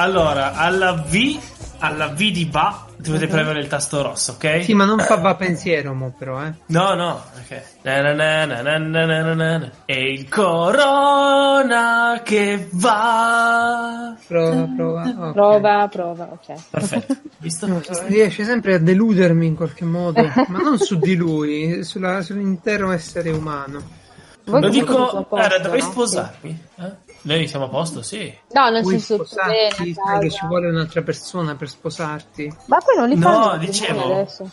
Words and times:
Allora, 0.00 0.54
alla 0.54 0.94
V, 0.94 1.38
alla 1.80 2.08
V 2.08 2.16
di 2.16 2.48
va 2.50 2.86
dovete 2.96 3.26
okay. 3.26 3.36
premere 3.36 3.60
il 3.60 3.66
tasto 3.66 4.00
rosso, 4.00 4.32
ok? 4.32 4.64
Sì, 4.64 4.72
ma 4.72 4.86
non 4.86 4.98
fa 4.98 5.16
va 5.16 5.34
pensiero, 5.34 5.92
mo, 5.92 6.14
però, 6.16 6.42
eh. 6.42 6.54
No, 6.68 6.94
no, 6.94 7.22
ok. 7.36 7.62
Na 7.82 8.00
na 8.14 9.34
na 9.34 9.70
E 9.84 10.10
il 10.10 10.26
corona 10.26 12.18
che 12.24 12.66
va. 12.70 14.16
Prova, 14.26 14.68
prova. 14.74 15.02
Okay. 15.02 15.32
Prova, 15.32 15.88
prova, 15.88 16.28
ok. 16.32 16.62
Perfetto. 16.70 17.16
Visto? 17.36 17.66
No, 17.66 17.82
riesce 18.06 18.44
sempre 18.44 18.76
a 18.76 18.78
deludermi 18.78 19.46
in 19.46 19.54
qualche 19.54 19.84
modo, 19.84 20.22
ma 20.48 20.60
non 20.60 20.78
su 20.78 20.98
di 20.98 21.14
lui, 21.14 21.84
sulla, 21.84 22.22
sull'intero 22.22 22.90
essere 22.90 23.32
umano. 23.32 23.98
Lo 24.44 24.68
dico, 24.70 25.26
era, 25.36 25.58
dovrei 25.58 25.82
sposarmi. 25.82 26.58
Eh? 26.76 27.08
Noi 27.22 27.46
siamo 27.48 27.66
a 27.66 27.68
posto, 27.68 28.02
sì. 28.02 28.32
No, 28.52 28.70
nel 28.70 28.82
Vuoi 28.82 28.98
senso 28.98 29.24
sposarti? 29.24 29.94
Sai 29.94 30.20
che 30.20 30.30
ci 30.30 30.46
vuole 30.46 30.68
un'altra 30.68 31.02
persona 31.02 31.54
per 31.54 31.68
sposarti? 31.68 32.52
Ma 32.66 32.78
poi 32.78 32.96
non 32.96 33.08
li 33.08 33.16
No, 33.16 33.20
fanno 33.22 33.36
i 33.38 33.42
matrimoni 33.44 33.66
dicevo- 33.66 34.12
adesso. 34.14 34.50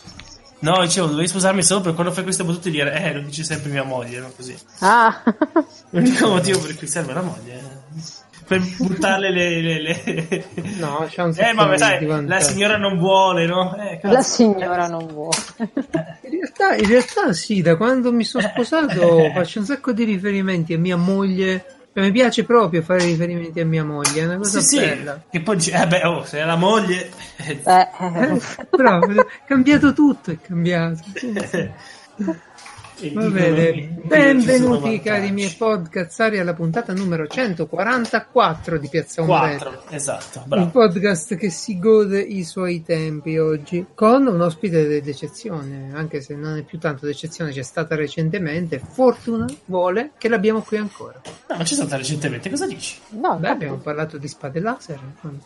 No, 0.59 0.81
dicevo, 0.81 1.07
dovrei 1.07 1.27
sposarmi 1.27 1.61
solo 1.63 1.81
per 1.81 1.93
quando 1.93 2.11
fai 2.11 2.23
queste 2.23 2.43
battute 2.43 2.69
dire, 2.71 2.91
eh, 2.99 3.13
lo 3.13 3.21
dice 3.21 3.43
sempre 3.43 3.69
mia 3.69 3.83
moglie, 3.83 4.19
no? 4.19 4.31
Così. 4.35 4.57
Ah, 4.79 5.21
L'unico 5.91 6.27
motivo 6.29 6.59
per 6.59 6.75
cui 6.75 6.87
serve 6.87 7.13
la 7.13 7.21
moglie. 7.21 7.53
eh. 7.53 8.15
Per 8.47 8.61
buttarle 8.77 9.29
le... 9.29 9.61
le, 9.61 9.81
le... 9.81 10.45
No, 10.79 11.05
c'è 11.09 11.21
un 11.21 11.29
Eh, 11.29 11.33
di 11.33 11.77
sai, 11.77 12.05
la 12.05 12.13
vantaggi. 12.15 12.43
signora 12.45 12.77
non 12.77 12.97
vuole, 12.97 13.45
no? 13.45 13.75
Eh, 13.77 13.99
la 14.03 14.21
signora 14.21 14.87
non 14.87 15.05
vuole. 15.07 15.35
In 16.27 16.31
realtà, 16.31 16.75
in 16.75 16.87
realtà 16.87 17.33
sì, 17.33 17.61
da 17.61 17.75
quando 17.77 18.11
mi 18.11 18.23
sono 18.23 18.47
sposato 18.47 19.31
faccio 19.33 19.59
un 19.59 19.65
sacco 19.65 19.91
di 19.93 20.03
riferimenti 20.05 20.73
a 20.73 20.77
mia 20.79 20.97
moglie. 20.97 21.76
Cioè, 21.97 22.05
mi 22.05 22.11
piace 22.11 22.43
proprio 22.43 22.83
fare 22.83 23.05
riferimenti 23.05 23.59
a 23.59 23.65
mia 23.65 23.83
moglie, 23.83 24.21
è 24.21 24.25
una 24.25 24.37
cosa 24.37 24.59
Sì, 24.59 24.67
sì. 24.67 24.79
bella. 24.81 25.23
E 25.31 25.39
poi 25.41 25.55
dice, 25.55 25.71
eh 25.71 25.87
beh, 25.87 26.05
oh, 26.05 26.23
se 26.25 26.37
è 26.37 26.45
la 26.45 26.55
moglie... 26.55 27.09
eh, 27.37 27.59
Eh, 27.65 28.39
però 28.69 28.99
è 28.99 29.25
cambiato 29.47 29.93
tutto, 29.93 30.29
è 30.29 30.37
cambiato. 30.39 30.99
Va 33.13 33.29
bene, 33.29 33.99
benvenuti 34.05 34.99
cari 35.01 35.31
miei 35.31 35.53
podcazzari 35.55 36.39
alla 36.39 36.55
puntata 36.55 36.93
numero 36.93 37.27
144 37.27 38.79
di 38.79 38.87
Piazza. 38.89 39.23
Quattro, 39.23 39.83
esatto, 39.89 40.39
Un 40.39 40.43
bravo. 40.47 40.69
podcast 40.71 41.35
che 41.35 41.51
si 41.51 41.77
gode 41.77 42.19
i 42.19 42.43
suoi 42.43 42.81
tempi 42.83 43.37
oggi 43.37 43.85
con 43.93 44.25
un 44.25 44.41
ospite 44.41 44.99
d'eccezione, 45.01 45.91
anche 45.93 46.21
se 46.21 46.33
non 46.33 46.57
è 46.57 46.63
più 46.63 46.79
tanto 46.79 47.05
d'eccezione, 47.05 47.51
c'è 47.51 47.61
stata 47.61 47.93
recentemente. 47.95 48.79
Fortuna 48.79 49.45
vuole 49.65 50.13
che 50.17 50.27
l'abbiamo 50.27 50.61
qui 50.61 50.77
ancora. 50.77 51.21
No, 51.49 51.55
ma 51.55 51.63
c'è 51.63 51.75
stata 51.75 51.97
recentemente, 51.97 52.49
cosa 52.49 52.65
dici? 52.65 52.97
No, 53.09 53.35
Beh, 53.37 53.49
abbiamo 53.49 53.75
parlato 53.77 54.17
di 54.17 54.27
spade 54.27 54.59
laser 54.59 54.99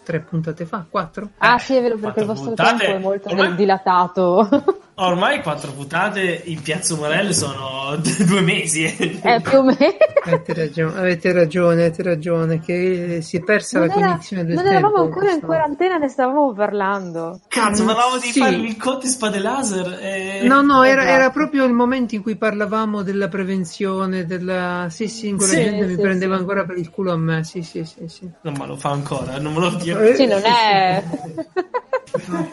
tre 0.04 0.22
puntate 0.22 0.66
fa, 0.66 0.86
quattro. 0.90 1.32
Ah 1.40 1.58
sì, 1.60 1.76
è 1.76 1.82
vero, 1.82 1.98
perché 1.98 2.22
il 2.22 2.28
vostro 2.28 2.48
puntate. 2.48 2.78
tempo 2.86 2.98
è 2.98 3.00
molto 3.02 3.28
Ormai- 3.30 3.56
dilatato. 3.56 4.80
Ormai 4.94 5.42
quattro 5.42 5.72
puntate 5.72 6.42
in 6.46 6.62
Piazza 6.62 6.94
Umarell 6.94 7.32
sono 7.32 7.96
due 8.28 8.42
mesi. 8.42 8.84
eh. 8.84 9.20
Eh, 9.24 9.42
più 9.42 9.58
o 9.60 9.64
meno. 9.64 9.78
Avete 10.26 10.54
ragione, 10.54 11.00
avete 11.00 11.32
ragione, 11.34 11.74
avete 11.86 12.04
ragione, 12.04 12.60
che 12.60 13.20
si 13.22 13.38
è 13.38 13.42
persa 13.44 13.80
Non, 13.80 13.88
la 13.88 13.94
era- 13.96 14.06
cognizione 14.08 14.46
del 14.46 14.56
non 14.56 14.64
tempo. 14.64 14.78
eravamo 14.78 15.04
ancora 15.04 15.32
in 15.32 15.40
quarantena, 15.42 15.98
ne 15.98 16.08
stavamo 16.10 16.54
parlando. 16.54 17.40
Cazzo, 17.48 17.84
parlavamo 17.86 18.18
di 18.20 18.28
Sì. 18.32 18.40
fare 18.40 18.56
il 18.56 18.78
conto 18.78 19.06
in 19.08 19.12
spade 19.12 19.40
laser. 19.40 19.98
E... 20.02 20.42
No, 20.44 20.62
no, 20.62 20.84
era, 20.84 21.02
Esatto. 21.02 21.16
era 21.16 21.30
proprio 21.32 21.66
il 21.66 21.74
momento 21.74 22.14
in 22.14 22.22
cui 22.22 22.36
parlavamo 22.36 23.02
della 23.02 23.28
prevenzione, 23.30 24.26
della... 24.26 24.88
Sì, 24.92 25.08
sì, 25.08 25.30
in 25.30 25.38
quella 25.38 25.54
Sì, 25.54 25.64
gente 25.64 25.86
mi 25.86 25.96
sì, 25.96 26.02
prendeva 26.02 26.36
sì. 26.36 26.42
ancora 26.42 26.66
per 26.66 26.78
il 26.78 26.90
culo 26.92 27.12
a 27.14 27.18
me, 27.18 27.44
sì, 27.44 27.64
sì, 27.64 27.84
sì, 27.86 28.08
sì. 28.08 28.30
Non 28.42 28.54
me 28.60 28.68
lo 28.68 28.76
fa 28.76 28.90
ancora, 28.90 29.40
non 29.40 29.54
me 29.54 29.60
lo 29.62 29.70
dire. 29.72 30.10
Eh, 30.12 30.16
Sì, 30.16 30.26
non 30.28 30.42
è... 30.44 31.04
No. 32.28 32.46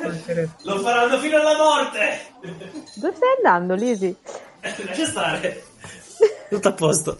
Lo 0.62 0.78
faranno 0.78 1.18
fino 1.18 1.36
alla 1.40 1.56
morte. 1.56 1.98
Dove 2.40 3.14
stai 3.14 3.34
andando, 3.36 3.74
Lisi? 3.74 4.14
Lascia 4.60 5.04
stare. 5.06 5.62
Tutto 6.48 6.68
a 6.68 6.72
posto. 6.72 7.18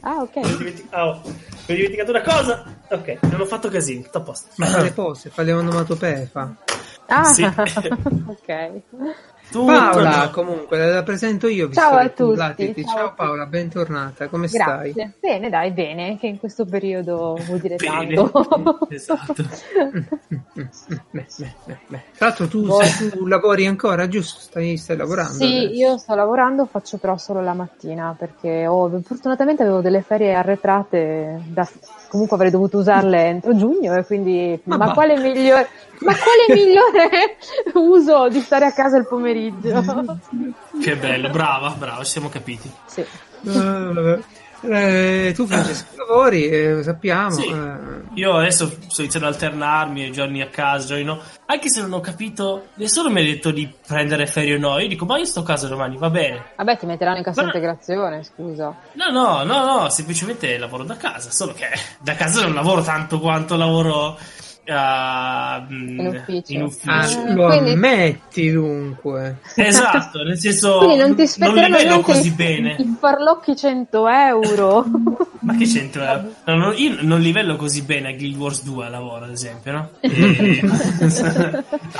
Ah, 0.00 0.22
ok. 0.22 0.36
ho 0.36 0.56
dimenticato, 0.56 1.02
oh, 1.02 1.22
mi 1.24 1.32
ho 1.34 1.74
dimenticato 1.74 2.10
una 2.10 2.22
cosa. 2.22 2.64
Ok, 2.90 3.18
non 3.22 3.40
ho 3.40 3.46
fatto 3.46 3.68
casino, 3.68 4.02
tutto 4.02 4.18
a 4.18 4.20
posto. 4.22 4.48
Ma 4.56 4.66
fa 4.66 4.82
le 4.82 4.92
pose, 4.92 5.30
fa 5.30 5.42
le 5.42 5.52
onomatopee, 5.52 6.26
fa. 6.26 6.54
Ah, 7.06 7.24
Sì. 7.24 7.42
ok. 8.26 8.82
Tutto 9.50 9.64
Paola, 9.64 10.24
no. 10.24 10.30
comunque, 10.30 10.76
la, 10.76 11.02
presento 11.02 11.48
io. 11.48 11.68
visto 11.68 11.80
Ciao 11.80 11.96
a 11.96 12.08
tu 12.10 12.26
tutti, 12.26 12.36
latiti. 12.36 12.84
ciao. 12.84 12.96
Ciao 12.96 13.14
Paola, 13.14 13.46
bentornata, 13.46 14.28
come 14.28 14.46
stai? 14.46 14.92
Grazie. 14.92 15.12
Bene, 15.18 15.48
dai, 15.48 15.70
bene, 15.70 16.18
che 16.18 16.26
in 16.26 16.38
questo 16.38 16.66
periodo 16.66 17.38
vuol 17.46 17.58
dire 17.58 17.76
Bene. 17.76 18.14
tanto. 18.14 18.86
Esatto. 18.90 19.34
Beh, 21.10 21.26
beh, 21.36 21.54
beh, 21.64 21.78
beh. 21.86 22.02
Tra 22.16 22.26
l'altro 22.26 22.48
tu, 22.48 22.66
Boh. 22.66 22.80
tu 23.10 23.26
lavori 23.26 23.66
ancora, 23.66 24.08
giusto? 24.08 24.40
Stai, 24.40 24.76
stai 24.76 24.96
lavorando? 24.96 25.34
Sì, 25.34 25.44
adesso? 25.44 25.72
io 25.72 25.98
sto 25.98 26.14
lavorando, 26.14 26.66
faccio 26.66 26.96
però 26.98 27.16
solo 27.16 27.40
la 27.42 27.52
mattina 27.54 28.14
perché 28.18 28.66
ho, 28.66 28.88
fortunatamente 29.02 29.62
avevo 29.62 29.80
delle 29.80 30.02
ferie 30.02 30.34
arretrate, 30.34 31.40
da- 31.46 31.68
comunque 32.08 32.36
avrei 32.36 32.50
dovuto 32.50 32.78
usarle 32.78 33.26
entro 33.26 33.56
giugno 33.56 33.94
e 33.94 34.04
quindi 34.04 34.60
Ma 34.64 34.76
ma, 34.76 34.92
quale 34.92 35.16
migliore, 35.18 35.68
ma 36.00 36.12
quale 36.16 36.46
migliore 36.54 37.36
uso 37.74 38.28
di 38.28 38.40
stare 38.40 38.66
a 38.66 38.72
casa 38.72 38.96
il 38.98 39.06
pomeriggio? 39.06 40.18
Che 40.82 40.96
bello, 40.96 41.30
brava, 41.30 41.70
brava, 41.70 42.02
ci 42.04 42.10
siamo 42.12 42.28
capiti. 42.28 42.70
sì. 42.86 43.04
Vabbè. 43.40 44.18
Eh, 44.60 45.32
tu 45.36 45.46
Francesco 45.46 45.86
lavori, 46.04 46.48
eh, 46.48 46.82
sappiamo. 46.82 47.30
Sì. 47.30 47.46
eh, 47.46 47.76
Io 48.14 48.36
adesso 48.36 48.66
sto 48.88 49.02
iniziando 49.02 49.28
ad 49.28 49.34
alternarmi 49.34 50.06
i 50.06 50.10
giorni 50.10 50.42
a 50.42 50.48
casa, 50.48 50.84
giorni 50.88 51.04
no. 51.04 51.20
Anche 51.46 51.68
se 51.68 51.80
non 51.80 51.92
ho 51.92 52.00
capito, 52.00 52.66
nessuno 52.74 53.08
mi 53.08 53.20
ha 53.20 53.24
detto 53.24 53.52
di 53.52 53.72
prendere 53.86 54.26
ferie 54.26 54.56
o 54.56 54.58
no. 54.58 54.76
Io 54.80 54.88
dico, 54.88 55.04
ma 55.04 55.16
io 55.16 55.26
sto 55.26 55.40
a 55.40 55.44
casa 55.44 55.68
domani, 55.68 55.96
va 55.96 56.10
bene. 56.10 56.42
Vabbè, 56.56 56.76
ti 56.76 56.86
metteranno 56.86 57.18
in 57.18 57.22
cassa 57.22 57.42
Ma- 57.42 57.46
integrazione, 57.46 58.24
scusa. 58.24 58.74
No, 58.94 59.10
no, 59.12 59.44
no, 59.44 59.64
no, 59.64 59.88
semplicemente 59.90 60.58
lavoro 60.58 60.82
da 60.82 60.96
casa. 60.96 61.30
Solo 61.30 61.52
che 61.52 61.68
da 62.00 62.16
casa 62.16 62.42
non 62.42 62.54
lavoro 62.54 62.82
tanto 62.82 63.20
quanto 63.20 63.54
lavoro 63.56 64.18
mm, 64.72 65.98
In 66.00 66.06
ufficio. 66.06 66.52
in 66.52 66.62
ufficio. 66.62 66.90
ah, 66.90 67.06
Eh, 67.28 67.34
lo 67.34 67.46
quindi- 67.48 67.70
ammetti 67.72 68.50
dunque. 68.50 69.38
Esatto, 69.54 70.22
nel 70.22 70.38
senso, 70.38 70.78
Quindi 70.78 70.96
non 70.96 71.14
ti 71.16 71.24
non 71.38 71.54
li 71.54 71.70
vedo 71.70 72.00
così 72.00 72.30
bene. 72.32 72.76
i 72.78 72.96
farlocchi 72.98 73.56
100 73.56 74.08
euro. 74.08 74.84
Ma 75.40 75.54
che 75.56 75.64
c'entra? 75.64 76.22
No, 76.44 76.56
no, 76.56 76.72
io 76.72 76.96
non 77.00 77.20
livello 77.20 77.56
così 77.56 77.82
bene 77.82 78.08
a 78.08 78.12
Guild 78.12 78.36
Wars 78.36 78.64
2 78.64 78.84
a 78.84 78.88
lavoro, 78.90 79.24
ad 79.24 79.30
esempio, 79.30 79.72
no? 79.72 79.90
E- 80.00 80.60
no, 80.62 80.74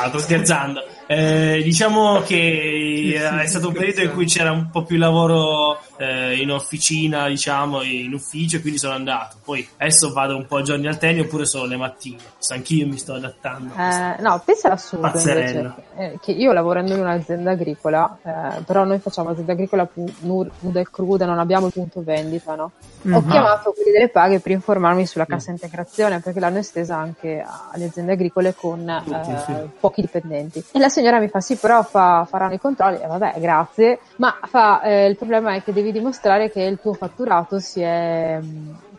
sto 0.08 0.18
scherzando. 0.18 0.82
Eh, 1.10 1.62
diciamo 1.64 2.20
che 2.20 3.14
è 3.40 3.46
stato 3.46 3.68
un 3.68 3.72
periodo 3.72 4.02
in 4.02 4.12
cui 4.12 4.26
c'era 4.26 4.52
un 4.52 4.68
po' 4.70 4.82
più 4.82 4.98
lavoro 4.98 5.78
eh, 5.96 6.36
in 6.36 6.50
officina, 6.50 7.26
diciamo, 7.28 7.82
in 7.82 8.12
ufficio, 8.12 8.58
e 8.58 8.60
quindi 8.60 8.78
sono 8.78 8.92
andato. 8.94 9.36
Poi 9.42 9.66
adesso 9.78 10.12
vado 10.12 10.36
un 10.36 10.46
po' 10.46 10.58
a 10.58 10.62
giorni 10.62 10.86
alterni 10.86 11.20
oppure 11.20 11.46
solo 11.46 11.64
le 11.64 11.76
mattine. 11.78 12.18
So, 12.36 12.52
anch'io 12.52 12.86
mi 12.86 12.98
sto 12.98 13.14
adattando. 13.14 13.72
Eh, 13.74 14.20
no, 14.20 14.42
pensa 14.44 14.66
all'assurdo 14.68 15.06
invece, 15.06 15.72
eh, 15.96 16.18
che 16.20 16.32
io 16.32 16.52
lavorando 16.52 16.92
in 16.92 17.00
un'azienda 17.00 17.52
agricola, 17.52 18.18
eh, 18.22 18.62
però 18.64 18.84
noi 18.84 18.98
facciamo 18.98 19.30
azienda 19.30 19.52
agricola 19.52 19.86
pu- 19.86 20.12
nuda 20.20 20.80
e 20.80 20.86
cruda, 20.90 21.24
non 21.24 21.38
abbiamo 21.38 21.66
il 21.66 21.72
punto 21.72 22.02
vendita, 22.02 22.54
no? 22.54 22.70
Ho 23.10 23.20
Mhm. 23.20 23.30
chiamato 23.30 23.72
quelli 23.72 23.92
delle 23.92 24.08
paghe 24.08 24.40
per 24.40 24.52
informarmi 24.52 25.06
sulla 25.06 25.24
cassa 25.24 25.50
integrazione 25.52 26.18
perché 26.20 26.40
l'hanno 26.40 26.58
estesa 26.58 26.96
anche 26.96 27.42
alle 27.72 27.84
aziende 27.86 28.12
agricole 28.12 28.54
con 28.54 29.02
Tutti, 29.04 29.30
eh, 29.30 29.38
sì. 29.46 29.54
pochi 29.80 30.00
dipendenti. 30.02 30.62
E 30.72 30.78
la 30.80 30.88
signora 30.98 31.18
mi 31.20 31.28
fa: 31.28 31.40
Sì, 31.40 31.56
però 31.58 31.82
fa- 31.82 32.26
faranno 32.28 32.54
i 32.54 32.58
controlli. 32.58 33.00
E 33.00 33.06
vabbè, 33.06 33.34
grazie. 33.38 34.00
Ma 34.16 34.38
fa, 34.42 34.82
eh, 34.82 35.06
il 35.06 35.16
problema 35.16 35.54
è 35.54 35.62
che 35.62 35.72
devi 35.72 35.92
dimostrare 35.92 36.50
che 36.50 36.62
il 36.62 36.78
tuo 36.80 36.94
fatturato 36.94 37.58
si 37.60 37.80
è. 37.80 38.40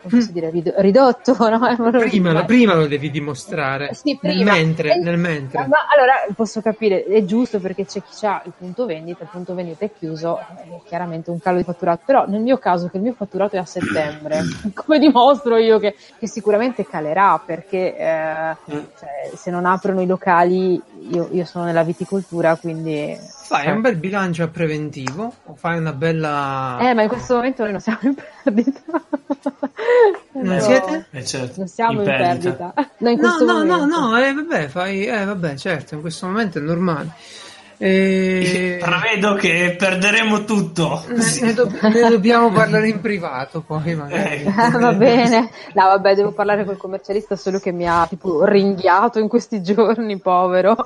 Come 0.02 0.18
posso 0.18 0.32
dire, 0.32 0.50
rid- 0.50 0.74
ridotto, 0.78 1.36
no? 1.48 1.58
Prima, 1.98 2.32
lo- 2.32 2.44
prima 2.46 2.74
lo 2.74 2.86
devi 2.86 3.10
dimostrare. 3.10 3.92
Sì, 3.92 4.18
nel 4.22 4.34
prima. 4.36 4.52
mentre, 4.52 4.94
Eh, 4.94 4.98
nel 4.98 5.18
mentre. 5.18 5.66
Ma 5.66 5.78
allora 5.94 6.14
posso 6.34 6.62
capire, 6.62 7.04
è 7.04 7.24
giusto 7.24 7.60
perché 7.60 7.84
c'è 7.84 8.02
chi 8.02 8.24
ha 8.24 8.40
il 8.46 8.52
punto 8.56 8.86
vendita, 8.86 9.24
il 9.24 9.28
punto 9.30 9.54
vendita 9.54 9.84
è 9.84 9.90
chiuso, 9.96 10.38
è 10.38 10.80
chiaramente 10.86 11.30
un 11.30 11.38
calo 11.38 11.58
di 11.58 11.64
fatturato, 11.64 12.02
però 12.06 12.26
nel 12.26 12.40
mio 12.40 12.56
caso 12.58 12.88
che 12.88 12.96
il 12.96 13.02
mio 13.02 13.12
fatturato 13.12 13.56
è 13.56 13.58
a 13.58 13.64
settembre, 13.66 14.40
come 14.74 14.98
dimostro 14.98 15.56
io 15.58 15.78
che, 15.78 15.94
che 16.18 16.26
sicuramente 16.26 16.86
calerà 16.86 17.40
perché 17.44 17.96
eh, 17.96 18.56
cioè, 18.66 19.30
se 19.34 19.50
non 19.50 19.66
aprono 19.66 20.00
i 20.00 20.06
locali, 20.06 20.80
io, 21.10 21.28
io 21.32 21.44
sono 21.44 21.64
nella 21.64 21.82
viticoltura, 21.82 22.56
quindi... 22.56 23.18
Fai 23.50 23.68
un 23.70 23.80
bel 23.80 23.96
bilancio 23.96 24.48
preventivo 24.48 25.32
o 25.44 25.54
fai 25.56 25.76
una 25.76 25.92
bella... 25.92 26.78
Eh, 26.80 26.94
ma 26.94 27.02
in 27.02 27.08
questo 27.08 27.34
momento 27.34 27.62
noi 27.64 27.72
non 27.72 27.80
siamo 27.80 27.98
in 28.02 28.14
perdita. 28.42 28.80
Non 30.32 30.44
No, 30.54 30.60
siete? 30.60 31.06
Eh, 31.10 31.24
certo, 31.24 31.54
Non 31.58 31.68
siamo 31.68 32.00
in 32.00 32.04
perdita. 32.04 32.72
No, 32.98 33.08
in 33.10 33.18
No, 33.20 33.38
no, 33.40 33.62
no, 33.64 33.84
no, 33.86 34.18
eh, 34.18 34.32
vabbè, 34.32 34.68
fai, 34.68 35.04
eh, 35.06 35.24
vabbè, 35.24 35.56
certo, 35.56 35.94
in 35.94 36.00
questo 36.00 36.26
momento 36.26 36.58
è 36.58 36.62
normale. 36.62 37.08
E... 37.82 38.76
Prevedo 38.84 39.34
che 39.36 39.74
perderemo 39.78 40.44
tutto. 40.44 41.02
Ne, 41.08 41.24
ne 41.40 41.54
do- 41.54 41.70
ne 41.80 42.08
dobbiamo 42.10 42.50
parlare 42.52 42.88
in 42.88 43.00
privato 43.00 43.62
poi 43.62 43.94
magari. 43.96 44.42
Eh. 44.42 44.52
Ah, 44.54 44.68
va 44.70 44.92
bene. 44.92 45.50
No, 45.72 45.84
vabbè, 45.86 46.14
devo 46.14 46.32
parlare 46.32 46.64
col 46.66 46.76
commercialista 46.76 47.36
solo 47.36 47.58
che 47.58 47.72
mi 47.72 47.88
ha 47.88 48.06
tipo 48.06 48.44
ringhiato 48.44 49.18
in 49.18 49.28
questi 49.28 49.62
giorni, 49.64 50.18
povero, 50.18 50.76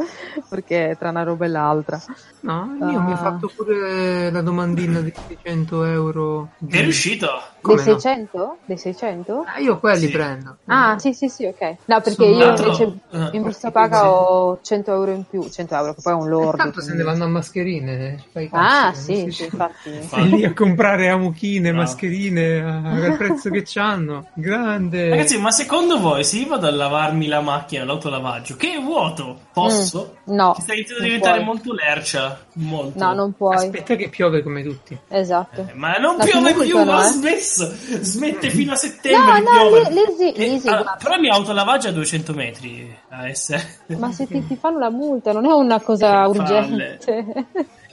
perché 0.49 0.97
tra 0.99 1.11
una 1.11 1.25
roba 1.25 1.45
e 1.47 1.49
l'altra. 1.49 2.01
No, 2.41 2.77
io 2.81 3.01
mi 3.01 3.11
ho 3.11 3.15
Ah. 3.15 3.17
fatto 3.17 3.51
pure 3.55 4.31
la 4.31 4.41
domandina 4.43 5.01
di 5.01 5.13
600 5.29 5.85
euro. 5.85 6.51
È 6.69 6.81
riuscito? 6.81 7.29
Come 7.65 7.83
Dei 7.83 7.93
no? 7.95 7.99
600? 7.99 8.57
Dei 8.67 8.77
600? 8.77 9.45
Ah, 9.47 9.59
io 9.59 9.79
quelli 9.79 10.01
Sì. 10.07 10.11
prendo. 10.11 10.57
Ah, 10.67 10.99
sì, 10.99 11.15
sì, 11.15 11.29
sì, 11.31 11.47
ok. 11.47 11.61
No, 11.87 12.01
perché 12.03 12.13
Sono 12.13 12.29
io 12.29 12.39
l'altro- 12.45 12.67
invece 12.67 12.99
eh, 13.11 13.29
in 13.33 13.43
busta 13.43 13.71
paga 13.71 14.11
ho 14.11 14.59
100 14.61 14.93
euro 14.93 15.11
in 15.13 15.25
più, 15.29 15.49
100 15.49 15.75
euro, 15.75 15.95
che 15.95 16.03
poi 16.03 16.13
è 16.13 16.17
un 16.17 16.27
E 16.27 16.29
lordo. 16.29 16.57
tanto 16.59 16.81
se 16.83 16.89
ne 16.89 16.93
quindi- 17.03 17.11
vanno 17.13 17.25
a 17.25 17.29
mascherine. 17.29 18.23
fai 18.33 18.49
Ah, 18.53 18.91
cazzi, 18.93 19.03
sì, 19.03 19.21
sì, 19.23 19.31
si- 19.31 19.45
infatti. 19.45 20.03
Stai 20.03 20.29
lì 20.29 20.45
a 20.45 20.53
comprare 20.53 21.09
amuchine, 21.09 21.71
Bravo. 21.73 21.77
mascherine 21.87 22.61
al 22.63 23.17
prezzo 23.17 23.49
che 23.49 23.63
c'hanno. 23.65 24.27
Grande. 24.35 25.09
Ragazzi, 25.09 25.39
ma 25.41 25.51
secondo 25.51 25.99
voi 25.99 26.23
se 26.23 26.37
io 26.37 26.49
vado 26.49 26.67
a 26.67 26.71
lavarmi 26.71 27.27
la 27.29 27.41
macchina, 27.41 27.85
l'autolavaggio, 27.85 28.57
che 28.57 28.75
è 28.75 28.81
vuoto, 28.83 29.39
posso? 29.55 30.17
Mm, 30.31 30.35
no, 30.35 30.53
Che 30.53 30.61
sta 30.63 30.75
iniziando 30.75 31.03
a 31.03 31.07
diventare 31.07 31.35
puoi. 31.37 31.47
molto 31.47 31.73
lercia. 31.73 32.39
Molto. 32.57 32.99
No, 33.03 33.15
non 33.15 33.33
puoi. 33.33 33.57
Aspetta 33.57 33.95
che 33.97 34.09
piove 34.11 34.43
come 34.43 34.63
tutti. 34.63 34.97
Esatto. 35.09 35.67
Eh, 35.69 35.75
Ma 35.75 35.97
non 35.97 36.17
La 36.17 36.25
piove 36.25 36.53
più, 36.55 36.83
no, 36.85 36.93
ha 36.93 37.03
eh. 37.63 37.67
smesso. 37.77 38.03
Smette 38.03 38.51
fino 38.51 38.71
a 38.71 38.75
No, 38.75 38.79
settembre. 38.81 39.41
no, 39.41 39.51
piovere. 39.51 39.91
li- 39.91 40.01
Lisi, 40.07 40.33
E- 40.33 40.49
Lisi, 40.49 40.69
allora, 40.69 40.97
però 41.01 41.15
il 41.15 41.21
mio 41.21 41.33
autolavaggio 41.33 41.87
è 41.87 41.91
a 41.91 41.95
200 41.95 42.33
metri 42.35 42.97
a 43.11 43.29
essere. 43.29 43.63
Ma 43.99 44.11
se 44.13 44.27
ti, 44.27 44.45
ti 44.47 44.57
fanno 44.57 44.79
la 44.79 44.91
multa, 44.91 45.33
non 45.33 45.45
è 45.47 45.53
una 45.53 45.81
cosa 45.81 46.23
Che 46.23 46.39
urgente. 46.39 46.99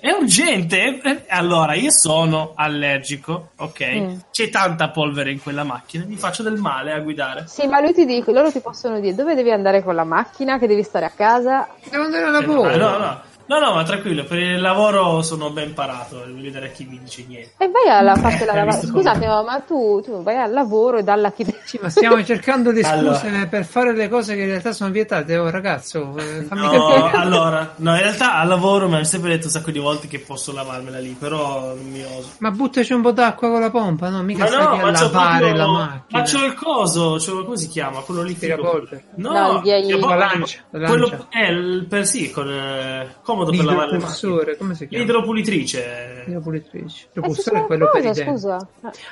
È 0.02 0.10
urgente? 0.10 1.00
Eh, 1.04 1.26
Allora, 1.30 1.76
io 1.76 1.92
sono 1.92 2.54
allergico, 2.56 3.50
ok? 3.58 3.86
Mm. 3.94 4.16
C'è 4.32 4.50
tanta 4.50 4.90
polvere 4.90 5.32
in 5.32 5.40
quella 5.40 5.64
macchina, 5.64 6.06
mi 6.08 6.16
faccio 6.16 6.42
del 6.42 6.56
male 6.56 6.92
a 6.92 7.00
guidare. 7.02 7.44
Sì, 7.48 7.68
ma 7.68 7.80
lui 7.82 7.94
ti 7.94 8.06
dice, 8.06 8.32
loro 8.32 8.50
ti 8.52 8.62
possono 8.62 9.00
dire 9.00 9.14
dove 9.14 9.36
devi 9.36 9.52
andare 9.52 9.84
con 9.84 9.94
la 9.94 10.04
macchina, 10.04 10.58
che 10.58 10.66
devi 10.66 10.82
stare 10.82 11.06
a 11.06 11.12
casa. 11.12 11.68
Devo 11.88 12.06
andare 12.06 12.24
al 12.24 12.30
Eh, 12.36 12.46
lavoro. 12.48 12.76
no, 12.78 12.98
no. 12.98 13.22
No, 13.48 13.60
no, 13.60 13.74
ma 13.74 13.84
tranquillo, 13.84 14.24
per 14.24 14.38
il 14.40 14.62
lavoro 14.62 15.22
sono 15.22 15.50
ben 15.50 15.74
parato, 15.74 16.24
devo 16.26 16.40
vedere 16.42 16.72
chi 16.72 16.86
mi 16.90 17.00
dice 17.04 17.26
niente. 17.28 17.52
E 17.58 17.70
vai 17.70 17.90
alla 17.94 18.14
parte 18.14 18.44
Eh, 18.44 18.46
la 18.46 18.52
hai 18.54 18.58
lava- 18.66 18.72
visto 18.72 18.88
Scusate, 18.88 19.28
ma 19.28 19.42
ma 19.44 19.60
tu, 19.60 20.02
tu 20.02 20.24
vai 20.24 20.38
al 20.38 20.52
lavoro 20.54 20.98
e 21.00 21.04
dalla 21.04 21.32
chi 21.32 21.46
Sì, 21.66 21.78
ma 21.82 21.90
stiamo 21.90 22.24
cercando 22.24 22.72
le 22.72 22.82
scuse 22.84 22.94
Allora. 23.28 23.48
per 23.50 23.66
fare 23.66 23.94
le 23.94 24.08
cose 24.08 24.36
che 24.36 24.42
in 24.42 24.48
realtà 24.48 24.72
sono 24.72 24.90
vietate. 24.92 25.38
Oh, 25.38 25.50
ragazzo, 25.50 26.16
eh, 26.18 26.44
fammi 26.44 26.62
No, 26.62 26.70
capire. 26.70 27.12
allora, 27.20 27.74
no, 27.78 27.96
in 27.96 28.02
realtà 28.02 28.36
al 28.36 28.48
lavoro 28.48 28.88
mi 28.88 28.96
hanno 28.96 29.04
sempre 29.04 29.32
detto 29.32 29.46
un 29.48 29.52
sacco 29.52 29.72
di 29.72 29.80
volte 29.80 30.08
che 30.08 30.20
posso 30.20 30.54
lavarmela 30.54 31.00
lì, 31.00 31.16
però 31.20 31.74
non 31.76 31.90
mi 31.90 32.04
oso. 32.04 32.30
Ma 32.40 32.52
buttaci 32.52 32.94
un 32.94 33.02
po' 33.02 33.12
d'acqua 33.12 33.50
con 33.50 33.60
la 33.60 33.70
pompa, 33.70 34.10
no? 34.10 34.22
Mica 34.24 34.44
Ma 34.44 34.48
stai 34.48 34.60
no, 34.64 34.70
a 34.86 34.92
lavare 34.92 35.38
proprio- 35.40 35.56
la 35.56 35.68
macchina. 35.68 36.20
Ma 36.20 36.24
c'ho 36.24 36.46
il 36.46 36.54
coso, 36.54 37.16
c'ho, 37.18 37.44
come 37.44 37.58
si 37.58 37.68
chiama? 37.68 38.00
Quello 38.02 38.22
lì 38.22 38.34
figo. 38.34 38.54
Aspirapolvere. 38.54 39.04
No, 39.16 39.32
No, 39.32 39.62
il 39.64 39.88
che 39.88 39.98
poi- 39.98 40.10
La 40.10 40.16
lancia, 40.16 40.60
la 40.72 40.88
Quello, 40.88 41.08
lancia. 41.10 41.50
il, 41.50 41.86
per 41.90 42.06
sì, 42.06 42.32
con, 42.32 42.50
eh, 42.50 43.16
comodo 43.46 43.58
per 43.58 43.66
lavare 43.66 43.92
le 43.92 43.98
macchine. 43.98 44.32
L'idropulsore, 44.32 44.58
come 44.58 44.76
si 44.76 44.88
chiama? 44.88 45.04
L'idropulitrice. 45.04 46.24
L'idropulitrice. 46.26 47.04
Eh, 47.04 47.08
L'idropulsore 47.14 47.58
sì, 47.58 47.64
è 47.64 47.66
quello 47.66 47.90
per 47.92 48.04
i 48.04 48.08
cosa, 48.08 48.24
denti. 48.24 48.40
scusa? 48.40 48.68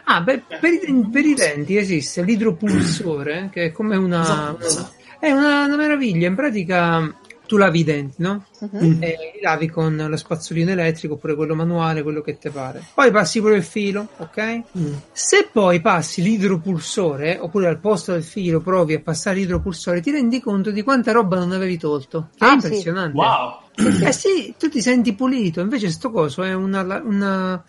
Ah, 0.06 0.24
per, 0.24 0.44
per 0.60 0.74
i, 0.74 1.10
per 1.12 1.26
i 1.26 1.34
denti 1.34 1.78
esiste 1.78 2.22
l'idropulsore, 2.24 3.50
che 3.52 3.66
è 3.66 3.72
come 3.72 3.96
una... 3.96 4.56
Cosa? 4.60 4.92
È 5.20 5.32
una, 5.32 5.66
una 5.66 5.76
meraviglia, 5.76 6.28
in 6.28 6.36
pratica 6.36 7.14
tu 7.50 7.58
lavi 7.58 7.80
i 7.80 7.84
denti, 7.84 8.22
no? 8.22 8.46
Mhm. 8.60 8.98
E 9.02 9.18
li 9.34 9.42
lavi 9.42 9.68
con 9.70 10.06
lo 10.08 10.16
spazzolino 10.16 10.70
elettrico 10.70 11.16
oppure 11.16 11.34
quello 11.34 11.56
manuale, 11.56 12.04
quello 12.04 12.22
che 12.22 12.38
te 12.38 12.52
pare. 12.52 12.84
Poi 12.94 13.10
passi 13.10 13.40
pure 13.40 13.56
il 13.56 13.64
filo, 13.64 14.08
ok? 14.18 14.62
Mm. 14.78 14.94
Se 15.12 15.50
poi 15.52 15.82
passi 15.82 16.22
l'idropulsore, 16.22 17.40
oppure 17.42 17.68
al 17.68 17.80
posto 17.80 18.12
del 18.12 18.22
filo 18.24 18.62
provi 18.62 18.94
a 18.94 19.00
passare 19.00 19.38
l'idropulsore, 19.38 20.00
ti 20.00 20.12
rendi 20.12 20.40
conto 20.40 20.70
di 20.70 20.84
quanta 20.84 21.12
roba 21.12 21.40
non 21.40 21.52
avevi 21.52 21.80
tolto. 21.80 22.30
Che 22.36 22.46
è 22.46 22.48
Ah, 22.48 22.60
sì. 22.60 22.66
impressionante. 22.68 23.18
Wow. 23.18 23.60
Eh 24.06 24.12
sì, 24.12 24.54
tu 24.60 24.70
ti 24.70 24.80
senti 24.82 25.14
pulito, 25.16 25.60
invece 25.62 25.90
sto 25.90 26.12
coso 26.12 26.44
è 26.44 26.54
una, 26.54 26.82
una- 27.04 27.64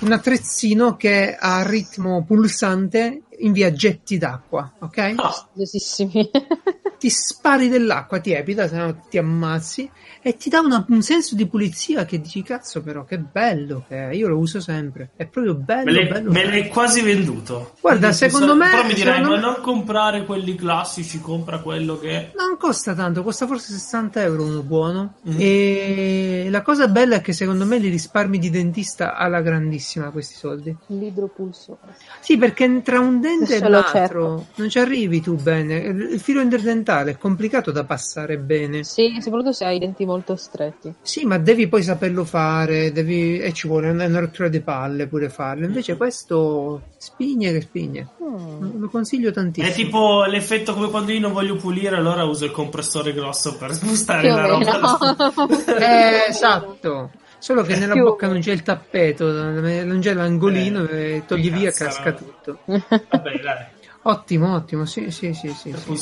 un 0.00 0.10
attrezzino 0.12 0.96
che 0.96 1.36
a 1.38 1.62
ritmo 1.68 2.24
pulsante 2.24 3.22
invia 3.38 3.72
getti 3.72 4.18
d'acqua, 4.18 4.72
ok? 4.78 5.14
Curiosissimi. 5.52 6.30
Ti 7.02 7.10
spari 7.10 7.68
dell'acqua 7.68 8.20
tiepida, 8.20 8.68
se 8.68 8.76
no 8.76 9.02
ti 9.10 9.18
ammazzi, 9.18 9.90
e 10.22 10.36
ti 10.36 10.48
dà 10.48 10.60
una- 10.60 10.86
un 10.88 11.02
senso 11.02 11.34
di 11.34 11.48
pulizia 11.48 12.04
che 12.04 12.20
dici, 12.20 12.44
cazzo 12.44 12.80
però, 12.80 13.02
che 13.04 13.18
bello 13.18 13.84
che 13.88 14.10
è, 14.10 14.14
io 14.14 14.28
lo 14.28 14.38
uso 14.38 14.60
sempre, 14.60 15.10
è 15.16 15.26
proprio 15.26 15.56
bello, 15.56 15.90
me 15.90 15.92
l'hai, 15.92 16.06
bello. 16.06 16.30
me 16.30 16.44
l'hai 16.46 16.68
quasi 16.68 17.00
venduto. 17.00 17.74
Guarda, 17.80 18.10
Quindi, 18.10 18.16
secondo 18.18 18.54
me- 18.54 18.70
Però 18.70 18.86
mi 18.86 18.94
direi, 18.94 19.20
ma 19.20 19.30
me- 19.30 19.40
non 19.40 19.56
comprare 19.60 20.24
quelli 20.24 20.54
classici, 20.54 21.20
compra 21.20 21.58
quello 21.58 21.98
che... 21.98 22.30
Non 22.36 22.56
costa 22.56 22.94
tanto, 22.94 23.24
costa 23.24 23.48
forse 23.48 23.72
60 23.72 24.22
euro 24.22 24.44
uno 24.44 24.62
buono. 24.62 25.14
Mm. 25.28 25.36
E 25.40 26.46
la 26.50 26.62
cosa 26.62 26.86
bella 26.86 27.16
è 27.16 27.20
che 27.20 27.32
secondo 27.32 27.66
me 27.66 27.78
li 27.78 27.88
risparmi 27.88 28.38
di 28.38 28.48
dentista 28.48 29.16
alla 29.16 29.40
grandissima 29.40 30.10
questi 30.10 30.34
soldi. 30.36 30.76
L'idropulsore. 30.86 31.96
Sì, 32.20 32.36
perché 32.36 32.80
tra 32.82 33.00
un 33.00 33.18
dente 33.22 33.60
lo 33.60 33.68
l'altro 33.68 34.46
non 34.56 34.68
ci 34.68 34.78
arrivi 34.78 35.20
tu 35.20 35.36
bene. 35.36 35.76
Il 35.76 36.20
filo 36.20 36.40
interdentale 36.40 37.12
è 37.12 37.18
complicato 37.18 37.70
da 37.70 37.84
passare 37.84 38.38
bene. 38.38 38.84
Sì, 38.84 39.16
soprattutto 39.20 39.52
se 39.52 39.64
hai 39.64 39.76
i 39.76 39.78
denti 39.78 40.04
molto 40.04 40.36
stretti. 40.36 40.92
Sì, 41.00 41.24
ma 41.24 41.38
devi 41.38 41.68
poi 41.68 41.82
saperlo 41.82 42.24
fare, 42.24 42.92
devi... 42.92 43.38
e 43.38 43.52
ci 43.52 43.68
vuole 43.68 43.90
una, 43.90 44.04
una 44.06 44.20
rottura 44.20 44.48
di 44.48 44.60
palle 44.60 45.06
pure 45.06 45.28
farlo. 45.28 45.64
Invece 45.64 45.96
questo 45.96 46.82
spigne 46.98 47.52
che 47.52 47.60
spigne. 47.62 48.08
Mm. 48.22 48.80
Lo 48.80 48.88
consiglio 48.88 49.30
tantissimo. 49.30 49.72
È 49.72 49.74
tipo 49.74 50.24
l'effetto 50.24 50.74
come 50.74 50.90
quando 50.90 51.12
io 51.12 51.20
non 51.20 51.32
voglio 51.32 51.56
pulire, 51.56 51.96
allora 51.96 52.24
uso 52.24 52.44
il 52.44 52.50
compressore 52.50 53.12
grosso 53.12 53.56
per 53.56 53.72
spostare 53.72 54.28
Più 54.28 54.36
la 54.36 54.46
roba. 54.46 54.98
meno. 54.98 55.60
Eh, 55.82 56.26
esatto. 56.28 57.10
Solo 57.42 57.62
che 57.62 57.74
nella 57.74 57.96
bocca 57.96 58.28
non 58.28 58.38
c'è 58.38 58.52
il 58.52 58.62
tappeto, 58.62 59.32
non 59.32 59.98
c'è 60.00 60.14
l'angolino 60.14 60.86
Eh, 60.86 61.16
e 61.16 61.26
togli 61.26 61.50
via 61.50 61.70
e 61.70 61.72
casca 61.72 62.10
no. 62.10 62.16
tutto. 62.16 62.58
Vabbè, 62.64 63.40
dai, 63.40 63.64
Ottimo, 64.02 64.54
ottimo, 64.54 64.86
sì, 64.86 65.10
sì, 65.10 65.34
sì, 65.34 65.52
sì. 65.52 65.74
sì. 65.76 65.96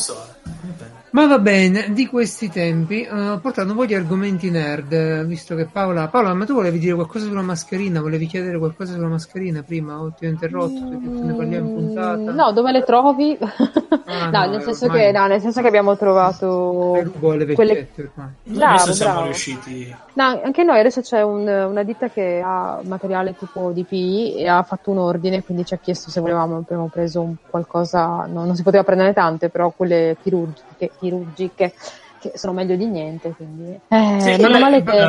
Ma 1.12 1.26
va 1.26 1.40
bene, 1.40 1.92
di 1.92 2.06
questi 2.06 2.48
tempi 2.50 3.04
ho 3.10 3.38
portato 3.40 3.70
un 3.70 3.76
po' 3.76 3.84
di 3.84 3.94
argomenti 3.96 4.48
nerd, 4.48 5.24
visto 5.24 5.56
che 5.56 5.64
Paola... 5.66 6.06
Paola, 6.06 6.34
ma 6.34 6.44
tu 6.44 6.54
volevi 6.54 6.78
dire 6.78 6.94
qualcosa 6.94 7.24
sulla 7.26 7.42
mascherina? 7.42 8.00
Volevi 8.00 8.26
chiedere 8.26 8.58
qualcosa 8.58 8.92
sulla 8.92 9.08
mascherina 9.08 9.62
prima? 9.62 10.00
O 10.00 10.12
ti 10.16 10.26
ho 10.26 10.28
interrotto? 10.28 10.88
Perché 10.88 11.04
te 11.04 11.24
ne 11.26 11.32
parliamo 11.34 11.68
in 11.68 11.74
puntata? 11.74 12.16
No, 12.32 12.52
dove 12.52 12.70
le 12.72 12.84
trovi? 12.84 13.36
Ah, 14.12 14.28
no, 14.30 14.44
no, 14.46 14.50
nel 14.50 14.62
senso 14.62 14.86
ormai- 14.86 15.00
che, 15.04 15.12
no, 15.12 15.26
nel 15.28 15.40
senso 15.40 15.60
che 15.60 15.68
abbiamo 15.68 15.96
trovato 15.96 16.94
Le 16.94 17.02
rubo 17.04 17.30
alle 17.30 17.54
quelle- 17.54 17.74
vecchiette 17.74 18.10
ormai. 18.16 18.32
Bravo, 18.42 18.72
adesso 18.74 18.92
siamo 18.92 19.12
bravo. 19.12 19.26
riusciti. 19.26 19.96
No, 20.14 20.40
anche 20.42 20.64
noi 20.64 20.80
adesso 20.80 21.00
c'è 21.00 21.22
un- 21.22 21.46
una 21.46 21.82
ditta 21.84 22.08
che 22.10 22.42
ha 22.44 22.80
materiale 22.82 23.36
tipo 23.38 23.70
DPI 23.70 24.34
e 24.38 24.48
ha 24.48 24.64
fatto 24.64 24.90
un 24.90 24.98
ordine, 24.98 25.44
quindi 25.44 25.64
ci 25.64 25.74
ha 25.74 25.78
chiesto 25.78 26.10
se 26.10 26.20
volevamo, 26.20 26.56
abbiamo 26.56 26.88
preso 26.88 27.20
un 27.20 27.36
qualcosa, 27.48 28.26
no, 28.26 28.44
non 28.44 28.56
si 28.56 28.64
poteva 28.64 28.82
prendere 28.82 29.12
tante, 29.12 29.48
però 29.48 29.70
quelle 29.76 30.16
chirurgiche, 30.20 30.69
chirurgiche 30.88 31.74
che 32.20 32.32
sono 32.34 32.52
meglio 32.52 32.76
di 32.76 32.86
niente, 32.86 33.32
quindi... 33.36 33.78
Eh, 33.88 34.16
Sì, 34.20 34.36
non 34.40 34.54
è 34.54 34.58
male 34.60 34.82
che... 34.82 35.06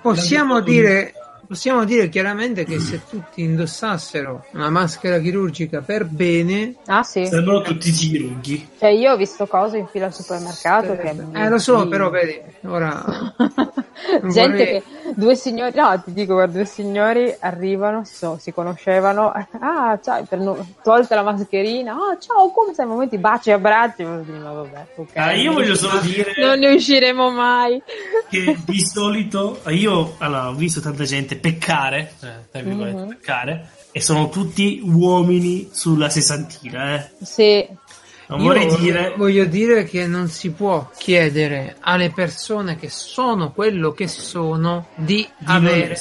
possiamo 0.00 0.54
la- 0.54 0.60
dire... 0.60 1.12
Possiamo 1.46 1.84
dire 1.84 2.08
chiaramente 2.08 2.64
che 2.64 2.78
se 2.80 3.02
tutti 3.08 3.42
indossassero 3.42 4.46
una 4.52 4.68
maschera 4.70 5.18
chirurgica 5.20 5.80
per 5.80 6.04
bene, 6.04 6.74
Ah 6.86 7.02
sì, 7.02 7.26
Sembrano 7.26 7.60
tutti 7.62 7.90
chirurghi. 7.90 8.68
cioè 8.78 8.88
io 8.90 9.12
ho 9.12 9.16
visto 9.16 9.46
cose 9.46 9.78
in 9.78 9.86
fila 9.86 10.06
al 10.06 10.14
supermercato 10.14 10.96
che... 10.96 11.14
eh 11.34 11.48
lo 11.48 11.58
so, 11.58 11.86
però 11.88 12.10
vedi, 12.10 12.40
ora 12.64 13.04
Gente 14.28 14.30
vorrei- 14.30 14.66
che 14.66 14.82
due 15.14 15.34
signori, 15.36 15.72
no, 15.74 16.02
ti 16.04 16.12
dico, 16.12 16.34
guarda, 16.34 16.52
due 16.52 16.64
signori 16.66 17.34
arrivano, 17.40 18.04
si, 18.04 18.14
so- 18.14 18.38
si 18.40 18.52
conoscevano, 18.52 19.30
ah, 19.60 19.98
ciao, 20.02 20.22
per 20.24 20.38
no- 20.38 20.66
tolta 20.82 21.14
la 21.14 21.22
mascherina, 21.22 21.92
ah, 21.92 22.18
ciao, 22.18 22.50
come 22.50 22.72
stai? 22.72 22.86
Momenti 22.86 23.18
baci 23.18 23.50
e 23.50 23.52
abbracci, 23.52 24.02
ma 24.04 24.16
vabbè, 24.52 24.86
ok. 24.96 25.16
Ah, 25.16 25.32
io 25.32 25.52
voglio 25.52 25.74
solo 25.74 25.98
dire 26.00 26.32
Non 26.38 26.58
ne 26.58 26.74
usciremo 26.74 27.30
mai. 27.30 27.82
che 28.28 28.56
di 28.64 28.80
solito 28.84 29.60
io 29.68 30.14
allora, 30.18 30.48
ho 30.50 30.54
visto 30.54 30.80
tanta 30.80 31.04
gente 31.04 31.35
peccare, 31.36 32.12
eh, 32.52 32.62
virgolette, 32.62 33.00
Mhm. 33.02 33.08
peccare, 33.08 33.70
e 33.92 34.00
sono 34.00 34.28
tutti 34.28 34.80
uomini 34.84 35.68
sulla 35.72 36.08
sessantina, 36.08 36.94
eh. 36.96 37.10
Sì, 37.22 37.66
Non 38.28 38.40
Io 38.40 38.46
vorrei 38.46 38.76
dire 38.78 39.14
voglio 39.16 39.44
dire 39.44 39.84
che 39.84 40.08
non 40.08 40.26
si 40.26 40.50
può 40.50 40.90
chiedere 40.98 41.76
alle 41.78 42.10
persone 42.10 42.74
che 42.74 42.88
sono 42.90 43.52
quello 43.52 43.92
che 43.92 44.08
sono 44.08 44.88
di, 44.96 45.18
di 45.38 45.44
avere 45.44 45.96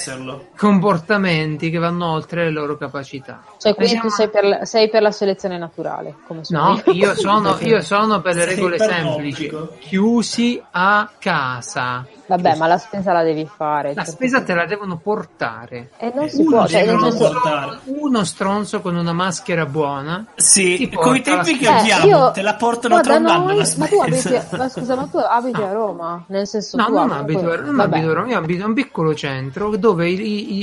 comportamenti 0.57 1.69
che 1.69 1.77
vanno 1.77 2.07
oltre 2.11 2.45
le 2.45 2.49
loro 2.49 2.77
capacità. 2.77 3.43
Cioè, 3.65 3.74
quindi 3.75 3.98
tu 4.00 4.10
sei 4.10 4.29
per, 4.29 4.43
la, 4.45 4.65
sei 4.65 4.89
per 4.89 5.01
la 5.01 5.12
selezione 5.12 5.57
naturale, 5.57 6.13
No, 6.50 6.79
io 6.91 7.15
sono, 7.17 7.57
io 7.62 7.81
sono 7.81 8.22
per 8.22 8.36
le 8.36 8.43
Sei 8.43 8.55
regole 8.55 8.77
per 8.77 8.89
semplici. 8.89 9.50
l'obbligo. 9.50 9.75
Chiusi 9.79 10.62
a 10.72 11.10
casa. 11.17 12.05
Vabbè, 12.27 12.55
ma 12.57 12.65
la 12.67 12.77
spesa 12.77 13.12
la 13.13 13.22
devi 13.24 13.48
fare. 13.48 13.93
La 13.95 14.03
cioè, 14.03 14.13
spesa 14.13 14.41
te 14.43 14.53
la 14.55 14.65
devono 14.65 14.98
portare. 14.98 15.91
E 15.98 16.12
non 16.13 16.27
si 16.29 16.41
Uno, 16.41 16.57
può, 16.57 16.67
cioè, 16.67 16.86
devono 16.86 17.10
senso, 17.12 17.31
portare. 17.31 17.79
uno 17.86 18.24
stronzo 18.24 18.81
con 18.81 18.95
una 18.95 19.13
maschera 19.13 19.65
buona. 19.65 20.25
Sì, 20.36 20.89
con 20.93 21.15
i 21.15 21.22
tempi 21.22 21.57
che 21.57 21.65
la- 21.65 21.77
Eh, 21.84 21.91
abbiamo, 21.91 22.07
io- 22.25 22.31
te 22.31 22.41
la 22.41 22.55
portano 22.55 23.00
tra 23.01 23.17
un 23.17 23.25
anno 23.27 23.45
ma 23.77 23.88
tu 23.88 24.00
abiti, 24.00 24.17
spesa. 24.19 24.57
ma 24.57 24.69
scusa, 24.69 24.95
ma 24.95 25.05
tu 25.07 25.17
abiti 25.17 25.62
a 25.62 25.72
Roma? 25.72 26.24
Nel 26.27 26.48
senso 26.48 26.77
No, 26.77 26.86
tu 26.86 26.93
non 26.93 27.12
abito, 27.12 27.41
non 27.62 27.75
Vabbè. 27.75 27.95
abito 27.98 28.12
a 28.12 28.13
Roma, 28.15 28.27
io 28.29 28.38
abito 28.38 28.63
a 28.63 28.67
un 28.67 28.74
piccolo 28.74 29.13
centro 29.15 29.75
dove 29.77 30.10
i, 30.10 30.19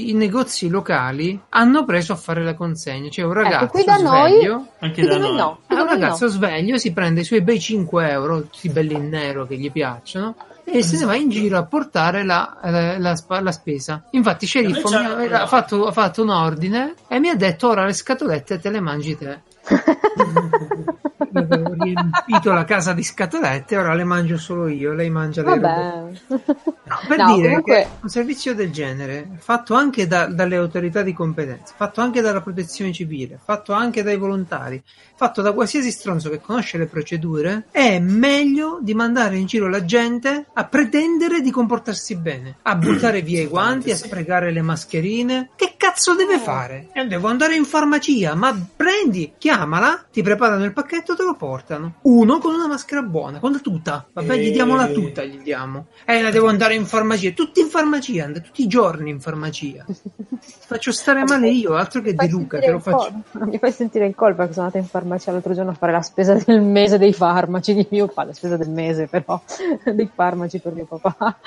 i- 0.06 0.10
i 0.10 0.14
negozi 0.14 0.68
locali 0.68 1.40
hanno 1.50 1.84
preso 1.84 2.12
a 2.12 2.16
fare 2.16 2.42
la 2.42 2.54
consegna. 2.54 2.90
C'è 3.08 3.22
un 3.22 3.32
ragazzo 3.32 3.64
Ecco, 3.64 3.72
qui 3.72 3.84
da 3.84 3.96
noi, 3.96 4.30
sveglio. 4.32 4.66
Anche 4.80 5.00
qui 5.00 5.10
da 5.10 5.18
noi 5.18 5.28
noi. 5.28 5.36
no. 5.36 5.58
da 5.66 5.74
un 5.74 5.86
noi 5.86 5.98
no. 5.98 6.00
ragazzo 6.04 6.26
sveglio, 6.28 6.78
si 6.78 6.92
prende 6.92 7.20
i 7.20 7.24
suoi 7.24 7.40
bei 7.42 7.60
5 7.60 8.08
euro, 8.10 8.42
tutti 8.42 8.68
belli 8.68 8.94
in 8.94 9.08
nero 9.08 9.46
che 9.46 9.56
gli 9.56 9.70
piacciono, 9.70 10.34
e 10.64 10.82
se 10.82 10.98
ne 10.98 11.04
va 11.04 11.16
in 11.16 11.28
giro 11.28 11.58
a 11.58 11.64
portare 11.64 12.24
la, 12.24 12.56
la- 12.62 12.98
la 12.98 13.40
la 13.40 13.52
spesa. 13.52 14.04
Infatti, 14.10 14.46
sceriffo 14.46 14.88
Noi 14.88 15.26
mi 15.28 15.32
ha, 15.32 15.42
ha 15.42 15.46
fatto, 15.46 15.86
ha 15.86 15.92
fatto 15.92 16.22
un 16.22 16.30
ordine 16.30 16.94
e 17.08 17.18
mi 17.18 17.28
ha 17.28 17.34
detto: 17.34 17.68
Ora 17.68 17.84
le 17.84 17.92
scatolette 17.92 18.58
te 18.60 18.70
le 18.70 18.80
mangi 18.80 19.16
te. 19.18 19.40
Avevo 21.52 21.74
riempito 21.78 22.52
la 22.52 22.64
casa 22.64 22.92
di 22.92 23.02
scatolette, 23.02 23.76
ora 23.76 23.94
le 23.94 24.04
mangio 24.04 24.38
solo 24.38 24.68
io, 24.68 24.92
lei 24.92 25.10
mangia 25.10 25.42
le 25.42 25.48
robe. 25.48 25.60
Vabbè. 25.60 26.42
No, 26.84 26.98
per 27.08 27.18
No, 27.18 27.34
dire 27.36 27.48
comunque- 27.48 27.74
che 27.82 27.88
un 28.02 28.08
servizio 28.08 28.54
del 28.54 28.70
genere, 28.70 29.28
fatto 29.38 29.74
anche 29.74 30.06
da- 30.06 30.26
dalle 30.26 30.56
autorità 30.56 31.02
di 31.02 31.12
competenza, 31.12 31.74
fatto 31.76 32.00
anche 32.00 32.20
dalla 32.20 32.40
protezione 32.40 32.92
civile, 32.92 33.38
fatto 33.42 33.72
anche 33.72 34.02
dai 34.02 34.16
volontari, 34.16 34.82
fatto 35.14 35.42
da 35.42 35.52
qualsiasi 35.52 35.90
stronzo 35.90 36.28
che 36.30 36.40
conosce 36.40 36.78
le 36.78 36.86
procedure, 36.86 37.66
è 37.70 37.98
meglio 37.98 38.78
di 38.82 38.94
mandare 38.94 39.36
in 39.36 39.46
giro 39.46 39.68
la 39.68 39.84
gente 39.84 40.46
a 40.52 40.64
pretendere 40.64 41.40
di 41.40 41.50
comportarsi 41.50 42.16
bene, 42.16 42.56
a 42.62 42.74
buttare 42.76 43.22
via 43.22 43.40
i 43.42 43.46
guanti, 43.46 43.90
a 43.90 43.96
sprecare 43.96 44.50
le 44.52 44.62
mascherine. 44.62 45.50
Che 45.56 45.74
cazzo 45.76 46.14
deve 46.14 46.38
fare? 46.38 46.88
Eh, 46.92 47.06
devo 47.06 47.28
andare 47.28 47.54
in 47.54 47.64
farmacia, 47.64 48.34
ma 48.34 48.54
prendi, 48.76 49.32
chiamala, 49.38 50.04
ti 50.12 50.22
preparano 50.22 50.64
il 50.64 50.72
pacchetto, 50.72 51.14
te 51.16 51.22
lo 51.22 51.34
portano. 51.42 51.94
Uno 52.02 52.38
con 52.38 52.54
una 52.54 52.68
maschera 52.68 53.02
buona, 53.02 53.40
con 53.40 53.50
la 53.50 53.58
tuta. 53.58 54.06
Vabbè, 54.12 54.36
gli 54.36 54.52
diamo 54.52 54.76
la 54.76 54.86
tuta, 54.86 55.24
gli 55.24 55.38
diamo. 55.38 55.86
Eh, 56.04 56.22
la 56.22 56.30
devo 56.30 56.46
andare 56.46 56.76
in 56.76 56.86
farmacia. 56.86 57.32
Tutti 57.32 57.58
in 57.58 57.66
farmacia, 57.66 58.22
andate 58.22 58.46
tutti 58.46 58.62
i 58.62 58.68
giorni 58.68 59.10
in 59.10 59.18
farmacia. 59.18 59.84
Faccio 60.40 60.92
stare 60.92 61.24
male 61.24 61.50
io, 61.50 61.74
altro 61.74 62.00
che 62.00 62.14
De 62.14 62.28
Luca, 62.28 62.60
che 62.60 62.70
lo 62.70 62.78
faccio. 62.78 63.22
Mi 63.44 63.58
fai 63.58 63.72
sentire 63.72 64.06
in 64.06 64.14
colpa 64.14 64.46
che 64.46 64.52
sono 64.52 64.66
andata 64.66 64.82
in 64.82 64.88
farmacia 64.88 65.32
l'altro 65.32 65.52
giorno 65.52 65.72
a 65.72 65.74
fare 65.74 65.92
la 65.92 66.02
spesa 66.02 66.34
del 66.34 66.60
mese 66.62 66.98
dei 66.98 67.12
farmaci 67.12 67.74
di 67.74 67.86
mio 67.90 68.06
padre, 68.06 68.30
la 68.30 68.36
spesa 68.36 68.56
del 68.56 68.70
mese 68.70 69.06
però, 69.08 69.40
dei 69.84 70.08
farmaci 70.12 70.60
per 70.60 70.74
mio 70.74 70.86
papà. 70.86 71.38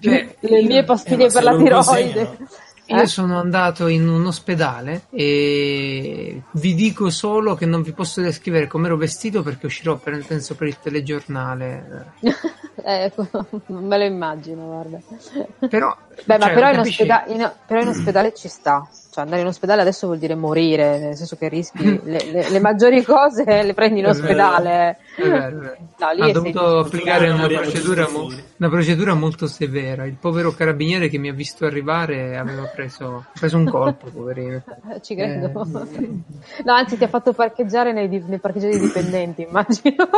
Cioè, 0.00 0.34
Le 0.40 0.60
io- 0.60 0.66
mie 0.66 0.78
eh, 0.78 0.84
pastiglie 0.84 1.28
per 1.28 1.42
la 1.42 1.56
tiroide. 1.56 2.38
Consegnano. 2.90 2.98
Io 2.98 3.02
Eh? 3.02 3.06
sono 3.06 3.38
andato 3.38 3.86
in 3.86 4.08
un 4.08 4.26
ospedale 4.26 5.02
e 5.10 6.42
vi 6.52 6.74
dico 6.74 7.10
solo 7.10 7.54
che 7.54 7.66
non 7.66 7.82
vi 7.82 7.92
posso 7.92 8.20
descrivere 8.20 8.66
come 8.66 8.86
ero 8.86 8.96
vestito 8.96 9.42
perché 9.42 9.66
uscirò 9.66 9.96
per, 9.96 10.24
penso 10.26 10.54
per 10.54 10.68
il 10.68 10.78
telegiornale. 10.78 12.12
ecco, 12.82 13.26
non 13.66 13.84
me 13.84 13.98
lo 13.98 14.04
immagino, 14.04 14.66
guarda. 14.66 14.98
Però, 15.68 15.96
Beh, 16.24 16.38
ma 16.38 16.44
cioè, 16.46 16.54
però 16.54 16.70
in, 16.72 16.78
ospeda- 16.80 17.24
in- 17.26 17.52
però 17.66 17.80
in 17.80 17.88
ospedale 17.88 18.34
ci 18.34 18.48
sta. 18.48 18.86
Cioè, 19.12 19.24
andare 19.24 19.40
in 19.40 19.48
ospedale 19.48 19.80
adesso 19.80 20.06
vuol 20.06 20.18
dire 20.20 20.36
morire, 20.36 20.98
nel 21.00 21.16
senso 21.16 21.36
che 21.36 21.48
rischi 21.48 22.00
le, 22.04 22.24
le- 22.30 22.48
le 22.48 22.60
maggiori 22.60 23.02
cose 23.02 23.42
le 23.64 23.74
prendi 23.74 23.98
in 23.98 24.06
ospedale. 24.06 24.98
È 25.16 25.22
vero, 25.22 25.46
è 25.46 25.52
vero. 25.52 25.76
No, 25.98 26.10
lì 26.12 26.20
ha 26.22 26.26
è 26.28 26.32
dovuto 26.32 26.78
applicare 26.78 27.28
una 27.28 27.46
procedura, 27.48 28.08
mo- 28.08 28.28
una 28.58 28.68
procedura 28.68 29.14
molto 29.14 29.48
severa. 29.48 30.04
Il 30.06 30.14
povero 30.14 30.52
carabiniere 30.52 31.08
che 31.08 31.18
mi 31.18 31.28
ha 31.28 31.32
visto 31.32 31.66
arrivare 31.66 32.36
aveva 32.36 32.62
preso, 32.72 33.24
preso 33.36 33.56
un 33.56 33.64
colpo, 33.68 34.06
poverino. 34.10 34.62
Ci 35.02 35.14
credo. 35.16 35.46
Eh, 35.48 36.08
No, 36.64 36.72
anzi, 36.72 36.96
ti 36.96 37.02
ha 37.04 37.08
fatto 37.08 37.32
parcheggiare 37.32 37.92
nei, 37.92 38.08
di- 38.08 38.22
nei 38.26 38.38
parcheggi 38.38 38.68
dei 38.68 38.78
dipendenti, 38.78 39.42
immagino. 39.42 40.08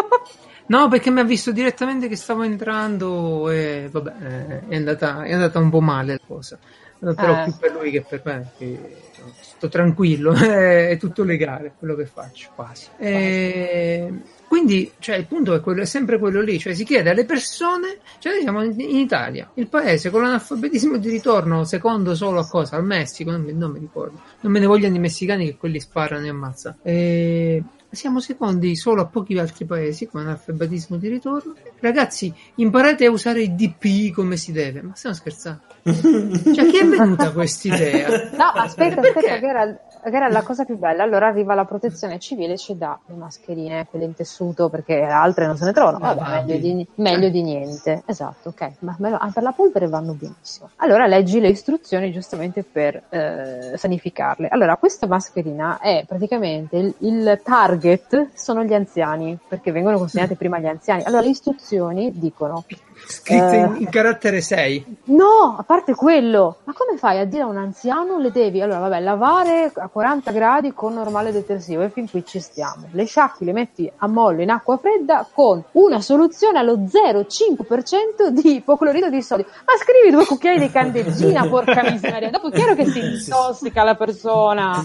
No, 0.67 0.89
perché 0.89 1.11
mi 1.11 1.21
ha 1.21 1.25
visto 1.25 1.51
direttamente 1.51 2.09
che 2.09 2.17
stavo 2.17 2.43
entrando 2.43 3.49
e 3.51 3.89
vabbè, 3.91 4.13
eh, 4.21 4.69
è 4.69 4.77
andata, 4.77 5.23
è 5.23 5.33
andata 5.33 5.59
un 5.59 5.71
po' 5.71 5.81
male 5.81 6.13
la 6.13 6.21
cosa. 6.27 6.59
Però 7.03 7.41
Eh. 7.41 7.45
più 7.45 7.57
per 7.59 7.73
lui 7.73 7.91
che 7.91 8.03
per 8.03 8.23
me, 8.25 8.51
che 8.57 8.97
sto 9.41 9.69
tranquillo, 9.69 10.33
è 10.39 10.97
tutto 11.01 11.25
legale 11.25 11.75
quello 11.79 11.97
che 11.97 12.07
faccio, 12.07 12.51
quasi. 12.55 12.87
E 12.99 14.13
quindi, 14.47 14.93
cioè, 14.99 15.17
il 15.17 15.27
punto 15.27 15.55
è, 15.55 15.61
quello, 15.61 15.83
è 15.83 15.87
sempre 15.87 16.19
quello 16.19 16.41
lì, 16.41 16.59
cioè 16.59 16.75
si 16.75 16.85
chiede 16.85 17.11
alle 17.11 17.25
persone, 17.25 17.99
cioè 18.19 18.35
noi 18.35 18.43
siamo 18.43 18.63
in, 18.63 18.79
in 18.79 18.97
Italia, 18.97 19.51
il 19.55 19.67
paese 19.67 20.11
con 20.11 20.23
l'analfabetismo 20.23 20.99
di 20.99 21.09
ritorno 21.09 21.65
secondo 21.65 22.15
solo 22.15 22.41
a 22.41 22.47
cosa? 22.47 22.77
Al 22.77 22.85
Messico, 22.85 23.31
non 23.31 23.43
mi, 23.43 23.53
non 23.53 23.71
mi 23.71 23.79
ricordo, 23.79 24.21
non 24.41 24.53
me 24.53 24.59
ne 24.61 24.67
vogliono 24.67 24.95
i 24.95 24.99
messicani 25.01 25.47
che 25.47 25.57
quelli 25.57 25.81
sparano 25.81 26.27
e 26.27 26.29
ammazzano. 26.29 26.77
E 26.83 27.63
siamo 27.91 28.21
secondi 28.21 28.77
solo 28.77 29.03
a 29.03 29.07
pochi 29.07 29.39
altri 29.39 29.65
paesi 29.65 30.07
con 30.07 30.21
analfabetismo 30.21 30.97
di 30.97 31.09
ritorno. 31.09 31.55
Ragazzi, 31.81 32.33
imparate 32.57 33.07
a 33.07 33.11
usare 33.11 33.43
il 33.43 33.53
DPI 33.53 34.11
come 34.13 34.37
si 34.37 34.53
deve, 34.53 34.83
ma 34.83 34.95
stiamo 34.95 35.17
scherzando? 35.17 35.72
Cioè, 35.85 36.67
chi 36.67 36.79
è 36.79 36.87
venuta 36.87 37.33
questa 37.33 37.69
idea? 37.69 38.09
No, 38.37 38.45
aspetta, 38.55 39.01
aspetta, 39.01 39.39
che 39.39 39.47
era, 39.47 39.67
che 39.67 40.17
era 40.17 40.29
la 40.29 40.43
cosa 40.43 40.65
più 40.65 40.79
bella. 40.79 41.03
Allora 41.03 41.27
arriva 41.27 41.55
la 41.55 41.65
protezione 41.65 42.21
civile 42.21 42.53
e 42.53 42.59
ci 42.59 42.77
dà 42.79 42.99
le 43.07 43.15
mascherine, 43.17 43.87
quelle 43.91 44.05
in 44.05 44.15
tessuto, 44.15 44.69
perché 44.69 45.03
altre 45.03 45.47
non 45.47 45.57
se 45.57 45.65
ne 45.65 45.73
trovano. 45.73 45.99
Vabbè, 45.99 46.45
meglio 46.45 46.57
di, 46.59 46.87
meglio 46.97 47.29
di 47.31 47.43
niente. 47.43 48.03
Esatto, 48.07 48.51
ok. 48.51 48.71
Ma 48.81 48.97
lo- 48.99 49.17
ah, 49.17 49.31
per 49.33 49.43
la 49.43 49.51
polvere 49.51 49.89
vanno 49.89 50.13
benissimo. 50.13 50.71
Allora 50.77 51.07
leggi 51.07 51.41
le 51.41 51.49
istruzioni 51.49 52.13
giustamente 52.13 52.63
per 52.63 53.03
eh, 53.09 53.73
sanificarle. 53.77 54.49
Allora, 54.49 54.77
questa 54.77 55.09
mascherina 55.09 55.79
è 55.81 56.05
praticamente 56.07 56.77
il, 56.77 56.95
il 56.99 57.41
target 57.43 58.29
sono 58.35 58.63
gli 58.63 58.75
anziani, 58.75 59.37
perché 59.49 59.73
vengono 59.73 59.99
consegnate 59.99 60.37
prima 60.37 60.59
agli 60.59 60.67
anziani. 60.67 61.03
Allora, 61.03 61.23
le 61.23 61.31
istruzioni 61.31 62.13
dicono 62.15 62.65
Scritte 63.07 63.57
in, 63.57 63.75
Eh. 63.77 63.79
in 63.81 63.89
carattere 63.91 64.41
6. 64.41 64.97
No, 65.05 65.57
a 65.59 65.63
parte 65.63 65.95
quello, 65.95 66.59
ma 66.65 66.73
come 66.73 66.97
fai 66.99 67.19
a 67.21 67.25
dire 67.25 67.43
a 67.43 67.47
un 67.47 67.57
anziano 67.57 68.19
le 68.19 68.31
devi, 68.31 68.61
allora 68.63 68.79
vabbè, 68.81 69.01
lavare 69.01 69.71
a 69.75 69.89
40 69.89 70.31
gradi 70.33 70.73
con 70.73 70.95
normale 70.95 71.33
detersivo 71.33 71.83
e 71.83 71.91
fin 71.91 72.09
qui 72.11 72.25
ci 72.25 72.41
stiamo. 72.41 72.87
Le 72.93 73.05
sciacqui 73.05 73.45
le 73.45 73.53
metti 73.53 73.91
a 73.99 74.07
mollo 74.07 74.43
in 74.43 74.51
acqua 74.51 74.77
fredda 74.79 75.27
con 75.33 75.63
una 75.73 76.01
soluzione 76.01 76.59
allo 76.59 76.77
0,5% 76.77 78.29
di 78.31 78.55
ipoclorito 78.57 79.09
di 79.09 79.23
sodio. 79.23 79.47
Ma 79.67 79.75
scrivi 79.79 80.11
due 80.15 80.25
cucchiai 80.27 80.59
di 80.59 80.71
candeggina, 80.71 81.47
porca 81.49 81.83
miseria, 81.91 82.31
dopo 82.31 82.49
è 82.49 82.53
chiaro 82.53 82.75
che 82.75 82.87
si 82.87 82.99
intossica 83.01 83.83
la 83.83 83.95
persona. 83.95 84.83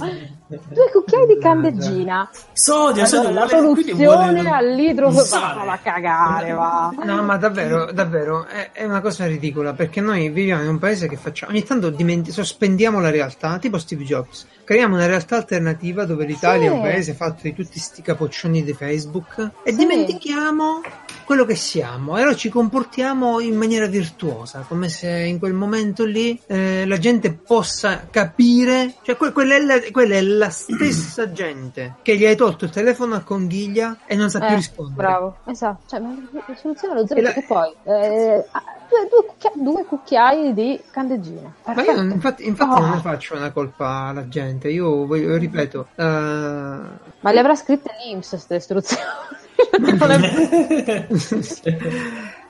Due 0.47 0.89
cucchiai 0.91 1.25
di 1.27 1.37
candeggina. 1.39 2.29
Sodio, 2.53 3.05
sodio, 3.05 3.29
Allora, 3.29 3.45
la 3.45 3.59
vuole- 3.61 3.81
quindi 3.81 3.91
soluzione 4.03 4.41
vuole- 4.41 4.49
all'idro... 4.49 5.09
Va 5.11 5.71
a 5.73 5.77
cagare, 5.77 6.51
va. 6.53 6.91
No, 7.03 7.21
ma 7.23 7.37
davvero, 7.37 7.91
davvero, 7.91 8.05
è, 8.47 8.71
è 8.71 8.83
una 8.85 9.01
cosa 9.01 9.25
ridicola 9.25 9.73
perché 9.73 10.01
noi 10.01 10.29
viviamo 10.29 10.61
in 10.63 10.69
un 10.69 10.79
paese 10.79 11.07
che 11.07 11.15
facciamo, 11.17 11.51
ogni 11.51 11.63
tanto 11.63 11.89
dimenti- 11.89 12.31
sospendiamo 12.31 12.99
la 12.99 13.09
realtà, 13.09 13.57
tipo 13.59 13.77
Steve 13.77 14.03
Jobs, 14.03 14.47
creiamo 14.63 14.95
una 14.95 15.05
realtà 15.05 15.35
alternativa 15.37 16.05
dove 16.05 16.25
l'Italia 16.25 16.69
è 16.69 16.71
un 16.71 16.77
Sì. 16.77 16.81
paese 16.83 17.13
fatto 17.13 17.41
di 17.43 17.53
tutti 17.53 17.79
sti 17.79 18.01
capoccioni 18.01 18.63
di 18.63 18.73
Facebook 18.73 19.51
e 19.63 19.71
Sì. 19.71 19.77
dimentichiamo 19.77 20.81
quello 21.27 21.43
che 21.43 21.55
siamo 21.55 22.15
e 22.15 22.21
allora 22.21 22.37
ci 22.37 22.47
comportiamo 22.47 23.41
in 23.41 23.57
maniera 23.57 23.85
virtuosa, 23.85 24.63
come 24.65 24.87
se 24.87 25.09
in 25.09 25.39
quel 25.39 25.51
momento 25.51 26.05
lì 26.05 26.41
eh, 26.47 26.85
la 26.87 26.97
gente 26.97 27.33
possa 27.33 28.07
capire, 28.09 28.93
cioè 29.01 29.17
que- 29.17 29.33
quella, 29.33 29.55
è 29.55 29.59
la, 29.61 29.75
quella 29.91 30.15
è 30.15 30.21
la 30.21 30.49
stessa 30.49 31.29
gente 31.33 31.95
che 32.01 32.15
gli 32.15 32.25
hai 32.25 32.37
tolto 32.37 32.63
il 32.63 32.71
telefono 32.71 33.15
a 33.15 33.19
conghiglia 33.23 33.97
e 34.05 34.15
non 34.15 34.29
sa 34.29 34.39
più 34.39 34.47
Eh, 34.47 34.55
rispondere. 34.55 34.95
Bravo, 34.95 35.37
esatto. 35.47 35.81
Cioè, 35.87 35.99
ma 35.99 36.15
la 36.31 36.55
soluzione 36.55 36.93
allo 36.93 37.05
zero 37.05 37.19
E 37.19 37.23
la- 37.23 37.31
perché 37.33 37.45
poi 37.45 37.73
eh, 37.83 38.45
ah, 38.51 38.63
due, 38.87 39.07
due 39.09 39.25
cucchia- 39.27 39.51
due 39.53 39.83
cucchiai 39.85 40.53
di 40.53 40.81
candeggina. 40.91 41.53
Ma 41.65 41.83
io 41.83 41.93
non- 41.93 42.09
infatti, 42.11 42.47
infatti 42.47 42.79
non 42.79 42.89
Oh. 42.91 42.95
ne 42.95 43.01
faccio 43.01 43.35
una 43.35 43.51
colpa 43.51 43.87
alla 44.07 44.29
gente, 44.29 44.69
io 44.69 45.05
voglio- 45.05 45.35
ripeto, 45.35 45.87
eh, 45.95 46.03
Ma 46.03 47.31
le 47.33 47.39
avrà 47.39 47.53
scritte 47.53 47.91
l'Inps 48.05 48.29
queste 48.29 48.55
istruzioni. 48.55 49.03
Non 49.79 50.11
è- 50.11 51.07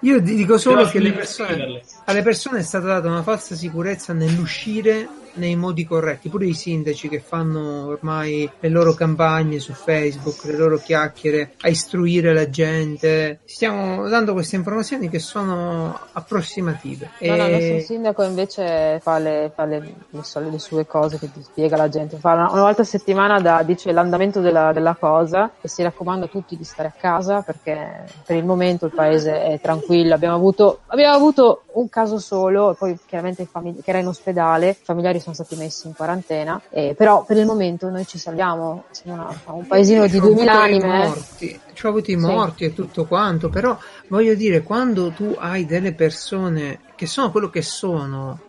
io 0.01 0.21
ti 0.21 0.35
dico 0.35 0.57
solo 0.57 0.85
che 0.87 0.99
le 0.99 1.09
finire 1.09 1.09
di 1.11 1.15
persone, 1.17 1.81
alle 2.05 2.21
persone 2.21 2.59
è 2.59 2.63
stata 2.63 2.85
data 2.85 3.07
una 3.07 3.23
falsa 3.23 3.55
sicurezza 3.55 4.13
nell'uscire 4.13 5.07
nei 5.37 5.55
modi 5.55 5.85
corretti, 5.85 6.29
pure 6.29 6.45
i 6.45 6.53
sindaci 6.53 7.09
che 7.09 7.19
fanno 7.19 7.87
ormai 7.87 8.49
le 8.59 8.69
loro 8.69 8.93
campagne 8.93 9.59
su 9.59 9.73
Facebook, 9.73 10.43
le 10.45 10.57
loro 10.57 10.77
chiacchiere 10.77 11.53
a 11.61 11.69
istruire 11.69 12.33
la 12.33 12.49
gente. 12.49 13.39
Stiamo 13.45 14.07
dando 14.07 14.33
queste 14.33 14.55
informazioni 14.55 15.09
che 15.09 15.19
sono 15.19 15.97
approssimative. 16.13 17.11
No, 17.21 17.35
no, 17.35 17.45
il 17.45 17.51
nostro 17.51 17.79
sindaco 17.79 18.23
invece 18.23 18.99
fa 19.01 19.17
le, 19.17 19.51
fa 19.53 19.65
le, 19.65 19.79
le, 20.09 20.23
le 20.49 20.59
sue 20.59 20.85
cose 20.85 21.17
che 21.17 21.31
ti 21.31 21.41
spiega 21.41 21.77
la 21.77 21.89
gente. 21.89 22.17
Fa 22.17 22.33
una, 22.33 22.51
una 22.51 22.61
volta 22.61 22.81
a 22.81 22.85
settimana 22.85 23.39
da, 23.39 23.63
dice 23.63 23.91
l'andamento 23.91 24.41
della, 24.41 24.71
della 24.73 24.95
cosa 24.99 25.51
e 25.61 25.67
si 25.67 25.83
raccomanda 25.83 26.25
a 26.25 26.29
tutti 26.29 26.57
di 26.57 26.63
stare 26.63 26.89
a 26.89 26.93
casa 26.97 27.41
perché 27.41 28.05
per 28.25 28.35
il 28.35 28.45
momento 28.45 28.85
il 28.85 28.93
paese 28.93 29.41
è 29.41 29.59
tranquillo. 29.61 30.13
Abbiamo 30.13 30.35
avuto, 30.35 30.81
abbiamo 30.87 31.15
avuto 31.15 31.63
un 31.73 31.89
caso 31.89 32.19
solo, 32.19 32.75
poi 32.77 32.97
chiaramente 33.05 33.45
famigli- 33.45 33.81
che 33.81 33.89
era 33.89 33.99
in 33.99 34.07
ospedale, 34.07 34.75
familiari 34.79 35.19
sono 35.27 35.33
stati 35.33 35.55
messi 35.55 35.87
in 35.87 35.93
quarantena, 35.93 36.61
eh, 36.69 36.93
però 36.95 37.23
per 37.25 37.37
il 37.37 37.45
momento 37.45 37.89
noi 37.89 38.05
ci 38.07 38.17
salviamo, 38.17 38.85
siamo 38.91 39.21
una, 39.21 39.41
un 39.53 39.67
paesino 39.67 40.07
di 40.07 40.19
2000 40.19 40.53
anime. 40.53 41.03
Eh. 41.03 41.07
Morti. 41.07 41.59
Ci 41.73 41.85
ho 41.85 41.89
avuto 41.89 42.11
i 42.11 42.15
morti 42.15 42.63
sì. 42.63 42.71
e 42.71 42.73
tutto 42.73 43.05
quanto, 43.05 43.49
però 43.49 43.77
voglio 44.07 44.35
dire, 44.35 44.63
quando 44.63 45.11
tu 45.11 45.35
hai 45.37 45.65
delle 45.65 45.93
persone 45.93 46.79
che 46.95 47.05
sono 47.05 47.29
quello 47.29 47.49
che 47.49 47.61
sono, 47.61 48.39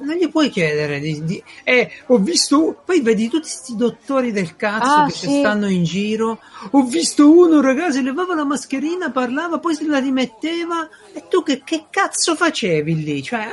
non 0.00 0.16
gli 0.16 0.28
puoi 0.28 0.48
chiedere 0.48 0.98
di, 0.98 1.22
di 1.22 1.42
eh, 1.62 1.88
ho 2.06 2.18
visto 2.18 2.80
poi 2.84 3.00
vedi 3.02 3.28
tutti 3.28 3.42
questi 3.42 3.76
dottori 3.76 4.32
del 4.32 4.56
cazzo 4.56 4.90
ah, 4.90 5.06
che 5.06 5.12
sì. 5.12 5.38
stanno 5.38 5.68
in 5.68 5.84
giro 5.84 6.40
ho 6.70 6.82
visto 6.82 7.30
uno 7.30 7.60
ragazzi 7.60 8.02
levava 8.02 8.34
la 8.34 8.44
mascherina 8.44 9.12
parlava 9.12 9.60
poi 9.60 9.76
se 9.76 9.86
la 9.86 9.98
rimetteva 9.98 10.88
e 11.12 11.28
tu 11.28 11.44
che, 11.44 11.62
che 11.64 11.84
cazzo 11.88 12.34
facevi 12.34 13.04
lì 13.04 13.22
cioè 13.22 13.46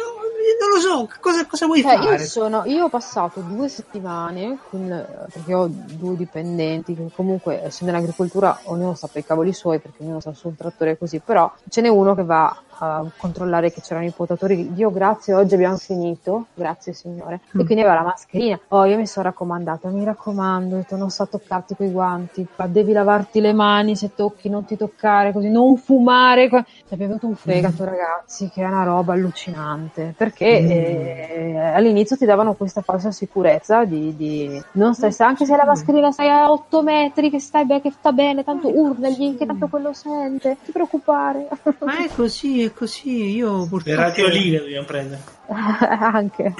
non 0.60 0.70
lo 0.70 0.80
so, 0.80 1.10
cosa, 1.20 1.46
cosa 1.46 1.66
vuoi 1.66 1.82
cioè, 1.82 1.98
fare? 1.98 2.18
Io, 2.18 2.26
sono, 2.26 2.64
io, 2.66 2.86
ho 2.86 2.90
passato 2.90 3.42
due 3.42 3.70
settimane 3.70 4.58
con, 4.70 5.06
perché 5.32 5.54
ho 5.54 5.68
due 5.70 6.16
dipendenti 6.16 6.96
che 6.96 7.08
comunque 7.14 7.64
essendo 7.64 7.94
in 7.94 8.00
agricoltura 8.00 8.60
ognuno 8.66 8.96
sa 8.96 9.08
per 9.08 9.22
i 9.22 9.26
cavoli 9.26 9.54
suoi 9.54 9.80
perché 9.80 10.04
ognuno 10.04 10.20
sa 10.20 10.34
su 10.34 10.48
un 10.48 10.56
trattore 10.56 10.98
così, 10.98 11.20
però 11.20 11.52
ce 11.70 11.82
n'è 11.82 11.88
uno 11.88 12.16
che 12.16 12.24
va 12.24 12.56
a 12.80 13.06
controllare 13.18 13.72
che 13.72 13.82
c'erano 13.82 14.06
i 14.06 14.12
potatori. 14.12 14.74
Dio 14.74 14.92
grazie, 14.92 15.34
oggi 15.34 15.54
abbiamo 15.54 15.78
finito, 15.78 16.48
grazie 16.54 16.94
signore. 16.94 17.42
Mm. 17.56 17.60
E 17.60 17.66
quindi 17.66 17.84
aveva 17.84 17.96
la 17.96 18.04
mascherina. 18.04 18.60
Oh, 18.70 18.86
io 18.86 18.98
mi 18.98 19.08
sono 19.08 19.26
raccomandata, 19.26 19.90
mi 19.90 20.04
raccomando, 20.04 20.76
detto, 20.76 20.96
non 20.96 21.10
sa 21.10 21.26
toccarti 21.26 21.76
quei 21.76 21.92
guanti, 21.92 22.48
devi 22.68 22.92
lavarti 22.92 23.42
le 23.42 23.54
mani 23.54 23.96
se 23.96 24.12
tocchi, 24.16 24.50
non 24.50 24.66
ti 24.66 24.78
toccare 24.78 25.32
così, 25.32 25.50
non 25.50 25.78
fumare. 25.78 26.50
Cioè, 26.50 26.64
abbiamo 26.90 27.14
avuto 27.14 27.28
un 27.28 27.36
fegato, 27.36 27.84
mm. 27.84 27.86
ragazzi, 27.86 28.50
che 28.50 28.64
è 28.64 28.68
una 28.68 28.84
roba 28.84 29.14
allucinante. 29.14 30.14
Perché 30.16 30.62
mm. 30.62 30.70
eh, 30.70 31.72
all'inizio 31.74 32.16
ti 32.16 32.26
davano 32.26 32.54
questa 32.54 32.82
falsa 32.82 33.12
sicurezza 33.12 33.86
di, 33.86 34.16
di 34.16 34.62
non 34.74 34.94
stai, 34.94 35.14
anche 35.20 35.46
se 35.46 35.56
la 35.56 35.66
mascherina 35.66 36.12
stai 36.12 36.30
a 36.30 36.52
8 36.52 36.82
metri, 36.84 37.30
che 37.30 37.40
stai 37.40 37.66
bene, 37.66 37.82
che 37.82 37.92
sta 37.92 38.12
bene, 38.12 38.44
tanto 38.44 38.70
urlagli, 38.70 39.38
che 39.38 39.46
tanto 39.46 39.68
quello 39.68 39.94
sente, 39.94 40.48
non 40.48 40.58
ti 40.64 40.72
preoccupare. 40.72 41.48
Ma 41.80 42.04
è 42.04 42.10
così, 42.14 42.69
così, 42.74 43.36
io 43.36 43.68
purtroppo... 43.68 43.90
Le 43.90 43.96
radioline 43.96 44.60
dobbiamo 44.60 44.86
prendere. 44.86 45.22
Anche. 45.50 46.54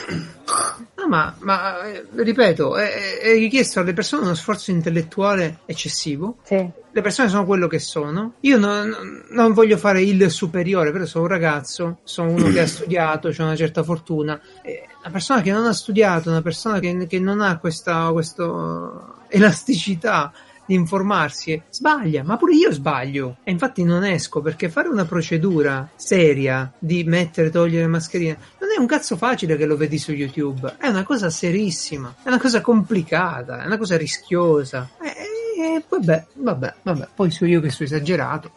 No, 0.96 1.08
ma, 1.08 1.34
ma 1.40 1.84
eh, 1.84 2.06
ripeto, 2.12 2.76
è, 2.78 3.20
è, 3.20 3.34
richiesto 3.34 3.80
alle 3.80 3.94
persone 3.94 4.24
uno 4.24 4.34
sforzo 4.34 4.72
intellettuale 4.72 5.60
eccessivo. 5.66 6.38
Sì. 6.44 6.70
Le 6.92 7.02
persone 7.02 7.30
sono 7.30 7.46
quello 7.46 7.68
che 7.68 7.80
sono. 7.80 8.34
Io 8.42 8.58
non, 8.58 9.24
non 9.30 9.54
voglio 9.54 9.78
fare 9.78 10.02
il 10.02 10.30
superiore, 10.32 10.92
però 10.92 11.06
sono 11.06 11.26
un 11.26 11.30
ragazzo, 11.30 12.00
sono 12.04 12.32
uno 12.32 12.50
che 12.52 12.62
ha 12.62 12.68
studiato, 12.68 13.28
ho 13.28 13.34
una 13.44 13.56
certa 13.56 13.84
fortuna. 13.84 14.40
E 14.62 14.88
una 15.02 15.12
persona 15.12 15.42
che 15.42 15.52
non 15.52 15.66
ha 15.66 15.74
studiato, 15.74 16.30
una 16.30 16.42
persona 16.42 16.80
che, 16.80 17.08
che 17.08 17.20
non 17.20 17.42
ha 17.42 17.58
questa, 17.60 18.10
questa 18.12 19.26
elasticità 19.30 20.34
di 20.70 20.76
informarsi, 20.76 21.60
sbaglia, 21.68 22.24
ma 22.24 22.38
pure 22.38 22.54
io 22.54 22.72
sbaglio. 22.72 23.38
E 23.44 23.50
infatti 23.50 23.84
non 23.84 24.06
esco 24.06 24.40
perché 24.40 24.70
fare 24.70 24.88
una 24.88 25.06
procedura 25.06 25.90
seria 25.96 26.72
di 26.78 27.04
mettere 27.06 27.48
e 27.48 27.50
togliere 27.50 27.88
mascherine 27.88 28.38
non 28.60 28.70
è 28.70 28.80
un 28.80 28.86
cazzo 28.86 29.18
facile 29.18 29.58
che 29.58 29.66
lo 29.66 29.76
vedi 29.76 29.98
su 29.98 30.12
YouTube, 30.12 30.76
è 30.78 30.88
una 30.88 31.04
cosa 31.04 31.32
serissima, 31.32 32.14
è 32.22 32.28
una 32.28 32.40
cosa 32.40 32.62
complicata, 32.62 33.64
è 33.64 33.66
una 33.66 33.80
cosa 33.80 33.98
rischiosa. 33.98 34.88
E, 35.02 35.39
e 35.62 35.84
vabbè, 35.86 36.26
vabbè, 36.36 36.74
vabbè, 36.84 37.08
poi 37.14 37.32
so 37.32 37.46
io 37.46 37.60
che 37.60 37.70
sono 37.70 37.90
esagerato. 37.90 38.52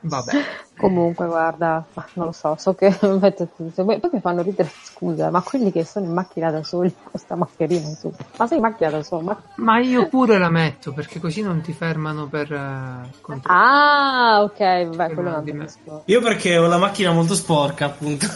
Vabbè. 0.00 0.32
Comunque, 0.76 1.26
guarda, 1.26 1.84
non 2.14 2.26
lo 2.26 2.32
so, 2.32 2.56
so 2.58 2.74
che 2.74 2.90
poi 2.98 4.10
mi 4.12 4.20
fanno 4.20 4.42
ridere, 4.42 4.68
scusa, 4.82 5.30
ma 5.30 5.40
quelli 5.40 5.70
che 5.70 5.84
sono 5.84 6.06
in 6.06 6.12
macchina 6.12 6.50
da 6.50 6.64
soli 6.64 6.92
con 6.92 7.10
questa 7.12 7.36
mascherina 7.36 7.88
su. 7.90 8.12
Ma 8.36 8.46
sei 8.48 8.56
in 8.56 8.62
macchina 8.62 8.90
da 8.90 9.02
solo? 9.04 9.22
Ma... 9.22 9.42
ma... 9.56 9.78
io 9.78 10.08
pure 10.08 10.38
la 10.38 10.50
metto 10.50 10.92
perché 10.92 11.20
così 11.20 11.42
non 11.42 11.60
ti 11.60 11.72
fermano 11.72 12.26
per 12.26 12.50
uh, 12.50 13.40
Ah, 13.44 14.42
ok, 14.42 14.58
vabbè, 14.58 15.14
quello 15.14 15.30
non 15.30 15.68
Io 16.06 16.20
perché 16.20 16.58
ho 16.58 16.66
la 16.66 16.78
macchina 16.78 17.12
molto 17.12 17.34
sporca, 17.34 17.86
appunto 17.86 18.26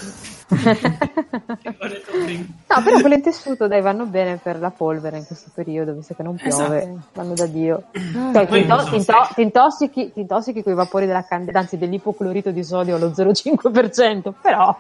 no, 2.69 2.83
però 2.85 3.01
quelle 3.01 3.15
in 3.17 3.23
tessuto 3.23 3.67
dai 3.67 3.81
vanno 3.81 4.05
bene 4.07 4.39
per 4.43 4.59
la 4.59 4.71
polvere 4.71 5.19
in 5.19 5.27
questo 5.27 5.51
periodo, 5.55 5.95
visto 5.95 6.15
che 6.15 6.23
non 6.23 6.37
piove, 6.37 6.79
esatto. 6.79 7.01
vanno 7.15 7.35
da 7.35 7.47
Dio. 7.47 7.85
Cioè, 8.33 8.47
ti, 8.47 8.59
into- 8.59 8.85
ti, 8.85 8.97
into- 8.97 9.29
ti, 9.35 9.43
intossichi, 9.43 10.13
ti 10.13 10.21
intossichi 10.21 10.63
con 10.63 10.73
i 10.73 10.77
vapori 10.77 11.07
della 11.07 11.25
candela, 11.25 11.61
anzi 11.61 11.79
dell'ipoclorito 11.79 12.51
di 12.51 12.63
sodio 12.65 12.97
allo 12.97 13.09
0,5%, 13.09 14.33
però... 14.41 14.79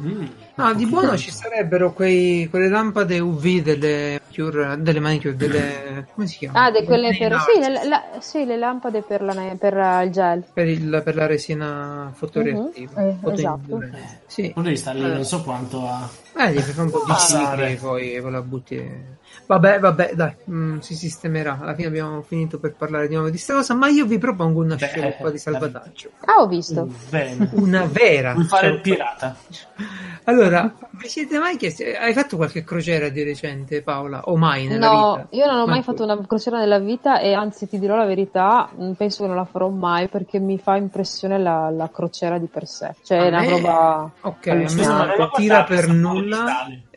Mm. 0.00 0.26
No, 0.56 0.72
di 0.74 0.86
buono 0.86 1.16
ci 1.16 1.30
sarebbero 1.30 1.92
quei, 1.92 2.48
quelle 2.48 2.68
lampade 2.68 3.18
UV 3.18 3.60
delle, 3.60 4.20
cure, 4.32 4.76
delle 4.78 5.00
manicure, 5.00 5.36
delle... 5.36 6.06
come 6.14 6.26
si 6.26 6.38
chiama? 6.38 6.64
Ah, 6.64 6.70
de, 6.70 6.84
quelle 6.84 7.16
per... 7.16 7.36
Sì 7.40 7.60
le, 7.60 7.88
la, 7.88 8.02
sì, 8.20 8.44
le 8.44 8.56
lampade 8.56 9.02
per, 9.02 9.22
la, 9.22 9.34
per 9.58 10.04
il 10.04 10.10
gel. 10.10 10.44
Per, 10.52 10.66
il, 10.66 11.02
per 11.04 11.16
la 11.16 11.26
resina 11.26 12.10
fotoreattiva. 12.14 13.02
Uh-huh. 13.02 13.30
Eh, 13.30 13.32
esatto. 13.32 13.80
Sì. 14.34 14.52
Sta 14.74 14.92
lì 14.92 15.00
non 15.00 15.24
so 15.24 15.42
quanto 15.42 15.86
a 15.86 16.10
eh, 16.36 16.52
gli 16.52 16.60
fai 16.60 16.84
un 16.84 16.90
po' 16.90 17.04
di 17.06 17.14
cicli 17.14 17.76
poi 17.76 18.20
la 18.30 18.42
butti. 18.42 19.12
Vabbè 19.46 19.78
vabbè 19.78 20.12
dai 20.14 20.34
mm, 20.50 20.78
si 20.78 20.94
sistemerà. 20.94 21.58
Alla 21.60 21.74
fine 21.74 21.88
abbiamo 21.88 22.22
finito 22.22 22.58
per 22.58 22.74
parlare 22.74 23.08
di 23.08 23.14
nuovo 23.14 23.28
di 23.28 23.34
questa 23.34 23.54
cosa 23.54 23.74
ma 23.74 23.88
io 23.88 24.06
vi 24.06 24.18
propongo 24.18 24.62
una 24.62 24.76
Beh, 24.76 24.86
scialuppa 24.86 25.30
di 25.30 25.38
salvataggio. 25.38 26.10
ah 26.24 26.40
ho 26.40 26.46
visto. 26.46 26.88
Bene. 27.10 27.50
una 27.54 27.84
vera. 27.84 28.32
Vuoi 28.32 28.46
fare 28.46 28.68
il 28.68 28.80
pirata? 28.80 29.36
Allora 30.24 30.72
vi 30.90 31.08
siete 31.08 31.38
mai 31.38 31.56
chiesti 31.56 31.84
hai 31.84 32.14
fatto 32.14 32.36
qualche 32.36 32.64
crociera 32.64 33.08
di 33.10 33.22
recente 33.22 33.82
Paola? 33.82 34.22
O 34.24 34.36
mai 34.36 34.66
nella 34.66 34.90
no, 34.90 35.14
vita? 35.14 35.26
io 35.30 35.46
non 35.46 35.56
ho 35.56 35.66
mai, 35.66 35.74
mai 35.74 35.82
fatto 35.82 36.02
una 36.02 36.18
crociera 36.26 36.58
nella 36.58 36.78
vita 36.78 37.18
e 37.20 37.34
anzi 37.34 37.68
ti 37.68 37.78
dirò 37.78 37.96
la 37.96 38.06
verità 38.06 38.70
mm, 38.74 38.92
penso 38.92 39.22
che 39.22 39.28
non 39.28 39.36
la 39.36 39.44
farò 39.44 39.68
mai 39.68 40.08
perché 40.08 40.38
mi 40.38 40.58
fa 40.58 40.76
impressione 40.76 41.38
la, 41.38 41.68
la 41.70 41.90
crociera 41.92 42.38
di 42.38 42.46
per 42.46 42.66
sé. 42.66 42.94
Cioè 43.02 43.18
è 43.18 43.28
una 43.28 43.44
roba 43.44 44.10
ok 44.22 44.46
a 44.46 44.54
me 44.54 44.64
non 44.64 45.30
tira 45.34 45.64
per 45.64 45.88
nulla 45.88 46.23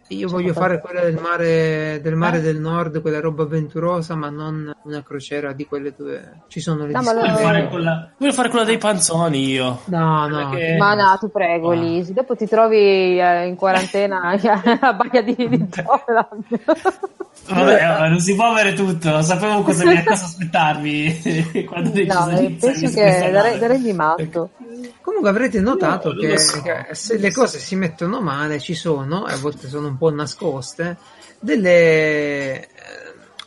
io 0.09 0.29
voglio 0.29 0.53
fare 0.53 0.79
quella 0.79 1.01
del 1.01 1.19
mare, 1.19 1.99
del 2.01 2.15
mare 2.15 2.37
eh? 2.37 2.41
del 2.41 2.59
nord, 2.59 3.01
quella 3.01 3.19
roba 3.19 3.43
avventurosa, 3.43 4.15
ma 4.15 4.29
non 4.29 4.73
una 4.83 5.03
crociera 5.03 5.51
di 5.51 5.65
quelle 5.65 5.93
dove 5.97 6.43
ci 6.47 6.61
sono 6.61 6.85
le 6.85 6.93
no, 6.93 7.01
voglio, 7.01 7.35
fare 7.35 7.67
quella, 7.67 8.09
voglio 8.17 8.31
fare 8.31 8.49
quella 8.49 8.63
dei 8.63 8.77
panzoni 8.77 9.49
io. 9.49 9.81
No, 9.85 10.27
no. 10.27 10.49
Perché... 10.49 10.77
Ma 10.77 10.93
no, 10.93 11.17
tu 11.19 11.29
prego, 11.29 11.71
ah. 11.71 11.75
Lisi. 11.75 12.13
Dopo 12.13 12.35
ti 12.35 12.47
trovi 12.47 13.19
eh, 13.19 13.47
in 13.47 13.55
quarantena 13.55 14.31
a 14.79 14.93
Baia 14.93 15.21
di, 15.21 15.35
di 15.35 15.67
Vabbè, 17.49 18.09
non 18.09 18.19
si 18.19 18.35
può 18.35 18.45
avere 18.45 18.73
tutto, 18.73 19.21
sapevo 19.21 19.61
cosa, 19.61 19.83
cosa 20.03 20.11
aspettarmi 20.25 21.65
quando 21.65 21.89
deciso 21.89 22.29
no, 22.29 22.39
di 22.39 22.49
penso 22.59 22.89
che 22.89 23.29
darei, 23.31 23.59
darei 23.59 23.81
di 23.81 23.93
matto. 23.93 24.49
Comunque 25.01 25.29
avrete 25.29 25.59
notato 25.59 26.13
no, 26.13 26.19
che, 26.19 26.37
so. 26.37 26.61
che, 26.61 26.87
se 26.93 27.17
le 27.17 27.31
cose 27.31 27.59
si 27.59 27.75
mettono 27.75 28.21
male 28.21 28.59
ci 28.59 28.73
sono, 28.73 29.27
e 29.27 29.33
a 29.33 29.37
volte 29.37 29.67
sono 29.67 29.87
un 29.87 29.97
po' 29.97 30.11
nascoste, 30.11 30.97
delle, 31.39 32.67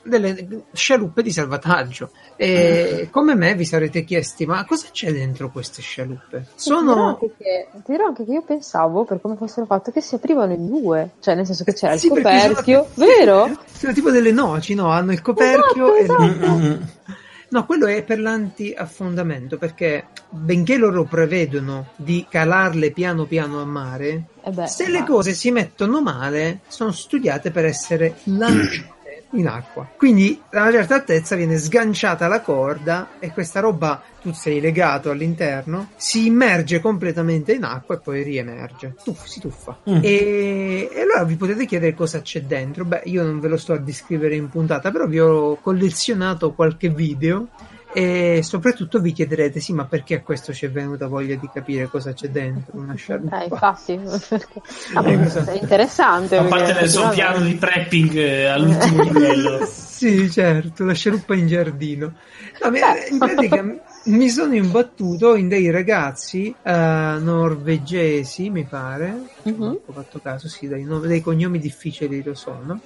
delle 0.03 0.65
scialuppe 0.73 1.23
di 1.23 1.31
salvataggio. 1.31 2.11
E 2.37 3.09
come 3.11 3.35
me 3.35 3.55
vi 3.55 3.65
sarete 3.65 4.03
chiesti, 4.05 4.47
ma 4.47 4.65
cosa 4.65 4.89
c'è 4.91 5.13
dentro 5.13 5.51
queste 5.51 5.83
scialuppe? 5.83 6.47
Sono... 6.55 7.19
Ti 7.19 7.27
dirò, 7.27 7.37
che, 7.37 7.69
ti 7.85 7.93
dirò 7.93 8.07
anche 8.07 8.25
che 8.25 8.33
io 8.33 8.43
pensavo, 8.43 9.05
per 9.05 9.21
come 9.21 9.37
fossero 9.37 9.67
fatte, 9.67 9.93
che 9.93 10.01
si 10.01 10.15
aprivano 10.15 10.53
in 10.53 10.67
due, 10.67 11.11
cioè 11.21 11.35
nel 11.35 11.47
senso 11.47 11.65
che 11.65 11.75
c'era 11.75 11.97
sì, 11.97 12.07
il 12.07 12.13
coperchio, 12.13 12.89
sono... 12.95 13.07
vero? 13.07 13.59
Sono 13.71 13.93
tipo 13.93 14.11
delle 14.11 14.33
noci, 14.33 14.75
no? 14.75 14.89
Hanno 14.89 15.13
il 15.13 15.21
coperchio 15.21 15.95
esatto, 15.97 16.25
e... 16.25 16.29
Esatto. 16.29 17.19
No, 17.51 17.67
quello 17.67 17.87
è 17.87 18.05
per 18.05 18.21
l'anti-affondamento, 18.21 19.59
perché 19.59 20.07
benché 20.29 20.77
loro 20.77 21.05
prevedono 21.05 21.89
di 21.97 22.25
calarle 22.29 22.93
piano 22.93 23.25
piano 23.25 23.61
a 23.61 23.65
mare, 23.65 24.27
eh 24.45 24.51
beh, 24.51 24.69
se 24.69 24.89
ma... 24.89 24.99
le 24.99 25.05
cose 25.05 25.33
si 25.33 25.51
mettono 25.51 26.01
male, 26.01 26.61
sono 26.69 26.93
studiate 26.93 27.51
per 27.51 27.65
essere 27.65 28.19
lanciate 28.31 28.99
in 29.33 29.47
acqua. 29.47 29.89
Quindi 29.97 30.41
a 30.51 30.63
una 30.63 30.73
certa 30.73 30.95
altezza 30.95 31.37
viene 31.37 31.57
sganciata 31.57 32.27
la 32.29 32.41
corda 32.41 33.11
e 33.19 33.31
questa 33.31 33.61
roba 33.61 34.03
tu 34.21 34.33
sei 34.33 34.61
legato 34.61 35.11
all'interno, 35.11 35.91
si 35.97 36.27
immerge 36.27 36.81
completamente 36.81 37.53
in 37.53 37.65
acqua 37.65 37.95
e 37.95 37.99
poi 37.99 38.23
riemerge. 38.23 38.97
Tuff, 39.03 39.25
si 39.25 39.41
tuffa. 39.41 39.79
Mm. 39.89 40.01
E, 40.03 40.89
e, 40.93 41.01
allora 41.01 41.25
vi 41.25 41.37
potete 41.37 41.65
chiedere 41.65 41.95
cosa 41.95 42.21
c'è 42.21 42.43
dentro. 42.43 42.85
Beh, 42.85 43.03
io 43.05 43.23
non 43.23 43.41
ve 43.41 43.49
lo 43.49 43.57
sto 43.57 43.73
a 43.73 43.79
descrivere 43.79 44.35
in 44.35 44.49
puntata, 44.49 44.91
però 44.91 45.07
vi 45.07 45.21
ho 45.21 45.57
collezionato 45.57 46.53
qualche 46.53 46.91
video 46.91 47.49
e 47.93 48.41
soprattutto 48.43 49.01
vi 49.01 49.13
chiederete, 49.13 49.59
sì, 49.59 49.73
ma 49.73 49.85
perché 49.85 50.17
a 50.17 50.23
questo 50.23 50.53
ci 50.53 50.67
è 50.67 50.71
venuta 50.71 51.09
voglia 51.09 51.35
di 51.35 51.49
capire 51.53 51.89
cosa 51.89 52.13
c'è 52.13 52.29
dentro 52.29 52.79
una 52.79 52.95
sciarpa? 52.95 53.43
Eh, 53.43 53.45
infatti, 53.47 53.93
è 55.51 55.59
interessante. 55.61 56.37
A 56.37 56.45
parte 56.45 56.73
del 56.73 56.89
suo 56.89 57.09
piano 57.09 57.41
di 57.45 57.55
prepping 57.55 58.15
eh, 58.15 58.47
all'ultimo 58.47 59.03
livello. 59.11 59.67
sì, 59.67 60.31
certo, 60.31 60.85
la 60.85 60.95
sciaruppa 60.95 61.35
in 61.35 61.49
giardino. 61.49 62.15
No, 62.63 62.77
in 63.11 63.19
pratica 63.19 63.65
mi 64.05 64.29
sono 64.29 64.55
imbattuto 64.55 65.35
in 65.35 65.49
dei 65.49 65.71
ragazzi 65.71 66.55
uh, 66.63 66.71
norvegesi, 66.71 68.51
mi 68.51 68.65
pare, 68.65 69.23
uh-huh. 69.43 69.83
ho 69.87 69.93
fatto 69.93 70.21
caso, 70.21 70.49
sì, 70.49 70.69
dei, 70.69 70.87
dei 71.07 71.21
cognomi 71.21 71.59
difficili 71.59 72.23
lo 72.23 72.35
sono 72.35 72.81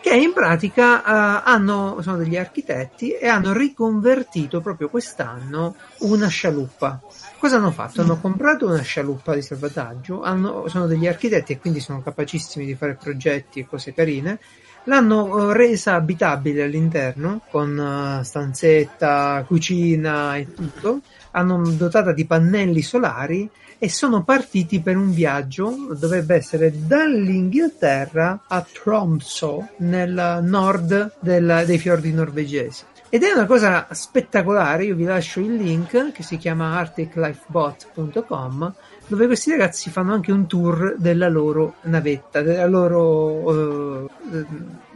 che 0.00 0.14
in 0.14 0.32
pratica 0.32 1.00
uh, 1.00 1.42
hanno, 1.44 1.98
sono 2.00 2.16
degli 2.16 2.36
architetti 2.36 3.12
e 3.12 3.28
hanno 3.28 3.52
riconvertito 3.52 4.60
proprio 4.60 4.88
quest'anno 4.88 5.76
una 5.98 6.28
scialuppa. 6.28 7.00
Cosa 7.38 7.56
hanno 7.56 7.70
fatto? 7.70 8.00
Hanno 8.00 8.18
comprato 8.18 8.66
una 8.66 8.80
scialuppa 8.80 9.34
di 9.34 9.42
salvataggio, 9.42 10.22
hanno, 10.22 10.68
sono 10.68 10.86
degli 10.86 11.06
architetti 11.06 11.52
e 11.52 11.58
quindi 11.58 11.80
sono 11.80 12.02
capacissimi 12.02 12.64
di 12.64 12.74
fare 12.74 12.96
progetti 13.00 13.60
e 13.60 13.66
cose 13.66 13.92
carine. 13.92 14.38
L'hanno 14.84 15.24
uh, 15.24 15.50
resa 15.50 15.94
abitabile 15.94 16.62
all'interno 16.62 17.42
con 17.50 17.76
uh, 17.76 18.22
stanzetta, 18.22 19.44
cucina 19.46 20.36
e 20.36 20.52
tutto. 20.54 21.00
Hanno 21.32 21.62
dotata 21.70 22.12
di 22.12 22.24
pannelli 22.24 22.82
solari 22.82 23.48
e 23.82 23.88
sono 23.88 24.22
partiti 24.24 24.80
per 24.80 24.98
un 24.98 25.10
viaggio, 25.10 25.96
dovrebbe 25.98 26.34
essere 26.34 26.70
dall'Inghilterra 26.86 28.42
a 28.46 28.62
Tromsø, 28.70 29.56
nel 29.78 30.40
nord 30.42 31.14
del, 31.18 31.62
dei 31.64 31.78
fiordi 31.78 32.12
norvegesi. 32.12 32.84
Ed 33.08 33.22
è 33.22 33.32
una 33.32 33.46
cosa 33.46 33.88
spettacolare, 33.92 34.84
io 34.84 34.94
vi 34.94 35.04
lascio 35.04 35.40
il 35.40 35.54
link 35.54 36.12
che 36.12 36.22
si 36.22 36.36
chiama 36.36 36.76
arcticlifebot.com 36.78 38.74
dove 39.10 39.26
questi 39.26 39.50
ragazzi 39.50 39.90
fanno 39.90 40.14
anche 40.14 40.30
un 40.30 40.46
tour 40.46 40.94
della 40.96 41.28
loro 41.28 41.74
navetta, 41.82 42.42
della 42.42 42.66
loro 42.66 44.04
uh, 44.04 44.08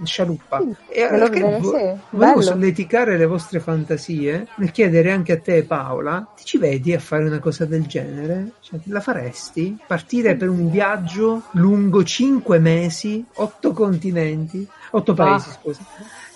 scialuppa. 0.04 0.62
Mm, 0.62 0.70
e 0.88 1.06
perché 1.08 1.40
vo- 1.40 1.76
sì, 1.76 2.00
volevo 2.10 2.40
solleticare 2.40 3.16
le 3.16 3.26
vostre 3.26 3.58
fantasie 3.58 4.46
nel 4.54 4.70
chiedere 4.70 5.10
anche 5.10 5.32
a 5.32 5.40
te 5.40 5.64
Paola, 5.64 6.32
ti 6.36 6.44
ci 6.44 6.58
vedi 6.58 6.94
a 6.94 7.00
fare 7.00 7.24
una 7.24 7.40
cosa 7.40 7.64
del 7.64 7.86
genere? 7.86 8.52
Cioè, 8.60 8.78
la 8.84 9.00
faresti? 9.00 9.76
Partire 9.84 10.36
per 10.36 10.48
un 10.48 10.70
viaggio 10.70 11.42
lungo 11.54 12.04
5 12.04 12.60
mesi, 12.60 13.24
8 13.34 13.72
continenti, 13.72 14.64
8 14.92 15.12
paesi, 15.12 15.48
ah. 15.48 15.52
scusa 15.60 15.80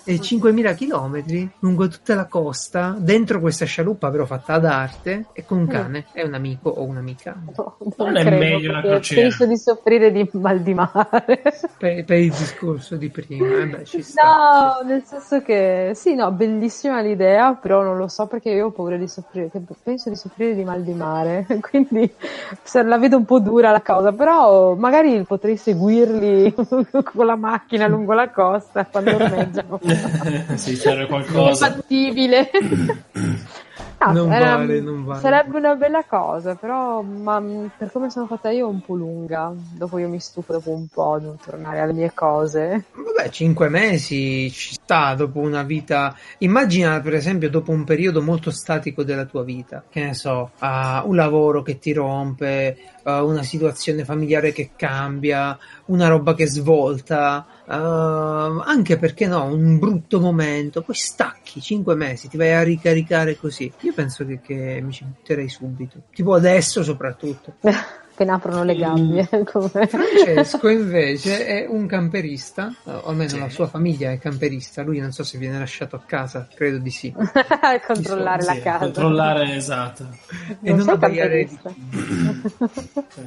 e 0.09 0.15
5.000 0.15 0.75
km 0.75 1.51
lungo 1.59 1.87
tutta 1.87 2.15
la 2.15 2.25
costa, 2.25 2.95
dentro 2.97 3.39
questa 3.39 3.65
scialuppa 3.65 4.09
però 4.09 4.25
fatta 4.25 4.53
ad 4.53 4.65
arte 4.65 5.25
e 5.33 5.45
con 5.45 5.59
un 5.59 5.63
mm. 5.65 5.69
cane 5.69 6.05
e 6.13 6.25
un 6.25 6.33
amico 6.33 6.71
o 6.71 6.83
un'amica. 6.83 7.39
No, 7.55 7.77
non, 7.77 7.93
non 7.95 8.17
è 8.17 8.21
credo, 8.21 8.37
meglio 8.37 8.71
la 8.71 8.81
crociera. 8.81 9.21
Penso 9.21 9.45
di 9.45 9.57
soffrire 9.59 10.11
di 10.11 10.27
mal 10.31 10.61
di 10.61 10.73
mare. 10.73 11.41
Per, 11.77 12.05
per 12.05 12.17
il 12.17 12.31
discorso 12.31 12.95
di 12.95 13.09
prima, 13.09 13.61
eh 13.61 13.67
beh, 13.67 13.85
ci 13.85 14.01
sta. 14.01 14.79
No, 14.81 14.87
nel 14.87 15.03
senso 15.03 15.43
che 15.43 15.91
sì, 15.93 16.15
no, 16.15 16.31
bellissima 16.31 17.01
l'idea, 17.01 17.53
però 17.53 17.83
non 17.83 17.95
lo 17.95 18.07
so 18.07 18.25
perché 18.25 18.49
io 18.49 18.65
ho 18.65 18.71
paura 18.71 18.97
di 18.97 19.07
soffrire, 19.07 19.51
penso 19.83 20.09
di 20.09 20.15
soffrire 20.15 20.55
di 20.55 20.63
mal 20.63 20.81
di 20.81 20.93
mare, 20.93 21.45
quindi 21.61 22.11
la 22.83 22.97
vedo 22.97 23.17
un 23.17 23.25
po' 23.25 23.39
dura 23.39 23.69
la 23.69 23.83
cosa, 23.83 24.11
però 24.11 24.73
magari 24.73 25.23
potrei 25.23 25.55
seguirli 25.55 26.55
con 27.13 27.25
la 27.27 27.35
macchina 27.35 27.85
lungo 27.87 28.13
la 28.13 28.31
costa 28.31 28.87
quando 28.87 29.13
ormeggiano. 29.13 29.79
sì, 30.55 30.77
c'era 30.77 31.05
qualcosa. 31.05 31.67
È 31.67 31.71
fattibile. 31.71 32.49
Ah, 33.97 34.11
non 34.13 34.31
era, 34.31 34.55
vale, 34.57 34.79
non 34.81 35.03
vale. 35.03 35.19
Sarebbe 35.19 35.57
una 35.57 35.75
bella 35.75 36.03
cosa, 36.03 36.55
però 36.55 37.01
ma, 37.01 37.41
per 37.77 37.91
come 37.91 38.09
sono 38.09 38.27
fatta 38.27 38.49
io 38.49 38.67
è 38.67 38.69
un 38.69 38.81
po' 38.81 38.95
lunga. 38.95 39.53
Dopo 39.55 39.97
io 39.97 40.09
mi 40.09 40.19
stufo 40.19 40.53
dopo 40.53 40.71
un 40.71 40.87
po' 40.87 41.17
di 41.19 41.29
tornare 41.43 41.79
alle 41.79 41.93
mie 41.93 42.11
cose. 42.13 42.85
Vabbè, 42.93 43.29
cinque 43.29 43.69
mesi 43.69 44.49
ci 44.51 44.73
sta 44.73 45.13
dopo 45.15 45.39
una 45.39 45.63
vita. 45.63 46.15
Immagina, 46.39 46.99
per 47.01 47.13
esempio, 47.13 47.49
dopo 47.49 47.71
un 47.71 47.83
periodo 47.83 48.21
molto 48.21 48.51
statico 48.51 49.03
della 49.03 49.25
tua 49.25 49.43
vita, 49.43 49.83
che 49.89 50.01
ne 50.01 50.13
so, 50.13 50.51
uh, 50.59 51.07
un 51.07 51.15
lavoro 51.15 51.61
che 51.61 51.79
ti 51.79 51.91
rompe, 51.93 52.77
uh, 53.03 53.11
una 53.11 53.43
situazione 53.43 54.05
familiare 54.05 54.51
che 54.51 54.71
cambia, 54.75 55.57
una 55.85 56.07
roba 56.07 56.33
che 56.33 56.47
svolta 56.47 57.45
Uh, 57.69 58.61
anche 58.65 58.97
perché 58.97 59.27
no, 59.27 59.43
un 59.43 59.77
brutto 59.77 60.19
momento, 60.19 60.81
poi 60.81 60.95
stacchi 60.95 61.61
5 61.61 61.93
mesi, 61.93 62.27
ti 62.27 62.35
vai 62.35 62.51
a 62.53 62.63
ricaricare 62.63 63.37
così. 63.37 63.71
Io 63.81 63.93
penso 63.93 64.25
che, 64.25 64.41
che 64.41 64.79
mi 64.81 64.91
ci 64.91 65.03
butterei 65.03 65.47
subito, 65.47 66.01
tipo 66.11 66.33
adesso 66.33 66.81
soprattutto. 66.81 67.53
appena 68.19 68.33
aprono 68.33 68.63
le 68.63 68.75
gabbie. 68.75 69.23
Francesco 69.87 70.67
invece 70.67 71.45
è 71.45 71.65
un 71.67 71.85
camperista, 71.87 72.73
o 72.83 73.05
almeno 73.05 73.29
sì. 73.29 73.39
la 73.39 73.49
sua 73.49 73.67
famiglia 73.67 74.11
è 74.11 74.19
camperista, 74.19 74.83
lui 74.83 74.99
non 74.99 75.13
so 75.13 75.23
se 75.23 75.37
viene 75.37 75.57
lasciato 75.57 75.95
a 75.95 76.01
casa, 76.05 76.47
credo 76.53 76.79
di 76.79 76.91
sì. 76.91 77.13
controllare 77.87 78.43
la 78.43 78.59
casa. 78.59 78.83
Controllare, 78.85 79.55
esatto. 79.55 80.05
E 80.61 80.69
non, 80.69 80.79
non 80.79 80.89
abbaiare 80.89 81.45
di 81.45 81.59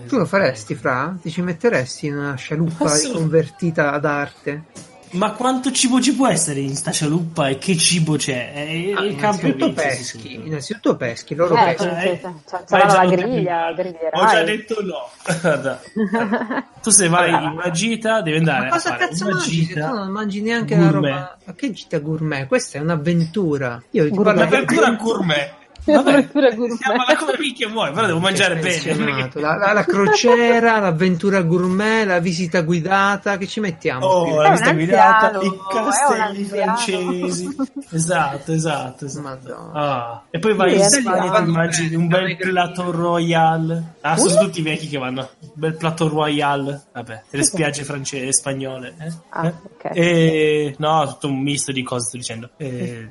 Tu 0.07 0.19
lo 0.19 0.27
faresti, 0.27 0.75
Fra? 0.75 1.17
Ti 1.21 1.31
ci 1.31 1.41
metteresti 1.41 2.07
in 2.07 2.19
una 2.19 2.35
scialuppa 2.35 2.91
convertita 3.13 3.93
ad 3.93 4.05
arte? 4.05 4.91
Ma 5.13 5.33
quanto 5.33 5.71
cibo 5.73 6.01
ci 6.01 6.15
può 6.15 6.27
essere 6.27 6.61
in 6.61 6.75
sta 6.75 6.91
scialuppa 6.91 7.49
e 7.49 7.59
che 7.59 7.77
cibo 7.77 8.17
c'è? 8.17 8.53
È, 8.53 8.93
ah, 8.95 9.05
innanzitutto 9.05 9.73
peschi, 9.73 10.35
innanzitutto 10.35 10.97
peschi, 10.97 11.35
loro 11.35 11.55
eh, 11.55 11.75
pescano. 11.75 12.01
Eh, 12.01 12.21
sarà 12.65 12.87
la 12.87 13.07
griglia, 13.07 13.69
Ho 13.69 14.27
già 14.27 14.43
detto 14.43 14.77
no. 14.83 15.11
tu 16.83 16.91
se 16.91 17.09
vai 17.09 17.31
in 17.31 17.51
una 17.51 17.71
gita 17.71 18.23
devi 18.23 18.39
andare 18.39 18.69
Ma 18.69 18.77
a 18.77 18.97
cazzo 18.97 19.25
una 19.27 19.35
mangi? 19.35 19.51
gita 19.51 19.89
tu 19.89 19.95
non 19.95 20.09
mangi 20.09 20.41
neanche 20.41 20.77
gourmet. 20.77 20.93
la 21.03 21.11
roba. 21.11 21.39
Ma 21.45 21.53
che 21.55 21.73
gita 21.73 21.99
gourmet? 21.99 22.47
Questa 22.47 22.79
è 22.79 22.81
un'avventura. 22.81 23.83
Io 23.91 24.05
ti 24.05 24.15
parlo 24.15 24.31
un'avventura 24.33 24.91
gourmet. 24.93 25.61
Vabbè, 25.85 26.29
siamo 26.31 27.03
alla 27.05 27.17
come 27.19 27.35
minchia 27.39 27.69
vuoi, 27.69 27.93
però 27.93 28.07
devo 28.07 28.21
mangiare 28.21 28.57
bene. 28.57 29.31
La, 29.35 29.57
la, 29.57 29.73
la, 29.73 29.85
crociera, 29.85 30.79
l'avventura 30.81 31.43
gourmet, 31.43 32.07
la 32.07 32.21
visita 32.21 32.63
guidata, 32.63 33.37
che 33.37 33.49
ci 33.49 33.59
mettiamo? 33.59 34.07
Oh, 34.07 34.41
la 34.41 34.51
visita 34.51 34.73
guidata, 34.73 35.41
i 35.41 35.53
castelli 35.71 36.45
francesi. 36.45 37.57
esatto, 37.91 38.53
esatto. 38.53 39.07
esatto. 39.07 39.71
Ah. 39.73 40.23
E 40.31 40.39
poi 40.39 40.55
vai 40.55 40.77
in 40.77 40.85
Spagna 40.85 41.41
e 41.41 41.43
ti 41.43 41.49
immagini 41.51 41.95
un 41.97 42.07
bel 42.07 42.37
plateau 42.37 42.91
royale. 42.91 43.95
Ah, 44.03 44.17
sono 44.17 44.45
tutti 44.45 44.61
i 44.61 44.63
vecchi 44.63 44.89
che 44.89 44.99
vanno. 44.99 45.29
Un 45.41 45.51
bel 45.55 45.77
plateau 45.77 46.09
royale. 46.09 46.83
Vabbè, 46.93 47.23
le 47.31 47.43
spiagge 47.43 47.83
francesi 47.83 48.27
e 48.27 48.33
spagnole. 48.33 48.95
Eh? 48.99 49.13
Ah, 49.31 49.47
eh? 49.47 49.55
Okay. 49.75 49.97
E, 49.97 50.75
no, 50.79 51.07
tutto 51.09 51.27
un 51.29 51.41
misto 51.41 51.73
di 51.73 51.83
cose 51.83 52.07
sto 52.07 52.17
dicendo. 52.17 52.51
E, 52.57 53.09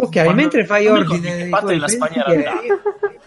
Ok, 0.00 0.12
Quando, 0.12 0.34
mentre 0.34 0.64
fai 0.64 0.86
ordine 0.86 1.48
della 1.64 1.88
Spagna 1.88 2.24
io, 2.28 2.80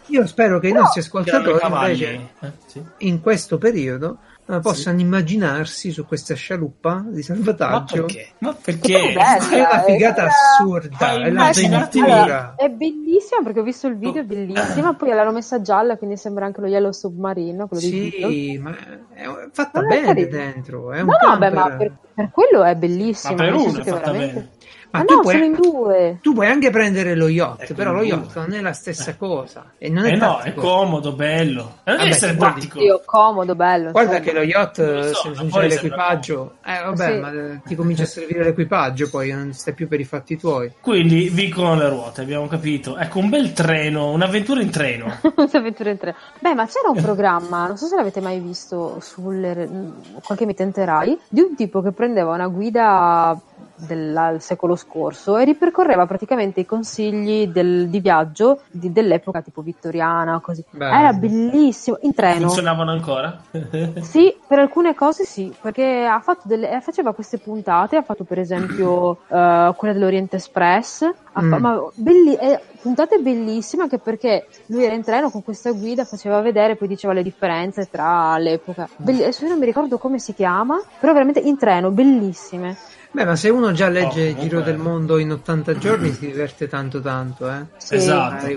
io 0.05 0.25
spero 0.25 0.57
che 0.59 0.69
i 0.69 0.71
nostri 0.71 1.01
ascoltatori 1.01 1.59
invece 1.65 2.29
eh, 2.39 2.51
sì. 2.65 2.81
in 2.99 3.19
questo 3.19 3.57
periodo 3.57 4.19
eh, 4.45 4.59
possano 4.61 4.97
sì. 4.97 5.03
immaginarsi 5.03 5.91
su 5.91 6.05
questa 6.05 6.33
scialuppa 6.33 7.03
di 7.07 7.23
salvataggio. 7.23 7.95
Ma 7.95 8.05
perché? 8.05 8.27
Ma 8.37 8.53
perché? 8.53 9.13
Bella, 9.13 9.49
è 9.49 9.59
una 9.59 9.83
figata 9.83 10.23
è 10.23 10.27
assurda, 10.27 11.13
è 11.13 11.29
l'avventura. 11.29 12.55
È 12.55 12.69
bellissima 12.69 13.41
perché 13.43 13.59
ho 13.59 13.63
visto 13.63 13.87
il 13.87 13.97
video, 13.97 14.21
è 14.21 14.25
bellissima, 14.25 14.93
poi 14.93 15.09
l'hanno 15.09 15.33
messa 15.33 15.61
gialla, 15.61 15.97
quindi 15.97 16.15
sembra 16.15 16.45
anche 16.45 16.61
lo 16.61 16.67
Yellow 16.67 16.91
Submarino, 16.91 17.67
quello 17.67 17.83
sì, 17.83 18.57
ma 18.61 18.73
è 19.13 19.25
fatta 19.51 19.81
bene 19.81 20.25
dentro, 20.25 20.93
è 20.93 21.01
un 21.01 21.07
No, 21.07 21.31
no, 21.31 21.37
beh, 21.37 21.49
ma 21.51 21.75
per, 21.75 21.91
per, 22.13 22.29
quello 22.31 22.63
è 22.63 22.75
bellissima. 22.75 23.35
Ma 23.35 23.43
per 23.43 23.53
uno 23.55 23.67
è 23.67 23.83
fatta 23.83 24.11
veramente... 24.11 24.33
bene. 24.33 24.49
Ma 24.91 24.99
ah 24.99 25.05
tu 25.05 25.15
no, 25.15 25.21
puoi, 25.21 25.33
sono 25.33 25.45
in 25.45 25.53
due. 25.53 26.17
Tu 26.21 26.33
puoi 26.33 26.47
anche 26.47 26.69
prendere 26.69 27.15
lo 27.15 27.29
yacht, 27.29 27.61
ecco 27.61 27.73
però 27.73 27.93
lo 27.93 28.03
yacht 28.03 28.35
non 28.35 28.53
è 28.53 28.59
la 28.59 28.73
stessa 28.73 29.11
eh. 29.11 29.17
cosa. 29.17 29.71
E 29.77 29.89
non 29.89 30.05
è 30.05 30.11
eh 30.11 30.15
no, 30.17 30.39
è 30.39 30.53
comodo, 30.53 31.13
bello. 31.13 31.79
Non 31.85 31.97
deve 31.97 32.09
essere 32.09 32.35
tattico. 32.35 32.79
Io, 32.79 33.01
comodo, 33.05 33.55
bello. 33.55 33.91
Guarda 33.91 34.17
insomma. 34.17 34.31
che 34.31 34.37
lo 34.37 34.43
yacht, 34.43 35.11
so, 35.11 35.13
se 35.13 35.27
aggiunge 35.29 35.67
l'equipaggio, 35.67 36.55
eh 36.65 36.83
vabbè, 36.83 37.13
sì. 37.13 37.19
ma 37.19 37.31
eh, 37.31 37.61
ti 37.65 37.75
comincia 37.75 38.03
a 38.03 38.07
servire 38.07 38.43
l'equipaggio, 38.43 39.09
poi 39.09 39.31
non 39.31 39.53
stai 39.53 39.73
più 39.73 39.87
per 39.87 40.01
i 40.01 40.05
fatti 40.05 40.37
tuoi. 40.37 40.73
Quindi 40.81 41.29
vincono 41.29 41.75
le 41.75 41.87
ruote, 41.87 42.21
abbiamo 42.21 42.47
capito. 42.47 42.97
Ecco, 42.97 43.19
un 43.19 43.29
bel 43.29 43.53
treno, 43.53 44.11
un'avventura 44.11 44.61
in 44.61 44.71
treno. 44.71 45.19
un'avventura 45.35 45.89
in 45.89 45.97
treno. 45.97 46.17
Beh, 46.39 46.53
ma 46.53 46.65
c'era 46.65 46.89
un 46.89 46.99
programma, 47.01 47.65
non 47.65 47.77
so 47.77 47.85
se 47.87 47.95
l'avete 47.95 48.19
mai 48.19 48.39
visto 48.39 48.97
su 48.99 49.21
qualche 49.21 50.43
emittente 50.43 50.83
Rai, 50.83 51.17
di 51.29 51.39
un 51.39 51.55
tipo 51.55 51.81
che 51.81 51.93
prendeva 51.93 52.33
una 52.33 52.47
guida 52.47 53.39
del 53.85 54.37
secolo 54.39 54.75
scorso 54.75 55.37
e 55.37 55.45
ripercorreva 55.45 56.05
praticamente 56.05 56.61
i 56.61 56.65
consigli 56.65 57.47
del, 57.47 57.89
di 57.89 57.99
viaggio 57.99 58.61
di, 58.69 58.91
dell'epoca 58.91 59.41
tipo 59.41 59.61
vittoriana 59.61 60.39
così. 60.39 60.63
Bello. 60.69 60.93
Era 60.93 61.13
bellissimo, 61.13 61.97
in 62.01 62.13
treno. 62.13 62.47
Funzionavano 62.47 62.91
ancora? 62.91 63.41
sì, 64.01 64.35
per 64.47 64.59
alcune 64.59 64.93
cose 64.93 65.25
sì, 65.25 65.53
perché 65.59 66.05
ha 66.05 66.19
fatto 66.19 66.43
delle, 66.45 66.71
eh, 66.71 66.81
faceva 66.81 67.13
queste 67.13 67.37
puntate, 67.37 67.95
ha 67.97 68.03
fatto 68.03 68.23
per 68.23 68.39
esempio 68.39 69.17
uh, 69.27 69.73
quella 69.75 69.93
dell'Oriente 69.93 70.37
Express, 70.37 71.09
mm. 71.39 71.53
ma 71.55 71.81
belli, 71.95 72.35
eh, 72.35 72.59
puntate 72.81 73.17
bellissime 73.19 73.83
anche 73.83 73.97
perché 73.97 74.47
lui 74.67 74.83
era 74.83 74.93
in 74.93 75.03
treno 75.03 75.29
con 75.29 75.43
questa 75.43 75.71
guida, 75.71 76.05
faceva 76.05 76.41
vedere, 76.41 76.75
poi 76.75 76.87
diceva 76.87 77.13
le 77.13 77.23
differenze 77.23 77.89
tra 77.89 78.37
l'epoca. 78.37 78.87
Belli, 78.95 79.21
adesso 79.21 79.43
io 79.43 79.49
non 79.49 79.59
mi 79.59 79.65
ricordo 79.65 79.97
come 79.97 80.19
si 80.19 80.33
chiama, 80.33 80.81
però 80.99 81.13
veramente 81.13 81.39
in 81.39 81.57
treno, 81.57 81.91
bellissime. 81.91 82.77
Beh, 83.13 83.25
ma 83.25 83.35
se 83.35 83.49
uno 83.49 83.73
già 83.73 83.89
legge 83.89 84.29
oh, 84.37 84.39
Giro 84.39 84.61
del 84.61 84.77
Mondo 84.77 85.17
in 85.17 85.33
80 85.33 85.77
giorni 85.77 86.13
si 86.13 86.27
diverte 86.27 86.69
tanto 86.69 87.01
tanto, 87.01 87.51
eh? 87.51 87.65
Sì. 87.75 87.95
Esatto. 87.95 88.47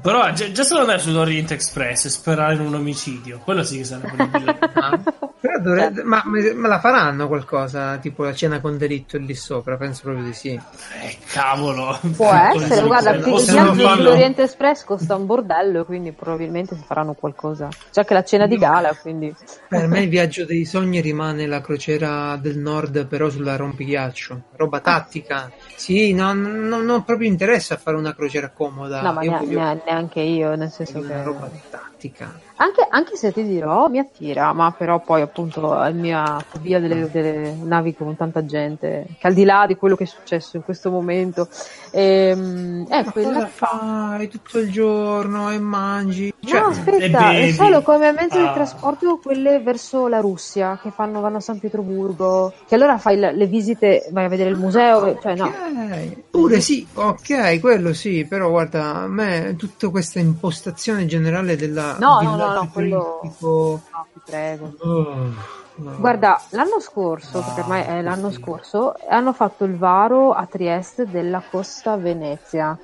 Però 0.00 0.32
già, 0.32 0.50
già 0.50 0.62
solo 0.62 0.80
andare 0.80 0.98
sull'Orient 0.98 1.50
Express 1.50 2.06
e 2.06 2.08
sperare 2.08 2.54
in 2.54 2.60
un 2.60 2.74
omicidio, 2.74 3.38
quello 3.44 3.62
sì 3.62 3.76
che 3.76 3.84
sarebbe 3.84 4.16
ah, 4.72 4.98
però 5.38 5.58
dovrebbe, 5.60 6.02
ma, 6.04 6.22
ma, 6.24 6.68
la 6.68 6.80
faranno 6.80 7.28
qualcosa, 7.28 7.98
tipo 7.98 8.24
la 8.24 8.32
cena 8.32 8.60
con 8.60 8.78
delitto 8.78 9.18
lì 9.18 9.34
sopra? 9.34 9.76
Penso 9.76 10.02
proprio 10.04 10.24
di 10.24 10.32
sì. 10.32 10.48
Eh, 10.52 11.18
cavolo. 11.30 12.00
Può 12.16 12.32
essere, 12.56 12.86
guarda, 12.86 13.10
il 13.10 13.22
viaggio 13.22 13.74
sull'Orient 13.74 14.38
Express 14.38 14.84
costa 14.84 15.16
un 15.16 15.26
bordello, 15.26 15.84
quindi 15.84 16.12
probabilmente 16.12 16.76
faranno 16.76 17.12
qualcosa. 17.12 17.68
C'è 17.68 18.00
anche 18.00 18.14
la 18.14 18.24
cena 18.24 18.46
di 18.46 18.56
gala, 18.56 18.96
quindi... 19.00 19.34
Per 19.68 19.86
me 19.86 20.00
il 20.00 20.08
viaggio 20.08 20.46
dei 20.46 20.64
sogni 20.64 21.02
rimane 21.02 21.46
la 21.46 21.60
crociera 21.60 22.38
del 22.40 22.56
nord, 22.56 23.06
però 23.06 23.28
sulla 23.28 23.54
rompighiaccio 23.56 23.97
ghiaccio, 23.98 24.42
roba 24.52 24.80
tattica. 24.80 25.50
Sì, 25.74 26.12
non, 26.12 26.40
non, 26.40 26.84
non 26.84 27.04
proprio 27.04 27.28
interessa 27.28 27.76
fare 27.76 27.96
una 27.96 28.14
crociera 28.14 28.50
comoda. 28.50 29.02
No, 29.02 29.12
ma 29.12 29.20
ne, 29.22 29.82
neanche 29.84 30.20
io, 30.20 30.54
nel 30.54 30.70
senso 30.70 31.00
che... 31.00 31.22
roba 31.22 31.50
tattica. 31.70 32.40
Anche, 32.60 32.84
anche, 32.90 33.14
se 33.14 33.32
ti 33.32 33.44
dirò, 33.44 33.86
mi 33.86 34.00
attira, 34.00 34.52
ma 34.52 34.74
però 34.76 34.98
poi 34.98 35.20
appunto 35.20 35.74
la 35.74 35.90
mia 35.90 36.44
fobia 36.44 36.80
delle, 36.80 37.08
delle, 37.08 37.54
navi 37.54 37.94
con 37.94 38.16
tanta 38.16 38.44
gente, 38.44 39.06
che 39.16 39.26
al 39.28 39.32
di 39.32 39.44
là 39.44 39.64
di 39.64 39.76
quello 39.76 39.94
che 39.94 40.02
è 40.02 40.06
successo 40.08 40.56
in 40.56 40.64
questo 40.64 40.90
momento, 40.90 41.48
ehm, 41.92 42.88
è 42.88 43.04
ma 43.04 43.12
quella... 43.12 43.32
Cosa 43.32 43.46
fai 43.46 44.28
tutto 44.28 44.58
il 44.58 44.72
giorno 44.72 45.52
e 45.52 45.60
mangi? 45.60 46.34
Cioè, 46.44 46.60
no, 46.60 46.66
aspetta, 46.66 47.30
è 47.30 47.52
solo 47.52 47.80
come 47.82 48.10
mezzo 48.10 48.38
ah. 48.38 48.48
di 48.48 48.52
trasporto 48.52 49.20
quelle 49.22 49.60
verso 49.60 50.08
la 50.08 50.18
Russia, 50.18 50.80
che 50.82 50.90
fanno, 50.90 51.20
vanno 51.20 51.36
a 51.36 51.40
San 51.40 51.60
Pietroburgo, 51.60 52.52
che 52.66 52.74
allora 52.74 52.98
fai 52.98 53.18
le, 53.18 53.32
le 53.36 53.46
visite, 53.46 54.08
vai 54.10 54.24
a 54.24 54.28
vedere 54.28 54.50
il 54.50 54.56
museo, 54.56 55.16
cioè 55.20 55.36
no. 55.36 55.46
Okay. 55.46 56.24
Pure 56.28 56.60
sì, 56.60 56.84
ok, 56.92 57.60
quello 57.60 57.92
sì, 57.92 58.26
però 58.28 58.50
guarda, 58.50 58.96
a 58.96 59.06
me 59.06 59.54
tutta 59.56 59.88
questa 59.90 60.18
impostazione 60.18 61.06
generale 61.06 61.54
della... 61.54 61.96
No, 62.00 62.20
no, 62.20 62.34
no 62.34 62.47
no, 62.48 62.62
no, 62.62 62.70
quello... 62.72 63.20
No, 63.40 64.06
ti 64.12 64.20
prego. 64.24 64.74
Oh, 64.80 65.32
no. 65.76 65.96
Guarda, 65.98 66.40
l'anno 66.50 66.80
scorso, 66.80 67.40
perché 67.40 67.60
ormai 67.60 67.82
è 67.82 68.02
l'anno 68.02 68.30
scorso, 68.30 68.94
hanno 69.08 69.32
fatto 69.32 69.64
il 69.64 69.76
varo 69.76 70.32
a 70.32 70.46
Trieste 70.46 71.06
della 71.06 71.42
Costa 71.48 71.96
Venezia 71.96 72.76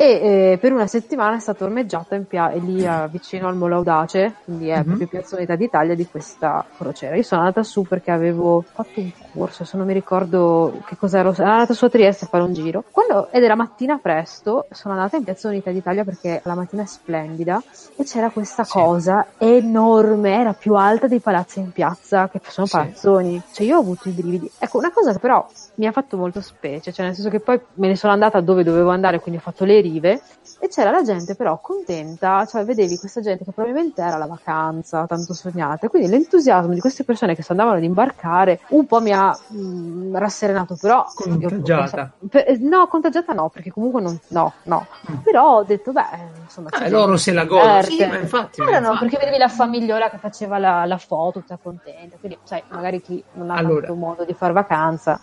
e 0.00 0.52
eh, 0.52 0.58
per 0.58 0.72
una 0.72 0.86
settimana 0.86 1.36
è 1.36 1.40
stata 1.40 1.62
ormeggiata 1.64 2.14
in 2.14 2.26
pia- 2.26 2.48
lì 2.54 2.86
a, 2.86 3.06
vicino 3.06 3.48
al 3.48 3.54
Molo 3.54 3.74
Audace, 3.74 4.36
quindi 4.44 4.68
è 4.68 4.76
mm-hmm. 4.76 4.84
proprio 4.84 5.06
Piazza 5.08 5.36
Unità 5.36 5.56
d'Italia 5.56 5.94
di 5.94 6.06
questa 6.06 6.64
crociera. 6.74 7.16
Io 7.16 7.22
sono 7.22 7.42
andata 7.42 7.62
su 7.62 7.82
perché 7.82 8.10
avevo 8.10 8.64
fatto 8.66 8.98
un 8.98 9.12
corso, 9.34 9.64
se 9.64 9.76
non 9.76 9.86
mi 9.86 9.92
ricordo 9.92 10.80
che 10.86 10.96
cos'era, 10.96 11.34
sono 11.34 11.50
andata 11.50 11.74
su 11.74 11.84
a 11.84 11.90
Trieste 11.90 12.24
a 12.24 12.28
fare 12.28 12.44
un 12.44 12.54
giro. 12.54 12.82
Quando, 12.90 13.28
ed 13.30 13.42
era 13.42 13.54
mattina 13.54 13.98
presto, 13.98 14.68
sono 14.70 14.94
andata 14.94 15.18
in 15.18 15.24
Piazza 15.24 15.48
Unità 15.48 15.70
d'Italia 15.70 16.02
perché 16.02 16.40
la 16.44 16.54
mattina 16.54 16.82
è 16.82 16.86
splendida 16.86 17.62
e 17.94 18.04
c'era 18.04 18.30
questa 18.30 18.64
sì. 18.64 18.72
cosa 18.72 19.26
enorme, 19.36 20.32
era 20.32 20.54
più 20.54 20.76
alta 20.76 21.08
dei 21.08 21.20
palazzi 21.20 21.58
in 21.58 21.72
piazza, 21.72 22.30
che 22.30 22.40
sono 22.48 22.66
sì. 22.66 22.74
palazzoni. 22.74 23.42
Cioè 23.52 23.66
io 23.66 23.76
ho 23.76 23.80
avuto 23.80 24.08
i 24.08 24.12
brividi. 24.12 24.50
Ecco, 24.58 24.78
una 24.78 24.92
cosa 24.92 25.12
che 25.12 25.18
però 25.18 25.46
mi 25.74 25.86
ha 25.86 25.92
fatto 25.92 26.16
molto 26.16 26.40
specie, 26.40 26.90
cioè 26.90 27.04
nel 27.04 27.14
senso 27.14 27.28
che 27.28 27.40
poi 27.40 27.60
me 27.74 27.88
ne 27.88 27.96
sono 27.96 28.14
andata 28.14 28.40
dove 28.40 28.64
dovevo 28.64 28.88
andare, 28.88 29.20
quindi 29.20 29.40
ho 29.40 29.42
fatto 29.42 29.66
le 29.66 29.88
rive 29.90 30.20
e 30.58 30.68
c'era 30.68 30.90
la 30.90 31.02
gente 31.02 31.34
però 31.34 31.58
contenta, 31.60 32.44
cioè 32.46 32.64
vedevi 32.64 32.96
questa 32.98 33.20
gente 33.20 33.44
che 33.44 33.52
probabilmente 33.52 34.02
era 34.02 34.16
la 34.16 34.26
vacanza 34.26 35.06
tanto 35.06 35.34
sognata, 35.34 35.88
quindi 35.88 36.08
l'entusiasmo 36.08 36.72
di 36.72 36.80
queste 36.80 37.04
persone 37.04 37.34
che 37.34 37.42
si 37.42 37.50
andavano 37.50 37.76
ad 37.76 37.82
imbarcare 37.82 38.60
un 38.68 38.86
po' 38.86 39.00
mi 39.00 39.12
ha 39.12 39.36
mh, 39.48 39.58
mm, 39.58 40.16
rasserenato, 40.16 40.76
però 40.80 41.06
contagiata. 41.14 42.12
Io, 42.20 42.28
per, 42.28 42.60
no, 42.60 42.86
contagiata 42.88 43.32
no, 43.32 43.48
perché 43.48 43.70
comunque 43.70 44.00
non, 44.00 44.18
no, 44.28 44.52
no. 44.64 44.86
Mm. 45.10 45.16
Però 45.18 45.56
ho 45.58 45.64
detto 45.64 45.92
beh, 45.92 46.42
insomma, 46.42 46.68
eh, 46.70 46.90
loro 46.90 47.16
se 47.16 47.32
la 47.32 47.44
godono, 47.44 47.82
sì, 47.82 48.04
ma 48.04 48.18
infatti, 48.18 48.60
ma 48.62 48.78
no, 48.78 48.96
perché 48.98 49.16
vedevi 49.18 49.38
la 49.38 49.48
famigliola 49.48 50.10
che 50.10 50.18
faceva 50.18 50.58
la, 50.58 50.84
la 50.84 50.98
foto 50.98 51.40
tutta 51.40 51.58
contenta, 51.60 52.16
quindi 52.18 52.38
sai, 52.44 52.62
magari 52.68 53.00
chi 53.00 53.22
non 53.34 53.50
ha 53.50 53.54
allora. 53.54 53.92
modo 53.92 54.24
di 54.24 54.34
fare 54.34 54.52
vacanza 54.52 55.18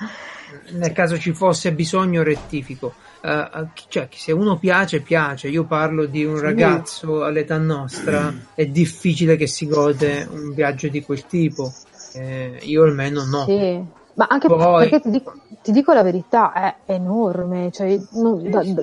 nel 0.72 0.92
caso 0.94 1.18
ci 1.18 1.34
fosse 1.34 1.74
bisogno 1.74 2.24
rettifico 2.24 2.94
uh, 3.22 3.68
cioè 3.88 4.08
se 4.12 4.32
uno 4.32 4.58
piace 4.58 5.02
piace. 5.02 5.48
Io 5.48 5.66
parlo 5.66 6.06
di 6.06 6.24
un 6.24 6.40
ragazzo 6.40 7.24
all'età 7.24 7.58
nostra 7.58 8.34
è 8.54 8.66
difficile 8.66 9.36
che 9.36 9.48
si 9.48 9.68
gode 9.68 10.28
un 10.30 10.54
viaggio 10.54 10.88
di 10.88 11.02
quel 11.02 11.26
tipo. 11.26 11.74
Eh, 12.14 12.60
io 12.64 12.84
almeno 12.84 13.26
no. 13.26 13.46
Sì. 13.46 13.96
Ma 14.18 14.26
anche 14.28 14.48
Poi... 14.48 14.90
perché 14.90 15.02
ti 15.02 15.12
dico, 15.12 15.34
ti 15.62 15.72
dico, 15.72 15.94
la 15.94 16.02
verità, 16.02 16.52
è 16.52 16.76
enorme, 16.86 17.70
cioè, 17.72 18.00
non, 18.14 18.50
da, 18.50 18.64
da, 18.64 18.82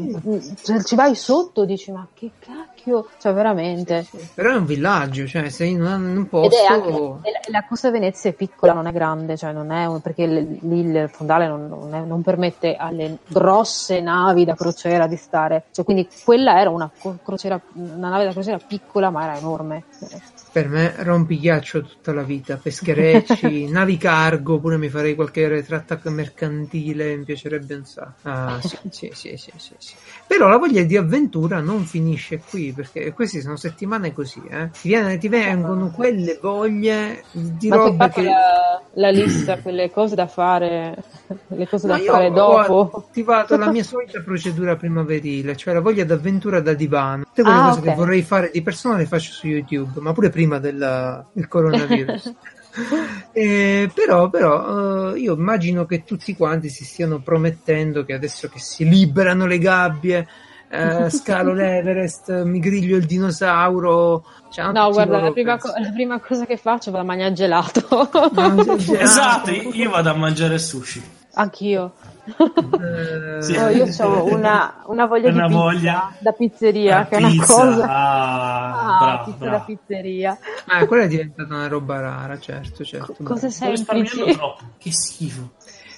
cioè, 0.63 0.83
ci 0.85 0.95
vai 0.95 1.17
sotto 1.17 1.65
dici 1.65 1.91
ma 1.91 2.07
che 2.15 2.31
cacchio, 2.85 3.09
cioè 3.19 3.33
veramente. 3.33 4.07
Però 4.35 4.53
è 4.53 4.57
un 4.57 4.67
villaggio, 4.67 5.27
cioè 5.27 5.49
sei 5.49 5.73
in 5.73 5.83
un 5.83 6.27
posto... 6.29 6.55
Ed 6.55 6.71
anche, 6.71 7.51
la 7.51 7.65
Costa 7.67 7.91
Venezia 7.91 8.31
è 8.31 8.33
piccola, 8.35 8.73
non 8.73 8.87
è 8.87 8.93
grande, 8.93 9.37
cioè 9.37 9.53
non 9.53 9.71
è 9.73 9.87
un, 9.87 10.01
perché 10.01 10.27
lì 10.27 10.79
il 10.81 11.09
fondale 11.11 11.49
non, 11.49 11.67
non, 11.67 11.95
è, 11.95 12.01
non, 12.01 12.23
permette 12.23 12.77
alle 12.77 13.19
grosse 13.27 14.01
navi 14.01 14.45
da 14.45 14.55
crociera 14.55 15.07
di 15.07 15.17
stare, 15.17 15.65
cioè, 15.71 15.85
quindi 15.85 16.09
quella 16.25 16.61
era 16.61 16.71
una, 16.71 16.91
crociera, 17.23 17.61
una 17.73 18.11
nave 18.11 18.25
da 18.25 18.33
crociera 18.33 18.59
piccola 18.59 19.11
ma 19.11 19.25
era 19.25 19.39
enorme. 19.39 19.85
Per 20.55 20.69
me 20.69 20.95
rompighiaccio 20.99 21.83
tutta 21.83 22.13
la 22.13 22.23
vita, 22.23 22.57
pescherecci, 22.57 23.67
navi 23.75 23.97
cargo, 23.97 24.61
pure 24.61 24.77
mi 24.77 24.89
farei 24.89 25.17
qualche 25.17 25.49
retratta 25.49 26.01
mercantile, 26.05 27.17
mi 27.17 27.25
piacerebbe 27.25 27.75
un 27.75 27.85
sacco. 27.85 28.21
Ah, 28.23 28.61
sì, 28.63 28.79
sì, 28.89 29.11
sì, 29.13 29.37
sì, 29.37 29.51
sì, 29.57 29.75
sì. 29.79 29.95
Però 30.29 30.47
la 30.47 30.57
voglia 30.57 30.85
di 30.85 30.97
avventura 30.97 31.59
non 31.59 31.83
finisce 31.83 32.39
qui, 32.39 32.73
perché 32.73 33.13
queste 33.13 33.41
sono 33.41 33.57
settimane 33.57 34.13
così, 34.13 34.43
eh. 34.49 34.71
Ti, 34.71 34.87
viene, 34.87 35.19
ti 35.19 35.27
vengono 35.27 35.91
quelle 35.91 36.39
voglie 36.41 37.25
di 37.33 37.67
Ma 37.67 37.75
roba 37.75 38.09
che... 38.09 38.23
La, 38.23 38.81
la, 38.93 39.11
lista, 39.11 39.59
quelle 39.59 39.91
cose 39.91 40.15
da 40.15 40.29
fare, 40.29 40.95
le 41.49 41.67
cose 41.67 41.89
Ma 41.89 41.99
da 41.99 42.05
fare 42.05 42.31
dopo. 42.31 42.91
Ho 42.93 42.99
attivato 42.99 43.57
la 43.57 43.73
mia 43.73 43.83
solita 43.85 44.21
procedura 44.21 44.77
primaverile, 44.77 45.57
cioè 45.57 45.75
la 45.75 45.81
voglia 45.81 46.05
d'avventura 46.05 46.61
da 46.61 46.75
divano. 46.75 47.25
Tutte 47.25 47.43
quelle 47.43 47.59
ah, 47.59 47.69
cose 47.71 47.81
okay. 47.81 47.91
che 47.91 47.97
vorrei 47.97 48.23
fare 48.23 48.51
di 48.53 48.63
persona 48.63 48.97
le 48.99 49.07
faccio 49.07 49.33
su 49.33 49.49
YouTube, 49.49 49.99
ma 49.99 50.13
pure 50.13 50.31
prima 50.31 50.43
del, 50.59 51.27
del 51.33 51.49
coronavirus. 51.49 52.33
eh, 53.33 53.91
però, 53.95 54.29
però 54.31 55.13
uh, 55.13 55.15
io 55.15 55.35
immagino 55.35 55.87
che 55.87 56.05
tutti 56.05 56.35
quanti 56.35 56.69
si 56.69 56.85
stiano 56.85 57.21
promettendo 57.21 58.05
che 58.05 58.15
adesso 58.15 58.49
che 58.49 58.59
si 58.59 58.89
liberano 58.89 59.47
le 59.47 59.59
gabbie, 59.59 60.27
uh, 60.71 61.09
scalo 61.09 61.53
l'Everest, 61.55 62.43
mi 62.43 62.59
griglio 62.59 62.97
il 62.97 63.07
dinosauro. 63.07 64.25
No, 64.57 64.91
guarda, 64.93 65.21
la 65.21 65.33
prima, 65.33 65.59
co- 65.59 65.73
la 65.77 65.91
prima, 65.91 66.21
cosa 66.21 66.47
che 66.47 66.57
faccio 66.57 66.95
è 66.95 66.99
a 66.99 67.03
mangiare 67.03 67.33
gelato. 67.33 68.09
gelato. 68.13 68.99
esatto, 68.99 69.51
io 69.51 69.91
vado 69.91 70.11
a 70.11 70.15
mangiare 70.15 70.59
sushi. 70.59 71.03
Anch'io. 71.35 71.93
Eh, 72.27 73.43
sì. 73.43 73.57
oh, 73.57 73.69
io 73.69 73.85
ho 73.85 74.25
una, 74.33 74.83
una 74.87 75.07
voglia 75.07 75.29
una 75.29 75.47
di 75.47 75.53
pizza 75.53 75.63
voglia... 75.63 76.17
da 76.19 76.33
pizzeria, 76.33 77.07
che 77.07 77.17
pizza. 77.17 77.29
è 77.29 77.33
una 77.33 77.47
cosa. 77.47 77.85
Ah, 77.87 78.95
ah 78.95 78.99
bravo, 78.99 79.25
pizza 79.25 79.39
bravo. 79.39 79.57
da 79.57 79.63
pizzeria. 79.65 80.39
Ah, 80.67 80.87
quella 80.87 81.03
è 81.05 81.09
diventata 81.09 81.55
una 81.55 81.69
roba 81.69 82.01
rara, 82.01 82.39
certo, 82.39 82.85
certo. 82.85 83.13
C- 83.13 83.23
cosa 83.23 83.51
sei? 83.51 83.77
Che 83.77 84.93
schifo. 84.93 85.51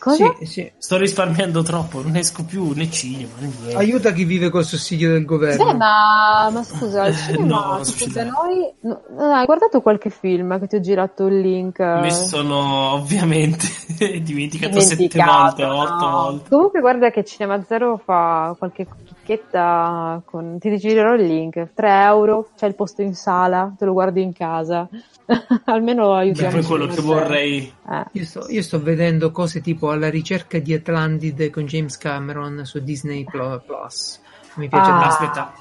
Cosa? 0.06 0.36
Sì, 0.38 0.46
sì. 0.46 0.72
Sto 0.78 0.98
risparmiando 0.98 1.64
troppo, 1.64 2.00
non 2.00 2.14
esco 2.14 2.44
più 2.44 2.70
né 2.74 2.88
cinema 2.88 3.32
né 3.40 3.50
niente. 3.58 3.76
Aiuta 3.76 4.12
chi 4.12 4.22
vive 4.22 4.50
col 4.50 4.64
sussidio 4.64 5.10
del 5.10 5.24
governo. 5.24 5.64
Beh, 5.64 5.74
ma, 5.74 6.48
ma 6.52 6.62
scusa, 6.62 7.08
il 7.08 7.16
cinema, 7.26 7.44
no, 7.44 7.82
da 8.12 8.24
noi... 8.24 8.72
No, 8.82 9.02
hai 9.34 9.44
guardato 9.46 9.80
qualche 9.80 10.10
film 10.10 10.60
che 10.60 10.68
ti 10.68 10.76
ho 10.76 10.80
girato 10.80 11.26
il 11.26 11.40
link? 11.40 11.80
Mi 11.80 12.12
sono, 12.12 12.92
ovviamente... 12.92 13.66
dimenticato 14.22 14.78
sette 14.78 15.20
volte, 15.20 15.64
otto 15.64 16.08
volte. 16.08 16.48
Comunque 16.50 16.80
guarda 16.80 17.10
che 17.10 17.24
Cinema 17.24 17.60
Zero 17.64 18.00
fa 18.04 18.54
qualche 18.56 18.86
chicchetta 19.26 20.22
con... 20.24 20.58
ti 20.60 20.76
girerò 20.78 21.14
il 21.14 21.26
link, 21.26 21.72
3 21.74 22.02
euro, 22.04 22.50
c'è 22.56 22.66
il 22.66 22.76
posto 22.76 23.02
in 23.02 23.14
sala, 23.14 23.74
te 23.76 23.84
lo 23.84 23.92
guardi 23.92 24.22
in 24.22 24.32
casa. 24.32 24.88
Almeno 25.66 26.14
aiutiamo. 26.14 26.58
Beh, 26.58 26.64
quello 26.64 26.86
che 26.86 27.00
vorrei. 27.00 27.72
Eh. 27.90 28.04
Io, 28.12 28.24
sto, 28.24 28.46
io, 28.48 28.62
sto, 28.62 28.80
vedendo 28.80 29.32
cose 29.32 29.60
tipo 29.60 29.90
alla 29.90 30.08
ricerca 30.08 30.58
di 30.60 30.72
Atlantide 30.72 31.50
con 31.50 31.64
James 31.64 31.98
Cameron 31.98 32.64
su 32.64 32.78
Disney 32.78 33.24
Plus. 33.24 34.20
Mi 34.56 34.68
piace 34.68 34.90
ah, 34.90 35.06
aspetta. 35.06 35.52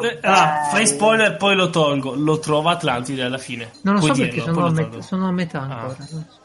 Eh, 0.00 0.18
ah, 0.22 0.68
fai 0.70 0.86
spoiler 0.86 1.36
poi 1.36 1.56
lo 1.56 1.70
tolgo. 1.70 2.14
Lo 2.14 2.38
trova 2.38 2.72
Atlantide 2.72 3.24
alla 3.24 3.38
fine. 3.38 3.70
Non 3.80 3.94
lo 3.94 4.00
Puoi 4.00 4.14
so 4.14 4.22
perché 4.22 4.40
sono 4.42 4.66
a, 4.66 4.70
met- 4.70 4.98
sono 4.98 5.26
a, 5.26 5.32
metà 5.32 5.60
ah, 5.60 5.62
ancora. 5.64 5.96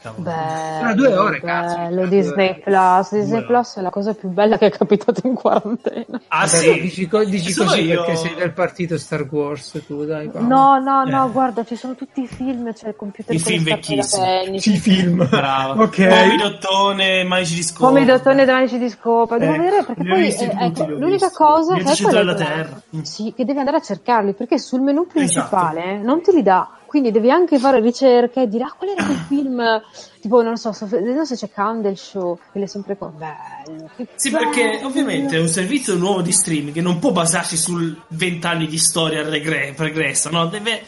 Ah, 0.02 0.12
bello, 0.16 0.94
due 0.94 1.16
ore, 1.16 1.40
cazzo. 1.40 1.76
Bello 1.76 2.06
Disney 2.06 2.60
Plus. 2.60 3.14
Disney 3.14 3.38
due. 3.38 3.46
Plus 3.46 3.76
è 3.76 3.80
la 3.80 3.90
cosa 3.90 4.14
più 4.14 4.28
bella 4.28 4.58
che 4.58 4.66
è 4.66 4.70
capitata 4.70 5.20
in 5.22 5.34
quarantena. 5.34 6.20
Ah, 6.28 6.48
sì. 6.48 6.80
Dici, 6.80 7.08
dici 7.28 7.54
così 7.54 7.82
io... 7.82 8.02
perché 8.02 8.16
sei 8.16 8.34
del 8.34 8.52
partito 8.52 8.98
Star 8.98 9.24
Wars 9.30 9.80
tu, 9.86 10.04
dai. 10.04 10.28
Paolo. 10.28 10.48
No, 10.48 10.78
no, 10.80 11.04
no, 11.04 11.26
eh. 11.26 11.30
guarda, 11.30 11.64
ci 11.64 11.76
sono 11.76 11.94
tutti 11.94 12.22
i 12.22 12.26
film, 12.26 12.72
c'è 12.72 12.88
il 12.88 12.96
computer 12.96 13.32
I 13.32 13.38
film 13.38 13.62
vecchissimi. 13.62 14.56
I 14.56 14.78
film. 14.78 15.28
Brava. 15.28 15.78
ok. 15.80 16.08
Pomidottone, 16.08 17.22
manici 17.22 17.54
di 17.54 17.62
scopa. 17.62 17.92
Pomidottone, 17.92 18.44
manici 18.44 18.78
di 18.78 18.90
scopa. 18.90 19.38
Devo 19.38 19.54
eh, 19.54 19.58
vedere 19.58 19.84
perché 19.84 20.04
poi 20.04 20.34
ecco, 20.66 20.86
l'unica 20.86 21.30
cosa 21.30 21.82
che 21.84 22.02
è 22.02 22.06
quella 22.06 22.34
terra. 22.34 22.80
Sì, 23.02 23.32
che 23.34 23.44
devi 23.44 23.58
andare 23.58 23.76
a 23.78 23.80
cercarli 23.80 24.32
perché 24.34 24.58
sul 24.58 24.80
menu 24.80 25.06
principale 25.06 25.94
esatto. 25.94 26.06
non 26.06 26.22
te 26.22 26.32
li 26.32 26.42
dà. 26.42 26.68
Quindi 26.86 27.10
devi 27.10 27.28
anche 27.28 27.58
fare 27.58 27.80
ricerche 27.80 28.42
e 28.42 28.48
dire, 28.48 28.64
ah, 28.64 28.74
qual 28.76 28.90
era 28.90 29.04
quel 29.04 29.16
film? 29.26 29.82
Tipo, 30.20 30.42
non 30.42 30.56
so, 30.56 30.72
non 30.78 31.26
so 31.26 31.34
se 31.34 31.34
c'è 31.34 31.52
Candle 31.52 31.96
Show, 31.96 32.38
che 32.52 32.62
è 32.62 32.66
sempre 32.66 32.96
con 32.96 33.12
bello. 33.16 33.90
Sì, 34.14 34.30
bello. 34.30 34.50
perché 34.50 34.84
ovviamente 34.84 35.36
è 35.36 35.40
un 35.40 35.48
servizio 35.48 35.96
nuovo 35.96 36.22
di 36.22 36.30
streaming 36.30 36.72
che 36.72 36.80
non 36.80 37.00
può 37.00 37.10
basarsi 37.10 37.56
sul 37.56 38.00
vent'anni 38.08 38.68
di 38.68 38.78
storia 38.78 39.28
regre- 39.28 39.72
pregressa, 39.74 40.30
no? 40.30 40.46
Deve 40.46 40.82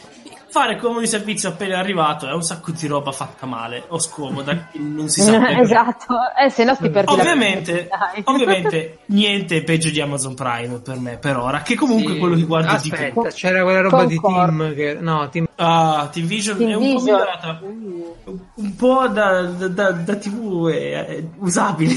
fare 0.49 0.77
come 0.77 0.99
un 0.99 1.07
servizio 1.07 1.49
appena 1.49 1.77
arrivato 1.77 2.27
è 2.27 2.33
un 2.33 2.43
sacco 2.43 2.71
di 2.71 2.87
roba 2.87 3.11
fatta 3.11 3.45
male 3.45 3.83
o 3.87 3.99
scomoda 3.99 4.69
non 4.73 5.09
si 5.09 5.21
sa 5.21 5.49
esatto 5.59 6.15
eh, 6.39 6.49
se 6.49 6.63
no 6.63 6.75
ti 6.75 6.89
perdi 6.89 7.11
ovviamente, 7.11 7.89
ovviamente 8.25 8.99
niente 9.07 9.63
peggio 9.63 9.89
di 9.89 10.01
Amazon 10.01 10.35
Prime 10.35 10.79
per 10.79 10.99
me 10.99 11.17
per 11.17 11.37
ora 11.37 11.61
che 11.61 11.75
comunque 11.75 12.13
sì. 12.13 12.19
quello 12.19 12.35
che 12.35 12.43
guardo 12.43 12.71
aspetta 12.71 13.05
di 13.05 13.11
più. 13.11 13.21
c'era 13.33 13.63
quella 13.63 13.81
roba 13.81 14.05
Concord. 14.05 14.09
di 14.09 14.19
Team 14.19 14.75
che 14.75 14.97
no 14.99 15.29
Team 15.29 15.46
ah 15.57 16.09
Team 16.11 16.25
Vision 16.25 16.57
Team 16.57 16.69
è 16.69 16.75
un 16.75 16.81
Vision. 16.81 16.97
po' 16.97 17.03
migliorata 17.03 17.59
un 18.55 18.75
po' 18.75 19.07
da, 19.07 19.41
da, 19.43 19.67
da, 19.67 19.91
da 19.91 20.15
tv 20.15 20.69
eh, 20.69 21.29
usabile 21.37 21.93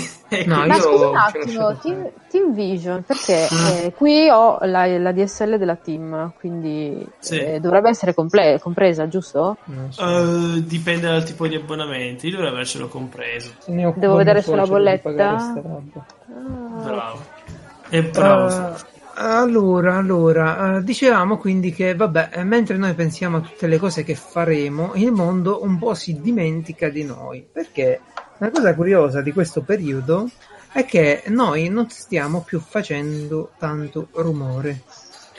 No, 0.46 0.64
Ma 0.66 0.75
scusa 0.77 1.09
un 1.09 1.16
attimo, 1.16 1.77
team, 1.79 2.09
team, 2.31 2.55
Vision, 2.55 3.03
perché 3.03 3.49
mm. 3.53 3.66
eh, 3.66 3.92
qui 3.92 4.29
ho 4.31 4.59
la, 4.62 4.87
la, 4.99 5.12
DSL 5.12 5.59
della 5.59 5.75
Team, 5.75 6.33
quindi 6.38 7.05
sì. 7.18 7.38
eh, 7.38 7.61
dovrebbe 7.61 7.88
essere 7.88 8.14
comple- 8.14 8.61
compresa, 8.61 9.09
giusto? 9.09 9.57
So. 9.88 10.05
Uh, 10.05 10.61
dipende 10.61 11.09
dal 11.09 11.25
tipo 11.25 11.49
di 11.49 11.57
abbonamenti, 11.57 12.27
io 12.29 12.33
dovrei 12.33 12.53
avercelo 12.53 12.87
compreso. 12.87 13.55
Devo 13.66 14.14
vedere 14.14 14.40
sulla 14.42 14.64
bolletta. 14.64 15.11
Ah. 15.11 15.61
Bravo. 16.83 17.25
È 17.88 18.03
bravo. 18.03 18.46
Uh, 18.46 18.75
allora, 19.20 19.96
allora, 19.96 20.76
uh, 20.76 20.83
dicevamo 20.83 21.37
quindi 21.38 21.72
che, 21.72 21.94
vabbè, 21.94 22.42
mentre 22.44 22.76
noi 22.76 22.94
pensiamo 22.94 23.38
a 23.38 23.40
tutte 23.40 23.66
le 23.66 23.78
cose 23.78 24.02
che 24.02 24.14
faremo, 24.14 24.92
il 24.94 25.12
mondo 25.12 25.62
un 25.62 25.78
po' 25.78 25.94
si 25.94 26.20
dimentica 26.20 26.88
di 26.88 27.04
noi. 27.04 27.46
Perché? 27.50 28.00
Una 28.38 28.50
cosa 28.50 28.74
curiosa 28.74 29.20
di 29.20 29.33
questo 29.33 29.62
periodo 29.62 30.28
è 30.72 30.85
che 30.85 31.24
noi 31.26 31.68
non 31.68 31.90
stiamo 31.90 32.42
più 32.42 32.61
facendo 32.61 33.52
tanto 33.59 34.09
rumore 34.12 34.83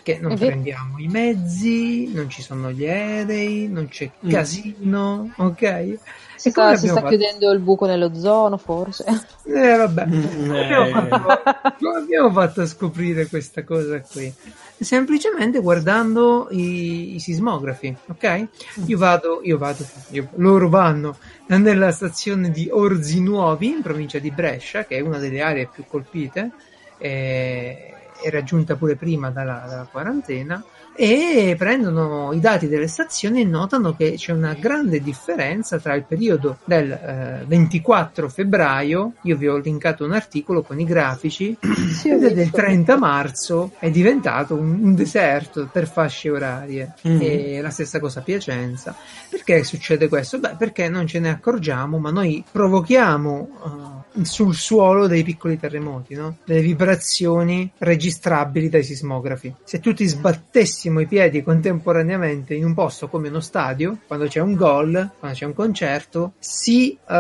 perché 0.02 0.20
non 0.20 0.36
prendiamo 0.36 0.98
i 0.98 1.08
mezzi, 1.08 2.12
non 2.12 2.28
ci 2.28 2.42
sono 2.42 2.72
gli 2.72 2.88
aerei, 2.88 3.68
non 3.68 3.88
c'è 3.88 4.10
mm. 4.26 4.30
casino, 4.30 5.32
ok? 5.38 5.98
Si 6.42 6.50
sta, 6.50 6.76
si 6.76 6.88
sta 6.88 7.02
fatto? 7.02 7.10
chiudendo 7.10 7.52
il 7.52 7.60
buco 7.60 7.86
nell'ozono, 7.86 8.58
forse. 8.58 9.06
Eh, 9.52 9.76
vabbè. 9.76 10.06
Mm, 10.08 10.52
abbiamo, 10.52 10.86
fatto, 10.88 11.74
come 11.80 11.98
abbiamo 11.98 12.32
fatto 12.32 12.62
a 12.62 12.66
scoprire 12.66 13.28
questa 13.28 13.64
cosa 13.64 14.02
qui? 14.02 14.34
Semplicemente 14.80 15.60
guardando 15.60 16.48
i, 16.50 17.16
i 17.16 17.20
sismografi, 17.20 17.96
ok? 18.08 18.48
Io 18.86 18.98
vado, 18.98 19.42
io 19.44 19.58
vado, 19.60 19.86
io, 20.10 20.30
loro 20.36 20.68
vanno 20.70 21.18
nella 21.48 21.92
stazione 21.92 22.50
di 22.50 22.70
Orzi 22.72 23.22
Nuovi, 23.22 23.68
in 23.68 23.82
provincia 23.84 24.18
di 24.18 24.32
Brescia, 24.32 24.86
che 24.86 24.98
è 24.98 25.02
una 25.02 25.20
delle 25.20 25.42
aree 25.42 25.70
più 25.72 25.84
colpite, 25.86 26.52
e 26.98 27.94
è 28.20 28.30
raggiunta 28.30 28.76
pure 28.76 28.96
prima 28.96 29.30
dalla, 29.30 29.66
dalla 29.68 29.88
quarantena 29.92 30.64
e 31.04 31.56
prendono 31.58 32.32
i 32.32 32.40
dati 32.40 32.68
delle 32.68 32.88
stazioni 32.88 33.42
e 33.42 33.44
notano 33.44 33.96
che 33.96 34.14
c'è 34.18 34.34
una 34.34 34.54
grande 34.54 35.02
differenza 35.02 35.80
tra 35.80 35.96
il 35.96 36.04
periodo 36.04 36.60
del 36.64 36.92
eh, 36.92 37.44
24 37.48 38.30
febbraio, 38.30 39.14
io 39.24 39.36
vi 39.36 39.48
ho 39.48 39.58
linkato 39.58 40.06
un 40.06 40.12
articolo 40.12 40.62
con 40.62 40.80
i 40.80 40.84
grafici, 40.84 41.58
sì, 41.92 42.10
e 42.10 42.20
del 42.20 42.52
30 42.52 43.00
marzo 43.00 43.72
è 43.80 43.90
diventato 43.90 44.54
un, 44.54 44.78
un 44.80 44.94
deserto 44.94 45.68
per 45.72 45.90
fasce 45.90 46.30
orarie 46.30 46.94
mm. 47.08 47.20
e 47.20 47.62
la 47.62 47.72
stessa 47.72 48.00
cosa 48.00 48.20
a 48.20 48.24
Piacenza. 48.24 48.96
Perché 49.28 49.64
succede 49.64 50.08
questo? 50.08 50.38
Beh, 50.38 50.54
perché 50.56 50.88
non 50.88 51.08
ce 51.08 51.20
ne 51.20 51.30
accorgiamo, 51.30 51.98
ma 51.98 52.12
noi 52.12 52.44
provochiamo 52.52 53.50
uh, 53.64 54.01
sul 54.22 54.56
suolo 54.56 55.08
dei 55.08 55.24
piccoli 55.24 55.58
terremoti, 55.58 56.16
no? 56.16 56.38
delle 56.46 56.62
vibrazioni 56.62 57.72
registrabili 57.78 58.70
dai 58.70 58.84
sismografi. 58.84 59.54
Se 59.64 59.80
tu 59.80 59.94
ti 59.94 60.08
sbattessi 60.08 60.60
mettessimo 60.62 61.00
i 61.00 61.08
piedi 61.08 61.44
contemporaneamente 61.44 62.54
in 62.54 62.66
un 62.66 62.74
posto 62.74 63.08
come 63.08 63.30
uno 63.30 63.40
stadio, 63.40 64.00
quando 64.08 64.28
c'è 64.28 64.40
un 64.40 64.56
gol, 64.56 65.12
quando 65.18 65.38
c'è 65.38 65.46
un 65.46 65.54
concerto, 65.54 66.34
si 66.40 66.98
uh, 67.08 67.14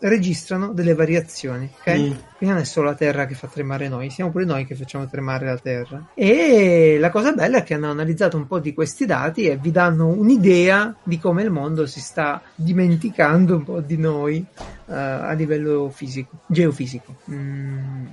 registrano 0.00 0.72
delle 0.72 0.94
variazioni. 0.94 1.70
Ok? 1.78 1.98
Mm. 1.98 2.12
Quindi 2.42 2.58
non 2.58 2.66
è 2.66 2.68
solo 2.68 2.88
la 2.88 2.96
Terra 2.96 3.24
che 3.26 3.34
fa 3.34 3.46
tremare 3.46 3.86
noi, 3.86 4.10
siamo 4.10 4.32
pure 4.32 4.44
noi 4.44 4.64
che 4.64 4.74
facciamo 4.74 5.06
tremare 5.06 5.46
la 5.46 5.58
Terra. 5.58 6.08
E 6.12 6.96
la 6.98 7.08
cosa 7.08 7.30
bella 7.30 7.58
è 7.58 7.62
che 7.62 7.74
hanno 7.74 7.88
analizzato 7.88 8.36
un 8.36 8.48
po' 8.48 8.58
di 8.58 8.74
questi 8.74 9.06
dati 9.06 9.46
e 9.46 9.56
vi 9.56 9.70
danno 9.70 10.08
un'idea 10.08 10.92
di 11.04 11.20
come 11.20 11.44
il 11.44 11.52
mondo 11.52 11.86
si 11.86 12.00
sta 12.00 12.42
dimenticando 12.56 13.54
un 13.54 13.62
po' 13.62 13.80
di 13.80 13.96
noi 13.96 14.44
uh, 14.56 14.92
a 14.92 15.30
livello 15.34 15.88
fisico, 15.94 16.40
geofisico. 16.46 17.14
Mm 17.30 18.06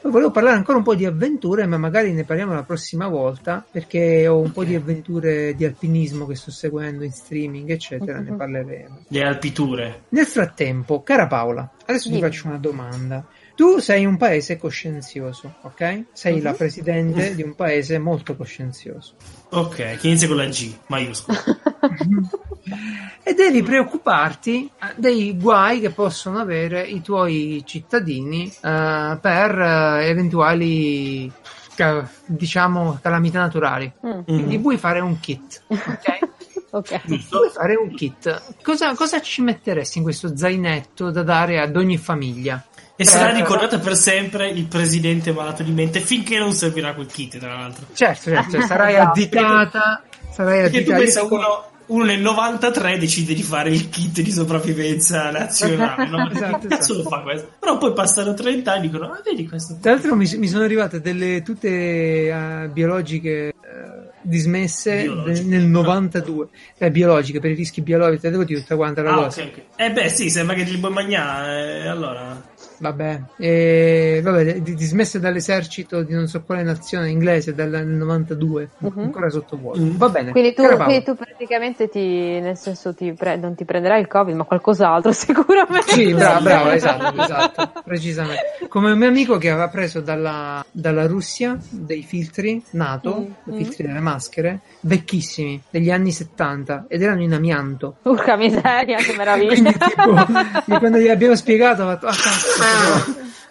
poi 0.00 0.12
volevo 0.12 0.30
parlare 0.30 0.56
ancora 0.56 0.78
un 0.78 0.84
po' 0.84 0.94
di 0.94 1.04
avventure, 1.04 1.66
ma 1.66 1.76
magari 1.76 2.14
ne 2.14 2.24
parliamo 2.24 2.54
la 2.54 2.62
prossima 2.62 3.06
volta, 3.06 3.62
perché 3.70 4.26
ho 4.26 4.36
un 4.36 4.40
okay. 4.44 4.52
po' 4.52 4.64
di 4.64 4.74
avventure 4.74 5.54
di 5.54 5.66
alpinismo 5.66 6.26
che 6.26 6.36
sto 6.36 6.50
seguendo 6.50 7.04
in 7.04 7.12
streaming, 7.12 7.68
eccetera, 7.68 8.18
uh-huh. 8.18 8.24
ne 8.24 8.32
parleremo. 8.32 8.98
Le 9.08 9.22
alpiture. 9.22 10.04
Nel 10.08 10.24
frattempo, 10.24 11.02
cara 11.02 11.26
Paola, 11.26 11.70
adesso 11.84 12.08
sì. 12.08 12.14
ti 12.14 12.20
faccio 12.20 12.48
una 12.48 12.56
domanda. 12.56 13.26
Tu 13.60 13.76
sei 13.76 14.06
un 14.06 14.16
paese 14.16 14.56
coscienzioso, 14.56 15.56
ok? 15.60 16.04
Sei 16.14 16.36
uh-huh. 16.36 16.42
la 16.42 16.54
presidente 16.54 17.34
di 17.34 17.42
un 17.42 17.54
paese 17.54 17.98
molto 17.98 18.34
coscienzioso. 18.34 19.12
Ok, 19.50 19.98
che 19.98 20.08
inizia 20.08 20.28
con 20.28 20.38
la 20.38 20.46
G, 20.46 20.74
maiuscola. 20.86 21.44
e 23.22 23.34
devi 23.34 23.62
preoccuparti 23.62 24.64
eh, 24.64 24.94
dei 24.96 25.36
guai 25.36 25.80
che 25.80 25.90
possono 25.90 26.38
avere 26.38 26.80
i 26.86 27.02
tuoi 27.02 27.62
cittadini 27.66 28.46
uh, 28.46 29.20
per 29.20 29.58
uh, 29.58 30.06
eventuali 30.06 31.30
diciamo 32.24 32.98
calamità 33.02 33.40
naturali. 33.40 33.92
Mm. 34.06 34.20
Quindi 34.22 34.56
vuoi 34.56 34.78
fare 34.78 35.00
un 35.00 35.20
kit, 35.20 35.64
ok? 35.66 36.18
ok. 36.70 37.28
Vuoi 37.28 37.50
fare 37.50 37.74
un 37.74 37.94
kit. 37.94 38.54
Cosa, 38.62 38.94
cosa 38.94 39.20
ci 39.20 39.42
metteresti 39.42 39.98
in 39.98 40.04
questo 40.04 40.34
zainetto 40.34 41.10
da 41.10 41.22
dare 41.22 41.60
ad 41.60 41.76
ogni 41.76 41.98
famiglia? 41.98 42.64
E 43.00 43.04
sarà 43.06 43.30
ricordato 43.30 43.78
per 43.78 43.96
sempre 43.96 44.50
il 44.50 44.66
presidente 44.66 45.32
malato 45.32 45.62
di 45.62 45.70
mente 45.70 46.00
finché 46.00 46.38
non 46.38 46.52
servirà 46.52 46.92
quel 46.92 47.06
kit, 47.06 47.38
tra 47.38 47.54
l'altro. 47.54 47.86
Certo, 47.94 48.28
certo, 48.30 48.60
sarai 48.60 48.96
additata. 48.96 50.02
Sarai 50.30 50.60
perché 50.60 50.76
additata. 50.76 50.98
tu 50.98 51.02
pensa 51.02 51.22
uno, 51.24 51.70
uno 51.86 52.04
nel 52.04 52.20
93 52.20 52.98
decide 52.98 53.32
di 53.32 53.42
fare 53.42 53.70
il 53.70 53.88
kit 53.88 54.20
di 54.20 54.30
sopravvivenza 54.30 55.30
nazionale, 55.30 56.08
no? 56.10 56.28
esatto, 56.30 56.68
cazzo 56.68 56.92
esatto. 56.92 57.02
lo 57.02 57.08
fa 57.08 57.20
questo? 57.22 57.52
Però 57.58 57.78
poi 57.78 57.94
passano 57.94 58.34
30 58.34 58.70
anni 58.70 58.84
e 58.84 58.90
dicono, 58.90 59.12
ah 59.12 59.22
vedi 59.24 59.48
questo. 59.48 59.78
Tra 59.80 59.92
l'altro 59.92 60.14
mi, 60.14 60.30
mi 60.36 60.48
sono 60.48 60.64
arrivate 60.64 61.00
delle 61.00 61.40
tute 61.40 62.30
uh, 62.30 62.70
biologiche 62.70 63.54
uh, 63.56 64.10
dismesse 64.20 65.04
biologiche. 65.04 65.48
nel 65.48 65.64
92, 65.64 66.48
eh, 66.76 66.90
biologiche 66.90 67.40
per 67.40 67.50
i 67.52 67.54
rischi 67.54 67.80
biologici, 67.80 68.20
te 68.20 68.30
devo 68.30 68.44
dire 68.44 68.60
tutta 68.60 68.76
quanta 68.76 69.00
la 69.00 69.12
ah, 69.12 69.14
cosa. 69.14 69.40
Okay, 69.40 69.52
okay. 69.52 69.86
Eh 69.86 69.90
beh 69.90 70.08
sì, 70.10 70.28
sembra 70.28 70.54
che 70.54 70.64
ti 70.64 70.72
li 70.72 70.78
puoi 70.78 70.92
mangiare, 70.92 71.82
eh, 71.82 71.88
allora... 71.88 72.49
Vabbè, 72.80 73.20
e, 73.36 74.20
vabbè 74.24 74.60
di, 74.60 74.74
dismesse 74.74 75.20
dall'esercito 75.20 76.02
di 76.02 76.14
non 76.14 76.28
so 76.28 76.42
quale 76.42 76.62
nazione 76.62 77.10
inglese 77.10 77.54
dal 77.54 77.84
92, 77.86 78.70
Mhm. 78.78 78.92
ancora 79.00 79.28
sottovuoto. 79.28 79.78
Mm. 79.80 79.96
Va 79.96 80.08
bene. 80.08 80.30
Quindi 80.30 80.54
tu, 80.54 80.62
quindi 80.66 81.02
tu 81.04 81.14
praticamente 81.14 81.88
ti, 81.90 82.40
nel 82.40 82.56
senso 82.56 82.94
ti 82.94 83.12
pre- 83.12 83.36
non 83.36 83.54
ti 83.54 83.66
prenderai 83.66 84.00
il 84.00 84.06
covid, 84.06 84.34
ma 84.34 84.44
qualcos'altro 84.44 85.12
sicuramente. 85.12 85.92
Sì, 85.92 86.14
bravo, 86.14 86.40
bravo, 86.44 86.70
esatto, 86.70 87.20
esatto, 87.22 87.72
precisamente. 87.84 88.40
Come 88.68 88.92
un 88.92 88.98
mio 88.98 89.08
amico 89.08 89.36
che 89.36 89.50
aveva 89.50 89.68
preso 89.68 90.00
dalla, 90.00 90.64
dalla 90.70 91.06
Russia 91.06 91.58
dei 91.68 92.02
filtri 92.02 92.62
NATO, 92.70 93.08
Mm, 93.20 93.52
i 93.52 93.64
filtri 93.64 93.86
delle 93.86 94.00
maschere, 94.00 94.60
vecchissimi, 94.80 95.60
degli 95.68 95.90
anni 95.90 96.12
70, 96.12 96.86
ed 96.88 97.02
erano 97.02 97.22
in 97.22 97.34
amianto. 97.34 97.96
Urca 98.04 98.36
miseria, 98.36 98.96
che 98.96 99.14
meraviglia. 99.16 99.48
Quindi 99.52 99.72
tipo, 99.78 100.78
quando 100.78 100.98
gli 100.98 101.08
abbiamo 101.08 101.34
spiegato, 101.36 101.82
ho 101.82 101.86
fatto, 101.86 102.06
ah, 102.06 102.10
cazzo, 102.12 102.62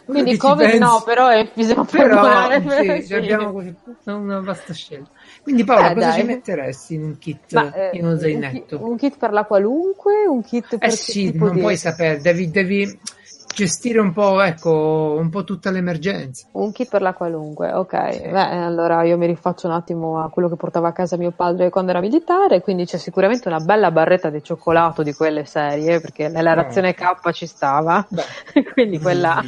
Quindi 0.06 0.32
che 0.32 0.38
ci 0.38 0.38
covid 0.42 0.68
pensi? 0.68 0.80
no, 0.80 1.02
però 1.04 1.28
è 1.28 1.38
enfisema 1.38 1.84
Però 1.86 2.22
polmonare. 2.22 2.62
sì, 3.04 3.14
abbiamo 3.14 3.52
così, 3.52 3.76
una 4.06 4.40
vasta 4.42 4.74
scelta. 4.74 5.10
Quindi 5.44 5.64
Paola, 5.64 5.92
Eh, 5.92 5.94
cosa 5.94 6.06
dai. 6.08 6.20
ci 6.22 6.26
metteresti 6.26 6.94
in 6.96 7.04
un 7.04 7.18
kit, 7.18 7.54
Ma, 7.54 7.74
eh, 7.74 7.90
in 7.98 8.04
uno 8.06 8.12
un, 8.14 8.20
zainetto? 8.20 8.76
kit, 8.78 8.80
un 8.80 8.98
kit 8.98 9.18
per 9.18 9.32
la 9.32 9.44
qualunque, 9.44 10.26
un 10.28 10.42
kit 10.42 10.78
per 10.78 10.88
Eh 10.88 10.92
sì, 10.92 11.26
tipo 11.32 11.46
non 11.46 11.54
di- 11.54 11.60
puoi 11.62 11.78
sapere, 11.78 12.20
devi, 12.22 12.50
devi 12.50 13.00
gestire 13.60 14.00
un 14.00 14.14
po', 14.14 14.40
ecco, 14.42 15.18
un 15.20 15.30
po' 15.30 15.44
tutta 15.44 15.70
l'emergenza. 15.70 16.48
Un 16.54 16.72
kit 16.72 16.90
per 16.90 17.02
la 17.02 17.14
qualunque, 17.14 17.74
ok. 17.74 18.30
Beh, 18.30 18.64
allora 18.64 19.04
io 19.04 19.18
mi 19.18 19.26
rifaccio 19.26 19.68
un 19.68 19.74
attimo 19.74 20.24
a 20.24 20.30
quello 20.30 20.48
che 20.48 20.56
portava 20.56 20.88
a 20.88 20.92
casa 20.94 21.18
mio 21.18 21.32
padre 21.32 21.70
quando 21.70 21.92
era 21.92 22.00
militare, 22.00 22.62
quindi 22.62 22.86
c'è 22.86 22.98
sicuramente 22.98 23.50
una 23.50 23.60
bella 23.60 23.92
barretta 23.92 24.30
di 24.30 24.42
cioccolato 24.42 25.04
di 25.04 25.14
quelle 25.14 25.44
serie, 25.44 26.00
perché 26.00 26.30
nella 26.30 26.54
razione 26.54 26.94
K 26.94 27.32
ci 27.32 27.46
stava, 27.48 28.06
Beh, 28.10 28.24
quindi 28.74 29.00
quella... 29.00 29.42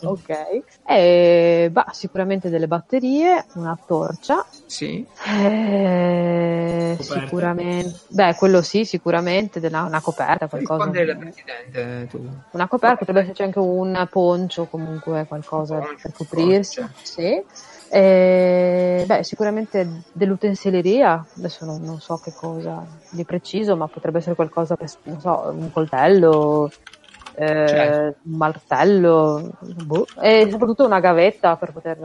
Ok. 0.00 0.28
E, 0.86 1.68
bah, 1.72 1.88
sicuramente 1.90 2.48
delle 2.50 2.68
batterie, 2.68 3.44
una 3.54 3.76
torcia, 3.84 4.44
sì. 4.66 5.04
eh, 5.26 6.94
Coperta. 6.96 7.20
sicuramente... 7.20 7.98
Beh, 8.08 8.34
quello 8.36 8.62
sì, 8.62 8.84
sicuramente, 8.84 9.58
della- 9.60 9.82
una 9.82 10.00
coperta, 10.00 10.46
qualcosa. 10.46 10.84
Rispondere 10.84 11.10
alla 11.10 11.20
Presidente 11.20 12.06
tu. 12.10 12.28
Una 12.52 12.68
coperta, 12.68 12.96
potrebbe 12.96 13.27
esserci 13.28 13.42
anche 13.42 13.58
un 13.58 14.06
poncio, 14.10 14.66
comunque 14.66 15.26
qualcosa 15.26 15.78
per 15.78 16.12
coprirsi. 16.12 16.84
Sì. 17.02 17.42
E, 17.90 19.04
beh, 19.06 19.24
sicuramente 19.24 20.02
dell'utensileria, 20.12 21.24
adesso 21.36 21.64
non, 21.64 21.82
non 21.82 22.00
so 22.00 22.18
che 22.18 22.32
cosa 22.34 22.86
di 23.10 23.24
preciso, 23.24 23.76
ma 23.76 23.86
potrebbe 23.86 24.18
essere 24.18 24.34
qualcosa 24.34 24.76
per, 24.76 24.88
non 25.04 25.20
so, 25.20 25.50
un 25.54 25.70
coltello, 25.72 26.70
eh, 27.34 27.66
Certo. 27.66 28.18
un 28.24 28.36
martello, 28.36 29.50
boh. 29.60 30.06
e 30.20 30.48
soprattutto 30.50 30.84
una 30.84 31.00
gavetta 31.00 31.56
per 31.56 31.72
poter, 31.72 31.98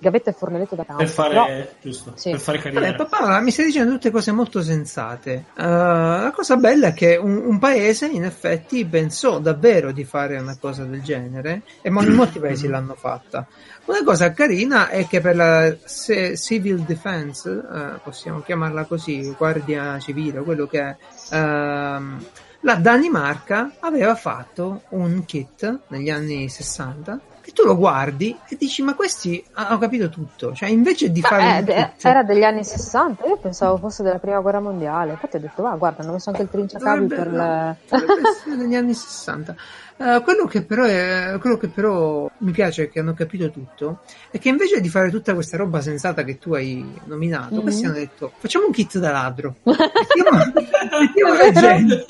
gavetta 0.00 0.30
e 0.30 0.32
fornelletto 0.32 0.74
da 0.74 0.84
campo. 0.84 1.02
Per 1.02 1.12
fare, 1.12 1.28
Però- 1.28 1.46
giusto, 1.80 2.12
Sì. 2.16 2.30
per 2.30 2.40
fare 2.40 2.58
Vabbè, 2.58 2.72
carriera. 2.72 3.04
papà, 3.06 3.40
mi 3.40 3.50
stai 3.50 3.66
dicendo 3.66 3.92
tutte 3.92 4.10
cose 4.10 4.32
molto 4.32 4.62
sensate. 4.62 5.44
Eh, 5.56 5.62
la 5.62 6.32
cosa 6.34 6.56
bella 6.56 6.88
è 6.88 6.92
che 6.94 7.16
un, 7.16 7.36
un 7.36 7.58
paese, 7.58 8.06
in 8.06 8.24
effetti, 8.24 8.84
pensò 8.86 9.38
davvero 9.38 9.92
di 9.92 10.04
fare 10.04 10.38
una 10.38 10.56
cosa 10.58 10.84
del 10.84 11.02
genere, 11.02 11.62
e 11.82 11.90
mo- 11.90 12.02
molti 12.02 12.38
paesi 12.40 12.66
l'hanno 12.66 12.94
fatta. 12.94 13.46
Una 13.84 14.02
cosa 14.04 14.32
carina 14.32 14.88
è 14.88 15.06
che 15.06 15.20
per 15.20 15.36
la 15.36 15.74
se- 15.84 16.36
civil 16.36 16.80
defense, 16.80 17.50
eh, 17.50 17.98
possiamo 18.02 18.40
chiamarla 18.40 18.84
così, 18.84 19.34
guardia 19.36 19.98
civile, 19.98 20.40
quello 20.40 20.66
che 20.66 20.80
è, 20.80 20.96
ehm, 21.34 22.24
la 22.62 22.74
Danimarca 22.74 23.72
aveva 23.80 24.14
fatto 24.14 24.82
un 24.90 25.24
kit 25.24 25.78
negli 25.88 26.10
anni 26.10 26.48
60 26.48 27.18
che 27.50 27.52
tu 27.52 27.64
lo 27.66 27.76
guardi 27.76 28.36
e 28.48 28.56
dici 28.56 28.82
ma 28.82 28.94
questi 28.94 29.42
hanno 29.52 29.78
capito 29.78 30.08
tutto 30.08 30.54
cioè 30.54 30.68
invece 30.68 31.10
di 31.10 31.20
Ma, 31.20 31.28
fare 31.28 31.58
eh, 31.58 31.62
de- 31.62 31.74
kit 31.96 32.04
era 32.04 32.22
degli 32.22 32.42
anni 32.44 32.64
60, 32.64 33.26
io 33.26 33.36
pensavo 33.36 33.76
fosse 33.76 34.02
della 34.02 34.18
prima 34.18 34.40
guerra 34.40 34.60
mondiale. 34.60 35.12
Infatti 35.12 35.36
ho 35.36 35.40
detto, 35.40 35.62
va, 35.62 35.70
guarda, 35.76 36.02
hanno 36.02 36.12
messo 36.12 36.30
anche 36.30 36.42
il 36.42 36.48
trinciacavi 36.50 37.06
per 37.06 37.26
no, 37.28 37.76
le... 37.88 38.56
degli 38.56 38.74
anni 38.74 38.94
60. 38.94 39.54
Eh, 39.96 40.20
quello, 40.22 40.46
che 40.46 40.62
però 40.62 40.84
è- 40.84 41.36
quello 41.40 41.56
che 41.58 41.68
però 41.68 42.30
mi 42.38 42.50
piace 42.52 42.88
che 42.88 43.00
hanno 43.00 43.12
capito 43.14 43.50
tutto 43.50 44.00
è 44.30 44.38
che 44.38 44.48
invece 44.48 44.80
di 44.80 44.88
fare 44.88 45.10
tutta 45.10 45.34
questa 45.34 45.56
roba 45.58 45.80
sensata 45.82 46.22
che 46.24 46.38
tu 46.38 46.54
hai 46.54 46.84
nominato, 47.04 47.56
Mhm. 47.56 47.62
questi 47.62 47.84
hanno 47.84 47.94
detto 47.94 48.32
facciamo 48.38 48.66
un 48.66 48.72
kit 48.72 48.98
da 48.98 49.10
ladro. 49.10 49.56
Mettiamo, 49.64 50.52
mettiamo 51.00 51.34
la 51.34 51.50
gente, 51.52 52.04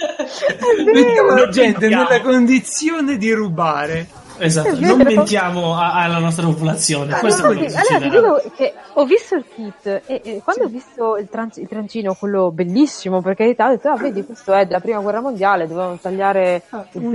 mettiamo 0.92 1.34
la 1.34 1.48
gente 1.48 1.88
nella 1.88 2.20
condizione 2.22 3.16
di 3.16 3.32
rubare. 3.32 4.08
Esatto, 4.40 4.80
non 4.80 4.96
vero. 4.98 5.14
mentiamo 5.14 5.76
a- 5.76 5.94
alla 6.02 6.18
nostra 6.18 6.46
popolazione. 6.46 7.12
Ah, 7.14 7.18
Questo 7.20 7.42
no, 7.52 7.52
sì, 7.52 7.58
che 7.66 7.74
allora 7.76 7.98
ti 7.98 8.08
dico 8.10 8.42
che 8.56 8.74
ho 8.94 9.04
visto 9.04 9.34
il 9.36 9.44
kit 9.54 9.86
e, 10.06 10.20
e 10.24 10.40
quando 10.42 10.64
ho 10.64 10.68
visto 10.68 11.16
il, 11.16 11.28
trans- 11.30 11.56
il 11.58 11.68
trancino, 11.68 12.14
quello 12.14 12.50
bellissimo, 12.50 13.20
per 13.20 13.34
carità, 13.36 13.66
ho 13.66 13.70
detto, 13.70 13.88
ah, 13.88 13.96
vedi, 13.96 14.24
questo 14.24 14.52
è 14.52 14.66
della 14.66 14.80
prima 14.80 15.00
guerra 15.00 15.20
mondiale, 15.20 15.66
dovevano 15.68 15.98
tagliare 16.00 16.62
il 16.92 17.02
Un. 17.04 17.14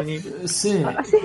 Eh, 0.00 0.48
Sì. 0.48 0.82
Ah, 0.82 1.02
sì. 1.02 1.16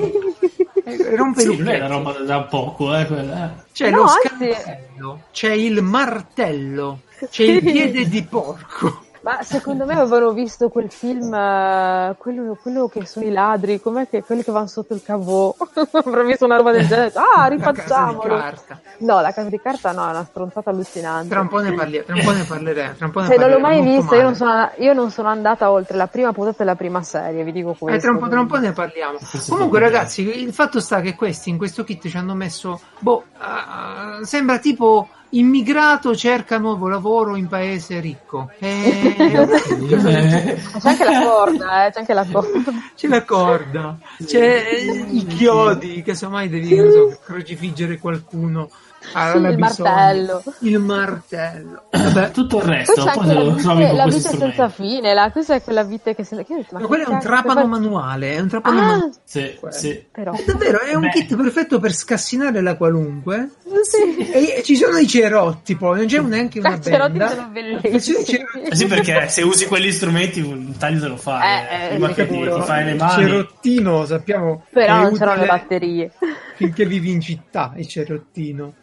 Eh, 0.85 1.15
rompe 1.15 1.41
Sì, 1.41 1.57
non 1.57 1.67
è 1.67 1.75
una 1.77 1.87
roba 1.87 2.11
da 2.13 2.41
poco, 2.43 2.95
eh, 2.95 3.05
quella. 3.05 3.45
eh. 3.45 3.63
C'è 3.73 3.89
No, 3.89 3.97
lo 3.97 4.03
anzi- 4.03 4.27
scalpello, 4.27 5.19
c'è 5.31 5.51
il 5.51 5.81
martello, 5.81 6.99
c'è 7.29 7.43
il 7.43 7.61
piede 7.61 8.07
di 8.07 8.23
porco. 8.23 9.03
Ma 9.21 9.43
secondo 9.43 9.85
me 9.85 9.93
avevano 9.95 10.31
visto 10.31 10.69
quel 10.69 10.89
film, 10.89 11.33
eh, 11.33 12.15
quello, 12.17 12.57
quello 12.61 12.87
che 12.87 13.05
sono 13.05 13.25
i 13.25 13.31
ladri, 13.31 13.81
com'è 13.81 14.07
che 14.07 14.23
quelli 14.23 14.43
che 14.43 14.51
vanno 14.51 14.67
sotto 14.67 14.93
il 14.93 15.01
cavò? 15.03 15.53
Avrò 15.91 16.23
visto 16.23 16.45
una 16.45 16.55
roba 16.55 16.71
del 16.71 16.87
genere. 16.87 17.11
Ah, 17.15 17.21
La 17.21 17.33
casa 17.33 17.49
di 17.49 17.55
rifacciamolo! 17.55 18.35
carta. 18.35 18.79
No, 18.99 19.19
la 19.19 19.33
casa 19.33 19.49
di 19.49 19.59
carta 19.59 19.91
no, 19.91 20.07
è 20.07 20.09
una 20.11 20.23
stronzata 20.23 20.69
allucinante. 20.69 21.27
Tra 21.29 21.41
un 21.41 21.47
po' 21.49 21.59
ne 21.59 21.73
parliamo, 21.73 22.05
tra 22.05 22.15
un 22.15 22.23
po' 22.23 22.31
ne 22.31 22.43
parleremo. 22.43 22.93
Tra 22.95 23.05
un 23.05 23.11
po' 23.11 23.19
ne 23.19 23.25
Se 23.27 23.35
non 23.35 23.49
l'ho 23.49 23.59
mai 23.59 23.75
parleremo 23.77 23.99
vista, 23.99 24.15
io 24.15 24.23
non, 24.23 24.35
sono, 24.35 24.69
io 24.77 24.93
non 24.93 25.11
sono 25.11 25.27
andata 25.27 25.69
oltre 25.69 25.97
la 25.97 26.07
prima 26.07 26.31
puntata 26.31 26.63
e 26.63 26.65
la 26.65 26.75
prima 26.75 27.03
serie, 27.03 27.43
vi 27.43 27.51
dico 27.51 27.75
questo. 27.77 27.97
Eh, 27.97 28.01
tra, 28.01 28.11
un 28.11 28.19
po', 28.19 28.29
tra 28.29 28.39
un 28.39 28.47
po' 28.47 28.57
ne 28.57 28.71
parliamo. 28.71 29.17
Comunque, 29.49 29.79
ragazzi, 29.79 30.21
il 30.41 30.53
fatto 30.53 30.79
sta 30.79 31.01
che 31.01 31.15
questi 31.15 31.49
in 31.49 31.57
questo 31.57 31.83
kit 31.83 32.07
ci 32.07 32.15
hanno 32.15 32.35
messo. 32.35 32.79
Boh, 32.99 33.23
ah, 33.37 34.19
sembra 34.21 34.59
tipo 34.59 35.09
immigrato 35.31 36.15
cerca 36.15 36.57
nuovo 36.57 36.87
lavoro 36.87 37.35
in 37.35 37.47
paese 37.47 37.99
ricco. 37.99 38.49
Eh, 38.59 39.15
Eh, 39.17 40.57
C'è 40.79 40.89
anche 40.89 41.03
la 41.03 41.21
corda, 41.23 41.85
eh, 41.85 41.91
c'è 41.91 41.99
anche 41.99 42.13
la 42.13 42.25
corda. 42.25 42.71
c'è 42.95 43.07
la 43.07 43.23
corda, 43.23 43.97
c'è 44.25 44.63
i 45.09 45.25
chiodi, 45.25 46.01
casomai 46.01 46.49
devi 46.49 46.75
so, 46.91 47.17
crocifiggere 47.23 47.97
qualcuno. 47.99 48.69
Ah, 49.13 49.37
la 49.39 49.49
il 49.49 49.57
martello. 49.57 50.43
Il 50.59 50.79
martello. 50.79 51.83
Vabbè, 51.91 52.31
tutto 52.31 52.57
il 52.57 52.63
Poi 52.65 52.71
resto, 52.75 52.93
c'è 53.03 53.13
poi 53.13 53.29
anche 53.29 53.61
te 53.61 53.65
la 53.65 53.73
vite, 53.75 53.93
la 53.93 54.05
vite 54.05 54.19
senza 54.19 54.69
fine, 54.69 55.13
la, 55.13 55.31
questa 55.31 55.55
è 55.55 55.63
quella 55.63 55.83
vite 55.83 56.13
che. 56.15 56.23
Che 56.23 56.35
io 56.35 56.41
ho 56.41 56.45
detto, 56.57 56.67
ma 56.71 56.79
ma 56.79 56.79
che 56.79 56.85
quello 56.85 57.03
è 57.05 57.09
un 57.09 57.19
trapano 57.19 57.53
per- 57.61 57.65
manuale, 57.69 58.35
è 58.35 58.39
un 58.39 58.47
trapano 58.49 58.79
Ah, 58.79 58.83
manuale. 58.83 59.11
Sì, 59.23 59.59
sì. 59.69 60.05
però... 60.11 60.33
È 60.33 60.43
davvero, 60.45 60.79
è 60.81 60.93
un 60.93 61.01
Beh. 61.01 61.09
kit 61.09 61.35
perfetto 61.35 61.79
per 61.79 61.93
scassinare 61.93 62.61
la 62.61 62.75
qualunque. 62.75 63.49
Sì. 63.83 64.17
E, 64.31 64.61
ci 64.63 64.75
sono 64.75 64.97
i 64.97 65.07
cerotti 65.07 65.75
poi, 65.75 65.97
non 65.99 66.05
c'è 66.07 66.19
neanche 66.21 66.59
una 66.59 66.75
I 66.75 66.81
cerotti 66.81 67.17
benda. 67.17 67.29
sono 67.29 67.41
Ci 67.41 67.53
sono 67.53 67.57
i 67.57 67.81
bellissimi. 67.91 68.25
cerotti. 68.25 68.59
Eh 68.69 68.75
sì, 68.75 68.85
perché 68.85 69.27
se 69.29 69.41
usi 69.43 69.65
quegli 69.65 69.91
strumenti 69.91 70.41
un 70.41 70.75
taglio 70.77 70.99
te 70.99 71.07
lo 71.07 71.17
fai. 71.17 71.47
Eh, 71.47 71.85
eh, 71.85 71.89
Prima 71.89 72.09
che 72.09 72.27
ti, 72.27 72.37
ti 72.37 72.61
fai 72.61 72.83
le 72.83 72.91
Il 72.91 72.97
mani. 72.97 73.23
cerottino, 73.23 74.05
sappiamo. 74.05 74.65
Però 74.71 74.95
che 74.97 75.01
non 75.03 75.17
c'erano 75.17 75.41
le 75.41 75.47
batterie. 75.47 76.11
Finché 76.55 76.85
vivi 76.85 77.11
in 77.11 77.21
città, 77.21 77.73
il 77.77 77.87
cerottino. 77.87 78.73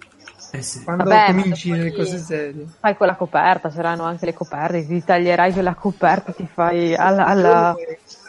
Eh 0.53 0.63
sì. 0.63 0.83
Quando 0.85 1.05
Vabbè, 1.05 1.27
cominci 1.27 1.73
lì- 1.73 1.93
cose 1.93 2.19
serie. 2.19 2.67
Fai 2.81 2.97
con 2.97 3.07
la 3.07 3.15
coperta, 3.17 3.71
saranno 3.71 4.05
anche 4.05 4.27
le 4.27 4.33
coperte, 4.35 4.87
ti 4.87 5.03
taglierai 5.05 5.53
quella 5.53 5.75
coperta, 5.75 6.33
ti 6.33 6.49
fai 6.53 6.95
alla... 6.95 7.27
alla... 7.27 7.75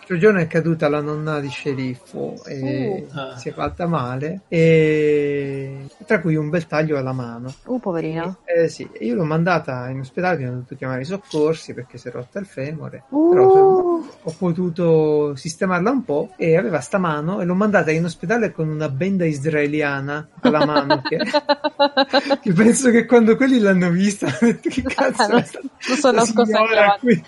L'altro 0.09 0.25
giorno 0.25 0.39
è 0.39 0.47
caduta 0.47 0.87
la 0.87 1.01
nonna 1.01 1.41
di 1.41 1.49
sceriffo 1.49 2.41
e 2.45 3.05
Uh. 3.11 3.17
Ah. 3.17 3.35
si 3.35 3.49
è 3.49 3.51
fatta 3.51 3.87
male, 3.87 4.41
e... 4.47 5.85
tra 6.05 6.21
cui 6.21 6.37
un 6.37 6.49
bel 6.49 6.65
taglio 6.65 6.97
alla 6.97 7.11
mano. 7.11 7.53
Uh, 7.65 7.77
poverina. 7.77 8.37
Eh 8.45 8.69
sì, 8.69 8.89
io 9.01 9.15
l'ho 9.15 9.25
mandata 9.25 9.89
in 9.89 9.99
ospedale, 9.99 10.47
ho 10.47 10.51
dovuto 10.51 10.75
chiamare 10.75 11.01
i 11.01 11.05
soccorsi 11.05 11.73
perché 11.73 11.97
si 11.97 12.07
è 12.07 12.11
rotta 12.11 12.39
il 12.39 12.45
femore. 12.45 13.03
Uh. 13.09 13.29
Però 13.31 13.87
ho 14.23 14.35
potuto 14.37 15.35
sistemarla 15.35 15.91
un 15.91 16.05
po' 16.05 16.31
e 16.37 16.55
aveva 16.55 16.79
sta 16.79 16.97
mano 16.99 17.41
e 17.41 17.45
l'ho 17.45 17.55
mandata 17.55 17.91
in 17.91 18.05
ospedale 18.05 18.53
con 18.53 18.69
una 18.69 18.87
benda 18.87 19.25
israeliana 19.25 20.25
alla 20.39 20.65
mano 20.65 21.01
che, 21.01 21.17
che 22.41 22.53
penso 22.53 22.91
che 22.91 23.05
quando 23.05 23.35
quelli 23.35 23.59
l'hanno 23.59 23.89
vista 23.89 24.27
hanno 24.27 24.37
detto 24.53 24.69
che 24.69 24.83
cazzo 24.83 25.21
Ah, 25.23 25.27
non- 25.27 25.45
non 25.51 25.97
sono 25.97 25.97
sta 25.97 26.11
nascosta 26.11 26.97
qui 26.99 27.23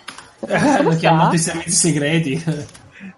Eh, 0.48 0.84
lo 0.84 0.96
chiamano 0.96 1.34
i 1.34 1.38
servizi 1.38 1.72
segreti. 1.72 2.44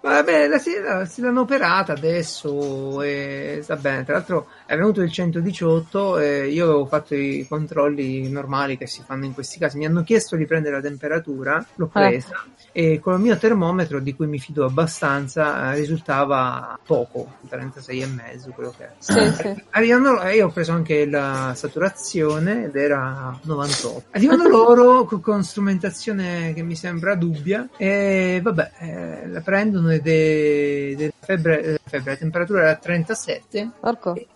Vabbè, 0.00 0.48
la, 0.48 0.58
si, 0.58 0.70
la, 0.80 1.04
si 1.04 1.20
l'hanno 1.20 1.40
operata 1.42 1.92
adesso 1.92 3.02
e 3.02 3.60
sta 3.62 3.76
bene. 3.76 4.04
Tra 4.04 4.14
l'altro 4.14 4.48
è 4.72 4.76
venuto 4.78 5.02
il 5.02 5.12
118 5.12 6.18
e 6.18 6.48
io 6.48 6.64
avevo 6.64 6.86
fatto 6.86 7.14
i 7.14 7.44
controlli 7.46 8.26
normali 8.30 8.78
che 8.78 8.86
si 8.86 9.02
fanno 9.04 9.26
in 9.26 9.34
questi 9.34 9.58
casi. 9.58 9.76
Mi 9.76 9.84
hanno 9.84 10.02
chiesto 10.02 10.34
di 10.34 10.46
prendere 10.46 10.76
la 10.76 10.80
temperatura, 10.80 11.62
l'ho 11.74 11.88
presa 11.88 12.42
e 12.72 12.98
con 13.00 13.14
il 13.14 13.20
mio 13.20 13.36
termometro, 13.36 14.00
di 14.00 14.14
cui 14.14 14.26
mi 14.26 14.38
fido 14.38 14.64
abbastanza, 14.64 15.72
eh, 15.72 15.76
risultava 15.76 16.78
poco, 16.84 17.34
36 17.46 18.00
e 18.00 18.06
mezzo, 18.06 18.50
quello 18.50 18.72
che 18.76 18.84
è. 18.84 18.90
Sì, 18.98 19.30
sì. 19.34 19.62
Arrivano, 19.70 20.22
eh, 20.22 20.36
io 20.36 20.46
ho 20.46 20.50
preso 20.50 20.72
anche 20.72 21.06
la 21.06 21.52
saturazione 21.54 22.64
ed 22.64 22.76
era 22.76 23.38
98. 23.42 24.04
Arrivano 24.12 24.48
loro 24.48 25.04
con, 25.20 25.44
strumentazione 25.44 26.54
che 26.54 26.62
mi 26.62 26.74
sembra 26.74 27.14
dubbia 27.14 27.68
e 27.76 28.40
vabbè, 28.42 28.70
eh, 28.78 29.28
la 29.28 29.40
prendono 29.42 29.90
ed 29.90 30.06
è, 30.06 30.90
ed 30.92 31.00
è 31.02 31.12
febbre, 31.18 31.62
eh, 31.62 31.80
febbre, 31.84 32.12
la 32.12 32.16
temperatura 32.16 32.62
era 32.62 32.76
37 32.76 33.70
Porco. 33.80 34.14
e, 34.14 34.26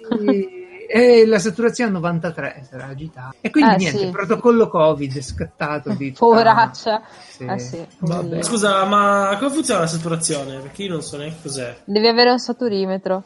e 0.89 1.27
la 1.27 1.39
saturazione 1.41 1.91
93 1.91 2.67
sarà 2.71 2.87
agitata 2.87 3.35
e 3.41 3.51
quindi 3.51 3.75
Eh, 3.75 3.77
niente 3.79 3.99
sì. 3.99 4.05
il 4.05 4.11
protocollo 4.13 4.69
covid 4.69 5.17
è 5.17 5.21
scattato 5.21 5.91
di 5.95 6.13
Poveraccia. 6.17 7.03
Sì. 7.29 7.45
Eh 7.45 7.59
sì. 7.59 7.85
Scusa, 8.41 8.85
ma 8.85 9.35
come 9.39 9.51
funziona 9.51 9.81
la 9.81 9.87
saturazione? 9.89 10.59
Perché 10.61 10.85
io 10.85 10.93
non 10.93 11.03
so 11.03 11.17
neanche 11.17 11.37
cos'è. 11.43 11.77
Devi 11.85 12.07
avere 12.07 12.31
un 12.31 12.39
saturimetro. 12.39 13.25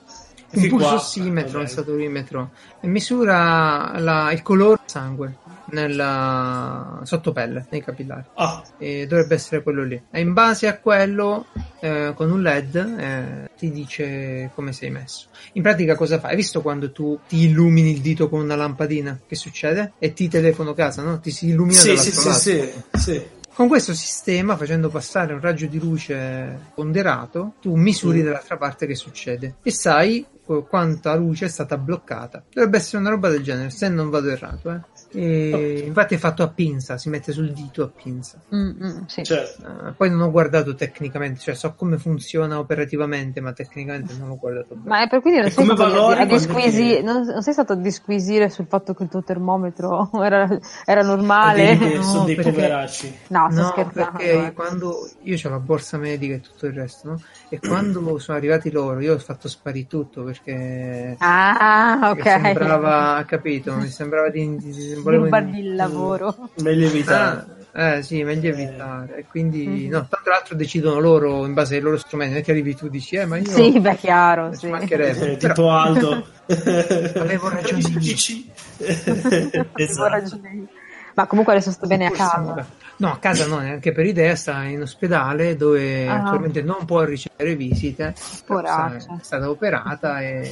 un 0.52 0.68
pulsossimetro, 0.68 1.60
un 1.60 1.68
saturimetro 1.68 2.50
e 2.80 2.88
misura 2.88 3.92
la- 3.98 4.32
il 4.32 4.42
colore 4.42 4.76
del 4.80 4.90
sangue 4.90 5.36
nella 5.72 7.00
sottopelle, 7.04 7.66
nei 7.70 7.82
capillari. 7.82 8.24
Ah, 8.34 8.62
E 8.78 9.06
dovrebbe 9.06 9.34
essere 9.34 9.62
quello 9.62 9.84
lì. 9.84 10.00
E 10.10 10.20
in 10.20 10.32
base 10.32 10.66
a 10.66 10.78
quello, 10.78 11.46
eh, 11.80 12.12
con 12.14 12.30
un 12.30 12.42
LED, 12.42 12.76
eh, 12.98 13.50
ti 13.56 13.70
dice 13.70 14.50
come 14.54 14.72
sei 14.72 14.90
messo. 14.90 15.26
In 15.52 15.62
pratica 15.62 15.94
cosa 15.94 16.18
fa? 16.18 16.28
Hai 16.28 16.36
visto 16.36 16.62
quando 16.62 16.92
tu 16.92 17.18
ti 17.28 17.44
illumini 17.46 17.92
il 17.92 18.00
dito 18.00 18.28
con 18.28 18.40
una 18.40 18.56
lampadina? 18.56 19.18
Che 19.26 19.34
succede? 19.34 19.92
E 19.98 20.12
ti 20.12 20.28
telefono 20.28 20.74
casa, 20.74 21.02
no? 21.02 21.20
Ti 21.20 21.30
si 21.30 21.48
illumina 21.48 21.78
sì, 21.78 21.96
sì, 21.96 22.10
sì, 22.12 22.32
sì, 22.32 22.72
sì. 22.92 23.26
Con 23.52 23.68
questo 23.68 23.92
sistema, 23.94 24.56
facendo 24.56 24.88
passare 24.88 25.34
un 25.34 25.40
raggio 25.40 25.66
di 25.66 25.78
luce 25.78 26.58
ponderato, 26.74 27.54
tu 27.60 27.74
misuri 27.74 28.20
Mm. 28.20 28.24
dall'altra 28.24 28.56
parte 28.56 28.86
che 28.86 28.94
succede 28.94 29.56
e 29.62 29.70
sai 29.70 30.24
qu- 30.42 30.66
quanta 30.66 31.14
luce 31.14 31.44
è 31.44 31.48
stata 31.48 31.76
bloccata. 31.76 32.42
Dovrebbe 32.50 32.78
essere 32.78 32.98
una 32.98 33.10
roba 33.10 33.28
del 33.28 33.42
genere, 33.42 33.68
se 33.70 33.88
non 33.90 34.08
vado 34.08 34.30
errato. 34.30 34.70
Eh. 34.70 34.80
E 35.12 35.82
infatti 35.86 36.14
è 36.14 36.18
fatto 36.18 36.42
a 36.44 36.48
pinza, 36.48 36.96
si 36.96 37.08
mette 37.08 37.32
sul 37.32 37.50
dito 37.52 37.82
a 37.82 37.90
pinza. 37.94 38.38
Mm, 38.54 38.70
mm, 38.80 39.04
sì. 39.06 39.24
Certo. 39.24 39.62
Eh, 39.88 39.92
poi 39.96 40.08
non 40.08 40.20
ho 40.20 40.30
guardato 40.30 40.74
tecnicamente, 40.76 41.40
cioè 41.40 41.54
so 41.54 41.74
come 41.74 41.98
funziona 41.98 42.58
operativamente, 42.58 43.40
ma 43.40 43.52
tecnicamente 43.52 44.14
non 44.16 44.28
l'ho 44.28 44.36
guardato 44.36 44.74
bene. 44.76 44.88
Ma 44.88 45.02
è 45.02 45.08
per 45.08 45.20
quindi 45.20 45.40
non 45.40 45.50
sei, 45.50 45.64
come 45.66 45.76
stato 45.76 46.24
disquisi- 46.26 47.02
non, 47.02 47.22
non 47.24 47.42
sei 47.42 47.52
stato 47.52 47.72
a 47.72 47.76
disquisire 47.76 48.50
sul 48.50 48.66
fatto 48.68 48.94
che 48.94 49.02
il 49.02 49.08
tuo 49.08 49.24
termometro 49.24 50.10
era, 50.22 50.48
era 50.84 51.02
normale? 51.02 51.76
Dei- 51.76 51.94
no, 51.96 52.02
sono 52.02 52.24
dei 52.26 52.34
perché- 52.36 52.50
poveracci. 52.52 53.18
No, 53.28 53.48
sto 53.50 53.60
No, 53.62 53.66
scherzando. 53.68 54.10
perché 54.18 54.46
eh. 54.46 54.52
quando 54.52 55.08
io 55.22 55.36
ho 55.42 55.48
la 55.48 55.58
borsa 55.58 55.98
medica 55.98 56.34
e 56.34 56.40
tutto 56.40 56.66
il 56.66 56.72
resto, 56.72 57.08
no? 57.08 57.20
E 57.48 57.58
quando 57.66 58.18
sono 58.18 58.36
arrivati 58.38 58.70
loro, 58.70 59.00
io 59.00 59.14
ho 59.14 59.18
fatto 59.18 59.48
sparire 59.48 59.88
tutto 59.88 60.22
perché 60.22 61.16
Ah, 61.18 62.12
mi 62.14 62.20
ok. 62.20 62.28
sembrava, 62.28 63.24
capito? 63.26 63.74
Mi 63.74 63.88
sembrava 63.88 64.28
di, 64.30 64.56
Rubargli 65.04 65.58
il 65.58 65.74
lavoro. 65.74 66.50
Meglio 66.62 66.86
evitare. 66.86 67.58
Ah, 67.72 67.94
eh 67.96 68.02
sì, 68.02 68.24
meglio 68.24 68.50
evitare. 68.50 69.18
E 69.18 69.24
quindi, 69.28 69.64
Mhm. 69.86 69.90
no, 69.90 70.06
tra 70.08 70.20
l'altro 70.32 70.56
decidono 70.56 70.98
loro 70.98 71.46
in 71.46 71.54
base 71.54 71.76
ai 71.76 71.80
loro 71.80 71.98
strumenti. 71.98 72.32
Non 72.32 72.42
è 72.42 72.44
che 72.44 72.50
arrivi 72.50 72.74
tu 72.74 72.86
e 72.86 72.90
dici, 72.90 73.14
eh, 73.14 73.26
ma 73.26 73.36
io 73.36 73.48
Sì, 73.48 73.78
beh, 73.78 73.94
chiaro, 73.96 74.50
ci 74.52 74.58
sì. 74.58 74.66
mancherebbe. 74.66 75.32
Eh, 75.32 75.36
Però- 75.36 75.54
tipo 75.54 75.70
Aldo. 75.70 76.26
Avevo 77.20 77.48
ragione 77.48 77.80
io. 77.80 77.88
Capisci? 77.90 78.50
Avevo 78.82 79.68
esatto. 79.76 80.08
ragione 80.08 80.50
io. 80.52 80.66
Ma 81.14 81.26
comunque 81.26 81.52
adesso 81.54 81.70
sto 81.70 81.86
bene 81.86 82.06
a 82.06 82.10
casa. 82.10 82.66
No, 82.96 83.12
a 83.12 83.18
casa 83.18 83.46
no, 83.46 83.58
neanche 83.58 83.92
per 83.92 84.04
idea, 84.04 84.34
sta 84.34 84.62
in 84.64 84.82
ospedale 84.82 85.56
dove 85.56 86.06
Ah. 86.08 86.16
attualmente 86.22 86.62
non 86.62 86.84
può 86.84 87.02
ricevere 87.04 87.54
visite. 87.56 88.14
È 88.14 88.98
stata 89.20 89.48
operata 89.48 90.20
e 90.22 90.48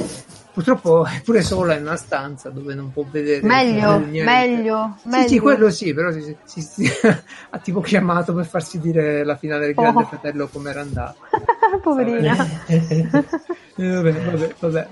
purtroppo 0.58 1.04
è 1.06 1.20
pure 1.22 1.42
sola 1.42 1.74
in 1.76 1.82
una 1.82 1.94
stanza 1.94 2.50
dove 2.50 2.74
non 2.74 2.92
può 2.92 3.04
vedere 3.08 3.46
Meglio, 3.46 3.98
niente. 3.98 4.24
meglio, 4.24 4.96
Sì, 5.00 5.08
meglio. 5.08 5.28
sì, 5.28 5.38
quello 5.38 5.70
sì, 5.70 5.94
però 5.94 6.10
si, 6.10 6.36
si- 6.44 6.60
si- 6.60 6.90
ha 7.50 7.58
tipo 7.58 7.80
chiamato 7.80 8.34
per 8.34 8.44
farsi 8.44 8.80
dire 8.80 9.22
la 9.22 9.36
finale 9.36 9.66
del 9.66 9.74
Grande 9.74 10.02
Oh. 10.02 10.06
Fratello 10.06 10.48
come 10.48 10.70
era 10.70 10.80
andata. 10.80 11.14
Poverina. 11.80 12.44
Eh, 12.66 13.08
vabbè, 13.76 14.12
vabbè, 14.12 14.54
vabbè. 14.58 14.88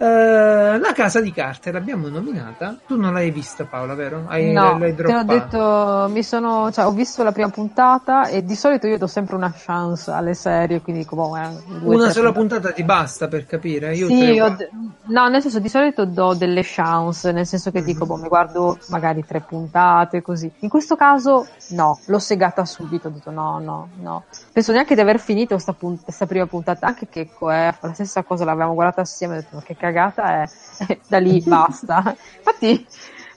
Eh, 0.00 0.78
la 0.78 0.92
casa 0.94 1.20
di 1.20 1.32
carte 1.32 1.72
l'abbiamo 1.72 2.08
nominata. 2.08 2.76
Tu 2.86 2.96
non 2.96 3.12
l'hai 3.12 3.32
vista, 3.32 3.64
Paola, 3.64 3.94
vero? 3.94 4.26
Hai, 4.28 4.52
No, 4.52 4.78
l'hai 4.78 4.94
te 4.94 5.02
l'ho 5.02 5.24
detto, 5.24 6.06
mi 6.10 6.22
sono, 6.22 6.70
cioè, 6.70 6.86
ho 6.86 6.92
visto 6.92 7.24
la 7.24 7.32
prima 7.32 7.48
puntata 7.48 8.28
e 8.28 8.44
di 8.44 8.54
solito 8.54 8.86
io 8.86 8.96
do 8.96 9.08
sempre 9.08 9.34
una 9.34 9.52
chance 9.52 10.10
alle 10.12 10.34
serie, 10.34 10.80
quindi 10.80 11.02
dico, 11.02 11.16
boh, 11.16 11.36
eh, 11.36 11.48
Una 11.82 12.10
sola 12.10 12.30
puntata 12.30 12.70
ti 12.72 12.84
basta 12.84 13.26
per 13.26 13.44
capire? 13.44 13.96
Io 13.96 14.06
Sì, 14.06 14.18
tre 14.18 14.30
o 14.30 14.34
io- 14.34 14.46
quattro. 14.46 14.68
no, 15.08 15.28
nel 15.28 15.42
senso 15.42 15.58
di 15.58 15.68
solito 15.68 16.04
do 16.04 16.34
delle 16.34 16.60
chance, 16.62 17.32
nel 17.32 17.46
senso 17.46 17.72
che 17.72 17.82
dico, 17.82 18.04
Mhm. 18.04 18.08
boh, 18.10 18.16
mi 18.18 18.28
guardo 18.28 18.78
magari 18.86 19.24
tre 19.24 19.40
puntate 19.40 20.22
così. 20.22 20.52
In 20.60 20.68
questo 20.68 20.94
caso 20.94 21.46
no, 21.70 21.98
l'ho 22.04 22.18
segata 22.18 22.64
subito, 22.64 23.08
ho 23.08 23.10
detto 23.10 23.30
no, 23.32 23.58
no, 23.58 23.90
no. 23.96 24.26
Penso 24.52 24.72
neanche 24.72 24.94
di 24.94 25.00
aver 25.00 25.18
finito 25.18 25.58
sta, 25.58 25.72
pun- 25.72 25.98
sta 26.06 26.26
prima 26.26 26.46
puntata, 26.46 26.86
anche 26.86 27.08
che 27.08 27.20
eh, 27.20 27.74
la 27.80 27.92
stessa 27.94 28.22
cosa 28.22 28.44
l'avevamo 28.44 28.74
guardata 28.74 29.00
assieme, 29.02 29.34
ho 29.34 29.40
detto 29.40 29.56
ma 29.56 29.62
che 29.62 29.76
cagata 29.92 30.42
è, 30.42 30.48
E 30.88 31.00
da 31.08 31.18
lì 31.18 31.42
basta. 31.44 32.16
Infatti 32.36 32.86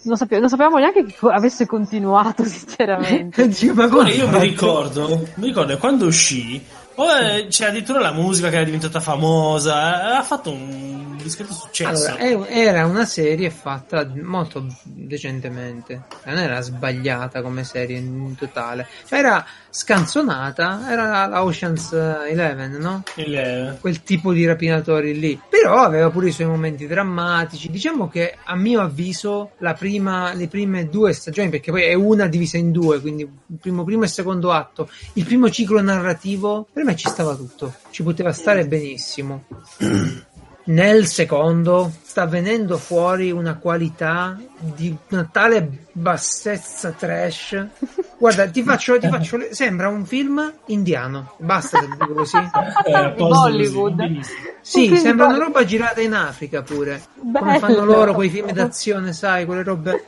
non, 0.03 0.15
sape- 0.17 0.39
non 0.39 0.49
sapevamo 0.49 0.77
neanche 0.77 1.05
che 1.05 1.15
co- 1.17 1.29
avesse 1.29 1.65
continuato, 1.65 2.43
sinceramente. 2.45 3.47
Dio, 3.47 3.73
ma 3.73 3.87
Guarda, 3.87 4.11
io 4.11 4.27
mi 4.29 4.39
ricordo, 4.39 5.27
mi 5.35 5.47
ricordo 5.47 5.77
quando 5.77 6.05
uscì, 6.05 6.63
poi 6.93 7.47
c'era 7.49 7.69
addirittura 7.69 7.99
la 7.99 8.11
musica 8.11 8.49
che 8.49 8.55
era 8.55 8.63
diventata 8.65 8.99
famosa, 8.99 10.11
eh, 10.11 10.15
ha 10.17 10.23
fatto 10.23 10.51
un 10.51 11.17
discreto 11.21 11.53
successo. 11.53 12.13
Allora, 12.13 12.45
è- 12.47 12.57
era 12.57 12.85
una 12.85 13.05
serie 13.05 13.49
fatta 13.49 14.07
molto 14.21 14.65
decentemente, 14.83 16.03
non 16.25 16.37
era 16.37 16.61
sbagliata 16.61 17.41
come 17.41 17.63
serie 17.63 17.97
in 17.97 18.35
totale, 18.35 18.87
Cioè, 19.07 19.19
era 19.19 19.45
scanzonata, 19.71 20.83
era 20.89 21.25
la 21.27 21.43
Ocean's 21.43 21.91
Eleven, 21.93 22.73
no? 22.73 23.03
Il- 23.15 23.77
Quel 23.79 24.03
tipo 24.03 24.33
di 24.33 24.45
rapinatori 24.45 25.17
lì, 25.17 25.39
però 25.49 25.77
aveva 25.77 26.09
pure 26.09 26.27
i 26.27 26.31
suoi 26.31 26.47
momenti 26.47 26.85
drammatici. 26.87 27.69
Diciamo 27.71 28.07
che 28.07 28.35
a 28.43 28.55
mio 28.55 28.81
avviso 28.81 29.51
la 29.59 29.73
prima, 29.73 30.33
le 30.33 30.47
prime 30.47 30.89
due 30.89 31.13
stagioni, 31.13 31.49
perché 31.49 31.71
poi 31.71 31.83
è 31.83 31.93
una 31.93 32.27
divisa 32.27 32.57
in 32.57 32.71
due, 32.71 32.99
quindi 33.01 33.23
il 33.23 33.57
primo, 33.59 33.83
primo 33.83 34.03
e 34.03 34.07
secondo 34.07 34.51
atto, 34.51 34.89
il 35.13 35.23
primo 35.25 35.49
ciclo 35.49 35.81
narrativo, 35.81 36.67
per 36.71 36.83
me 36.83 36.95
ci 36.95 37.07
stava 37.07 37.35
tutto, 37.35 37.73
ci 37.89 38.03
poteva 38.03 38.31
stare 38.33 38.67
benissimo. 38.67 39.45
Nel 40.63 41.07
secondo 41.07 41.91
sta 42.03 42.25
venendo 42.27 42.77
fuori 42.77 43.31
una 43.31 43.55
qualità 43.57 44.37
di 44.59 44.95
una 45.09 45.27
tale 45.31 45.87
bassezza 45.91 46.91
trash. 46.91 47.65
Guarda, 48.17 48.47
ti 48.47 48.61
faccio, 48.61 48.99
ti 48.99 49.07
faccio 49.07 49.37
le- 49.37 49.55
sembra 49.55 49.89
un 49.89 50.05
film 50.05 50.53
indiano. 50.67 51.33
Basta 51.37 51.79
se 51.79 51.87
dico 51.87 52.13
così. 52.13 52.37
eh, 52.85 53.13
Bollywood. 53.17 54.19
Sì, 54.61 54.95
sembra 54.97 55.25
una 55.27 55.37
roba 55.37 55.65
girata 55.65 56.01
in 56.01 56.13
Africa 56.13 56.61
pure. 56.61 57.01
Come 57.19 57.31
Bello. 57.31 57.59
fanno 57.59 57.83
loro 57.83 58.13
quei 58.13 58.29
film 58.29 58.51
d'azione, 58.51 59.13
sai, 59.13 59.45
quelle 59.45 59.63
robe. 59.63 60.05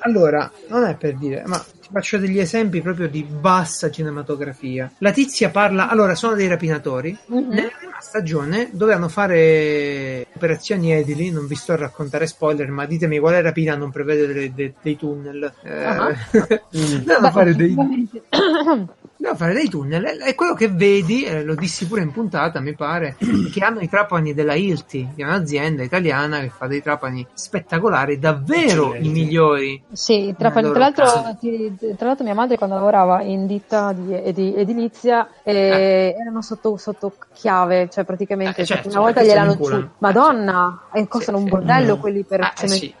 Allora, 0.00 0.50
non 0.68 0.84
è 0.84 0.94
per 0.94 1.16
dire, 1.16 1.42
ma 1.46 1.58
ti 1.58 1.88
faccio 1.90 2.18
degli 2.18 2.38
esempi 2.38 2.80
proprio 2.82 3.08
di 3.08 3.22
bassa 3.24 3.90
cinematografia. 3.90 4.90
La 4.98 5.10
tizia 5.10 5.48
parla, 5.50 5.88
allora, 5.88 6.14
sono 6.14 6.34
dei 6.34 6.46
rapinatori. 6.48 7.16
Mhm. 7.26 7.48
Nella 7.48 7.70
stagione 8.00 8.70
dovevano 8.72 9.08
fare 9.08 10.26
operazioni 10.34 10.92
edili, 10.92 11.30
non 11.30 11.46
vi 11.46 11.54
sto 11.54 11.72
a 11.72 11.76
raccontare 11.76 12.26
spoiler, 12.26 12.70
ma 12.70 12.86
ditemi 12.86 13.18
quale 13.18 13.40
rapina 13.40 13.74
non 13.76 13.90
prevede 13.90 14.26
delle- 14.26 14.52
de- 14.54 14.74
dei 14.80 14.96
tunnel. 14.96 15.52
Eh, 15.62 15.84
Ah. 15.84 16.14
dovevano 16.70 17.30
fare 17.30 17.54
dei, 17.54 17.74
Devo 19.20 19.34
fare 19.34 19.52
dei 19.52 19.68
tunnel 19.68 20.20
e 20.24 20.36
quello 20.36 20.54
che 20.54 20.68
vedi, 20.68 21.24
eh, 21.24 21.42
lo 21.42 21.56
dissi 21.56 21.88
pure 21.88 22.02
in 22.02 22.12
puntata, 22.12 22.60
mi 22.60 22.74
pare, 22.74 23.16
che 23.52 23.64
hanno 23.64 23.80
i 23.80 23.88
trapani 23.88 24.32
della 24.32 24.54
Ilti, 24.54 25.08
che 25.16 25.22
è 25.22 25.26
un'azienda 25.26 25.82
italiana 25.82 26.38
che 26.38 26.50
fa 26.50 26.68
dei 26.68 26.80
trapani 26.80 27.26
spettacolari, 27.34 28.20
davvero 28.20 28.94
Eccellenti. 28.94 29.08
i 29.08 29.10
migliori. 29.10 29.82
Sì, 29.90 30.32
tra, 30.38 30.50
Nel 30.50 30.70
tra 30.70 30.78
l'altro, 30.78 31.36
ti- 31.40 31.74
tra 31.96 32.06
l'altro 32.06 32.24
mia 32.24 32.34
madre 32.34 32.56
quando 32.58 32.76
lavorava 32.76 33.20
in 33.22 33.48
ditta 33.48 33.92
di 33.92 34.14
edi- 34.14 34.54
edilizia 34.54 35.28
eh, 35.42 36.14
erano 36.16 36.40
sotto, 36.40 36.76
sotto 36.76 37.16
chiave, 37.34 37.88
cioè 37.90 38.04
praticamente 38.04 38.62
Eh, 38.62 38.66
certo, 38.66 38.88
una 38.88 39.00
volta 39.00 39.22
se 39.22 39.26
gliel'hanno. 39.26 39.90
Madonna, 39.98 40.82
e 40.92 41.08
costano 41.08 41.38
Sì, 41.38 41.42
un 41.42 41.50
sì. 41.50 41.56
bordello 41.56 41.96
Mm. 41.96 42.00
quelli 42.00 42.22
per 42.22 42.40
Ah, 42.42 42.52
eh, 42.60 42.68
sì. 42.68 42.94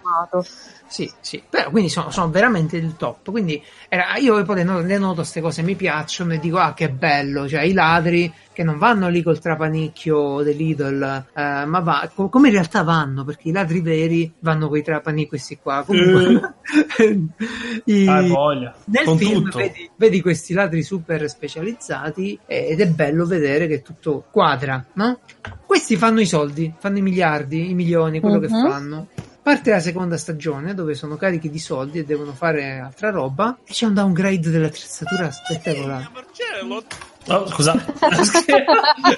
Sì, 0.88 1.10
sì, 1.20 1.42
però 1.48 1.70
quindi 1.70 1.90
sono, 1.90 2.10
sono 2.10 2.30
veramente 2.30 2.76
il 2.78 2.96
top. 2.96 3.30
Quindi 3.30 3.62
era, 3.88 4.16
io 4.16 4.42
poi 4.44 4.56
le 4.56 4.64
noto, 4.64 4.86
le 4.86 4.98
noto 4.98 5.14
queste 5.16 5.40
cose, 5.40 5.62
mi 5.62 5.74
piacciono 5.74 6.32
e 6.32 6.38
dico, 6.38 6.56
ah, 6.58 6.72
che 6.74 6.88
bello, 6.90 7.46
cioè 7.48 7.62
i 7.62 7.72
ladri 7.74 8.32
che 8.52 8.64
non 8.64 8.78
vanno 8.78 9.08
lì 9.08 9.22
col 9.22 9.38
trapanicchio 9.38 10.42
dell'idol, 10.42 11.26
eh, 11.34 11.64
ma 11.66 11.80
va, 11.80 12.10
co- 12.12 12.28
come 12.28 12.48
in 12.48 12.54
realtà 12.54 12.82
vanno, 12.82 13.22
perché 13.24 13.50
i 13.50 13.52
ladri 13.52 13.80
veri 13.80 14.32
vanno 14.40 14.68
con 14.68 14.78
i 14.78 14.82
trapani 14.82 15.26
questi 15.28 15.58
qua. 15.62 15.84
Comunque, 15.86 16.54
i- 17.84 18.08
Ah, 18.08 18.22
voglia. 18.22 18.74
nel 18.86 19.04
Con 19.04 19.18
film 19.18 19.44
tutto. 19.44 19.58
vedi, 19.58 19.90
vedi 19.96 20.20
questi 20.20 20.54
ladri 20.54 20.82
super 20.82 21.28
specializzati 21.28 22.38
ed 22.46 22.80
è 22.80 22.86
bello 22.88 23.26
vedere 23.26 23.66
che 23.66 23.82
tutto 23.82 24.24
quadra, 24.30 24.84
no? 24.94 25.20
Questi 25.66 25.96
fanno 25.96 26.20
i 26.20 26.26
soldi, 26.26 26.72
fanno 26.78 26.98
i 26.98 27.02
miliardi, 27.02 27.70
i 27.70 27.74
milioni, 27.74 28.20
quello 28.20 28.38
che 28.38 28.48
Mhm. 28.48 28.60
fanno. 28.68 29.08
Parte 29.48 29.70
la 29.70 29.80
seconda 29.80 30.18
stagione 30.18 30.74
dove 30.74 30.92
sono 30.92 31.16
carichi 31.16 31.48
di 31.48 31.58
soldi 31.58 32.00
e 32.00 32.04
devono 32.04 32.34
fare 32.34 32.80
altra 32.80 33.08
roba 33.08 33.56
e 33.64 33.72
c'è 33.72 33.86
un 33.86 33.94
downgrade 33.94 34.50
dell'attrezzatura 34.50 35.30
spettacolare. 35.30 36.06
Oh, 37.28 37.46
scusa, 37.46 37.72
ho 37.72 38.12
scritto, 38.24 38.54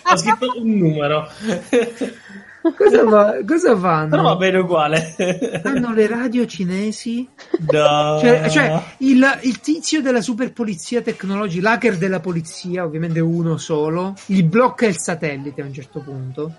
ho 0.04 0.16
scritto 0.16 0.52
un 0.56 0.76
numero. 0.76 1.28
Cosa, 2.76 3.04
va- 3.04 3.36
cosa 3.46 3.76
fanno? 3.78 4.08
Però 4.11 4.22
va 4.22 4.36
bene 4.36 4.58
uguale. 4.58 5.61
Hanno 5.64 5.92
le 5.94 6.06
radio 6.06 6.46
cinesi 6.46 7.26
No. 7.70 8.18
Cioè, 8.20 8.48
cioè, 8.50 8.82
il, 8.98 9.24
il 9.42 9.61
tizio 9.61 10.00
della 10.02 10.20
super 10.20 10.52
polizia 10.52 11.00
tecnologica, 11.02 11.62
l'hacker 11.70 11.96
della 11.96 12.20
polizia, 12.20 12.84
ovviamente 12.84 13.20
uno 13.20 13.56
solo, 13.56 14.14
gli 14.26 14.42
blocca 14.42 14.86
il 14.86 14.98
satellite 14.98 15.62
a 15.62 15.64
un 15.64 15.72
certo 15.72 16.00
punto. 16.00 16.54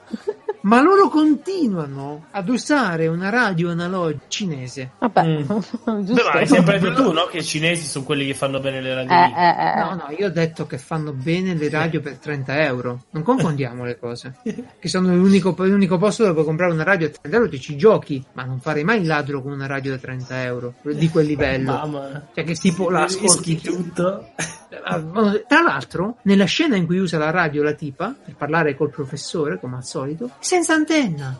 Ma 0.64 0.80
loro 0.80 1.10
continuano 1.10 2.26
ad 2.32 2.47
usare 2.47 3.08
una 3.08 3.30
radio 3.30 3.72
analogica 3.72 4.26
cinese. 4.28 4.91
Vabbè, 4.99 5.20
Mm. 5.22 5.45
ma 5.86 6.32
hai 6.34 6.47
sempre 6.47 6.78
detto 6.80 6.93
tu, 7.02 7.12
no? 7.12 7.26
Che 7.26 7.38
i 7.38 7.43
cinesi 7.43 7.86
sono 7.86 8.06
quelli 8.06 8.26
che 8.28 8.34
fanno 8.36 8.60
bene 8.60 8.80
le 8.82 8.93
radio. 8.93 9.12
Eh, 9.12 9.41
eh, 9.41 9.49
eh. 9.49 9.80
No, 9.80 9.95
no, 9.95 10.16
io 10.16 10.28
ho 10.28 10.30
detto 10.30 10.68
che 10.68 10.78
fanno 10.78 11.14
bene 11.14 11.56
le 11.56 11.70
radio 11.70 11.99
per 11.99 12.18
30 12.18 12.62
euro. 12.64 13.04
Non 13.12 13.24
confondiamo 13.24 13.84
le 13.86 13.97
cose. 13.97 14.36
Che 14.82 14.88
sono 14.88 15.14
l'unico, 15.16 15.56
l'unico 15.58 15.91
posto 15.98 16.24
dove 16.24 16.34
puoi 16.34 16.46
comprare 16.46 16.72
una 16.72 16.84
radio 16.84 17.08
a 17.08 17.10
30 17.10 17.38
euro 17.38 17.52
e 17.52 17.60
ci 17.60 17.76
giochi. 17.76 18.24
Ma 18.34 18.44
non 18.44 18.60
farei 18.60 18.84
mai 18.84 19.02
il 19.02 19.08
ladro 19.08 19.42
con 19.42 19.52
una 19.52 19.68
radio 19.68 19.92
da 19.92 19.98
30 19.98 20.44
euro. 20.44 20.74
Di 20.82 21.10
quel 21.10 21.26
livello. 21.26 21.72
Mamma. 21.72 22.28
Cioè, 22.34 22.44
che 22.44 22.56
tipo 22.56 22.89
la 22.89 23.04
ascolti 23.04 23.60
tutto. 23.60 24.30
Tra 24.70 25.62
l'altro, 25.62 26.18
nella 26.24 26.46
scena 26.46 26.76
in 26.76 26.86
cui 26.86 26.98
usa 26.98 27.18
la 27.18 27.30
radio 27.30 27.62
la 27.62 27.74
tipa 27.74 28.16
per 28.24 28.36
parlare 28.36 28.76
col 28.76 28.89
professore, 28.89 29.60
come 29.60 29.78
al 29.78 29.84
solito, 29.84 30.32
senza 30.39 30.74
antenna. 30.74 31.39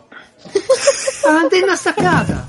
Ha 1.24 1.32
l'antenna 1.32 1.74
staccata. 1.74 2.48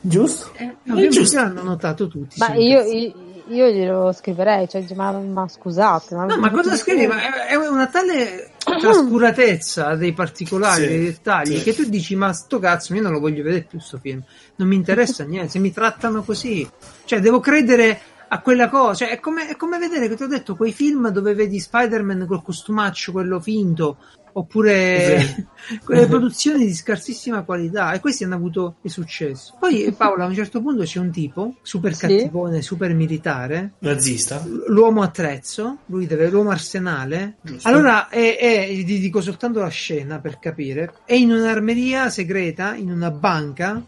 Giusto? 0.00 0.52
Eh, 0.56 0.76
ovviamente 0.82 1.16
giusto. 1.16 1.36
l'hanno 1.36 1.62
notato 1.62 2.06
tutti. 2.08 2.38
Ma 2.38 2.54
io, 2.54 2.82
io, 2.82 3.12
io 3.48 3.68
glielo 3.68 4.12
scriverei, 4.12 4.68
cioè, 4.68 4.84
ma, 4.94 5.12
ma 5.12 5.48
scusate. 5.48 6.14
Ma, 6.14 6.24
No, 6.24 6.36
ma 6.38 6.50
cosa 6.50 6.76
scrivi? 6.76 7.06
Ma 7.06 7.46
è, 7.46 7.52
è 7.52 7.54
una 7.56 7.86
tale 7.86 8.52
trascuratezza 8.58 9.94
dei 9.94 10.12
particolari, 10.12 10.82
Sì, 10.82 10.88
dei 10.88 11.04
dettagli, 11.04 11.56
sì. 11.58 11.62
che 11.62 11.74
tu 11.74 11.84
dici, 11.88 12.16
ma 12.16 12.32
sto 12.32 12.58
cazzo, 12.58 12.94
io 12.94 13.02
non 13.02 13.12
lo 13.12 13.20
voglio 13.20 13.42
vedere 13.42 13.62
più 13.68 13.78
sto 13.78 13.98
film. 13.98 14.22
Non 14.56 14.68
mi 14.68 14.76
interessa 14.76 15.22
niente, 15.24 15.50
se 15.50 15.58
mi 15.58 15.72
trattano 15.72 16.22
così. 16.22 16.68
Cioè, 17.04 17.20
devo 17.20 17.40
credere 17.40 18.00
a 18.28 18.40
quella 18.40 18.68
cosa. 18.68 19.06
Cioè, 19.06 19.10
è 19.10 19.20
come, 19.20 19.48
è 19.48 19.56
come 19.56 19.78
vedere 19.78 20.08
che 20.08 20.16
ti 20.16 20.22
ho 20.22 20.28
detto 20.28 20.56
quei 20.56 20.72
film 20.72 21.08
dove 21.10 21.34
vedi 21.34 21.60
Spider-Man 21.60 22.26
col 22.26 22.42
costumaccio, 22.42 23.12
quello 23.12 23.40
finto, 23.40 23.98
oppure 24.38 25.20
Sì. 25.20 25.44
quelle 25.84 26.06
produzioni 26.06 26.66
di 26.66 26.74
scarsissima 26.74 27.42
qualità. 27.42 27.92
E 27.92 28.00
questi 28.00 28.24
hanno 28.24 28.34
avuto 28.34 28.76
il 28.82 28.90
successo. 28.90 29.54
Poi, 29.58 29.92
Paola, 29.96 30.24
a 30.24 30.26
un 30.26 30.34
certo 30.34 30.60
punto 30.60 30.82
c'è 30.84 30.98
un 31.00 31.10
tipo, 31.10 31.54
super 31.62 31.94
Sì. 31.94 32.00
cattivone, 32.06 32.60
super 32.62 32.92
militare, 32.94 33.72
Nazista. 33.78 34.44
l'uomo 34.68 35.02
attrezzo, 35.02 35.78
lui 35.86 36.06
deve 36.06 36.28
l'uomo 36.28 36.50
arsenale. 36.50 37.36
Giusto. 37.40 37.66
Allora, 37.68 38.08
è, 38.08 38.36
è- 38.38 38.66
ti 38.84 38.98
dico 38.98 39.20
soltanto 39.20 39.60
la 39.60 39.68
scena 39.68 40.18
per 40.20 40.38
capire. 40.38 40.92
È 41.04 41.14
in 41.14 41.30
un'armeria 41.32 42.10
segreta, 42.10 42.74
in 42.74 42.90
una 42.90 43.10
banca. 43.10 43.82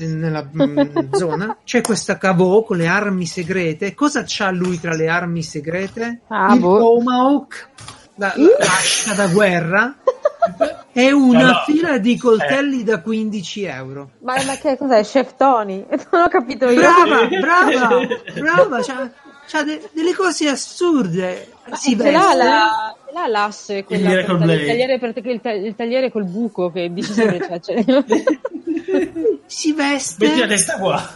Nella 0.00 0.48
mm, 0.48 1.10
zona 1.12 1.56
c'è 1.64 1.80
questa 1.80 2.18
cavò 2.18 2.62
con 2.62 2.76
le 2.76 2.86
armi 2.86 3.26
segrete. 3.26 3.94
Cosa 3.94 4.22
c'ha 4.24 4.50
lui 4.52 4.78
tra 4.78 4.94
le 4.94 5.08
armi 5.08 5.42
segrete? 5.42 6.20
Ah, 6.28 6.54
Il 6.54 6.60
boh. 6.60 6.78
Tomahawk, 6.78 7.68
la, 8.18 8.34
Mm? 8.36 8.46
l'ascia 8.58 9.14
da 9.14 9.26
guerra 9.28 9.94
e 10.92 11.12
una 11.12 11.40
No, 11.40 11.46
no. 11.46 11.62
fila 11.66 11.98
di 11.98 12.16
coltelli 12.18 12.82
da 12.84 13.00
15 13.00 13.64
euro. 13.64 14.10
Ma, 14.20 14.34
ma 14.44 14.56
che 14.56 14.76
cos'è? 14.76 15.02
Chef 15.02 15.34
Tony? 15.36 15.84
Non 16.10 16.22
ho 16.22 16.28
capito 16.28 16.68
io. 16.68 16.80
Brava, 16.80 17.26
brava, 17.26 18.06
brava, 18.34 18.80
c'ha, 18.82 19.10
c'ha 19.46 19.62
de- 19.62 19.88
delle 19.92 20.14
cose 20.14 20.48
assurde. 20.48 21.48
Ma 21.68 21.76
si 21.76 21.96
ce 21.96 22.10
l'ha, 22.10 22.18
veste. 22.20 22.36
la, 22.36 22.94
ce 23.06 23.12
l'ha 23.12 23.26
l'asse, 23.28 23.84
quella 23.84 24.10
il, 24.20 24.24
tagliere 24.26 24.98
per, 24.98 25.12
il, 25.24 25.40
ta- 25.40 25.52
il 25.52 25.74
tagliere 25.76 26.10
col 26.10 26.24
buco 26.24 26.70
che 26.72 26.92
dice 26.92 27.12
sempre 27.12 27.40
cioè, 27.46 27.60
cioè, 27.60 27.84
si 29.46 29.72
Metti 29.72 29.76
la 29.76 29.88
veste, 29.88 30.46
testa 30.46 30.78
qua. 30.78 31.10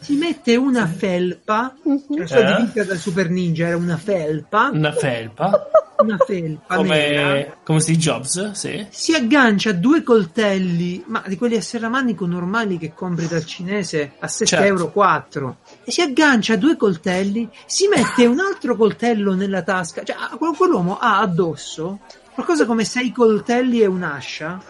si 0.00 0.14
mette 0.16 0.56
una 0.56 0.86
felpa, 0.86 1.74
cioè 1.82 2.18
la 2.18 2.26
sua 2.26 2.38
Eh? 2.38 2.56
divisa 2.62 2.84
da 2.84 2.96
Super 2.96 3.30
Ninja 3.30 3.66
era 3.68 3.76
una 3.76 3.96
felpa, 3.96 4.70
Una 4.72 4.92
felpa. 4.92 5.68
una 5.98 6.16
felpa 6.18 6.76
nera, 6.82 7.22
Come, 7.28 7.56
come 7.64 7.80
Steve 7.80 7.98
Jobs, 7.98 8.50
sì. 8.52 8.86
si 8.90 9.14
aggancia 9.14 9.72
due 9.72 10.02
coltelli, 10.02 11.02
ma 11.06 11.22
di 11.26 11.36
quelli 11.36 11.56
a 11.56 11.62
serramanico 11.62 12.26
normali 12.26 12.78
che 12.78 12.92
compri 12.94 13.26
dal 13.28 13.44
cinese 13.44 14.12
a 14.18 14.26
7,4 14.26 14.46
Certo. 14.46 14.64
euro, 14.64 14.92
quattro. 14.92 15.56
e 15.84 15.90
si 15.90 16.00
aggancia 16.02 16.56
due 16.56 16.76
coltelli, 16.76 17.48
si 17.66 17.88
mette 17.88 18.26
un 18.26 18.40
altro 18.40 18.76
coltello 18.76 19.34
nella 19.34 19.62
tasca, 19.62 20.02
cioè 20.02 20.16
quel- 20.38 20.54
quell'uomo 20.56 20.98
ha 20.98 21.20
addosso 21.20 22.00
qualcosa 22.34 22.66
come 22.66 22.84
sei 22.84 23.12
coltelli 23.12 23.80
e 23.80 23.86
un'ascia, 23.86 24.60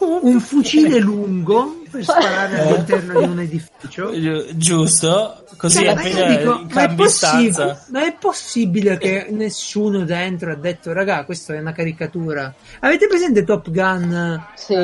un 0.00 0.40
fucile 0.40 0.98
lungo 0.98 1.82
per 1.90 2.02
sparare 2.02 2.60
all'interno 2.60 3.20
di 3.20 3.26
un 3.28 3.40
edificio. 3.40 4.10
Gi- 4.12 4.56
Giusto. 4.56 5.38
Così 5.56 5.78
Cioè, 5.84 5.86
appena 5.88 6.36
dico, 6.36 6.50
ma 6.50 6.62
è, 6.62 6.66
cambi 6.66 6.94
possibile, 6.96 7.52
stanza. 7.52 7.84
ma 7.92 8.04
è 8.04 8.16
possibile 8.18 8.98
che 8.98 9.28
nessuno 9.30 10.04
dentro 10.04 10.50
ha 10.50 10.56
detto, 10.56 10.92
raga, 10.92 11.24
questa 11.24 11.54
è 11.54 11.60
una 11.60 11.70
caricatura? 11.72 12.52
Avete 12.80 13.06
presente 13.06 13.44
Top 13.44 13.70
Gun, 13.70 14.44
Sì. 14.56 14.72
eh, 14.72 14.78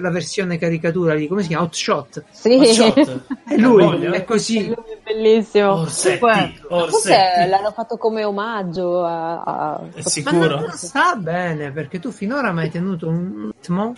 la 0.00 0.10
versione 0.10 0.56
caricatura 0.56 1.12
lì, 1.12 1.28
come 1.28 1.42
si 1.42 1.48
chiama? 1.48 1.64
Hotshot? 1.64 2.24
sì. 2.32 2.54
Hotshot. 2.54 3.20
È 3.46 3.56
lui, 3.56 4.04
è 4.06 4.24
così. 4.24 4.64
Lui 4.66 4.74
è 4.74 4.98
bellissimo. 5.04 5.72
Orsetti, 5.80 6.62
Forse 6.68 7.12
Orsetti. 7.12 7.48
l'hanno 7.48 7.70
fatto 7.70 7.96
come 7.96 8.24
omaggio 8.24 9.04
a, 9.04 9.42
a- 9.42 9.80
È 9.94 10.00
Ma 10.02 10.08
sicuro? 10.08 10.60
non 10.60 10.70
sta 10.72 11.14
bene, 11.16 11.70
perché 11.70 11.98
tu 12.00 12.10
finora 12.10 12.52
mi 12.52 12.62
hai 12.62 12.70
tenuto 12.70 13.08
un 13.08 13.50
ritmo, 13.54 13.94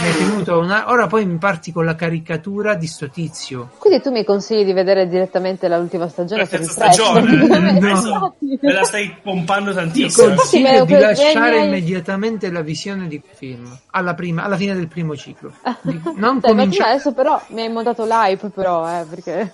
mi 0.00 0.06
hai 0.06 0.16
tenuto 0.16 0.58
una... 0.58 0.90
ora 0.90 1.06
poi 1.06 1.24
mi 1.26 1.38
parti 1.38 1.72
con 1.72 1.84
la 1.84 1.94
caricatura 1.94 2.74
di 2.74 2.86
sto 2.86 3.08
tizio. 3.08 3.70
Quindi 3.78 4.00
tu 4.02 4.10
mi 4.10 4.24
consigli 4.24 4.64
di 4.64 4.72
vedere 4.72 5.06
direttamente 5.08 5.68
l'ultima 5.68 6.08
stagione 6.08 6.42
La 6.42 6.48
per 6.48 6.60
il 6.60 6.66
terza 6.66 6.90
stagione. 6.92 7.46
No. 7.98 8.34
Me 8.40 8.72
la 8.72 8.82
stai 8.84 9.16
pompando 9.22 9.70
Ti 9.70 9.76
tantissimo. 9.76 10.28
Infatti, 10.30 10.36
consiglio 10.62 10.84
di 10.84 10.92
lasciare 10.98 11.64
immediatamente 11.64 12.50
la 12.50 12.60
visione 12.62 13.06
di 13.08 13.20
film 13.34 13.76
alla, 13.90 14.14
prima, 14.14 14.42
alla 14.44 14.56
fine 14.56 14.74
del 14.74 14.88
primo 14.88 15.16
ciclo. 15.16 15.52
Di- 15.82 16.00
Non 16.16 16.38
Dai, 16.40 16.50
cominciare. 16.50 16.90
adesso 16.92 17.12
però 17.12 17.40
mi 17.48 17.62
hai 17.62 17.68
montato 17.70 18.04
l'hype 18.04 18.48
però, 18.50 18.86
eh, 18.88 19.04
perché... 19.08 19.52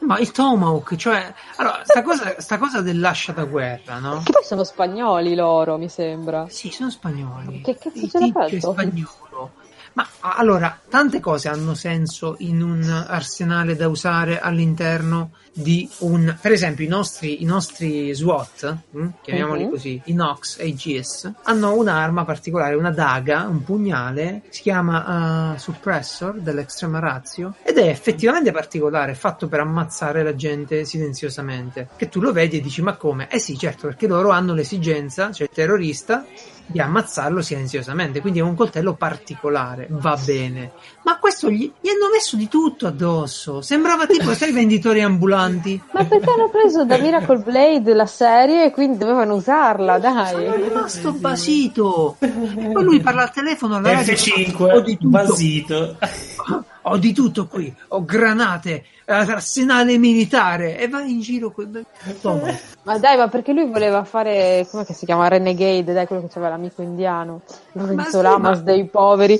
Ma 0.00 0.18
il 0.18 0.30
Tomahawk, 0.32 0.96
cioè, 0.96 1.32
allora, 1.56 1.80
sta 1.84 2.02
cosa, 2.02 2.40
sta 2.40 2.58
cosa 2.58 2.82
dell'ascia 2.82 3.32
da 3.32 3.44
guerra, 3.44 3.98
no? 3.98 4.22
Che 4.24 4.32
poi 4.32 4.44
sono 4.44 4.64
spagnoli 4.64 5.34
loro, 5.34 5.78
mi 5.78 5.88
sembra. 5.88 6.46
Sì, 6.48 6.70
sono 6.70 6.90
spagnoli. 6.90 7.62
Che 7.62 7.78
cazzo 7.78 8.08
ce 8.08 8.18
l'ha 8.18 8.30
fatto? 8.32 8.72
spagnolo. 8.72 9.52
Ma 9.94 10.06
allora, 10.18 10.78
tante 10.88 11.20
cose 11.20 11.48
hanno 11.48 11.74
senso 11.74 12.34
in 12.38 12.60
un 12.62 12.82
arsenale 12.82 13.76
da 13.76 13.88
usare 13.88 14.40
all'interno 14.40 15.30
di 15.56 15.88
un... 15.98 16.36
Per 16.40 16.50
esempio, 16.50 16.84
i 16.84 16.88
nostri, 16.88 17.42
i 17.42 17.44
nostri 17.44 18.12
SWAT, 18.12 18.76
hm, 18.90 19.08
chiamiamoli 19.22 19.64
Mhm. 19.64 19.70
così, 19.70 20.02
i 20.06 20.12
NOx 20.12 20.58
e 20.58 20.66
i 20.66 20.74
GS, 20.74 21.30
hanno 21.44 21.74
un'arma 21.76 22.24
particolare, 22.24 22.74
una 22.74 22.90
daga, 22.90 23.46
un 23.48 23.62
pugnale, 23.62 24.42
si 24.50 24.62
chiama 24.62 25.54
eh, 25.54 25.58
Suppressor 25.58 26.40
dell'Extrema 26.40 26.98
Ratio, 26.98 27.54
ed 27.62 27.78
è 27.78 27.86
effettivamente 27.88 28.50
particolare, 28.50 29.12
è 29.12 29.14
fatto 29.14 29.46
per 29.46 29.60
ammazzare 29.60 30.22
la 30.24 30.34
gente 30.34 30.84
silenziosamente. 30.84 31.88
Che 31.96 32.08
tu 32.08 32.20
lo 32.20 32.32
vedi 32.32 32.58
e 32.58 32.60
dici, 32.60 32.82
ma 32.82 32.96
come? 32.96 33.28
Eh 33.30 33.38
sì, 33.38 33.56
certo, 33.56 33.86
perché 33.86 34.06
loro 34.08 34.30
hanno 34.30 34.54
l'esigenza, 34.54 35.30
cioè 35.30 35.46
il 35.48 35.54
terrorista, 35.54 36.24
di 36.66 36.80
ammazzarlo 36.80 37.42
silenziosamente, 37.42 38.20
quindi 38.22 38.38
è 38.38 38.42
un 38.42 38.54
coltello 38.54 38.94
particolare, 38.94 39.86
va 39.90 40.18
bene. 40.24 40.72
Ma 41.04 41.18
questo 41.18 41.50
gli, 41.50 41.70
gli 41.78 41.88
hanno 41.88 42.08
messo 42.10 42.36
di 42.36 42.48
tutto 42.48 42.86
addosso, 42.86 43.60
sembrava 43.60 44.06
tipo, 44.06 44.32
sai, 44.34 44.50
venditori 44.52 45.02
ambulanti. 45.02 45.42
Ma 45.92 46.04
perché 46.04 46.30
hanno 46.30 46.48
preso 46.48 46.84
da 46.84 46.98
Miracle 46.98 47.38
Blade 47.38 47.94
la 47.94 48.06
serie 48.06 48.66
e 48.66 48.70
quindi 48.70 48.98
dovevano 48.98 49.34
usarla, 49.34 49.98
dai. 49.98 50.44
Sono 50.44 50.54
rimasto 50.54 51.12
basito. 51.12 52.16
E 52.18 52.28
poi 52.72 52.82
lui 52.82 53.00
parla 53.00 53.22
al 53.22 53.32
telefono 53.32 53.76
alla 53.76 53.92
radio. 53.92 54.12
Ho 54.12 54.16
F5, 54.16 54.82
di 54.82 54.96
tutto. 54.96 55.08
basito. 55.08 55.96
ho 56.86 56.96
di 56.98 57.12
tutto 57.12 57.46
qui, 57.46 57.74
ho 57.88 58.04
granate, 58.04 58.84
arsenale 59.06 59.96
militare 59.98 60.78
e 60.78 60.88
vai 60.88 61.10
in 61.10 61.20
giro 61.20 61.50
con... 61.50 61.82
Toma. 62.20 62.48
Ma 62.82 62.98
dai, 62.98 63.16
ma 63.16 63.28
perché 63.28 63.52
lui 63.52 63.70
voleva 63.70 64.04
fare, 64.04 64.66
come 64.70 64.84
si 64.84 65.06
chiama, 65.06 65.28
Renegade, 65.28 65.92
dai, 65.92 66.06
quello 66.06 66.22
che 66.22 66.28
c'aveva 66.28 66.50
l'amico 66.50 66.82
indiano, 66.82 67.42
Lorenzo 67.72 68.18
sì, 68.18 68.22
Lamas 68.22 68.58
ma- 68.58 68.64
dei 68.64 68.84
poveri. 68.86 69.38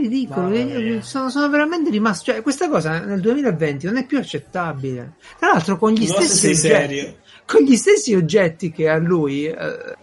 Ridicolo, 0.00 0.50
eh, 0.50 1.00
sono, 1.02 1.30
sono 1.30 1.48
veramente 1.48 1.90
rimasto. 1.90 2.32
Cioè, 2.32 2.42
questa 2.42 2.68
cosa 2.68 3.00
nel 3.00 3.20
2020 3.20 3.86
non 3.86 3.96
è 3.96 4.06
più 4.06 4.18
accettabile. 4.18 5.14
Tra 5.38 5.52
l'altro, 5.52 5.76
con 5.78 5.92
gli 5.92 6.06
stessi 6.06 6.48
oggetti, 6.48 7.16
con 7.50 7.62
gli 7.62 7.74
stessi 7.74 8.14
oggetti 8.14 8.70
che 8.70 8.88
ha 8.88 8.96
lui 8.96 9.46
eh, 9.46 9.56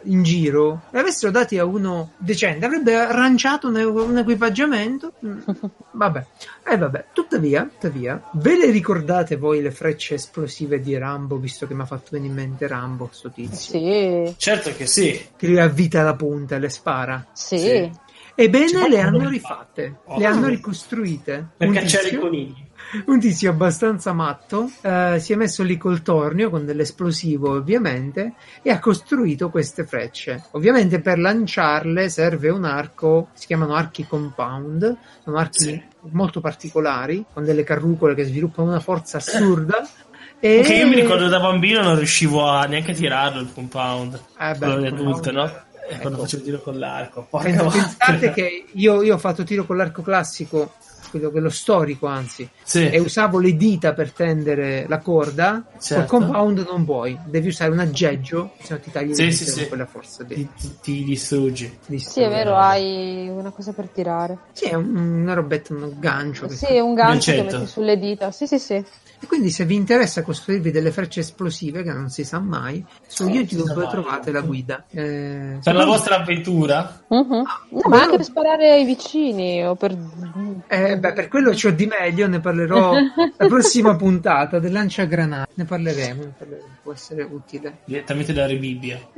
in 0.04 0.22
giro, 0.24 0.82
li 0.92 1.00
avessero 1.00 1.32
dati 1.32 1.58
a 1.58 1.64
uno 1.64 2.12
decente, 2.18 2.66
avrebbe 2.66 2.94
arrangiato 2.94 3.70
un, 3.70 3.76
un 3.76 4.18
equipaggiamento. 4.18 5.14
Mm, 5.26 5.40
vabbè, 5.92 6.26
eh, 6.68 6.78
vabbè. 6.78 7.06
Tuttavia, 7.14 7.64
tuttavia, 7.64 8.22
ve 8.34 8.58
le 8.58 8.70
ricordate 8.70 9.38
voi 9.38 9.62
le 9.62 9.72
frecce 9.72 10.16
esplosive 10.16 10.82
di 10.82 10.98
Rambo, 10.98 11.38
visto 11.38 11.66
che 11.68 11.74
mi 11.74 11.84
ha 11.84 11.86
fatto 11.86 12.10
venire 12.12 12.32
in 12.32 12.36
mente 12.36 12.68
Rambo, 12.68 13.10
sto 13.14 13.32
tizio, 13.32 13.80
sì, 13.80 14.34
Certo 14.36 14.74
che 14.76 14.86
sì. 14.86 15.28
che 15.38 15.48
lui 15.48 15.60
avvita 15.60 16.04
la 16.04 16.16
punta 16.16 16.58
e 16.58 16.60
le 16.60 16.70
spara. 16.70 17.26
sì. 17.32 17.58
Sì. 17.58 18.06
Ebbene, 18.40 18.88
le 18.88 19.00
hanno 19.00 19.28
rifatte, 19.28 19.98
Oh. 20.06 20.20
le 20.20 20.26
hanno 20.26 20.48
ricostruite. 20.48 21.48
Per 21.58 21.68
Un 21.68 21.74
cacciare 21.74 22.04
i 22.04 22.10
tizio- 22.12 22.20
conigli. 22.22 22.66
un 23.08 23.20
tizio 23.20 23.50
abbastanza 23.50 24.14
matto 24.14 24.70
eh, 24.82 25.18
si 25.20 25.34
è 25.34 25.36
messo 25.36 25.64
lì 25.64 25.76
col 25.78 26.04
tornio 26.04 26.52
con 26.52 26.64
dell'esplosivo 26.64 27.52
ovviamente 27.56 28.34
e 28.62 28.70
ha 28.70 28.80
costruito 28.80 29.50
queste 29.50 29.84
frecce 29.84 30.44
ovviamente 30.52 31.02
per 31.02 31.18
lanciarle 31.18 32.08
serve 32.08 32.50
un 32.50 32.64
arco 32.66 33.30
si 33.34 33.48
chiamano 33.48 33.74
archi 33.74 34.06
compound 34.08 34.96
sono 35.24 35.38
archi 35.38 35.60
Sì. 35.64 35.84
molto 36.12 36.40
particolari 36.40 37.26
con 37.34 37.44
delle 37.44 37.64
carrucole 37.64 38.14
che 38.14 38.24
sviluppano 38.26 38.70
una 38.70 38.80
forza 38.80 39.18
assurda 39.18 39.86
e 40.40 40.62
Che 40.64 40.76
io 40.76 40.88
mi 40.88 40.94
ricordo 40.96 41.28
da 41.30 41.40
bambino 41.40 41.82
non 41.82 41.96
riuscivo 41.98 42.48
a 42.48 42.64
neanche 42.66 42.92
a 42.92 42.94
tirarlo 42.94 43.42
il 43.42 43.52
compound. 43.52 44.22
Eh 44.40 44.54
beh, 44.54 44.58
quello 44.58 44.88
adulto, 44.88 45.32
no? 45.32 45.52
E 45.90 45.98
quando 46.00 46.18
Ecco. 46.18 46.22
facevo 46.28 46.44
tiro 46.44 46.62
con 46.62 46.78
l'arco. 46.78 47.28
Pen- 47.30 47.56
vacca. 47.56 47.70
pensate 47.70 48.32
che 48.32 48.66
io, 48.74 49.02
io 49.02 49.16
ho 49.16 49.18
fatto 49.18 49.44
tiro 49.44 49.66
con 49.66 49.78
l'arco 49.78 50.02
classico 50.02 50.74
quello, 51.10 51.32
quello 51.32 51.50
storico 51.50 52.06
anzi 52.08 52.50
Sì. 52.64 52.90
e 52.90 53.00
usavo 53.00 53.40
le 53.40 53.56
dita 53.56 53.94
per 53.94 54.12
tendere 54.12 54.86
la 54.90 54.98
corda, 55.00 55.64
Certo. 55.80 56.06
col 56.06 56.20
compound 56.20 56.66
non 56.70 56.84
puoi, 56.84 57.18
devi 57.24 57.48
usare 57.48 57.72
un 57.72 57.80
aggeggio, 57.80 58.52
se 58.62 58.74
no 58.74 58.80
ti 58.82 58.92
tagli 58.92 59.14
Sì, 59.14 59.32
sì, 59.32 59.46
sì. 59.46 59.68
quella 59.70 59.86
forza. 59.86 60.26
Ti, 60.26 60.50
ti- 60.60 60.78
ti 60.82 61.04
distruggi. 61.06 61.78
Di 61.86 61.98
Sì, 62.00 62.20
è 62.20 62.28
vero, 62.30 62.58
hai 62.58 63.30
una 63.30 63.52
cosa 63.52 63.72
per 63.72 63.88
tirare. 63.88 64.38
Sì, 64.52 64.66
è 64.66 64.74
un- 64.74 65.22
una 65.22 65.34
robetta, 65.34 65.74
un 65.74 65.94
gancio. 65.98 66.50
Sì, 66.50 66.66
è 66.66 66.80
un 66.82 66.94
gancio 66.94 67.32
che 67.32 67.44
metti 67.44 67.66
sulle 67.68 67.98
dita. 67.98 68.32
Sì, 68.32 68.46
sì, 68.46 68.60
sì. 68.60 68.84
E 69.20 69.26
quindi 69.26 69.50
se 69.50 69.66
vi 69.66 69.74
interessa 69.74 70.22
costruirvi 70.22 70.70
delle 70.70 70.92
frecce 70.92 71.22
esplosive, 71.22 71.82
che 71.82 71.92
non 71.92 72.10
si 72.10 72.24
sa 72.24 72.40
mai, 72.40 72.86
su 73.08 73.28
YouTube 73.28 73.74
mai. 73.74 73.90
trovate 73.90 74.32
la 74.32 74.42
guida. 74.42 74.86
Eh, 74.90 75.58
Per 75.64 75.74
la 75.76 75.86
vostra 75.86 76.18
avventura? 76.22 77.02
Mhm. 77.08 77.26
No, 77.72 77.82
ma 77.90 78.02
anche 78.04 78.18
per 78.18 78.26
sparare 78.26 78.70
ai 78.72 78.86
vicini 78.86 79.66
o 79.66 79.74
per... 79.76 79.98
Eh, 80.68 80.98
beh, 81.00 81.14
per 81.14 81.28
quello 81.30 81.52
c'ho 81.52 81.72
di 81.72 81.88
meglio, 81.88 82.28
ne 82.28 82.40
parlerò 82.40 82.94
la 82.94 83.48
prossima 83.48 83.96
puntata 83.96 84.60
del 84.60 84.72
lanciagranate. 84.72 85.52
Ne 85.56 85.66
parleremo, 85.66 86.22
ne 86.22 86.34
parleremo, 86.38 86.68
può 86.84 86.94
essere 86.94 87.24
utile. 87.24 87.80
Direttamente 87.86 88.34
dalla 88.34 88.54
Bibbia. 88.54 89.00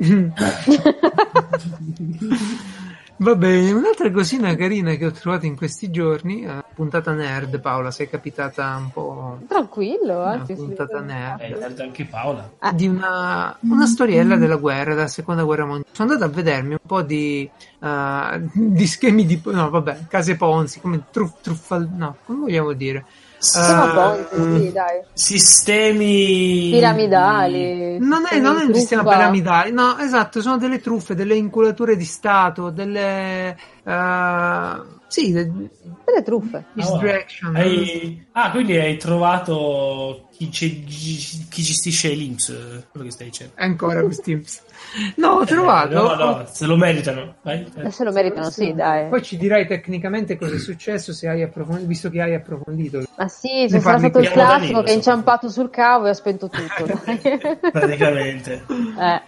Va 3.21 3.35
bene, 3.35 3.73
un'altra 3.73 4.09
cosina 4.11 4.55
carina 4.55 4.93
che 4.95 5.05
ho 5.05 5.11
trovato 5.11 5.45
in 5.45 5.57
questi 5.57 5.91
giorni, 5.91 6.45
eh, 6.45 6.63
puntata 6.73 7.11
nerd, 7.11 7.59
Paola, 7.59 7.91
sei 7.91 8.09
capitata 8.09 8.77
un 8.77 8.91
po' 8.91 9.39
Tranquillo, 9.45 10.19
una 10.19 10.31
anzi. 10.31 10.55
sì. 10.55 10.61
puntata 10.63 10.99
Eh, 10.99 11.01
nerd. 11.01 11.79
anche 11.81 12.05
Paola. 12.05 12.49
Ah. 12.59 12.71
Di 12.71 12.87
una, 12.87 13.57
una 13.59 13.85
storiella 13.87 14.37
della 14.37 14.55
guerra, 14.55 14.93
della 14.93 15.07
seconda 15.07 15.43
guerra 15.43 15.65
mondiale. 15.65 15.89
Sono 15.93 16.13
andato 16.13 16.31
a 16.31 16.33
vedermi 16.33 16.71
un 16.71 16.77
po' 16.85 17.01
di, 17.01 17.49
eh, 17.81 18.41
di 18.53 18.87
schemi 18.87 19.25
di, 19.25 19.41
no, 19.43 19.69
vabbè, 19.69 20.05
case 20.07 20.37
Ponzi, 20.37 20.79
come 20.79 21.03
truff, 21.11 21.41
truffal, 21.41 21.89
no, 21.93 22.15
come 22.25 22.39
vogliamo 22.39 22.71
dire? 22.71 23.03
Eh, 23.39 23.89
pronti, 23.91 24.65
sì, 24.65 24.71
dai. 24.73 25.01
Sistemi 25.13 26.69
Piramidali. 26.71 27.97
Non 27.99 28.23
è, 28.29 28.37
non 28.39 28.57
è 28.59 28.63
un 28.65 28.73
sistema 28.73 29.03
piramidale, 29.03 29.71
no, 29.71 29.97
esatto, 29.97 30.41
sono 30.41 30.57
delle 30.57 30.81
truffe, 30.81 31.15
delle 31.15 31.35
inculature 31.35 31.95
di 31.95 32.05
Stato, 32.05 32.69
delle... 32.69 33.57
eh, 33.83 34.97
sì, 35.09 35.31
de- 35.33 35.51
Delle 36.05 36.23
truffe. 36.23 36.63
distraction. 36.73 37.55
Hai- 37.55 38.25
Ah, 38.31 38.51
quindi 38.51 38.77
hai 38.77 38.95
trovato 38.97 40.27
chi, 40.31 40.49
ci- 40.51 40.83
chi 40.83 41.61
gestisce 41.61 42.09
l'Inps, 42.09 42.85
quello 42.89 43.05
che 43.05 43.11
stai 43.11 43.27
dicendo. 43.27 43.53
Ancora 43.57 44.01
questi 44.01 44.35
tips. 44.35 44.61
No, 45.17 45.27
ho 45.31 45.45
trovato... 45.45 45.91
Eh, 45.91 45.93
no, 45.93 46.15
no, 46.15 46.45
se 46.49 46.65
lo 46.65 46.77
meritano. 46.77 47.35
Vai. 47.41 47.69
Se 47.89 48.03
lo 48.05 48.11
meritano, 48.11 48.49
sì, 48.49 48.73
dai. 48.73 49.09
Poi 49.09 49.21
ci 49.21 49.35
dirai 49.37 49.67
tecnicamente 49.67 50.37
cosa 50.37 50.55
è 50.55 50.59
successo 50.59 51.11
se 51.13 51.27
hai 51.27 51.43
approfondito, 51.43 51.87
visto 51.87 52.09
che 52.09 52.21
hai 52.21 52.33
approfondito. 52.33 53.03
Ma 53.17 53.27
sì, 53.27 53.65
c'è 53.67 53.79
sarà 53.79 53.97
stato 53.99 54.19
il 54.19 54.23
Danilo, 54.25 54.31
classico 54.33 54.63
che 54.83 54.91
è 54.91 54.93
insomma. 54.93 54.93
inciampato 54.93 55.49
sul 55.49 55.69
cavo 55.69 56.05
e 56.05 56.09
ha 56.09 56.13
spento 56.13 56.49
tutto. 56.49 56.85
Praticamente. 57.71 58.65
eh. 58.97 59.21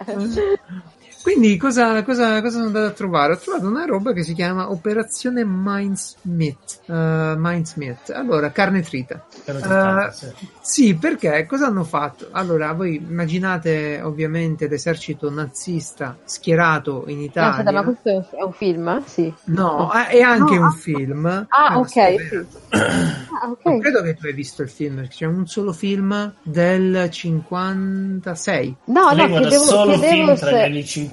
Quindi 1.22 1.56
cosa, 1.58 2.04
cosa, 2.04 2.42
cosa 2.42 2.52
sono 2.56 2.66
andato 2.66 2.88
a 2.88 2.92
trovare? 2.92 3.34
Ho 3.34 3.38
trovato 3.38 3.68
una 3.68 3.86
roba 3.86 4.12
che 4.12 4.24
si 4.24 4.34
chiama 4.34 4.72
Operazione 4.72 5.44
Mindsmith. 5.46 6.80
Uh, 6.88 7.36
Mindsmith. 7.38 8.10
Allora, 8.10 8.52
carne 8.52 8.82
trita. 8.82 9.26
Eh, 9.46 10.12
sì. 10.12 10.28
Sì, 10.62 10.96
perché 10.96 11.46
cosa 11.48 11.68
hanno 11.68 11.84
fatto? 11.84 12.30
Allora, 12.32 12.72
voi 12.74 12.96
immaginate 12.96 14.02
ovviamente 14.02 14.68
l'esercito 14.68 15.30
nazista 15.30 16.18
schierato 16.24 17.04
in 17.08 17.20
Italia. 17.22 17.52
Aspetta, 17.52 17.72
ma 17.72 17.84
questo 17.84 18.10
è 18.10 18.16
un, 18.16 18.26
è 18.40 18.44
un 18.44 18.54
film? 18.54 19.04
Sì. 19.06 19.34
No, 19.46 19.92
eh, 19.94 20.08
è 20.08 20.22
anche 20.22 20.56
No. 20.56 20.66
un 20.66 20.72
film. 20.74 21.46
Ah, 21.50 21.78
ok, 21.78 21.88
sì. 21.90 22.46
Ah, 22.70 23.46
Non 23.46 23.58
ok. 23.76 23.80
credo 23.80 24.02
che 24.02 24.16
tu 24.16 24.26
hai 24.26 24.34
visto 24.34 24.62
il 24.64 24.70
film, 24.70 25.08
c'è 25.08 25.26
un 25.26 25.46
solo 25.48 25.72
film 25.74 26.34
del 26.44 27.10
56. 27.10 28.76
No, 28.86 29.02
no, 29.02 29.14
guarda 29.14 29.40
chiedevo, 29.40 29.64
solo 29.64 29.98
chiedevo 29.98 30.36
film 30.36 30.36
tra 30.36 30.50
gli 30.50 30.54
se... 30.54 30.62
anni 30.64 30.86
50 30.86 31.10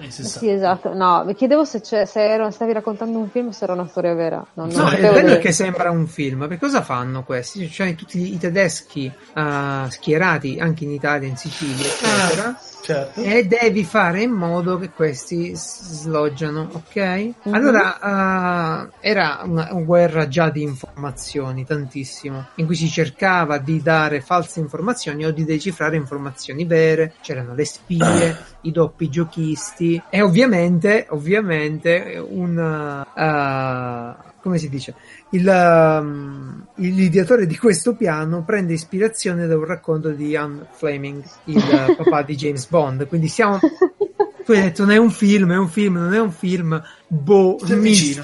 e 0.00 0.10
60. 0.10 0.38
Sì, 0.38 0.48
esatto. 0.50 0.94
No, 0.94 1.24
mi 1.24 1.34
chiedevo 1.34 1.64
se, 1.64 1.80
c'è- 1.80 2.04
se 2.06 2.20
ero- 2.24 2.50
stavi 2.50 2.72
raccontando 2.72 3.18
un 3.18 3.28
film 3.28 3.48
o 3.48 3.52
se 3.52 3.64
era 3.64 3.72
una 3.72 3.86
storia 3.86 4.14
vera. 4.14 4.44
No, 4.54 4.66
non 4.66 4.74
No, 4.74 4.82
il 4.84 4.90
sapevo 4.90 5.12
bello 5.12 5.32
è 5.34 5.38
che 5.38 5.52
sembra 5.52 5.90
un 5.90 6.06
film. 6.06 6.40
Perché 6.40 6.58
cosa 6.58 6.82
fanno 6.82 7.22
questi? 7.24 7.68
Cioè, 7.70 7.94
tutti 7.94 8.32
i 8.34 8.38
tedeschi 8.38 9.10
eh, 9.34 9.84
schierati 9.88 10.58
anche 10.60 10.84
in 10.84 10.90
Italia, 10.90 11.28
in 11.28 11.36
Sicilia, 11.36 11.84
eccetera. 11.86 12.58
Certo. 12.84 13.20
E 13.22 13.46
devi 13.46 13.82
fare 13.82 14.20
in 14.20 14.30
modo 14.32 14.78
che 14.78 14.90
questi 14.90 15.52
sloggiano, 15.54 16.68
ok? 16.70 17.30
Allora, 17.50 18.88
eh, 19.00 19.08
era 19.08 19.40
una, 19.44 19.68
una 19.70 19.82
guerra 19.82 20.28
già 20.28 20.50
di 20.50 20.62
informazioni, 20.62 21.64
tantissimo, 21.64 22.48
in 22.56 22.66
cui 22.66 22.74
si 22.76 22.88
cercava 22.88 23.56
di 23.56 23.80
dare 23.80 24.20
false 24.20 24.60
informazioni 24.60 25.24
o 25.24 25.32
di 25.32 25.44
decifrare 25.46 25.96
informazioni 25.96 26.66
vere, 26.66 27.14
c'erano 27.22 27.54
le 27.54 27.64
spie, 27.64 28.36
i 28.64 28.70
doppi 28.70 29.08
giochisti 29.08 30.00
e 30.10 30.20
ovviamente, 30.20 31.06
ovviamente, 31.10 32.22
un... 32.26 33.04
eh, 33.16 34.32
come 34.44 34.58
si 34.58 34.68
dice? 34.68 34.94
Il, 35.30 35.48
um, 35.48 36.66
l'ideatore 36.74 37.46
di 37.46 37.56
questo 37.56 37.96
piano 37.96 38.44
prende 38.44 38.74
ispirazione 38.74 39.46
da 39.46 39.56
un 39.56 39.64
racconto 39.64 40.10
di 40.10 40.28
Ian 40.28 40.66
Fleming, 40.70 41.24
il 41.44 41.64
papà 41.96 42.20
di 42.22 42.34
James 42.36 42.68
Bond. 42.68 43.06
Quindi 43.06 43.28
siamo. 43.28 43.58
Tu 43.58 44.52
hai 44.52 44.60
detto 44.60 44.82
non 44.82 44.92
è 44.92 44.98
un 44.98 45.10
film, 45.10 45.50
è 45.50 45.56
un 45.56 45.68
film, 45.68 45.96
non 45.96 46.12
è 46.12 46.20
un 46.20 46.30
film. 46.30 46.82
Boh. 47.06 47.56
Ci 47.64 48.20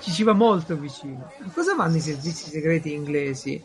ci 0.00 0.22
va 0.22 0.32
molto 0.32 0.74
vicino. 0.74 1.30
Cosa 1.52 1.74
fanno 1.74 1.96
i 1.96 2.00
servizi 2.00 2.48
segreti 2.48 2.94
inglesi? 2.94 3.62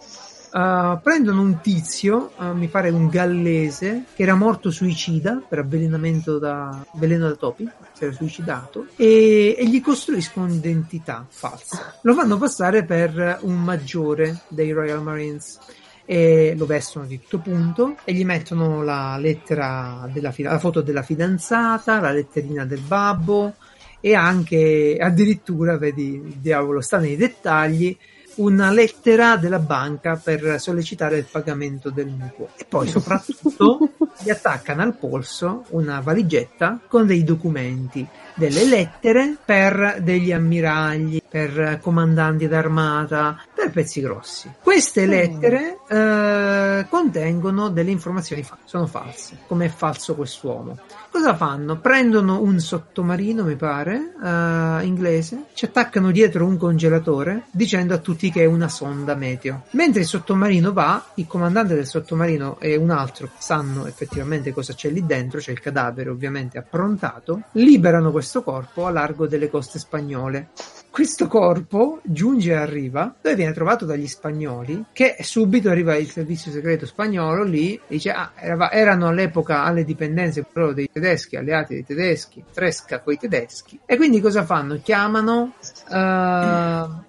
Uh, 0.49 0.99
prendono 1.03 1.41
un 1.41 1.59
tizio, 1.61 2.31
uh, 2.37 2.53
mi 2.53 2.67
pare 2.67 2.89
un 2.89 3.09
gallese, 3.09 4.05
che 4.15 4.23
era 4.23 4.33
morto 4.33 4.71
suicida 4.71 5.41
per 5.47 5.59
avvelenamento 5.59 6.39
da 6.39 6.85
veleno 6.93 7.27
da 7.27 7.35
topi, 7.35 7.69
si 7.93 8.03
era 8.03 8.13
suicidato, 8.13 8.87
e, 8.95 9.55
e 9.57 9.67
gli 9.67 9.81
costruiscono 9.81 10.45
un'identità 10.45 11.25
falsa. 11.27 11.95
Lo 12.01 12.13
fanno 12.13 12.37
passare 12.37 12.85
per 12.85 13.39
un 13.41 13.61
maggiore 13.61 14.39
dei 14.47 14.71
Royal 14.71 15.03
Marines 15.03 15.59
e 16.05 16.55
lo 16.57 16.65
vestono 16.65 17.05
di 17.05 17.19
tutto 17.19 17.39
punto 17.39 17.97
e 18.05 18.13
gli 18.13 18.23
mettono 18.23 18.81
la 18.81 19.17
lettera 19.17 20.09
della 20.11 20.31
fida- 20.31 20.51
la 20.51 20.59
foto 20.59 20.79
della 20.81 21.03
fidanzata, 21.03 21.99
la 21.99 22.11
letterina 22.11 22.63
del 22.63 22.79
babbo 22.79 23.55
e 23.99 24.15
anche 24.15 24.97
addirittura, 24.97 25.77
vedi, 25.77 26.13
il 26.13 26.37
diavolo 26.37 26.79
sta 26.79 26.97
nei 26.97 27.17
dettagli, 27.17 27.97
una 28.37 28.71
lettera 28.71 29.35
della 29.37 29.59
banca 29.59 30.19
per 30.21 30.59
sollecitare 30.59 31.17
il 31.17 31.27
pagamento 31.29 31.89
del 31.89 32.07
mutuo. 32.07 32.49
E 32.55 32.65
poi 32.65 32.87
soprattutto 32.89 33.89
gli 34.19 34.29
attaccano 34.29 34.81
al 34.81 34.95
polso 34.95 35.65
una 35.69 35.99
valigetta 35.99 36.79
con 36.87 37.05
dei 37.05 37.23
documenti. 37.23 38.07
Delle 38.37 38.65
lettere 38.65 39.35
per 39.43 39.99
degli 40.01 40.31
ammiragli, 40.31 41.21
per 41.27 41.79
comandanti 41.81 42.47
d'armata, 42.47 43.41
per 43.53 43.71
pezzi 43.71 43.99
grossi. 43.99 44.51
Queste 44.61 45.05
lettere 45.07 45.79
eh, 45.89 46.85
contengono 46.87 47.69
delle 47.69 47.91
informazioni 47.91 48.43
fa- 48.43 48.57
sono 48.63 48.85
false, 48.85 49.39
come 49.47 49.65
è 49.65 49.69
falso 49.69 50.15
quest'uomo. 50.15 50.77
Cosa 51.09 51.35
fanno? 51.35 51.79
Prendono 51.79 52.41
un 52.41 52.59
sottomarino, 52.59 53.43
mi 53.43 53.55
pare, 53.55 54.13
eh, 54.23 54.85
inglese, 54.85 55.45
ci 55.53 55.65
attaccano 55.65 56.11
dietro 56.11 56.45
un 56.45 56.57
congelatore 56.57 57.45
dicendo 57.49 57.95
a 57.95 57.97
tutti 57.97 58.29
che 58.29 58.43
è 58.43 58.45
una 58.45 58.67
sonda 58.69 59.15
meteo. 59.15 59.63
Mentre 59.71 60.01
il 60.01 60.07
sottomarino 60.07 60.73
va, 60.73 61.03
il 61.15 61.25
comandante 61.25 61.73
del 61.73 61.87
sottomarino 61.87 62.59
e 62.59 62.75
un 62.75 62.91
altro 62.91 63.29
sanno 63.39 63.87
effettivamente 63.87 64.53
cosa 64.53 64.73
c'è 64.73 64.89
lì 64.89 65.05
dentro, 65.05 65.39
c'è 65.39 65.51
il 65.51 65.59
cadavere 65.59 66.09
ovviamente 66.11 66.59
approntato, 66.59 67.41
liberano 67.53 68.11
questo 68.11 68.26
corpo 68.43 68.85
a 68.85 68.91
largo 68.91 69.25
delle 69.27 69.49
coste 69.49 69.79
spagnole 69.79 70.49
questo 70.97 71.27
corpo 71.27 72.01
giunge 72.01 72.53
e 72.53 72.55
arriva 72.55 73.13
dove 73.21 73.35
viene 73.35 73.53
trovato 73.53 73.85
dagli 73.85 74.07
spagnoli 74.07 74.85
che 74.93 75.17
subito 75.19 75.69
arriva 75.69 75.95
il 75.95 76.09
servizio 76.09 76.51
segreto 76.51 76.87
spagnolo 76.87 77.43
lì 77.43 77.75
e 77.75 77.81
dice 77.87 78.09
ah, 78.09 78.31
era, 78.33 78.71
erano 78.71 79.05
all'epoca 79.05 79.63
alle 79.63 79.83
dipendenze 79.83 80.43
loro 80.53 80.73
dei 80.73 80.89
tedeschi 80.91 81.35
alleati 81.35 81.75
dei 81.75 81.85
tedeschi 81.85 82.43
tresca 82.51 83.01
coi 83.01 83.19
tedeschi. 83.19 83.79
E 83.85 83.95
quindi 83.95 84.19
cosa 84.19 84.43
fanno? 84.43 84.79
chiamano 84.81 85.53
uh, 85.87 85.95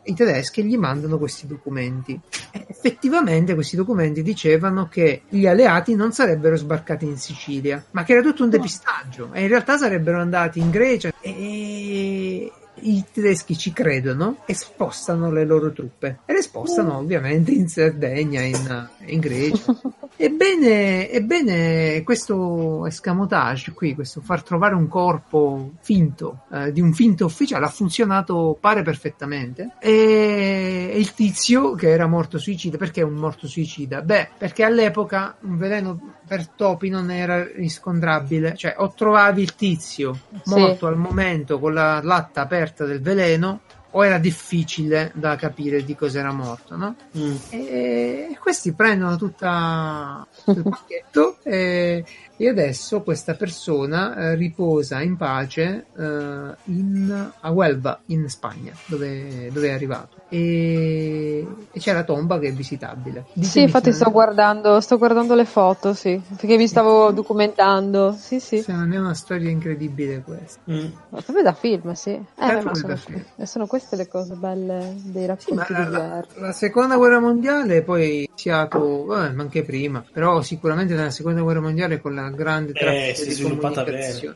i 0.03 0.15
tedeschi 0.15 0.61
e 0.61 0.65
gli 0.65 0.77
mandano 0.77 1.17
questi 1.17 1.47
documenti. 1.47 2.21
E 2.51 2.67
effettivamente 2.69 3.55
questi 3.55 3.77
documenti 3.77 4.23
dicevano 4.23 4.89
che 4.89 5.23
gli 5.31 5.47
alleati 5.47 5.95
non 5.95 6.13
sarebbero 6.13 6.57
sbarcati 6.57 7.07
in 7.07 7.17
Sicilia 7.17 7.83
ma 7.93 8.05
che 8.05 8.13
era 8.13 8.21
tutto 8.21 8.45
un 8.45 8.51
depistaggio 8.51 9.31
e 9.33 9.41
in 9.41 9.49
realtà 9.49 9.79
sarebbero 9.79 10.21
andati 10.21 10.59
in 10.59 10.69
Grecia. 10.69 11.11
E 11.23 12.53
i 12.83 13.05
tedeschi 13.13 13.57
ci 13.57 13.73
credono 13.73 14.39
e 14.47 14.55
spostano 14.55 15.31
le 15.31 15.45
loro 15.45 15.73
truppe 15.73 16.21
e 16.25 16.33
le 16.33 16.43
spostano 16.43 16.95
mm. 16.95 16.97
ovviamente 16.97 17.53
in 17.53 17.69
Sardegna, 17.69 18.43
in, 18.43 18.89
in 19.07 19.21
Grecia. 19.21 19.77
Ebbene, 20.21 21.09
ebbene, 21.11 22.03
questo 22.03 22.85
escamotage 22.87 23.71
qui, 23.71 23.95
questo 23.95 24.21
far 24.21 24.43
trovare 24.43 24.75
un 24.75 24.89
corpo 24.89 25.75
finto 25.81 26.41
eh, 26.51 26.73
di 26.73 26.81
un 26.81 26.93
finto 26.93 27.25
ufficiale 27.25 27.67
ha 27.67 27.69
funzionato 27.69 28.59
pare 28.61 28.83
perfettamente. 28.83 29.77
E, 29.79 30.93
il 30.93 31.15
tizio 31.15 31.75
che 31.75 31.91
era 31.91 32.09
morto 32.09 32.37
suicida, 32.37 32.77
perché 32.77 33.03
è 33.03 33.05
un 33.05 33.15
morto 33.15 33.47
suicida? 33.47 34.03
Beh, 34.03 34.31
perché 34.37 34.65
all'epoca 34.65 35.37
un 35.43 35.57
veleno 35.57 36.17
per 36.27 36.47
topi 36.49 36.91
non 36.91 37.11
era 37.11 37.43
riscontrabile, 37.43 38.55
cioè 38.55 38.75
o 38.77 38.93
trovavi 38.93 39.41
il 39.41 39.55
tizio 39.55 40.19
morto 40.45 40.79
sì. 40.79 40.85
al 40.85 40.97
momento 40.97 41.59
con 41.59 41.73
la 41.73 42.01
latta 42.03 42.43
aperta 42.43 42.68
del 42.85 43.01
veleno 43.01 43.61
o 43.91 44.05
era 44.05 44.19
difficile 44.19 45.11
da 45.15 45.37
capire 45.37 45.85
di 45.85 45.97
cosa 45.97 46.19
era 46.19 46.33
morto, 46.33 46.77
no? 46.77 46.97
Mm. 47.17 47.37
E 47.51 48.39
questi 48.41 48.73
prendono 48.73 49.17
tutta 49.17 50.27
il 50.47 50.63
pacchetto 50.63 51.39
e, 51.43 52.05
e, 52.39 52.49
adesso 52.49 53.03
questa 53.03 53.35
persona 53.35 54.17
eh, 54.17 54.35
riposa 54.35 55.03
in 55.03 55.17
pace 55.17 55.87
eh, 55.97 56.55
in, 56.65 57.31
a 57.41 57.51
Huelva, 57.51 58.01
in 58.07 58.29
Spagna, 58.29 58.73
dove, 58.87 59.51
dove 59.53 59.69
è 59.69 59.73
arrivato 59.73 60.19
e, 60.29 61.47
e 61.73 61.81
c'è 61.81 61.93
la 61.93 62.05
tomba 62.05 62.39
che 62.39 62.49
è 62.49 62.53
visitabile. 62.53 63.25
Ditemi 63.29 63.47
sì, 63.47 63.61
infatti 63.63 63.93
sto 63.93 64.11
guardando, 64.11 64.81
sto 64.81 64.99
guardando 64.99 65.35
le 65.35 65.47
foto, 65.47 65.95
sì, 65.95 66.21
perché 66.37 66.57
mi 66.57 66.69
stavo 66.69 67.11
documentando. 67.11 68.15
Sì, 68.19 68.39
sì. 68.39 68.63
Cioè, 68.63 68.75
non 68.75 68.93
è 68.93 68.99
una 68.99 69.15
storia 69.15 69.49
incredibile 69.49 70.23
questa. 70.23 70.61
Mm. 70.71 70.87
Ma 71.09 71.21
proprio 71.23 71.43
da 71.43 71.55
film, 71.55 71.93
sì. 71.93 72.11
Eh, 72.11 72.25
beh, 72.35 72.75
sono, 72.75 72.97
film. 72.97 73.25
sono, 73.43 73.67
queste 73.67 73.97
le 73.97 74.07
cose 74.07 74.35
belle 74.35 74.95
dei 75.05 75.27
racconti 75.27 75.65
sì, 75.67 75.75
di 75.75 75.91
la, 75.91 76.25
la, 76.35 76.53
seconda 76.53 76.97
guerra 76.97 77.21
mondiale 77.21 77.83
poi 77.83 78.25
iniziato, 78.25 79.07
vabbè, 79.07 79.33
ma 79.33 79.43
anche 79.43 79.65
prima, 79.65 80.05
però 80.13 80.43
sicuramente 80.43 80.95
nella 80.95 81.11
seconda 81.11 81.41
guerra 81.41 81.61
mondiale 81.61 82.01
con 82.01 82.15
la 82.15 82.28
grande 82.31 82.73
eh, 82.73 83.15
si 83.15 83.29
è 83.29 83.33
sviluppata 83.33 83.85
bene. 83.85 84.13
Sì. 84.13 84.31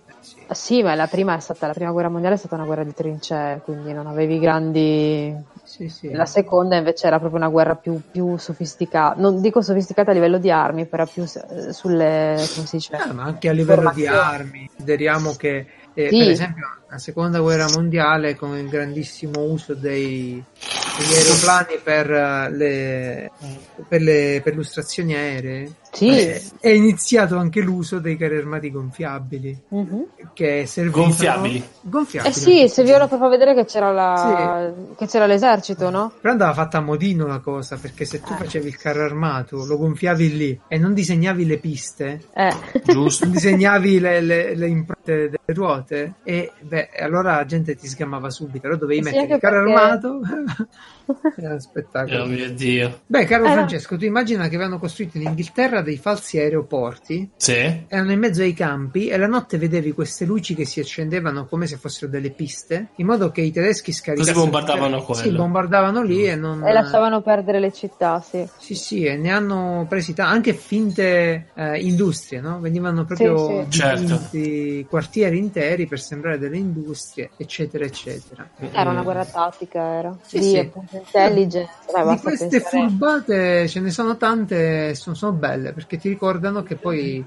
sì, 0.50 0.82
ma 0.82 0.94
la 0.94 1.06
prima 1.06 1.36
è 1.36 1.40
stata 1.40 1.66
la 1.66 1.72
prima 1.72 1.90
guerra 1.90 2.08
mondiale 2.08 2.34
è 2.34 2.38
stata 2.38 2.54
una 2.54 2.64
guerra 2.64 2.84
di 2.84 2.94
trincee, 2.94 3.60
quindi 3.64 3.92
non 3.92 4.06
avevi 4.06 4.38
grandi 4.38 5.34
sì, 5.64 5.88
sì. 5.88 6.10
La 6.10 6.26
seconda 6.26 6.76
invece 6.76 7.06
era 7.06 7.18
proprio 7.18 7.38
una 7.40 7.48
guerra 7.48 7.76
più, 7.76 8.00
più, 8.10 8.36
sofisticata, 8.36 9.20
non 9.20 9.40
dico 9.40 9.62
sofisticata 9.62 10.10
a 10.10 10.14
livello 10.14 10.38
di 10.38 10.50
armi, 10.50 10.86
però 10.86 11.06
più 11.06 11.24
sulle, 11.24 12.34
come 12.54 12.66
si 12.66 12.76
dice? 12.76 12.96
Ah, 12.96 13.12
ma 13.12 13.22
anche 13.22 13.48
a 13.48 13.52
livello 13.52 13.90
di 13.94 14.06
armi, 14.06 14.66
consideriamo 14.66 15.34
che 15.34 15.66
eh, 15.94 16.08
sì. 16.08 16.18
per 16.18 16.28
esempio 16.28 16.66
la 16.92 16.98
seconda 16.98 17.40
guerra 17.40 17.70
mondiale 17.72 18.36
con 18.36 18.54
il 18.54 18.68
grandissimo 18.68 19.44
uso 19.44 19.72
dei, 19.72 20.44
degli 20.98 21.14
aeroplani 21.14 21.80
per 21.82 22.52
le, 22.52 23.30
per 23.88 24.02
le 24.02 24.42
perlustrazioni 24.44 25.14
aeree 25.14 25.72
sì. 25.90 26.08
Eh, 26.08 26.42
è 26.60 26.68
iniziato 26.68 27.38
anche 27.38 27.60
l'uso 27.60 27.98
dei 27.98 28.16
carri 28.16 28.36
armati 28.36 28.70
gonfiabili 28.70 29.58
uh-huh. 29.68 30.08
che 30.34 30.66
servivano 30.66 31.04
gonfiabili. 31.04 31.64
gonfiabili 31.80 32.30
eh 32.30 32.36
sì 32.36 32.68
servivano 32.68 33.08
per 33.08 33.18
far 33.18 33.28
vedere 33.30 33.54
che 33.54 33.64
c'era, 33.64 33.90
la... 33.90 34.72
sì. 34.74 34.94
che 34.96 35.06
c'era 35.06 35.26
l'esercito 35.26 35.88
no? 35.88 36.12
però 36.20 36.32
andava 36.32 36.52
fatta 36.52 36.78
a 36.78 36.80
modino 36.82 37.26
la 37.26 37.40
cosa 37.40 37.76
perché 37.76 38.04
se 38.04 38.20
tu 38.20 38.32
eh. 38.32 38.36
facevi 38.36 38.68
il 38.68 38.76
carro 38.76 39.04
armato 39.04 39.64
lo 39.64 39.78
gonfiavi 39.78 40.36
lì 40.36 40.60
e 40.68 40.76
non 40.76 40.92
disegnavi 40.92 41.46
le 41.46 41.58
piste 41.58 42.20
eh. 42.34 42.54
giusto 42.84 43.24
non 43.24 43.34
disegnavi 43.34 44.00
le, 44.00 44.20
le, 44.20 44.54
le 44.54 44.66
impronte 44.68 45.30
delle 45.30 45.38
ruote 45.48 46.14
e 46.22 46.52
beh 46.60 46.81
allora 47.00 47.36
la 47.36 47.44
gente 47.44 47.74
ti 47.74 47.86
sgamava 47.86 48.30
subito 48.30 48.66
allora 48.66 48.80
dovevi 48.80 49.02
sì, 49.02 49.10
mettere 49.10 49.34
il 49.34 49.40
carro 49.40 49.64
perché... 49.64 49.80
armato 49.80 50.20
Era 51.36 51.58
spettacolo. 51.58 52.22
Oh 52.22 52.26
mio 52.26 52.50
Dio. 52.50 53.00
Beh, 53.06 53.24
caro 53.24 53.44
eh, 53.44 53.52
Francesco, 53.52 53.96
tu 53.96 54.04
immagina 54.04 54.48
che 54.48 54.54
avevano 54.54 54.78
costruito 54.78 55.16
in 55.16 55.24
Inghilterra 55.24 55.82
dei 55.82 55.96
falsi 55.96 56.38
aeroporti. 56.38 57.30
Sì. 57.36 57.84
Erano 57.88 58.12
in 58.12 58.18
mezzo 58.18 58.42
ai 58.42 58.54
campi 58.54 59.08
e 59.08 59.16
la 59.16 59.26
notte 59.26 59.58
vedevi 59.58 59.92
queste 59.92 60.24
luci 60.24 60.54
che 60.54 60.64
si 60.64 60.80
accendevano 60.80 61.46
come 61.46 61.66
se 61.66 61.76
fossero 61.76 62.10
delle 62.10 62.30
piste, 62.30 62.88
in 62.96 63.06
modo 63.06 63.30
che 63.30 63.42
i 63.42 63.50
tedeschi 63.50 63.92
scaricassero... 63.92 64.38
Così 64.38 64.50
bombardavano 64.50 65.02
quello. 65.02 65.22
Sì, 65.22 65.30
bombardavano 65.30 66.02
lì 66.02 66.24
e 66.26 66.36
non... 66.36 66.66
E 66.66 66.72
lasciavano 66.72 67.20
perdere 67.22 67.60
le 67.60 67.72
città, 67.72 68.20
sì. 68.20 68.46
Sì, 68.58 68.74
sì, 68.74 69.04
e 69.04 69.16
ne 69.16 69.30
hanno 69.30 69.86
presi 69.88 70.14
t- 70.14 70.20
anche 70.20 70.54
finte 70.54 71.48
eh, 71.54 71.78
industrie, 71.80 72.40
no? 72.40 72.60
Venivano 72.60 73.04
proprio 73.04 73.48
sì, 73.48 73.66
sì. 73.68 73.78
Certo. 73.78 74.86
quartieri 74.88 75.38
interi 75.38 75.86
per 75.86 76.00
sembrare 76.00 76.38
delle 76.38 76.56
industrie, 76.56 77.30
eccetera, 77.36 77.84
eccetera. 77.84 78.48
Era 78.72 78.90
una 78.90 79.02
guerra 79.02 79.24
tattica, 79.24 79.80
era. 79.94 80.16
Sì, 80.22 80.42
sì 80.42 80.70
intelligence. 81.04 81.70
Di 81.86 82.20
queste 82.20 82.48
pensare... 82.48 82.88
furbate 82.88 83.68
ce 83.68 83.80
ne 83.80 83.90
sono 83.90 84.16
tante, 84.16 84.94
sono, 84.94 85.14
sono, 85.14 85.32
belle 85.32 85.72
perché 85.72 85.98
ti 85.98 86.08
ricordano 86.08 86.62
che 86.62 86.76
poi 86.76 87.24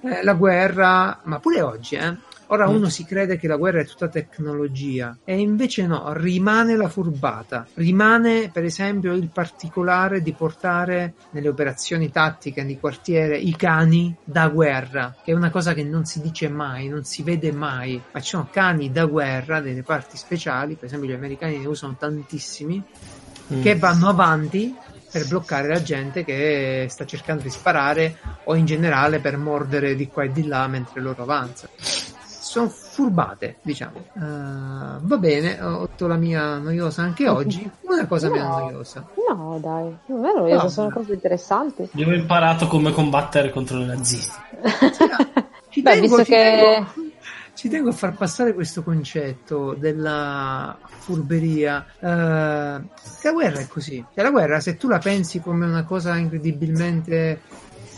eh, 0.00 0.22
la 0.22 0.34
guerra, 0.34 1.20
ma 1.24 1.38
pure 1.38 1.60
oggi, 1.60 1.96
eh, 1.96 2.16
ora 2.48 2.68
mm. 2.68 2.74
uno 2.74 2.88
si 2.88 3.04
crede 3.04 3.38
che 3.38 3.48
la 3.48 3.56
guerra 3.56 3.80
è 3.80 3.86
tutta 3.86 4.08
tecnologia 4.08 5.16
e 5.24 5.38
invece 5.38 5.86
no, 5.86 6.12
rimane 6.12 6.76
la 6.76 6.88
furbata, 6.88 7.66
rimane 7.74 8.50
per 8.50 8.64
esempio 8.64 9.14
il 9.14 9.28
particolare 9.32 10.22
di 10.22 10.32
portare 10.32 11.14
nelle 11.30 11.48
operazioni 11.48 12.10
tattiche 12.10 12.64
di 12.64 12.78
quartiere 12.78 13.36
i 13.38 13.54
cani 13.56 14.14
da 14.24 14.48
guerra, 14.48 15.14
che 15.22 15.32
è 15.32 15.34
una 15.34 15.50
cosa 15.50 15.74
che 15.74 15.84
non 15.84 16.04
si 16.04 16.20
dice 16.20 16.48
mai, 16.48 16.88
non 16.88 17.04
si 17.04 17.22
vede 17.22 17.52
mai, 17.52 18.00
ma 18.12 18.20
ci 18.20 18.30
sono 18.30 18.48
cani 18.50 18.90
da 18.90 19.06
guerra 19.06 19.60
delle 19.60 19.82
parti 19.82 20.16
speciali, 20.16 20.74
per 20.74 20.84
esempio 20.84 21.08
gli 21.08 21.14
americani 21.14 21.58
ne 21.58 21.66
usano 21.66 21.96
tantissimi 21.98 22.82
mm. 23.52 23.62
che 23.62 23.76
vanno 23.76 24.08
avanti 24.08 24.74
per 25.10 25.26
bloccare 25.26 25.68
la 25.68 25.82
gente 25.82 26.24
che 26.24 26.86
sta 26.90 27.06
cercando 27.06 27.42
di 27.42 27.50
sparare 27.50 28.16
o 28.44 28.54
in 28.54 28.66
generale 28.66 29.20
per 29.20 29.38
mordere 29.38 29.94
di 29.94 30.08
qua 30.08 30.24
e 30.24 30.32
di 30.32 30.46
là 30.46 30.66
mentre 30.66 31.00
loro 31.00 31.22
avanzano. 31.22 31.72
Sono 32.48 32.70
furbate, 32.70 33.56
diciamo. 33.60 34.04
Uh, 34.14 34.20
va 35.02 35.16
bene, 35.18 35.60
ho 35.60 35.80
detto 35.80 36.06
la 36.06 36.16
mia 36.16 36.56
noiosa 36.56 37.02
anche 37.02 37.28
oggi. 37.28 37.70
Una 37.82 38.06
cosa 38.06 38.28
no, 38.28 38.34
meno 38.34 38.48
noiosa. 38.48 39.06
No, 39.28 39.58
dai, 39.60 39.94
non 40.06 40.24
è 40.24 40.32
noiosa, 40.32 40.62
no, 40.62 40.68
sono 40.70 40.88
cose 40.88 41.12
interessanti. 41.12 41.90
Abbiamo 41.92 42.14
imparato 42.14 42.66
come 42.66 42.90
combattere 42.92 43.50
contro 43.50 43.78
i 43.78 43.84
nazisti. 43.84 44.32
Ci 45.68 45.82
Beh, 45.82 45.90
tengo, 45.90 46.06
visto 46.06 46.24
ci 46.24 46.30
che... 46.30 46.84
Tengo 46.86 47.06
ci 47.58 47.68
tengo 47.68 47.88
a 47.88 47.92
far 47.92 48.14
passare 48.14 48.54
questo 48.54 48.84
concetto 48.84 49.74
della 49.74 50.78
furberia. 50.86 51.84
Uh, 51.98 52.06
la 52.06 53.32
guerra 53.32 53.58
è 53.58 53.66
così. 53.66 54.02
Cioè, 54.14 54.22
la 54.22 54.30
guerra, 54.30 54.60
se 54.60 54.76
tu 54.76 54.86
la 54.86 54.98
pensi 54.98 55.40
come 55.40 55.66
una 55.66 55.82
cosa 55.82 56.16
incredibilmente 56.16 57.40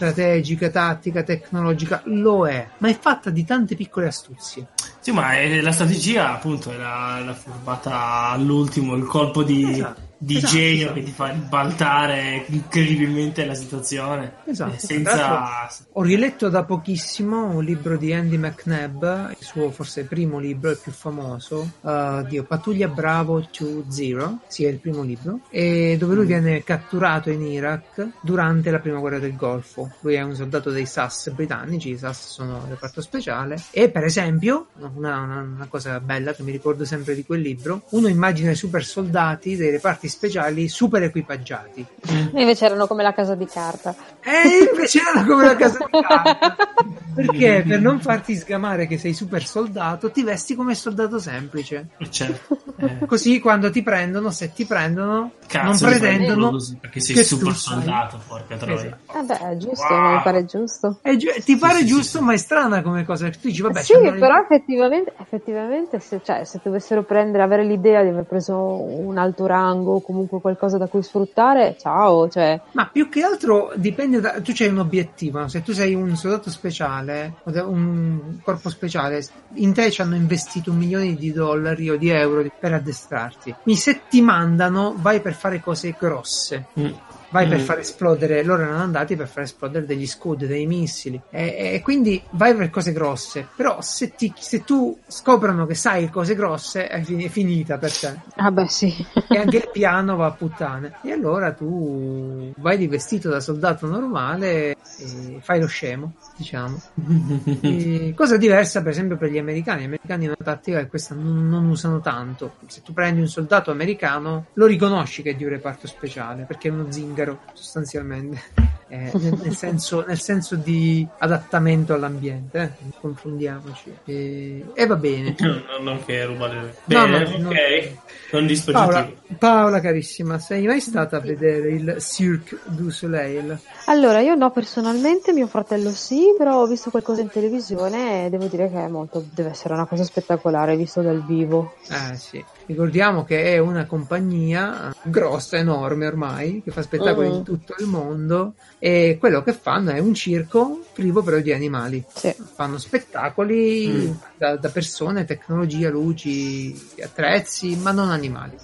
strategica, 0.01 0.71
tattica, 0.71 1.23
tecnologica, 1.23 2.01
lo 2.07 2.49
è, 2.49 2.67
ma 2.79 2.89
è 2.89 2.99
fatta 2.99 3.29
di 3.29 3.45
tante 3.45 3.75
piccole 3.77 4.07
astuzie. 4.07 4.69
Sì, 4.99 5.13
ma 5.13 5.33
la 5.61 5.73
strategia, 5.73 6.33
appunto, 6.33 6.71
è 6.71 6.77
la, 6.77 7.21
la 7.23 7.35
furbata 7.35 8.29
all'ultimo, 8.31 8.95
il 8.95 9.05
colpo 9.05 9.43
di. 9.43 9.71
Esatto 9.71 10.09
di 10.23 10.37
Esatto, 10.37 10.53
genio 10.55 10.77
esatto. 10.85 10.93
che 10.93 11.03
ti 11.03 11.11
fa 11.13 11.29
ribaltare 11.31 12.45
incredibilmente 12.49 13.47
la 13.47 13.55
situazione. 13.55 14.35
Esatto. 14.45 14.75
Eh, 14.75 14.79
Senza... 14.79 15.69
Ho 15.93 16.03
riletto 16.03 16.51
da 16.51 16.65
pochissimo 16.65 17.47
un 17.47 17.65
libro 17.65 17.97
di 17.97 18.13
Andy 18.13 18.37
McNabb, 18.37 19.03
il 19.03 19.37
suo 19.41 19.71
forse 19.71 20.05
primo 20.05 20.39
libro, 20.39 20.71
il 20.71 20.79
più 20.83 20.93
famoso, 20.93 21.73
uh, 21.81 22.23
di 22.27 22.43
Pattuglia 22.43 22.89
Bravo 22.89 23.49
to 23.51 23.85
Zero, 23.89 24.41
sì, 24.47 24.65
è 24.65 24.69
il 24.69 24.77
primo 24.79 25.03
libro, 25.03 25.41
e 25.49 25.97
dove 25.99 26.15
lui 26.15 26.27
viene 26.27 26.63
catturato 26.65 27.31
in 27.31 27.41
Iraq 27.41 28.09
durante 28.21 28.71
la 28.71 28.79
prima 28.79 28.99
guerra 28.99 29.19
del 29.19 29.37
Golfo. 29.37 29.91
Lui 30.01 30.15
è 30.15 30.23
un 30.23 30.35
soldato 30.35 30.71
dei 30.71 30.85
SAS 30.85 31.31
britannici, 31.31 31.91
i 31.93 31.97
SAS 31.97 32.33
sono 32.33 32.59
il 32.65 32.71
reparto 32.71 33.01
speciale, 33.01 33.59
e 33.71 33.89
per 33.89 34.05
esempio, 34.05 34.67
una, 34.79 35.19
una- 35.19 35.39
una 35.41 35.67
cosa 35.69 35.99
bella 36.01 36.35
che 36.35 36.43
mi 36.43 36.53
ricordo 36.53 36.85
sempre 36.85 37.15
di 37.15 37.25
quel 37.25 37.41
libro, 37.41 37.85
uno 37.91 38.09
immagina 38.09 38.51
i 38.51 38.55
super 38.55 38.85
soldati 38.85 39.57
dei 39.57 39.71
reparti 39.71 40.09
speciali 40.11 40.69
super 40.69 41.03
equipaggiati. 41.03 41.87
E 42.35 42.41
invece 42.41 42.67
erano 42.67 42.87
come 42.87 43.03
la 43.03 43.15
casa 43.15 43.35
di 43.35 43.47
carta. 43.47 43.95
E 44.23 44.69
invece 44.71 45.01
era 45.01 45.25
come 45.25 45.45
la 45.47 45.57
casa 45.57 45.79
di 45.91 46.01
carta. 46.03 46.57
Perché 47.13 47.65
per 47.67 47.81
non 47.81 48.01
farti 48.01 48.35
sgamare 48.37 48.87
che 48.87 48.97
sei 48.97 49.13
super 49.15 49.45
soldato, 49.45 50.11
ti 50.11 50.23
vesti 50.23 50.55
come 50.55 50.75
soldato 50.75 51.19
semplice. 51.19 51.89
Certo. 52.09 52.57
Eh, 52.77 53.05
Così 53.07 53.41
quando 53.41 53.71
ti 53.71 53.83
prendono, 53.83 54.31
se 54.31 54.53
ti 54.53 54.65
prendono, 54.65 55.33
Cazzo, 55.47 55.85
non 55.87 55.93
pretendono 55.99 56.51
così, 56.51 56.77
perché 56.81 57.01
sei 57.01 57.17
che 57.17 57.25
super 57.25 57.53
soldato, 57.55 58.21
porca 58.27 58.57
troia. 58.57 58.75
Esatto. 58.77 59.13
Vabbè, 59.13 59.51
è 59.51 59.57
giusto, 59.57 59.87
Wow. 59.93 60.13
mi 60.15 60.21
pare 60.23 60.45
giusto. 60.45 60.99
E 61.03 61.17
gi- 61.17 61.43
ti 61.45 61.57
pare 61.57 61.79
sì, 61.79 61.81
sì, 61.81 61.87
giusto, 61.87 62.19
sì. 62.19 62.25
ma 62.25 62.33
è 62.33 62.37
strana 62.37 62.83
come 62.83 63.05
cosa. 63.05 63.29
Tu 63.29 63.39
dici, 63.43 63.61
vabbè, 63.63 63.83
sì, 63.83 63.95
però 64.19 64.37
effettivamente, 64.39 65.13
effettivamente 65.19 65.99
se, 66.01 66.21
cioè, 66.23 66.45
se 66.45 66.61
dovessero 66.63 67.03
prendere, 67.03 67.43
avere 67.43 67.65
l'idea 67.65 68.03
di 68.03 68.09
aver 68.09 68.25
preso 68.25 68.55
un 68.57 69.19
alto 69.19 69.47
rango 69.47 70.00
o 70.01 70.03
comunque 70.03 70.41
qualcosa 70.41 70.79
da 70.79 70.87
cui 70.87 71.03
sfruttare, 71.03 71.77
ciao, 71.79 72.29
cioè, 72.29 72.61
Ma 72.73 72.87
più 72.87 73.09
che 73.09 73.23
altro 73.23 73.73
dipende 73.77 74.21
da. 74.21 74.41
Tu 74.41 74.53
c'hai 74.53 74.69
un 74.69 74.79
obiettivo, 74.79 75.41
no? 75.41 75.49
se 75.49 75.63
tu 75.63 75.73
sei 75.73 75.95
un 75.95 76.17
soldato 76.17 76.51
speciale, 76.51 77.35
un 77.45 78.39
corpo 78.43 78.69
speciale, 78.69 79.25
in 79.55 79.73
te 79.73 79.91
ci 79.91 80.01
hanno 80.01 80.17
investito 80.17 80.71
un 80.71 80.79
milione 80.79 81.15
di 81.15 81.33
dollari 81.33 81.91
o 81.91 81.97
di 81.97 82.09
euro 82.09 82.45
per 82.59 82.73
addestrarti. 82.73 83.55
Quindi 83.63 83.81
se 83.81 84.03
ti 84.09 84.21
mandano, 84.21 84.95
vai 84.97 85.21
per 85.21 85.35
fare 85.35 85.61
cose 85.61 85.95
grosse. 85.99 86.67
Mm. 86.79 86.93
Vai 87.31 87.47
per 87.49 87.59
Mm. 87.59 87.63
far 87.63 87.79
esplodere, 87.79 88.43
loro 88.43 88.63
erano 88.63 88.83
andati 88.83 89.15
per 89.17 89.29
far 89.29 89.45
esplodere 89.45 89.87
degli 89.87 90.07
scudi, 90.07 90.47
dei 90.47 90.67
missili, 90.67 91.21
e, 91.31 91.75
e 91.75 91.81
quindi 91.83 92.21
vai 92.31 92.55
per 92.55 92.71
cose 92.71 92.93
grosse. 92.93 93.47
Però 93.57 93.81
se, 93.81 94.15
ti- 94.17 94.33
se 94.37 94.65
tu 94.65 94.99
scoprono 95.07 95.65
che 95.67 95.75
sai 95.75 96.11
cose 96.11 96.35
grosse, 96.35 96.89
è, 96.89 97.01
fi- 97.03 97.23
è 97.25 97.29
finita 97.29 97.79
per 97.79 97.97
te 97.97 98.17
vabbè 98.37 98.67
sì. 98.67 98.93
e 99.29 99.39
anche 99.39 99.57
il 99.59 99.69
piano 99.73 100.17
va 100.17 100.27
a 100.27 100.33
puttane. 100.33 100.97
E 101.03 101.13
allora 101.13 101.53
tu 101.53 102.53
vai 102.57 102.77
di 102.77 102.89
vestito 102.89 103.29
da 103.29 103.41
soldato 103.41 103.87
normale 103.87 104.71
e 104.99 105.39
fai 105.41 105.61
lo 105.61 105.67
scemo, 105.67 106.15
diciamo. 106.37 106.81
E 107.63 108.13
cosa 108.17 108.37
diversa, 108.37 108.81
per 108.83 108.91
esempio, 108.93 109.17
per 109.17 109.31
gli 109.31 109.39
americani. 109.39 109.83
Gli 109.83 109.87
americani 109.87 110.25
hanno 110.27 110.35
una 110.39 110.53
tattica 110.53 110.79
che 110.79 110.89
questa 110.89 111.15
non, 111.15 111.49
non 111.49 111.67
usano 111.67 112.01
tanto. 112.01 112.55
Se 112.67 112.83
tu 112.83 112.93
prendi 112.93 113.21
un 113.21 113.29
soldato 113.29 113.71
americano, 113.71 114.47
lo 114.55 114.67
riconosci 114.67 115.23
che 115.23 115.31
è 115.31 115.35
di 115.35 115.45
un 115.45 115.51
reparto 115.51 115.87
speciale 115.87 116.45
perché 116.45 116.69
è 116.69 116.71
uno 116.73 116.85
zingaro, 117.21 117.41
sostanzialmente. 117.53 118.79
Eh, 118.89 119.11
nel, 119.15 119.55
senso, 119.55 120.05
nel 120.05 120.21
senso 120.21 120.57
di 120.57 121.07
adattamento 121.19 121.95
all'ambiente, 121.95 122.59
eh, 122.59 122.83
non 122.83 122.93
confondiamoci. 123.01 123.95
E, 124.05 124.65
e 124.75 124.87
va 124.87 124.97
bene. 124.97 125.37
No, 125.39 125.49
no, 125.79 125.83
non 125.83 126.05
che 126.05 126.25
rubare. 126.25 126.77
Bene, 126.85 127.39
no, 127.39 127.39
no. 127.39 127.49
ok. 127.51 127.93
Non 128.33 128.47
Paola, 128.47 128.47
dispositivo. 128.47 129.37
Paola 129.39 129.81
carissima, 129.81 130.39
sei 130.39 130.67
mai 130.67 130.81
stata 130.81 131.17
a 131.17 131.21
vedere 131.21 131.71
il 131.71 131.97
Cirque 132.01 132.59
du 132.67 132.91
Soleil? 132.91 133.59
Allora, 133.87 134.21
io 134.21 134.35
no, 134.35 134.51
personalmente, 134.51 135.33
mio 135.33 135.49
fratello 135.49 135.91
sì, 135.91 136.35
però 136.39 136.63
ho 136.63 136.67
visto 136.67 136.91
qualcosa 136.91 137.23
in 137.23 137.29
televisione 137.29 138.27
e 138.27 138.31
devo 138.31 138.47
dire 138.47 138.71
che 138.71 138.85
è 138.85 138.89
molto, 138.89 139.25
deve 139.33 139.51
essere 139.51 139.75
una 139.75 139.87
cosa 139.87 140.05
spettacolare 140.05 140.77
visto 140.77 141.03
dal 141.03 141.25
vivo. 141.25 141.75
Eh 141.89 142.17
sì, 142.17 142.45
ricordiamo 142.71 143.25
che 143.25 143.55
è 143.55 143.59
una 143.59 143.85
compagnia 143.87 144.95
grossa, 145.03 145.57
enorme 145.57 146.07
ormai, 146.07 146.63
che 146.65 146.71
fa 146.71 146.83
spettacoli 146.83 147.29
Mhm. 147.29 147.35
in 147.35 147.43
tutto 147.43 147.75
il 147.79 147.87
mondo 147.87 148.55
e 148.79 149.17
quello 149.19 149.43
che 149.43 149.53
fanno 149.53 149.91
è 149.91 149.99
un 149.99 150.15
circo 150.15 150.85
privo 150.93 151.23
però 151.23 151.39
di 151.41 151.53
animali. 151.53 152.05
Sì. 152.15 152.35
Fanno 152.55 152.79
spettacoli 152.79 153.89
Mm. 153.89 154.13
da, 154.37 154.57
da 154.57 154.69
persone, 154.69 155.25
tecnologia, 155.25 155.91
luci, 155.91 156.75
attrezzi, 157.03 157.77
ma 157.77 157.91
non 157.91 158.11
animali. 158.11 158.57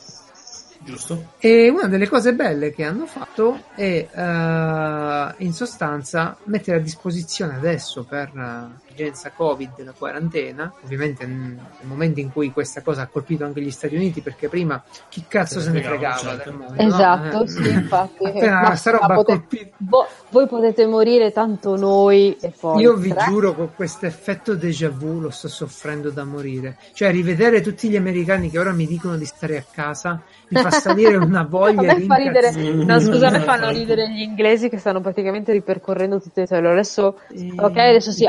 Giusto? 0.85 1.33
E 1.39 1.69
una 1.69 1.89
delle 1.89 2.07
cose 2.09 2.33
belle 2.35 2.73
che 2.73 2.85
hanno 2.85 3.07
fatto 3.07 3.61
è 3.75 4.07
eh, 4.09 5.35
in 5.45 5.53
sostanza 5.53 6.37
mettere 6.45 6.77
a 6.77 6.81
disposizione 6.81 7.57
adesso 7.57 8.05
per 8.05 8.31
eh, 8.37 8.86
l'emergenza 8.97 9.31
Covid, 9.37 9.85
la 9.85 9.93
quarantena, 9.97 10.73
ovviamente 10.83 11.27
nel 11.27 11.59
momento 11.83 12.21
in 12.21 12.33
cui 12.33 12.51
questa 12.51 12.81
cosa 12.81 13.03
ha 13.03 13.07
colpito 13.07 13.45
anche 13.45 13.61
gli 13.61 13.71
Stati 13.71 13.95
Uniti, 13.95 14.23
perché 14.23 14.49
prima 14.49 14.83
chi 15.09 15.25
cazzo 15.29 15.61
se 15.61 15.71
ne 15.71 15.83
fregava 15.83 16.17
certo. 16.17 16.51
del 16.51 16.59
mondo? 16.59 16.75
no? 16.75 16.89
Esatto, 16.89 17.43
Eh, 17.43 17.49
sì, 17.49 17.69
infatti. 17.69 18.25
Appena 18.25 18.61
Ma- 18.63 18.75
sta 18.77 18.91
roba 18.93 19.05
ha 19.07 19.15
pote- 19.15 19.33
colpito. 19.33 19.75
vo- 19.79 20.07
voi 20.31 20.47
potete 20.47 20.87
morire 20.87 21.31
tanto 21.33 21.77
noi 21.77 22.37
e 22.41 22.53
poi... 22.59 22.81
Io 22.81 22.95
vi 22.95 23.11
tre- 23.11 23.25
giuro 23.27 23.55
con 23.55 23.71
questo 23.75 24.07
effetto 24.07 24.55
déjà 24.55 24.89
vu 24.89 25.21
lo 25.21 25.31
sto 25.31 25.49
soffrendo 25.49 26.11
da 26.11 26.25
morire. 26.25 26.79
Cioè, 26.95 27.11
rivedere 27.11 27.61
tutti 27.61 27.89
gli 27.89 27.97
americani 27.97 28.51
che 28.51 28.59
ora 28.59 28.73
mi 28.73 28.87
dicono 28.87 29.17
di 29.17 29.25
stare 29.27 29.59
a 29.59 29.65
casa 29.71 30.23
mi 30.49 30.61
fa 30.61 30.71
salire 30.71 31.17
una 31.17 31.43
voglia 31.43 31.95
di 31.95 32.07
fa 32.07 32.15
ridere, 32.17 32.51
no 32.53 33.01
scusa, 33.01 33.31
me 33.31 33.41
fanno 33.41 33.69
ridere 33.71 34.09
gli 34.11 34.21
inglesi 34.21 34.69
che 34.69 34.79
stanno 34.79 35.01
praticamente 35.01 35.53
ripercorrendo 35.53 36.21
tutte 36.21 36.43
le 36.43 36.47
cellule. 36.47 36.71
Adesso, 36.73 37.19
ok, 37.57 37.77
adesso 37.77 38.11
si 38.13 38.23
Il 38.25 38.29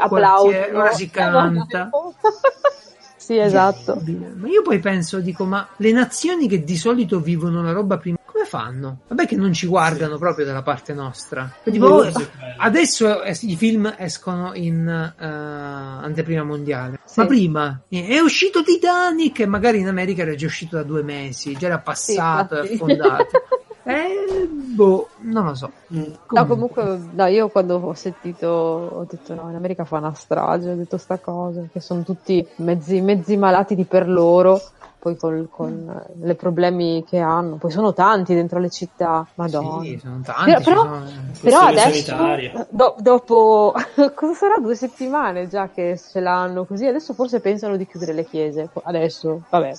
quartiere, 0.58 0.78
ora 0.78 0.92
si 0.92 1.10
canta. 1.10 1.90
sì, 3.18 3.38
esatto. 3.38 4.02
Ma 4.36 4.48
io 4.48 4.62
poi 4.62 4.80
penso, 4.80 5.20
dico, 5.20 5.46
ma 5.46 5.68
le 5.78 5.92
nazioni 5.92 6.48
che 6.48 6.64
di 6.64 6.78
solito 6.78 7.20
vivono 7.20 7.62
la 7.62 7.72
roba 7.72 7.98
prima, 7.98 8.18
come 8.26 8.46
fanno? 8.46 9.00
Vabbè 9.08 9.26
che 9.26 9.36
non 9.36 9.54
ci 9.54 9.68
guardano 9.68 10.18
proprio 10.18 10.46
dalla 10.46 10.62
parte 10.62 10.94
nostra. 10.94 11.52
Tipo, 11.64 11.86
oh, 11.88 12.12
Sì. 12.12 12.26
adesso 12.58 13.24
eh, 13.24 13.38
i 13.42 13.56
film 13.56 13.94
escono 13.98 14.52
in 14.54 14.88
eh, 14.88 15.26
anteprima 15.26 16.44
mondiale, 16.44 17.00
Sì. 17.06 17.20
ma 17.20 17.26
prima 17.26 17.82
eh, 17.90 18.08
è 18.08 18.20
uscito 18.20 18.64
Titanic 18.64 19.40
e 19.40 19.46
magari 19.46 19.80
in 19.80 19.88
America 19.88 20.22
era 20.22 20.36
già 20.36 20.46
uscito 20.46 20.76
da 20.78 20.84
due 20.84 21.04
mesi, 21.04 21.56
già 21.58 21.68
era 21.68 21.80
passato 21.80 22.56
e 22.56 22.60
infatti. 22.60 22.74
affondato. 22.74 23.30
Eh, 23.88 24.48
boh, 24.76 25.08
non 25.22 25.46
lo 25.46 25.56
so. 25.56 25.72
Mm. 25.94 26.04
No, 26.32 26.46
comunque, 26.46 27.00
no, 27.14 27.26
io 27.28 27.48
quando 27.50 27.78
ho 27.78 27.94
sentito, 27.94 28.48
ho 28.48 29.06
detto 29.10 29.34
no, 29.34 29.50
in 29.50 29.56
America 29.56 29.86
fa 29.86 29.98
una 29.98 30.14
strage, 30.14 30.72
ho 30.72 30.76
detto 30.76 30.98
sta 30.98 31.18
cosa, 31.20 31.64
che 31.72 31.80
sono 31.80 32.04
tutti 32.04 32.46
mezzi, 32.58 33.00
mezzi 33.00 33.38
malati 33.38 33.76
di 33.76 33.86
per 33.86 34.10
loro, 34.10 34.60
poi 35.00 35.16
col- 35.16 35.48
con 35.50 36.06
eh, 36.22 36.32
i 36.32 36.36
problemi 36.36 37.06
che 37.08 37.20
hanno, 37.20 37.56
poi 37.56 37.72
sono 37.72 37.94
tanti 37.94 38.34
dentro 38.36 38.60
le 38.60 38.70
città, 38.70 39.26
madonna. 39.36 39.84
Sì, 39.84 39.98
sono 40.02 40.20
tanti. 40.22 40.52
Però, 40.52 40.60
però- 40.64 40.84
sono- 40.84 41.22
però 41.42 41.60
adesso, 41.62 42.68
do- 42.70 42.96
dopo, 43.00 43.74
cosa 44.14 44.34
sarà 44.34 44.56
due 44.60 44.76
settimane 44.76 45.48
già 45.48 45.70
che 45.70 45.98
ce 45.98 46.20
l'hanno 46.20 46.66
così, 46.66 46.86
adesso 46.88 47.14
forse 47.14 47.40
pensano 47.40 47.78
di 47.78 47.88
chiudere 47.88 48.12
le 48.12 48.26
chiese, 48.26 48.70
adesso, 48.84 49.44
vabbè. 49.50 49.72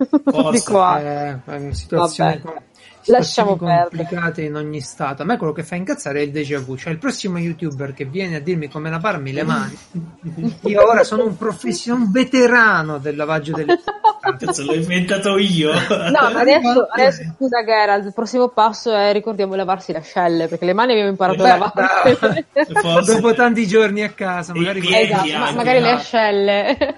Forse. 0.24 0.50
Dico, 0.50 0.80
ah, 0.80 0.98
Eh, 1.00 1.40
è 1.44 1.72
situazioni, 1.72 2.40
Vabbè. 2.42 2.62
Lasciamo 3.10 3.56
complicate 3.56 4.42
in 4.42 4.54
ogni 4.54 4.80
stato. 4.80 5.22
A 5.22 5.24
me 5.24 5.36
quello 5.36 5.52
che 5.52 5.62
fa 5.62 5.74
incazzare 5.74 6.20
è 6.20 6.22
il 6.22 6.30
déjà 6.30 6.58
vu, 6.60 6.76
cioè 6.76 6.92
il 6.92 6.98
prossimo 6.98 7.38
youtuber 7.38 7.92
che 7.92 8.04
viene 8.04 8.36
a 8.36 8.40
dirmi 8.40 8.68
come 8.68 8.90
lavarmi 8.90 9.32
le 9.32 9.42
mani. 9.42 9.78
Io 10.62 10.88
ora 10.88 11.04
sono 11.04 11.24
un 11.24 11.36
professionista, 11.36 11.94
un 11.94 12.10
veterano 12.10 12.98
del 12.98 13.16
lavaggio 13.16 13.52
delle 13.52 13.78
Cazzo, 14.20 14.64
l'ho 14.64 14.74
inventato 14.74 15.38
io. 15.38 15.72
No, 15.72 16.30
ma 16.32 16.40
adesso, 16.40 16.86
adesso 16.90 17.22
scusa 17.36 17.64
Geralt, 17.64 18.04
il 18.04 18.12
prossimo 18.12 18.48
passo 18.48 18.94
è 18.94 19.12
ricordiamo 19.12 19.54
lavarsi 19.54 19.92
le 19.92 19.98
ascelle, 19.98 20.46
perché 20.46 20.66
le 20.66 20.74
mani 20.74 20.92
abbiamo 20.92 21.08
imparato 21.08 21.42
Beh, 21.42 21.50
a 21.50 21.56
lavarle. 21.56 22.46
Forse- 22.80 23.14
Dopo 23.14 23.32
tanti 23.32 23.66
giorni 23.66 24.02
a 24.02 24.10
casa, 24.10 24.52
magari 24.54 24.80
piedi 24.80 25.10
esatto, 25.10 25.38
ma 25.38 25.46
anche, 25.46 25.56
magari 25.56 25.80
le 25.80 25.90
no? 25.90 25.96
ascelle. 25.96 26.96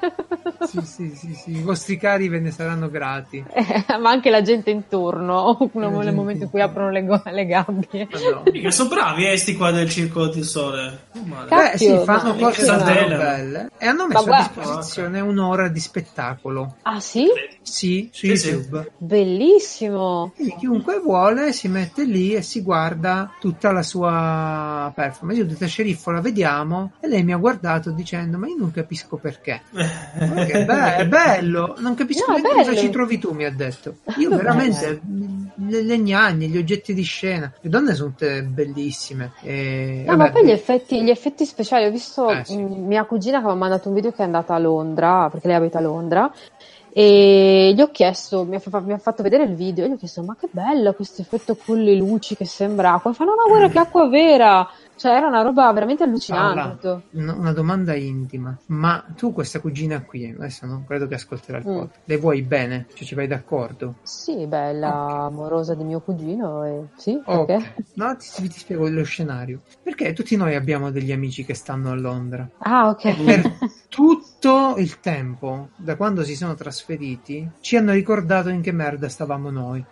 sì, 0.67 0.81
sì, 0.83 1.15
sì, 1.15 1.35
sì, 1.35 1.57
i 1.59 1.63
vostri 1.63 1.97
cari 1.97 2.29
ve 2.29 2.41
ne 2.41 2.51
saranno 2.51 2.91
grati. 2.91 3.45
Eh, 3.53 3.85
ma 4.01 4.11
anche 4.11 4.29
la 4.29 4.43
gente 4.43 4.71
intorno, 4.71 5.57
nel 6.05 6.15
gente 6.15 6.21
momento 6.21 6.45
in 6.45 6.51
cui 6.51 6.61
aprono 6.61 6.91
le, 6.91 7.05
go- 7.05 7.23
le 7.25 7.47
gabbie. 7.47 8.09
Mica, 8.53 8.71
sono 8.71 8.89
bravi 8.89 9.27
eh, 9.29 9.37
sti 9.37 9.57
qua 9.57 9.71
del 9.71 9.89
circo 9.89 10.27
del 10.29 10.45
sole. 10.45 11.01
Male. 11.25 11.49
Beh, 11.49 11.79
sì, 11.79 11.99
fanno 12.05 12.35
cose 12.35 12.65
belle 12.65 13.71
e 13.79 13.87
hanno 13.87 14.03
Ma 14.03 14.09
messo 14.09 14.21
a 14.23 14.27
guarda- 14.27 14.51
disposizione 14.61 15.21
un'ora 15.21 15.69
di 15.69 15.81
spettacolo. 15.81 16.77
Ah 16.83 17.01
sì? 17.01 17.27
Sì, 17.63 18.09
su 18.13 18.27
Sì, 18.27 18.37
sì. 18.37 18.49
YouTube. 18.51 18.91
Bellissimo. 18.99 20.33
Quindi 20.35 20.57
chiunque 20.59 20.99
vuole 21.01 21.53
si 21.53 21.69
mette 21.69 22.05
lì 22.05 22.35
e 22.35 22.43
si 22.43 22.63
guarda 22.63 23.31
tutta 23.41 23.71
la 23.73 23.83
sua 23.83 24.93
performance. 24.95 25.41
Io 25.41 25.47
ho 25.47 25.49
detto 25.51 25.65
a 25.65 25.69
Sceriffo 25.69 26.11
la 26.11 26.21
vediamo 26.21 26.93
e 27.01 27.09
lei 27.09 27.23
mi 27.23 27.33
ha 27.33 27.37
guardato 27.37 27.91
dicendo 27.91 28.39
ma 28.39 28.47
io 28.49 28.57
non 28.59 28.71
capisco 28.73 29.17
perché. 29.17 29.63
Perché 30.33 30.53
è, 30.53 30.65
be- 30.65 30.97
è 30.97 31.07
bello, 31.07 31.75
non 31.79 31.95
capisco 31.95 32.31
No, 32.33 32.39
neanche 32.39 32.71
cosa 32.71 32.77
ci 32.77 32.91
trovi 32.91 33.19
tu, 33.19 33.33
mi 33.33 33.45
ha 33.45 33.51
detto. 33.51 33.97
Io 34.19 34.31
veramente 34.31 35.01
le 35.83 35.99
gnagne, 35.99 36.47
gli 36.47 36.57
oggetti 36.57 36.95
di 36.95 37.03
scena. 37.03 37.53
Le 37.61 37.69
donne 37.69 37.95
sono 37.95 38.11
tutte 38.11 38.43
bellissime. 38.43 39.33
E, 39.43 40.05
No, 40.07 40.17
vabbè, 40.17 40.29
ma 40.29 40.31
poi 40.31 40.47
gli 40.47 40.51
effetti, 40.51 41.03
gli 41.03 41.11
effetti 41.11 41.45
speciali, 41.45 41.87
ho 41.87 41.91
visto 41.91 42.29
Eh, 42.29 42.45
sì. 42.45 42.57
mm, 42.57 42.87
mia 42.87 43.05
cugina 43.05 43.39
che 43.41 43.47
mi 43.47 43.51
ha 43.53 43.55
mandato 43.55 43.89
un 43.89 43.95
video 43.95 44.11
che 44.11 44.23
è 44.23 44.25
andata 44.25 44.55
a 44.55 44.59
Londra, 44.59 45.29
perché 45.31 45.49
lei 45.49 45.57
abita 45.57 45.79
a 45.79 45.83
Londra, 45.83 46.33
e 46.95 47.73
gli 47.75 47.81
ho 47.81 47.91
chiesto, 47.91 48.45
mi 48.45 48.57
ha, 48.57 48.81
mi 48.81 48.93
ha 48.93 48.99
fatto 48.99 49.23
vedere 49.23 49.45
il 49.45 49.55
video, 49.55 49.85
e 49.85 49.89
gli 49.89 49.93
ho 49.93 49.97
chiesto, 49.97 50.23
ma 50.23 50.37
che 50.39 50.49
bello 50.51 50.93
questo 50.93 51.23
effetto 51.23 51.57
con 51.57 51.81
le 51.81 51.95
luci 51.95 52.37
che 52.37 52.45
sembra 52.45 52.93
acqua. 52.95 53.13
E 53.13 53.15
fa, 53.15 53.25
no, 53.25 53.35
no, 53.35 53.49
guarda 53.49 53.69
che 53.69 53.79
acqua 53.79 54.09
vera! 54.09 54.69
Cioè, 55.03 55.17
era 55.17 55.27
una 55.27 55.43
roba 55.43 55.73
veramente 55.73 56.05
allucinante. 56.05 56.77
Paola, 56.81 57.03
una, 57.11 57.35
una 57.35 57.53
domanda 57.53 57.93
intima. 57.97 58.57
Ma 58.67 59.05
tu 59.17 59.33
questa 59.33 59.59
cugina 59.59 60.01
qui, 60.03 60.33
adesso 60.39 60.65
non 60.65 60.85
credo 60.87 61.09
che 61.09 61.15
ascolterà 61.17 61.59
il 61.59 61.67
Mm. 61.67 61.77
podcast, 61.77 62.01
le 62.05 62.17
vuoi 62.19 62.43
bene? 62.43 62.87
Cioè 62.95 63.05
ci 63.05 63.17
vai 63.17 63.27
d'accordo? 63.27 63.97
Sì, 64.05 64.47
bella, 64.47 65.25
amorosa 65.25 65.75
di 65.75 65.83
mio 65.83 65.99
cugino, 66.03 66.63
e 66.65 66.83
sì, 66.97 67.21
Ok. 67.25 67.47
perché? 67.47 67.75
No, 67.95 68.17
ti, 68.17 68.49
ti 68.49 68.59
spiego 68.61 68.89
lo 68.89 69.03
scenario. 69.03 69.63
Perché 69.83 70.13
tutti 70.13 70.37
noi 70.37 70.55
abbiamo 70.55 70.93
degli 70.93 71.11
amici 71.11 71.45
che 71.45 71.55
stanno 71.55 71.91
a 71.91 71.95
Londra. 71.97 72.49
Ah, 72.59 72.87
ok. 72.91 73.25
Per 73.25 73.53
tutto 73.89 74.75
il 74.77 75.01
tempo, 75.01 75.71
da 75.75 75.97
quando 75.97 76.23
si 76.23 76.37
sono 76.37 76.55
trasferiti, 76.55 77.51
ci 77.61 77.77
hanno 77.77 77.91
ricordato 77.91 78.51
in 78.51 78.61
che 78.63 78.71
merda 78.71 79.09
stavamo 79.09 79.51
noi. 79.51 79.85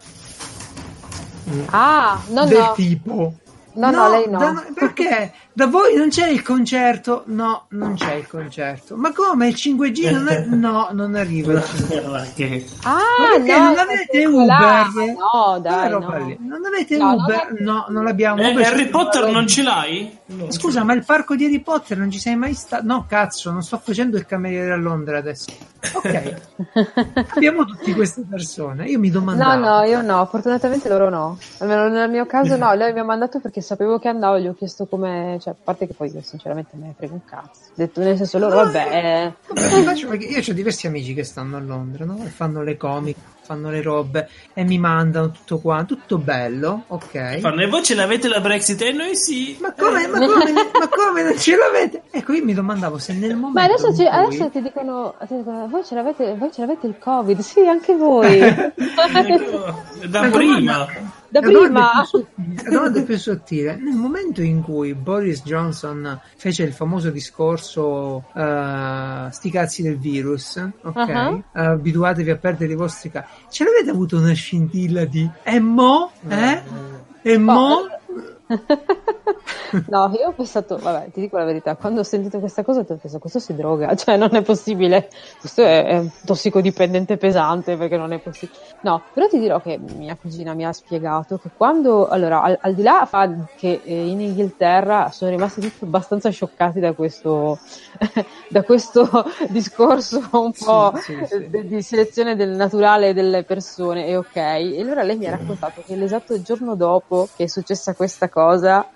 Ah, 1.70 2.20
no, 2.28 2.46
Del 2.46 2.58
no. 2.58 2.72
tipo. 2.74 3.34
No, 3.74 3.92
no, 3.92 4.08
lei 4.08 4.26
no. 4.26 4.38
da- 4.38 4.66
perché? 4.74 5.32
Da 5.61 5.66
voi 5.66 5.94
non 5.94 6.08
c'è 6.08 6.26
il 6.28 6.40
concerto? 6.42 7.24
No, 7.26 7.66
non 7.72 7.92
c'è 7.94 8.14
il 8.14 8.26
concerto. 8.26 8.96
Ma 8.96 9.12
come? 9.12 9.48
Il 9.48 9.54
5G 9.56 10.11
non 10.11 10.26
è... 10.28 10.38
No, 10.48 10.88
non 10.92 11.14
arriva 11.14 11.52
il 11.52 11.58
5G. 11.58 12.08
Ma 12.08 12.24
che- 12.34 12.66
Ah, 12.84 12.94
Ma 12.94 13.36
perché 13.36 13.58
no, 13.58 13.64
non 13.66 13.78
avete 13.78 14.24
Uber? 14.24 14.86
No, 15.18 15.58
dai, 15.61 15.90
no. 15.90 15.98
Non 15.98 16.64
avete 16.64 16.96
No, 16.96 17.12
Uber? 17.12 17.52
non 17.58 17.74
No, 17.74 17.84
non 17.90 18.04
l'abbiamo. 18.04 18.40
Eh, 18.40 18.64
Harry 18.64 18.88
Potter 18.88 19.28
non 19.30 19.46
ce 19.46 19.62
l'hai? 19.62 20.18
No. 20.26 20.50
Scusa, 20.50 20.82
ma 20.82 20.94
il 20.94 21.04
parco 21.04 21.36
di 21.36 21.44
Harry 21.44 21.61
Potter 21.61 21.98
non 21.98 22.11
ci 22.11 22.18
sei 22.18 22.36
mai 22.36 22.54
stato? 22.54 22.86
No, 22.86 23.04
cazzo, 23.06 23.50
non 23.50 23.61
sto 23.62 23.76
facendo 23.84 24.16
il 24.16 24.24
cameriere 24.24 24.72
a 24.72 24.76
Londra 24.76 25.18
adesso. 25.18 25.50
Ok, 25.92 26.34
abbiamo 27.34 27.64
tutte 27.66 27.92
queste 27.94 28.22
persone. 28.28 28.86
Io 28.86 28.98
mi 28.98 29.08
No, 29.08 29.18
domandavo. 29.20 29.61
no, 29.64 29.82
io 29.84 30.00
no, 30.02 30.24
fortunatamente 30.26 30.88
loro 30.88 31.08
no. 31.11 31.38
Almeno 31.58 31.88
nel 31.88 32.08
mio 32.11 32.24
caso 32.26 32.56
no, 32.56 32.72
lei 32.74 32.92
mi 32.94 33.00
ha 33.00 33.04
mandato 33.04 33.40
perché 33.40 33.61
sapevo 33.61 33.98
che 33.98 34.08
andavo, 34.08 34.38
gli 34.38 34.46
ho 34.46 34.54
chiesto 34.54 34.86
come, 34.86 35.38
cioè, 35.40 35.49
a 35.51 35.55
parte 35.62 35.86
che 35.86 35.94
poi 35.94 36.11
io 36.12 36.22
sinceramente 36.22 36.70
me 36.76 36.86
ne 36.88 36.94
frego 36.96 37.14
un 37.14 37.24
cazzo. 37.24 37.70
Detto 37.74 38.01
nel 38.01 38.16
senso 38.16 38.38
loro, 38.38 38.57
vabbè, 38.57 39.32
Come 39.46 39.61
faccio? 39.82 40.09
Perché 40.09 40.26
io 40.26 40.38
ho 40.46 40.53
diversi 40.55 40.86
amici 40.86 41.14
che 41.14 41.24
stanno 41.24 41.57
a 41.57 41.61
Londra, 41.61 42.05
no? 42.05 42.22
E 42.24 42.28
fanno 42.28 42.62
le 42.62 42.76
comic, 42.76 43.16
fanno 43.42 43.70
le 43.70 43.82
robe 43.82 44.28
e 44.55 44.64
mi 44.64 44.78
mandano 44.78 45.30
tutto 45.30 45.59
qua, 45.59 45.84
tutto 45.84 46.18
bello, 46.18 46.84
ok. 46.88 47.38
Fanno, 47.38 47.62
e 47.62 47.66
voi 47.66 47.82
ce 47.82 47.94
l'avete 47.94 48.28
la 48.28 48.40
Brexit? 48.40 48.80
E 48.82 48.92
noi 48.92 49.16
sì. 49.16 49.57
Ma 49.61 49.72
come, 49.72 50.07
ma 50.07 50.18
come, 50.18 50.53
ma 50.53 50.88
come 50.88 51.22
non 51.22 51.38
ce 51.38 51.57
l'avete? 51.57 52.03
Ecco, 52.11 52.32
io 52.32 52.44
mi 52.44 52.55
domandavo 52.55 52.98
se 52.98 53.12
nel 53.12 53.34
momento 53.36 53.59
Ma 53.59 53.64
adesso, 53.64 53.88
ci- 53.90 54.05
cui- 54.05 54.09
adesso 54.09 54.48
ti, 54.51 54.62
dicono, 54.62 55.14
ti 55.26 55.36
dicono, 55.36 55.66
voi 55.68 55.84
ce 55.84 55.94
l'avete, 55.94 56.34
voi 56.36 56.53
ce 56.53 56.61
l'avete 56.61 56.86
il 56.86 56.96
covid, 56.98 57.38
sì, 57.40 57.61
anche 57.66 57.94
voi. 57.96 58.38
da 60.09 60.20
La 60.22 60.28
prima. 60.30 60.59
domanda- 60.59 61.18
Da 61.31 61.41
prima. 61.41 62.05
domanda 62.68 63.03
più 63.03 63.16
sottile. 63.16 63.76
Nel 63.76 63.95
momento 63.95 64.43
in 64.43 64.62
cui 64.62 64.95
Boris 64.95 65.43
Johnson 65.45 66.20
fece 66.37 66.64
il 66.64 66.72
famoso 66.72 67.11
discorso 67.11 68.24
eh, 68.35 69.28
sti 69.31 69.51
cazzi 69.51 69.83
del 69.83 69.97
virus, 69.97 70.57
ok? 70.83 70.97
Uh-huh. 70.97 71.43
Abituatevi 71.53 72.31
a 72.31 72.37
perdere 72.37 72.72
i 72.72 72.76
vostri 72.76 73.11
cazzi. 73.11 73.28
Ce 73.49 73.64
l'avete 73.64 73.91
avuto 73.91 74.16
una 74.18 74.33
scintilla 74.33 75.05
di 75.05 75.28
e 75.45 75.61
mo? 75.61 76.11
Eh? 76.28 76.62
E 77.22 77.39
mo? 77.39 77.87
No, 79.86 80.11
io 80.18 80.28
ho 80.28 80.32
pensato, 80.32 80.78
vabbè, 80.78 81.11
ti 81.12 81.20
dico 81.20 81.38
la 81.38 81.44
verità, 81.44 81.76
quando 81.76 82.01
ho 82.01 82.03
sentito 82.03 82.40
questa 82.40 82.64
cosa 82.64 82.80
ho 82.80 82.84
pensato, 82.84 83.18
questo 83.18 83.38
si 83.38 83.55
droga, 83.55 83.94
cioè 83.96 84.16
non 84.16 84.34
è 84.34 84.42
possibile, 84.42 85.09
questo 85.38 85.62
è, 85.62 85.84
è 85.84 85.98
un 85.98 86.11
tossicodipendente 86.24 87.16
pesante 87.16 87.76
perché 87.76 87.96
non 87.96 88.12
è 88.12 88.18
possibile. 88.18 88.59
No, 88.80 89.03
però 89.12 89.28
ti 89.28 89.38
dirò 89.38 89.61
che 89.61 89.78
mia 89.78 90.16
cugina 90.16 90.55
mi 90.55 90.64
ha 90.64 90.72
spiegato 90.72 91.38
che 91.38 91.51
quando, 91.57 92.09
allora, 92.09 92.42
al, 92.42 92.59
al 92.61 92.74
di 92.74 92.82
là 92.82 93.09
che 93.57 93.80
eh, 93.84 94.07
in 94.09 94.20
Inghilterra 94.20 95.11
sono 95.11 95.30
rimasti 95.30 95.61
tutti 95.61 95.84
abbastanza 95.84 96.30
scioccati 96.30 96.80
da 96.80 96.92
questo, 96.92 97.59
da 98.48 98.62
questo 98.62 99.09
discorso 99.48 100.28
un 100.32 100.53
po' 100.53 100.92
sì, 100.96 101.16
sì. 101.26 101.48
de- 101.48 101.66
di 101.66 101.82
selezione 101.82 102.34
del 102.34 102.51
naturale 102.51 103.14
delle 103.14 103.44
persone, 103.44 104.07
e 104.07 104.16
ok. 104.16 104.36
E 104.36 104.80
allora 104.80 105.03
lei 105.03 105.16
mi 105.16 105.26
ha 105.26 105.30
raccontato 105.30 105.82
che 105.84 105.94
l'esatto 105.94 106.40
giorno 106.42 106.74
dopo 106.74 107.28
che 107.36 107.44
è 107.44 107.46
successa 107.46 107.94
questa 107.94 108.28
cosa, 108.28 108.39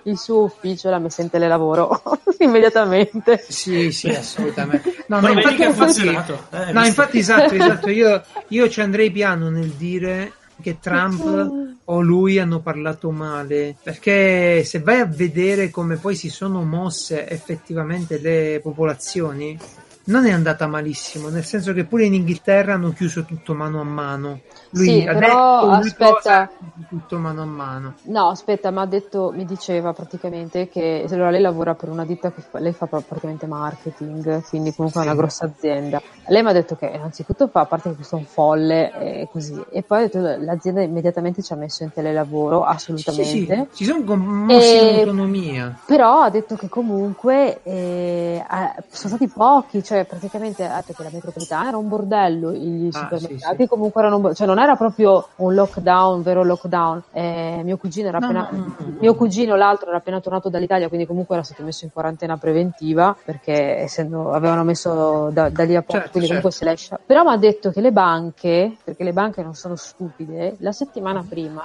il 0.04 0.18
suo 0.18 0.42
ufficio 0.44 0.90
l'ha 0.90 0.98
messa 0.98 1.22
in 1.22 1.30
telelavoro 1.30 2.00
immediatamente. 2.38 3.44
Sì, 3.48 3.90
sì, 3.92 4.08
assolutamente. 4.08 4.92
No, 5.06 5.20
no, 5.20 5.28
infatti, 5.28 5.56
che 5.56 5.64
ha 5.64 5.68
infatti- 5.68 5.92
funzionato. 5.92 6.46
Eh, 6.50 6.72
no, 6.72 6.84
infatti, 6.84 7.18
esatto, 7.18 7.54
esatto. 7.54 7.90
Io, 7.90 8.22
io 8.48 8.68
ci 8.70 8.80
andrei 8.80 9.10
piano 9.10 9.50
nel 9.50 9.68
dire 9.68 10.32
che 10.62 10.78
Trump 10.80 11.72
o 11.84 12.00
lui 12.00 12.38
hanno 12.38 12.60
parlato 12.60 13.10
male 13.10 13.76
perché 13.82 14.64
se 14.64 14.78
vai 14.80 15.00
a 15.00 15.04
vedere 15.04 15.68
come 15.68 15.96
poi 15.96 16.14
si 16.14 16.30
sono 16.30 16.62
mosse 16.62 17.28
effettivamente 17.28 18.18
le 18.18 18.60
popolazioni 18.62 19.58
non 20.06 20.26
è 20.26 20.32
andata 20.32 20.66
malissimo 20.66 21.28
nel 21.28 21.44
senso 21.44 21.72
che 21.72 21.84
pure 21.84 22.04
in 22.04 22.14
Inghilterra 22.14 22.74
hanno 22.74 22.92
chiuso 22.92 23.24
tutto 23.24 23.54
mano 23.54 23.80
a 23.80 23.84
mano 23.84 24.40
lui 24.72 24.86
Sì, 24.86 25.06
ha 25.06 25.14
però 25.14 25.60
aspetta. 25.70 26.50
tutto 26.88 27.18
mano 27.18 27.42
a 27.42 27.46
mano 27.46 27.94
No, 28.06 28.28
aspetta, 28.28 28.70
mi 28.70 28.78
ha 28.80 28.86
detto, 28.86 29.32
mi 29.34 29.44
diceva 29.46 29.92
praticamente 29.92 30.68
che 30.68 31.06
allora 31.10 31.30
lei 31.30 31.40
lavora 31.40 31.74
per 31.74 31.88
una 31.88 32.04
ditta 32.04 32.30
che 32.30 32.42
fa, 32.42 32.58
lei 32.58 32.72
fa 32.72 32.86
praticamente 32.86 33.46
marketing, 33.46 34.42
quindi 34.48 34.74
comunque 34.74 35.00
è 35.00 35.04
Sì. 35.04 35.10
una 35.10 35.18
grossa 35.18 35.46
azienda. 35.46 36.02
Lei 36.28 36.42
mi 36.42 36.48
ha 36.48 36.52
detto 36.52 36.74
che 36.74 36.86
innanzitutto 36.86 37.48
fa, 37.48 37.60
a 37.60 37.66
parte 37.66 37.90
che 37.90 37.94
questo 37.96 38.16
è 38.16 38.18
un 38.18 38.24
folle 38.26 38.92
e 38.92 39.28
così, 39.30 39.62
e 39.72 39.82
poi 39.82 39.98
ha 39.98 40.00
detto 40.02 40.18
l'azienda 40.20 40.82
immediatamente 40.82 41.42
ci 41.42 41.52
ha 41.52 41.56
messo 41.56 41.82
in 41.82 41.92
telelavoro, 41.92 42.64
sì, 42.76 42.96
sì, 42.96 43.02
sì, 43.02 43.02
assolutamente. 43.04 43.68
si 43.72 43.84
sono 43.84 44.16
mossi 44.16 44.76
E- 44.76 44.80
in 44.80 44.94
autonomia 45.06 45.74
Però 45.86 46.20
ha 46.22 46.30
detto 46.30 46.56
che 46.56 46.68
comunque 46.68 47.62
eh, 47.62 48.42
sono 48.90 49.14
stati 49.16 49.28
pochi, 49.28 49.82
cioè 49.82 49.93
praticamente 50.04 50.64
ah, 50.64 50.82
perché 50.82 51.04
la 51.04 51.10
metropolitana 51.12 51.68
era 51.68 51.76
un 51.76 51.88
bordello, 51.88 52.52
gli 52.52 52.86
Ah, 52.86 52.98
supermercati 52.98 53.56
sì, 53.56 53.62
sì. 53.62 53.66
comunque 53.68 54.00
erano 54.00 54.16
un 54.16 54.22
bo- 54.22 54.34
cioè 54.34 54.46
non 54.46 54.58
era 54.58 54.74
proprio 54.74 55.28
un 55.36 55.54
lockdown, 55.54 56.22
vero 56.22 56.42
lockdown. 56.42 57.02
Eh, 57.12 57.60
mio 57.62 57.76
cugino 57.76 58.08
era 58.08 58.18
No, 58.18 58.24
appena 58.24 58.48
no, 58.50 58.58
no, 58.58 58.74
no. 58.78 58.96
mio 58.98 59.14
cugino 59.14 59.54
l'altro 59.54 59.88
era 59.88 59.98
appena 59.98 60.20
tornato 60.20 60.48
dall'Italia, 60.48 60.88
quindi 60.88 61.06
comunque 61.06 61.36
era 61.36 61.44
stato 61.44 61.62
messo 61.62 61.84
in 61.84 61.92
quarantena 61.92 62.36
preventiva 62.36 63.16
perché 63.24 63.76
essendo 63.78 64.32
avevano 64.32 64.64
messo 64.64 65.30
da, 65.30 65.48
da 65.48 65.62
lì 65.64 65.76
a 65.76 65.82
poco, 65.82 65.92
Certo, 65.98 66.10
quindi 66.10 66.26
comunque 66.28 66.50
certo. 66.50 66.64
se 66.64 66.70
l'esce. 66.70 66.98
Però 67.06 67.22
mi 67.22 67.30
ha 67.30 67.36
detto 67.36 67.70
che 67.70 67.80
le 67.80 67.92
banche, 67.92 68.76
perché 68.82 69.04
le 69.04 69.12
banche 69.12 69.42
non 69.42 69.54
sono 69.54 69.76
stupide, 69.76 70.56
la 70.58 70.72
settimana 70.72 71.24
prima 71.28 71.62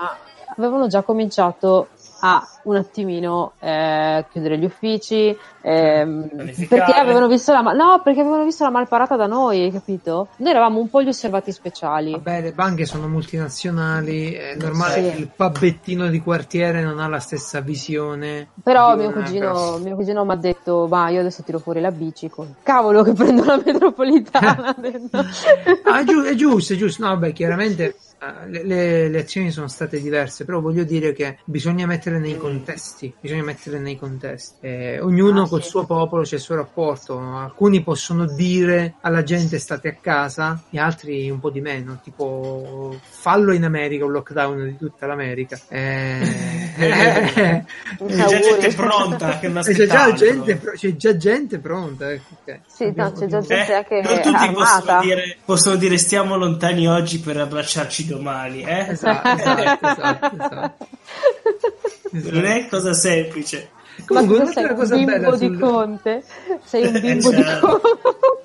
avevano 0.56 0.88
già 0.88 1.04
cominciato 1.04 1.90
a 2.22 2.42
un 2.70 2.76
attimino 2.78 3.54
eh, 3.60 4.26
chiudere 4.32 4.58
gli 4.58 4.66
uffici 4.66 5.36
ehm, 5.62 6.28
perché 6.68 6.92
avevano 6.94 7.28
visto 7.28 7.52
la 7.52 7.62
ma- 7.62 7.74
no 7.74 8.02
perché 8.04 8.22
avevano 8.22 8.44
visto 8.44 8.64
la 8.64 8.70
malparata 8.70 9.16
da 9.16 9.26
noi 9.28 9.62
hai 9.64 9.72
capito? 9.72 10.28
noi 10.38 10.50
eravamo 10.52 10.80
un 10.80 10.90
po' 10.90 11.02
gli 11.02 11.08
osservati 11.08 11.52
speciali 11.52 12.12
Vabbè, 12.12 12.42
le 12.42 12.52
banche 12.54 12.86
sono 12.86 13.08
multinazionali, 13.08 14.32
è 14.34 14.56
normale 14.56 14.94
Sì. 14.94 15.02
che 15.02 15.18
il 15.18 15.30
pubbettino 15.36 16.08
di 16.08 16.20
quartiere 16.22 16.82
non 16.82 17.00
ha 17.00 17.08
la 17.08 17.20
stessa 17.20 17.60
visione. 17.62 18.50
però 18.64 18.96
mio 18.96 19.12
cugino, 19.12 19.52
grossa- 19.52 19.78
mio 19.80 19.96
cugino 19.96 20.24
mi 20.26 20.32
ha 20.32 20.36
detto 20.36 20.88
ma 20.90 21.10
io 21.10 21.20
adesso 21.22 21.44
tiro 21.44 21.60
fuori 21.60 21.82
la 21.82 21.92
bici 21.92 22.30
col 22.30 22.54
cavolo 22.64 23.04
che 23.04 23.14
prendo 23.14 23.44
la 23.44 23.60
metropolitana. 23.64 24.76
Ah, 25.84 26.04
giu- 26.04 26.26
è 26.26 26.36
giusto, 26.36 26.74
è 26.74 26.76
giusto. 26.76 27.06
No, 27.06 27.18
beh, 27.18 27.32
chiaramente 27.34 27.96
eh, 28.22 28.50
le, 28.50 28.64
le- 28.64 29.10
le 29.10 29.20
azioni 29.20 29.52
sono 29.52 29.68
state 29.68 30.00
diverse, 30.02 30.46
però 30.46 30.60
voglio 30.62 30.84
dire 30.84 31.14
che 31.14 31.38
bisogna 31.46 31.86
mettere 31.86 32.20
nei 32.20 32.38
contesti, 32.64 33.14
bisogna 33.20 33.44
mettere 33.44 33.80
nei 33.80 33.98
contesti. 33.98 34.56
Eh, 34.66 35.00
ognuno 35.00 35.44
Ah, 35.44 35.48
col 35.48 35.64
sì. 35.64 35.70
suo 35.70 35.86
popolo 35.86 36.24
c'è 36.24 36.36
il 36.36 36.42
suo 36.42 36.56
rapporto. 36.56 37.18
Alcuni 37.18 37.82
possono 37.82 38.26
dire 38.26 38.96
alla 39.02 39.24
gente 39.24 39.58
state 39.60 39.88
a 39.90 39.96
casa, 40.00 40.62
gli 40.70 40.78
altri 40.78 41.30
un 41.30 41.40
po' 41.40 41.50
di 41.50 41.62
meno, 41.62 42.00
tipo 42.04 42.98
fallo 43.02 43.54
in 43.54 43.64
America, 43.64 44.06
un 44.06 44.12
lockdown 44.12 44.64
di 44.66 44.78
tutta 44.78 45.06
l'America. 45.06 45.60
Eh, 45.70 46.20
eh, 46.78 47.64
C'è 47.98 48.26
già 48.26 48.40
gente 48.40 48.74
pronta 48.74 49.40
che 49.40 49.52
c'è, 49.52 49.88
già 49.88 50.14
gente, 50.14 50.60
c'è 50.76 50.96
già 50.96 51.18
gente 51.18 51.60
pronta. 51.60 52.12
ecco, 52.12 52.36
ok. 52.44 52.60
Sì, 52.68 52.92
no, 52.96 53.12
c'è 53.12 53.26
già 53.28 53.40
gente 53.42 53.74
anche 53.74 54.02
non 54.02 54.22
tutti 54.22 54.52
possono 54.54 55.00
dire, 55.02 55.38
possono 55.46 55.76
dire 55.76 55.98
stiamo 55.98 56.36
lontani 56.38 56.88
oggi 56.88 57.20
per 57.20 57.38
abbracciarci 57.38 58.06
domani, 58.08 58.62
eh? 58.64 58.88
Esatto, 58.90 59.28
esatto, 59.30 59.88
esatto, 59.88 60.36
esatto. 60.36 60.88
Non 62.32 62.46
è 62.46 62.68
cosa 62.68 62.94
semplice. 62.94 63.70
Ma 64.08 64.22
Comunque, 64.22 64.46
tu 64.46 64.52
sei 64.52 64.64
un'altra 64.64 64.72
un 64.74 64.80
cosa 64.80 64.96
bimbo 64.96 65.12
bella 65.12 65.36
di 65.36 65.46
sul- 65.46 65.60
Conte? 65.60 66.24
Sei 66.64 66.88
un 66.88 66.96
Eh, 66.96 67.00
bimbo 67.02 67.30
di 67.32 67.44
certo. 67.44 67.68
Conte? 67.68 67.88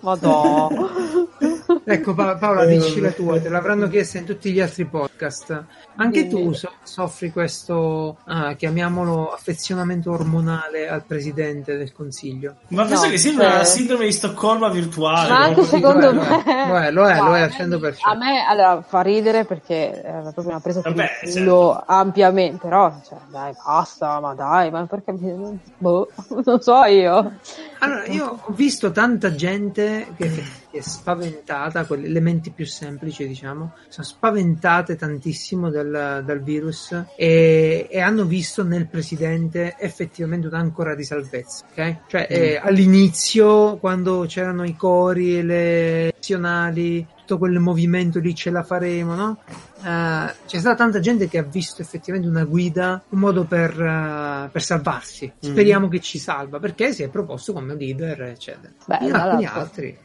Madonna. 0.00 0.90
ecco 1.84 2.14
pa- 2.14 2.36
Paola, 2.36 2.64
dici 2.64 3.00
la 3.00 3.10
tua, 3.12 3.40
te 3.40 3.48
l'avranno 3.48 3.88
chiesta 3.88 4.18
in 4.18 4.24
tutti 4.24 4.50
gli 4.52 4.60
altri 4.60 4.84
podcast. 4.86 5.64
Anche 5.96 6.26
tu 6.26 6.52
so- 6.52 6.72
soffri 6.82 7.30
questo, 7.30 8.16
ah, 8.24 8.54
chiamiamolo, 8.54 9.32
affezionamento 9.32 10.10
ormonale 10.10 10.88
al 10.88 11.04
presidente 11.04 11.76
del 11.76 11.92
consiglio. 11.92 12.56
Ma 12.68 12.84
penso 12.84 13.04
No, 13.04 13.10
che 13.10 13.18
sia 13.18 13.32
cioè- 13.32 13.46
una 13.46 13.64
sindrome 13.64 14.04
di 14.06 14.12
Stoccolma 14.12 14.68
virtuale. 14.70 15.28
Ma 15.30 15.38
anche 15.44 15.62
secondo 15.64 16.10
lo 16.12 16.22
è, 16.22 16.42
me 16.44 16.66
lo 16.68 16.78
è, 16.78 16.90
lo 16.90 17.06
è, 17.08 17.18
lo 17.18 17.36
è 17.36 17.40
a 17.40 17.44
al 17.44 17.50
me- 17.50 17.56
100%. 17.56 17.98
A 18.02 18.14
me 18.16 18.44
allora, 18.46 18.82
fa 18.82 19.00
ridere 19.02 19.44
perché 19.44 19.92
è 20.02 20.20
proprio 20.22 20.48
una 20.48 20.60
presa 20.60 20.80
per 20.80 20.94
Vabbè, 20.94 21.10
il 21.24 21.32
culo 21.32 21.82
ampiamente, 21.86 22.58
però 22.66 22.92
cioè, 23.06 23.18
dai, 23.30 23.52
basta, 23.64 24.18
ma 24.20 24.34
dai, 24.34 24.70
ma 24.70 24.84
perché 24.86 25.12
boh, 25.12 26.08
non 26.44 26.60
so 26.60 26.82
io. 26.84 27.32
Allora, 27.78 28.06
io 28.06 28.38
ho 28.42 28.52
visto 28.52 28.90
tanta 28.90 29.34
gente 29.34 30.06
che 30.16 30.62
è 30.78 30.80
spaventata, 30.80 31.84
quelle, 31.86 32.08
le 32.08 32.20
menti 32.20 32.50
più 32.50 32.66
semplici, 32.66 33.26
diciamo, 33.26 33.74
sono 33.88 34.06
spaventate 34.06 34.96
tantissimo 34.96 35.70
dal, 35.70 36.22
dal 36.24 36.42
virus 36.42 37.04
e, 37.16 37.86
e 37.90 38.00
hanno 38.00 38.24
visto 38.24 38.64
nel 38.64 38.86
presidente 38.86 39.76
effettivamente 39.78 40.46
un'ancora 40.46 40.94
di 40.94 41.04
salvezza, 41.04 41.64
ok? 41.70 41.96
Cioè, 42.06 42.26
eh, 42.28 42.60
all'inizio, 42.62 43.76
quando 43.78 44.24
c'erano 44.26 44.64
i 44.64 44.76
cori 44.76 45.38
e 45.38 45.42
le 45.42 46.12
nazionali, 46.24 47.06
tutto 47.20 47.36
quel 47.38 47.58
movimento 47.58 48.18
lì 48.18 48.34
ce 48.34 48.50
la 48.50 48.62
faremo, 48.62 49.14
no? 49.14 49.38
Eh, 49.82 50.34
c'è 50.46 50.58
stata 50.58 50.74
tanta 50.74 51.00
gente 51.00 51.28
che 51.28 51.38
ha 51.38 51.42
visto 51.42 51.82
effettivamente 51.82 52.28
una 52.28 52.44
guida, 52.44 53.02
un 53.10 53.18
modo 53.18 53.44
per, 53.44 53.78
eh, 53.78 54.48
per 54.50 54.62
salvarsi. 54.62 55.30
Speriamo 55.38 55.88
che 55.88 56.00
ci 56.00 56.18
salva 56.18 56.58
perché 56.58 56.92
si 56.92 57.02
è 57.02 57.08
proposto 57.08 57.52
come 57.52 57.74
leader, 57.74 58.22
eccetera. 58.22 58.72
Beh, 58.86 58.98
In 59.02 59.12
alcuni 59.12 59.46
altri 59.46 59.98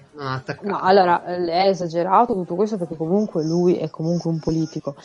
No, 0.61 0.79
allora 0.81 1.23
eh, 1.25 1.45
è 1.45 1.67
esagerato 1.69 2.33
tutto 2.33 2.55
questo 2.55 2.77
perché 2.77 2.95
comunque 2.97 3.43
lui 3.45 3.77
è 3.77 3.89
comunque 3.89 4.29
un 4.29 4.39
politico. 4.39 4.95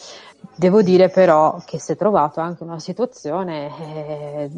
Devo 0.56 0.82
dire 0.82 1.08
però 1.08 1.62
che 1.64 1.78
si 1.80 1.92
è 1.92 1.96
trovato 1.96 2.40
anche 2.40 2.62
una 2.64 2.78
situazione, 2.78 3.70
eh, 3.78 4.50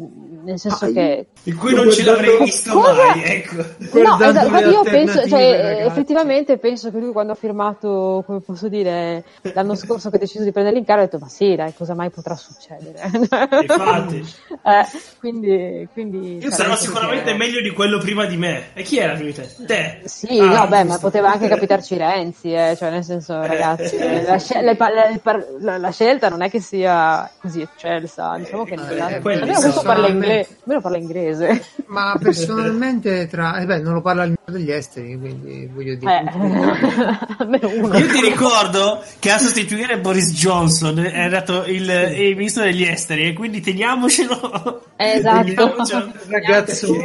nel 0.43 0.59
senso 0.59 0.85
Ah, 0.85 0.89
che 0.89 1.27
In 1.43 1.55
cui 1.57 1.73
non 1.73 1.89
ce 1.91 2.03
l'avrei 2.03 2.37
visto 2.43 2.73
Cosa? 2.73 3.05
mai, 3.07 3.23
ecco. 3.23 3.55
No, 3.55 4.17
esatto, 4.19 4.57
io 4.69 4.83
penso, 4.83 5.27
cioè, 5.27 5.41
eh, 5.41 5.61
ragazzi. 5.61 5.87
effettivamente 5.87 6.57
penso 6.57 6.91
che 6.91 6.97
lui 6.99 7.11
quando 7.11 7.31
ha 7.33 7.35
firmato, 7.35 8.23
come 8.25 8.41
posso 8.41 8.67
dire, 8.67 9.23
l'anno 9.53 9.75
scorso 9.75 10.09
che 10.09 10.17
ha 10.17 10.19
deciso 10.19 10.43
di 10.43 10.51
prendere 10.51 10.75
l'incarico 10.75 11.03
ha 11.03 11.09
detto 11.09 11.19
ma 11.23 11.29
sì, 11.29 11.55
dai, 11.55 11.73
cosa 11.73 11.93
mai 11.93 12.09
potrà 12.09 12.35
succedere? 12.35 13.09
Infatti. 13.61 14.23
Eh, 14.67 14.85
quindi, 15.19 15.87
quindi 15.93 16.41
Sarà 16.41 16.55
sarà 16.55 16.75
sicuramente 16.75 17.31
che- 17.31 17.37
meglio 17.37 17.61
di 17.61 17.69
quello 17.71 17.99
prima 17.99 18.25
di 18.25 18.35
me. 18.35 18.73
E 18.73 18.81
chi 18.83 18.97
era 18.97 19.13
prima 19.13 19.29
di 19.29 19.33
te? 19.35 19.49
Te? 19.65 20.01
Sì, 20.03 20.39
Ah, 20.39 20.46
no, 20.47 20.67
beh, 20.67 20.83
ma 20.83 20.97
poteva 20.97 21.31
anche 21.31 21.47
capitarci 21.47 21.95
Renzi, 21.97 22.51
eh, 22.53 22.75
cioè 22.77 22.89
nel 22.89 23.03
senso, 23.03 23.39
ragazzi, 23.45 23.97
la, 24.25 24.37
scel- 24.39 24.63
le 24.65 24.75
pa- 24.75 24.89
le 24.89 25.19
par- 25.21 25.45
la- 25.59 25.77
la 25.77 25.91
scelta 25.91 26.29
non 26.29 26.41
è 26.41 26.49
che 26.49 26.59
sia 26.59 27.29
così 27.39 27.61
eccelsa, 27.61 28.35
diciamo 28.37 28.63
che 28.63 28.73
Eh, 28.75 28.99
almeno 28.99 29.21
quelli 29.21 29.45
questo 29.45 29.69
sono- 29.71 29.81
parla, 29.83 30.07
ingle- 30.07 30.47
almeno 30.63 30.81
parla 30.81 30.97
inglese. 30.97 31.63
Ma 31.87 32.17
personalmente, 32.21 33.27
tra, 33.27 33.59
eh 33.59 33.65
beh, 33.65 33.79
non 33.79 33.93
lo 33.93 34.01
parla 34.01 34.23
il 34.23 34.29
ministro 34.37 34.53
degli 34.53 34.71
esteri, 34.71 35.17
quindi 35.17 35.69
voglio 35.73 35.95
dire. 35.95 36.19
Eh, 36.19 37.17
almeno 37.39 37.69
uno. 37.69 37.97
Io 37.97 38.07
ti 38.07 38.21
ricordo 38.21 39.01
che 39.19 39.31
a 39.31 39.37
sostituire 39.37 39.99
Boris 39.99 40.31
Johnson 40.33 40.99
è 40.99 41.21
andato 41.23 41.63
il, 41.65 41.89
il 41.89 42.35
ministro 42.35 42.63
degli 42.63 42.83
esteri 42.83 43.27
e 43.27 43.33
quindi 43.33 43.61
teniamocelo. 43.61 44.83
Esatto. 44.95 45.43
Teniamocelo. 45.45 46.11
Ragazzo, 46.27 46.95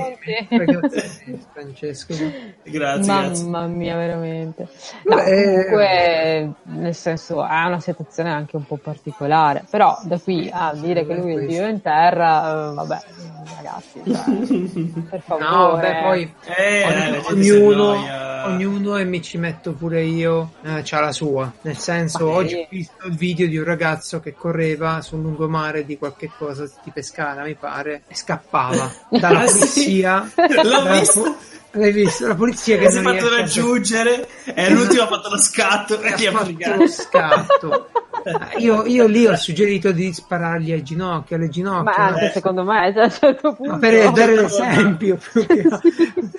ragazzo, 0.48 1.00
Francesco. 1.52 2.14
Grazie, 2.64 3.12
grazie. 3.12 3.31
Mamma 3.34 3.66
mia, 3.66 3.96
veramente. 3.96 4.68
No, 5.04 5.16
Beh, 5.16 5.44
comunque, 5.44 6.52
nel 6.64 6.94
senso, 6.94 7.44
è 7.46 7.64
una 7.64 7.80
situazione 7.80 8.30
anche 8.30 8.56
un 8.56 8.64
po' 8.66 8.76
particolare, 8.76 9.64
però 9.70 9.98
da 10.04 10.18
qui 10.18 10.50
a 10.52 10.72
dire 10.74 11.06
che 11.06 11.14
lui 11.14 11.34
è 11.34 11.38
il 11.40 11.46
dio 11.46 11.66
in 11.66 11.80
terra, 11.82 12.70
eh, 12.70 12.74
vabbè, 12.74 12.98
ragazzi, 13.56 14.02
cioè, 14.04 15.02
per 15.10 15.20
favore. 15.20 15.44
No, 15.48 15.70
vabbè, 15.72 16.02
poi 16.02 16.34
Eh, 16.56 17.22
ogni- 17.28 17.42
si 17.42 17.50
ognuno, 17.50 18.04
ognuno, 18.44 18.96
e 18.96 19.04
mi 19.04 19.22
ci 19.22 19.38
metto 19.38 19.72
pure 19.72 20.02
io, 20.02 20.52
eh, 20.62 20.80
c'ha 20.84 21.00
la 21.00 21.12
sua. 21.12 21.50
Nel 21.62 21.76
senso, 21.78 22.26
Ma 22.26 22.32
oggi 22.34 22.48
sì. 22.54 22.60
ho 22.60 22.66
visto 22.70 23.06
il 23.06 23.16
video 23.16 23.46
di 23.46 23.56
un 23.56 23.64
ragazzo 23.64 24.20
che 24.20 24.34
correva 24.34 25.00
sul 25.00 25.20
lungomare 25.20 25.84
di 25.84 25.96
qualche 25.98 26.30
cosa 26.36 26.64
di 26.82 26.90
Pescara, 26.90 27.42
mi 27.42 27.54
pare, 27.54 28.02
e 28.08 28.14
scappava 28.14 28.90
dalla 29.08 29.40
Ah, 29.42 29.46
sì? 29.46 29.58
polizia. 29.58 30.30
L'ho 30.34 30.62
dalla 30.62 30.98
visto. 30.98 31.22
po- 31.22 31.36
L'hai 31.72 31.92
visto? 31.92 32.26
La 32.26 32.34
polizia 32.34 32.76
che 32.76 32.90
si 32.90 32.98
è 32.98 33.02
fatto 33.02 33.28
raggiungere 33.28 34.28
e 34.44 34.70
l'ultimo 34.70 35.02
ha 35.02 35.06
fatto 35.06 35.30
lo 35.30 35.40
scatto 35.40 36.00
e 36.00 36.14
gli 36.16 36.26
ha 36.26 36.32
fatto 36.32 36.74
lo 36.76 36.88
scatto. 36.88 37.88
Io, 38.58 38.84
io 38.86 39.06
lì 39.06 39.26
ho 39.26 39.36
suggerito 39.36 39.92
di 39.92 40.12
sparargli 40.12 40.72
al 40.72 40.82
ginocchio, 40.82 41.36
alle 41.36 41.48
ginocchia. 41.48 41.82
Ma 41.82 42.10
no? 42.10 42.14
anche 42.16 42.30
secondo 42.32 42.64
me, 42.64 42.92
cioè, 42.92 43.02
a 43.02 43.04
un 43.06 43.10
certo 43.10 43.54
punto... 43.54 43.72
Ma 43.72 43.78
per 43.78 44.10
dare 44.12 44.34
l'esempio, 44.36 45.18
che- 45.32 45.68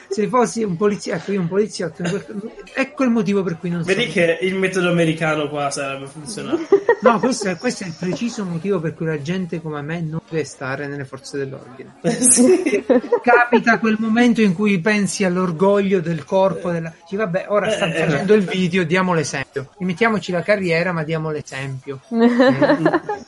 se 0.10 0.27
fossi 0.27 0.64
un 0.64 0.77
poliziotto, 0.77 1.31
io 1.31 1.39
un 1.41 1.47
poliziotto, 1.47 2.03
ecco 2.73 3.03
il 3.03 3.10
motivo 3.10 3.41
per 3.43 3.57
cui 3.57 3.69
non 3.69 3.81
Vedi 3.84 4.10
sono. 4.10 4.14
che 4.14 4.38
il 4.41 4.55
metodo 4.55 4.89
americano 4.89 5.49
qua 5.49 5.69
sarebbe 5.72 6.05
funzionato. 6.07 6.61
No, 7.01 7.19
questo 7.19 7.49
è, 7.49 7.57
questo 7.57 7.84
è 7.84 7.88
il 7.88 7.95
preciso 7.99 8.45
motivo 8.45 8.80
per 8.80 8.93
cui 8.93 9.05
la 9.07 9.22
gente 9.22 9.61
come 9.61 9.81
me 9.81 10.01
non 10.01 10.22
deve 10.30 10.43
stare 10.45 10.88
nelle 10.88 11.05
forze 11.05 11.38
dell'ordine. 11.38 11.95
sì. 12.19 12.84
Capita 13.22 13.80
quel 13.80 13.97
momento 13.99 14.41
in 14.41 14.53
cui 14.53 14.80
pensi 14.80 15.23
all'orgoglio 15.23 15.99
del 15.99 16.23
corpo, 16.23 16.72
della... 16.72 16.93
Dici, 17.01 17.15
vabbè, 17.15 17.45
ora 17.49 17.69
sta 17.72 17.85
Eh, 17.88 17.89
eh. 18.01 18.05
facendo 18.05 18.34
il 18.35 18.43
video, 18.43 18.84
diamo 18.84 19.14
l'esempio. 19.14 19.69
Limitiamoci 19.80 20.31
la 20.31 20.41
carriera, 20.43 20.91
ma 20.91 21.03
diamo 21.03 21.31
l'esempio. 21.31 21.72
Mm, 21.73 21.99
mm. 22.11 23.01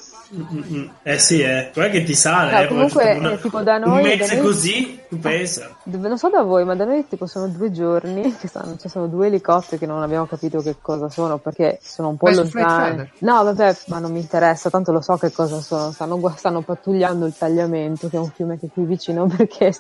Eh 1.04 1.18
sì, 1.20 1.42
eh. 1.42 1.70
Guarda 1.74 1.92
che 1.92 2.04
ti 2.04 2.14
sale. 2.14 2.52
No, 2.52 2.60
eh, 2.62 2.68
comunque, 2.68 3.16
una- 3.18 3.32
eh, 3.34 3.40
tipo 3.42 3.62
da 3.62 3.78
noi- 3.78 4.02
Un 4.12 4.18
mese 4.18 4.36
noi- 4.36 4.46
così, 4.46 5.00
tu 5.10 5.20
pensa. 5.20 5.70
Dove- 5.84 6.08
Non 6.08 6.18
so 6.18 6.30
da 6.30 6.42
voi, 6.42 6.66
ma 6.66 6.76
da 6.76 6.86
noi 6.86 7.06
tipo 7.08 7.26
sono 7.28 7.48
due 7.48 7.72
giorni 7.72 8.36
che 8.40 8.48
stanno, 8.48 8.76
ci 8.78 8.90
sono 8.90 9.08
due 9.08 9.28
elicotteri 9.28 9.78
che 9.78 9.86
non 9.86 10.02
abbiamo 10.02 10.26
capito 10.26 10.60
che 10.62 10.76
cosa 10.82 11.10
sono 11.10 11.38
perché 11.38 11.80
sono 11.82 12.10
un 12.10 12.18
po' 12.18 12.28
Flight 12.28 12.54
lontani. 12.54 13.10
No, 13.20 13.44
vabbè, 13.44 13.76
ma 13.88 14.00
non 14.00 14.12
mi 14.12 14.20
interessa, 14.20 14.70
tanto 14.70 14.92
lo 14.92 15.02
so 15.02 15.16
che 15.18 15.32
cosa 15.32 15.60
sono. 15.62 15.92
Stanno, 15.92 16.34
stanno 16.36 16.62
pattugliando 16.62 17.26
il 17.26 17.34
Tagliamento, 17.38 18.10
che 18.10 18.18
è 18.18 18.20
un 18.20 18.30
fiume 18.32 18.60
che 18.60 18.66
è 18.68 18.70
qui 18.74 18.84
vicino, 18.86 19.26
perché 19.36 19.74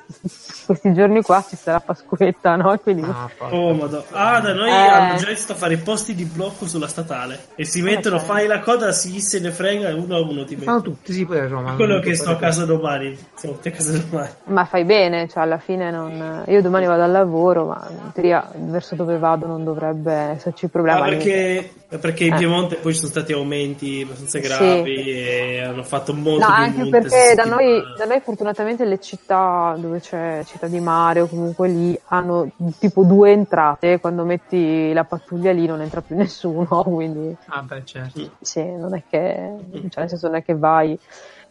questi 0.65 0.93
giorni 0.93 1.21
qua 1.21 1.43
ci 1.47 1.55
sarà 1.55 1.79
Pasquetta, 1.79 2.55
no? 2.55 2.77
Quindi 2.79 3.03
Ah, 3.03 3.29
Oh, 3.51 3.73
madonna. 3.73 4.03
Ah, 4.11 4.39
da 4.39 4.53
noi 4.53 4.69
Eh. 4.69 4.73
hanno 4.73 5.17
già 5.17 5.27
iniziato 5.27 5.53
a 5.53 5.55
fare 5.55 5.73
i 5.73 5.77
posti 5.77 6.15
di 6.15 6.25
blocco 6.25 6.67
sulla 6.67 6.87
statale. 6.87 7.47
E 7.55 7.65
si 7.65 7.81
mettono, 7.81 8.17
Ok. 8.17 8.23
fai 8.23 8.47
la 8.47 8.59
coda, 8.59 8.91
si 8.91 9.19
se 9.21 9.39
ne 9.39 9.51
frega, 9.51 9.89
e 9.89 9.93
uno 9.93 10.15
a 10.15 10.21
uno 10.21 10.43
ti 10.45 10.53
mette. 10.53 10.65
fanno 10.65 10.81
tutti, 10.81 11.13
sì, 11.13 11.25
poi 11.25 11.39
a 11.39 11.47
Roma. 11.47 11.73
Quello 11.75 11.99
che 11.99 12.15
sto 12.15 12.31
a 12.31 12.35
casa 12.37 12.65
domani. 12.65 13.17
Siamo 13.35 13.55
tutti 13.55 13.67
a 13.67 13.71
casa 13.71 13.97
domani. 13.97 14.29
Ma 14.45 14.65
fai 14.65 14.83
bene, 14.85 15.27
cioè 15.27 15.43
alla 15.43 15.57
fine 15.57 15.91
non... 15.91 16.43
Io 16.47 16.61
domani 16.61 16.85
vado 16.85 17.03
al 17.03 17.11
lavoro, 17.11 17.65
ma 17.65 17.87
in 17.89 18.11
teoria 18.13 18.49
verso 18.55 18.95
dove 18.95 19.17
vado 19.17 19.45
non 19.47 19.63
dovrebbe 19.63 20.13
esserci 20.13 20.67
problema. 20.67 20.99
Ah, 21.05 21.09
perché, 21.09 21.71
perché 21.99 22.25
in 22.25 22.33
Eh. 22.33 22.37
Piemonte 22.37 22.75
poi 22.75 22.93
ci 22.93 22.99
sono 22.99 23.11
stati 23.11 23.33
aumenti 23.33 24.01
abbastanza 24.03 24.39
Sì. 24.39 24.47
gravi 24.47 24.93
e 25.11 25.61
hanno 25.61 25.83
fatto 25.83 26.13
molto 26.13 26.47
No, 26.47 26.53
più 26.53 26.63
anche 26.63 26.89
perché 26.89 27.33
da 27.35 27.43
noi, 27.45 27.81
da 27.97 28.05
noi 28.05 28.19
fortunatamente 28.21 28.85
le 28.85 28.99
città 28.99 29.75
dove 29.77 29.99
c'è 29.99 30.41
città 30.45 30.67
di 30.67 30.79
mare 30.79 31.21
o 31.21 31.27
comunque 31.27 31.67
lì 31.67 31.99
hanno 32.07 32.49
tipo 32.79 33.03
due 33.03 33.31
entrate, 33.31 33.99
quando 33.99 34.23
metti 34.25 34.91
la 34.93 35.03
pattuglia 35.03 35.51
lì 35.51 35.65
non 35.65 35.81
entra 35.81 36.01
più 36.01 36.15
nessuno, 36.17 36.83
quindi 36.83 37.35
Ah, 37.47 37.61
beh, 37.61 37.81
certo. 37.85 38.31
sì, 38.41 38.63
non 38.63 38.95
è 38.95 39.03
che, 39.09 39.51
cioè 39.89 39.99
nel 40.01 40.09
senso 40.09 40.27
che 40.41 40.55
vai. 40.55 40.97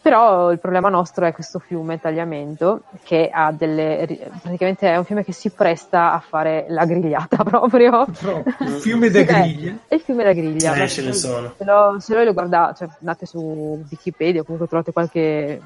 Però 0.05 0.51
il 0.52 0.59
problema 0.59 0.90
nostro 0.90 1.24
è 1.24 1.32
questo 1.32 1.59
fiume 1.59 1.98
Tagliamento 1.98 2.82
che 3.05 3.31
ha 3.32 3.51
delle, 3.52 4.28
praticamente 4.43 4.86
è 4.93 4.98
un 4.98 5.05
fiume 5.06 5.24
che 5.24 5.32
si 5.32 5.48
presta 5.48 6.12
a 6.12 6.18
fare 6.20 6.66
la 6.68 6.85
grigliata 6.85 7.39
proprio. 7.43 8.05
Proprio, 8.20 8.43
fiume 8.81 9.09
da 9.09 9.20
Sì, 9.20 9.24
griglia. 9.24 9.74
È 9.89 9.94
il 9.94 10.01
fiume 10.02 10.24
da 10.24 10.35
griglia. 10.35 10.74
Eh, 10.74 10.89
ce 10.89 11.02
ne 11.05 11.14
sono. 11.14 11.55
Se, 11.56 11.64
lo, 11.64 11.97
se 12.01 12.14
voi 12.14 12.26
lo 12.26 12.35
guardate, 12.35 12.74
cioè 12.85 12.89
andate 12.98 13.24
su 13.24 13.82
Wikipedia, 13.90 14.43
comunque 14.43 14.68
trovate 14.68 14.93
qualche, 14.93 15.59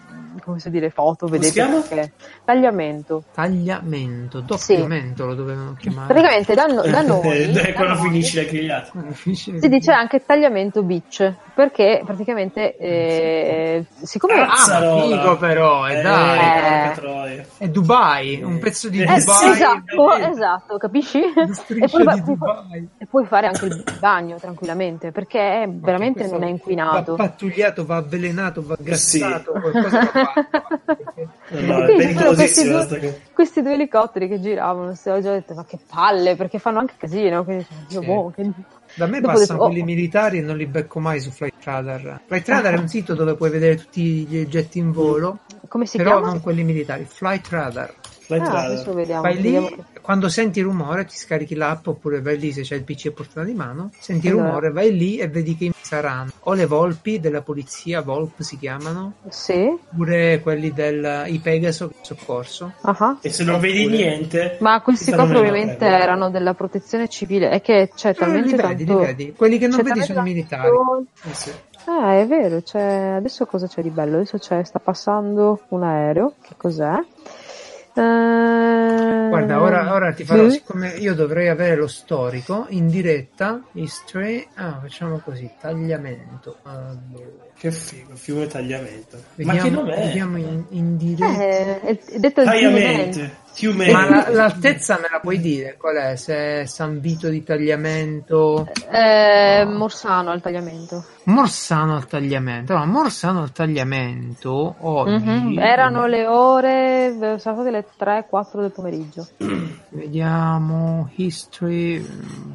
come 0.45 0.61
si 0.61 0.71
dire, 0.71 0.91
foto, 0.91 1.27
vedete 1.27 1.83
che- 1.89 2.13
tagliamento. 2.45 3.25
Tagliamento, 3.35 4.39
doppio 4.39 4.57
Sì. 4.57 4.77
lo 5.17 5.35
dovevano 5.35 5.75
chiamare. 5.77 6.07
Praticamente 6.15 6.55
da, 6.55 6.67
no- 6.67 6.83
da 6.83 7.03
noi, 7.03 7.43
Eh, 7.43 7.51
da 7.51 7.73
quando 7.73 7.95
noi 7.95 8.03
finisci 8.05 8.37
la 8.37 8.45
grigliata. 8.45 8.93
Finisce- 9.11 9.59
si 9.61 9.69
dice 9.69 9.91
anche 9.91 10.25
tagliamento 10.25 10.85
beach, 10.85 11.33
perché 11.55 12.03
praticamente 12.05 12.77
eh, 12.77 13.85
siccome 14.03 14.27
Ah, 14.31 14.37
ma 14.37 14.47
Cazzarola. 14.47 15.03
figo 15.17 15.37
però, 15.37 15.89
e 15.89 15.99
Eh, 15.99 16.03
dai. 16.03 16.39
Eh. 16.39 17.47
È 17.59 17.69
Dubai, 17.69 18.43
un 18.43 18.59
pezzo 18.59 18.89
di 18.89 19.01
Eh, 19.01 19.03
Eh, 19.05 19.19
Dubai. 19.21 19.51
esatto, 19.51 20.13
esatto, 20.31 20.77
capisci? 20.79 21.21
E 21.23 21.89
poi, 21.89 22.05
puoi 22.05 22.23
Dubai. 22.23 22.89
e 22.99 23.07
puoi 23.07 23.25
fare 23.27 23.47
anche 23.47 23.65
il 23.67 23.85
bagno 24.01 24.37
tranquillamente, 24.37 25.13
perché 25.13 25.63
è- 25.63 25.69
veramente 25.69 26.27
non 26.27 26.43
è 26.43 26.49
inquinato. 26.49 27.17
Va 27.17 27.25
pattugliato, 27.25 27.85
va 27.87 27.97
avvelenato, 27.97 28.63
va 28.65 28.77
Sì. 28.77 29.19
gassato, 29.19 29.53
qualcosa 29.61 29.99
va 29.99 30.07
fatto. 30.07 30.51
No, 31.49 31.87
sono 32.19 32.35
questi 32.35 32.69
due, 32.69 33.21
questi 33.33 33.63
due 33.63 33.73
elicotteri 33.75 34.29
che 34.29 34.41
giravano, 34.41 34.95
se 34.95 35.11
oggi 35.11 35.27
ho 35.29 35.33
detto 35.33 35.55
ma 35.55 35.65
che 35.65 35.79
palle, 35.91 36.37
perché 36.37 36.59
fanno 36.59 36.79
anche 36.81 36.95
casino, 36.99 37.45
quindi 37.45 37.67
io, 37.89 38.01
Sì. 38.01 38.07
boh, 38.07 38.33
che- 38.35 38.51
Da 38.99 39.07
me 39.07 39.21
Dopo 39.21 39.35
passano 39.35 39.53
detto, 39.53 39.63
oh. 39.63 39.67
quelli 39.67 39.85
militari 39.85 40.39
e 40.39 40.41
non 40.41 40.57
li 40.57 40.67
becco 40.67 40.99
mai 40.99 41.21
su 41.21 41.31
Flight 41.31 41.63
Radar. 41.63 42.21
Flight 42.27 42.49
Radar 42.49 42.75
è 42.75 42.79
un 42.79 42.89
sito 42.89 43.15
dove 43.15 43.37
puoi 43.37 43.49
vedere 43.49 43.77
tutti 43.77 44.27
gli 44.27 44.41
oggetti 44.41 44.81
in 44.81 44.91
volo, 44.91 45.39
come 45.69 45.87
si 45.87 45.99
però 45.99 46.17
chiama? 46.17 46.27
non 46.27 46.41
quelli 46.41 46.65
militari. 46.65 47.07
Flight 47.09 47.49
Flight 48.29 48.43
Ah, 48.47 48.53
Radar. 48.53 48.65
adesso 48.67 48.93
vediamo. 48.93 49.23
Vai 49.23 49.35
vediamo 49.37 49.69
lì, 49.69 49.85
quando 50.03 50.29
senti 50.29 50.59
il 50.59 50.67
rumore 50.67 51.07
ti 51.07 51.17
scarichi 51.17 51.55
l'app 51.55 51.87
oppure 51.87 52.21
vai 52.21 52.39
lì 52.39 52.53
se 52.53 52.61
c'è 52.61 52.75
il 52.75 52.85
PC 52.85 53.07
a 53.07 53.13
portata 53.13 53.43
di 53.45 53.55
mano, 53.55 53.91
senti 53.99 54.27
il 54.27 54.33
Allora. 54.33 54.49
rumore, 54.49 54.71
vai 54.71 54.95
lì 54.95 55.17
e 55.17 55.29
vedi 55.29 55.57
che 55.57 55.73
saranno 55.81 56.31
o 56.41 56.53
le 56.53 56.67
volpi 56.67 57.21
della 57.21 57.41
polizia, 57.41 58.03
Volp 58.03 58.41
si 58.43 58.59
chiamano, 58.59 59.15
Sì, 59.29 59.67
oppure 59.93 60.41
quelli 60.43 60.73
del 60.75 61.25
i 61.29 61.39
Pegaso 61.39 61.91
soccorso. 62.03 62.73
ah. 62.83 63.17
E 63.23 63.31
se 63.31 63.45
non 63.45 63.59
vedi 63.61 63.87
niente, 63.87 64.59
Ma 64.61 64.81
questi 64.83 65.07
ti 65.07 65.13
qua 65.13 65.25
probabilmente 65.27 65.87
erano 65.87 66.29
della 66.29 66.53
protezione 66.53 67.09
civile, 67.09 67.49
è 67.49 67.63
che 67.63 67.91
c'è 67.95 68.11
Eh, 68.11 68.15
talmente 68.15 68.51
li 68.51 68.57
vedi, 68.57 68.85
tanto... 68.85 68.99
li 69.01 69.07
vedi. 69.07 69.33
Quelli 69.35 69.57
che 69.59 69.67
non 69.69 69.79
c'è 69.79 69.85
vedi 69.85 70.03
sono 70.03 70.21
i 70.21 70.23
militari. 70.25 70.69
Eh 71.25 71.33
sì. 71.35 71.51
Ah, 71.87 72.19
è 72.19 72.27
vero, 72.27 72.61
c'è... 72.61 73.15
adesso 73.17 73.47
cosa 73.47 73.67
c'è 73.67 73.81
di 73.81 73.89
bello? 73.89 74.17
Adesso 74.17 74.37
c'è... 74.37 74.63
sta 74.65 74.79
passando 74.79 75.61
un 75.69 75.83
aereo, 75.83 76.35
che 76.43 76.53
cos'è? 76.59 76.93
Eh, 77.99 79.29
Guarda, 79.29 79.61
ora, 79.61 79.93
ora 79.93 80.13
ti 80.13 80.25
farò, 80.25 80.49
sì? 80.49 80.57
siccome 80.57 80.91
io 80.97 81.15
dovrei 81.15 81.49
avere 81.49 81.77
lo 81.77 81.87
storico 81.89 82.67
in 82.71 82.87
diretta, 82.89 83.61
history, 83.73 84.47
ah, 84.55 84.79
facciamo 84.81 85.19
così, 85.19 85.51
tagliamento. 85.61 86.57
Allora, 86.63 87.47
Che 87.59 87.71
figo, 87.71 88.15
fiume 88.15 88.47
tagliamento. 88.47 89.17
Ma 89.17 89.53
vediamo, 89.53 89.63
che 89.63 89.71
nome 89.71 89.95
è? 89.95 90.07
vediamo 90.07 90.37
in, 90.39 90.65
in 90.71 90.97
diretta. 90.97 91.81
Eh, 91.87 91.99
detto 92.19 92.41
il 92.41 92.47
Tagliamente. 92.47 93.37
Fiume. 93.59 93.91
Ma 93.91 94.09
la- 94.09 94.29
l'altezza 94.31 94.99
me 95.03 95.09
la 95.11 95.19
puoi 95.19 95.41
dire 95.41 95.77
qual 95.77 95.97
è? 95.97 96.15
Se 96.15 96.61
è 96.61 96.65
San 96.65 97.01
Vito 97.01 97.29
di 97.29 97.43
tagliamento, 97.43 98.69
Eh, 98.89 99.65
Morsano 99.67 100.31
al 100.31 100.41
tagliamento. 100.41 101.05
Morsano 101.25 101.97
al 101.97 102.07
tagliamento. 102.07 102.73
Allora, 102.73 102.87
Morsano 102.87 103.43
al 103.43 103.51
tagliamento 103.51 104.77
oggi. 104.79 105.25
Mhm, 105.25 105.59
Erano 105.59 106.07
le 106.07 106.27
ore, 106.29 107.13
sono 107.19 107.39
state 107.39 107.71
le 107.73 107.85
3-4 107.97 108.61
del 108.61 108.71
pomeriggio. 108.71 109.27
Vediamo, 109.91 111.11
history. 111.17 111.95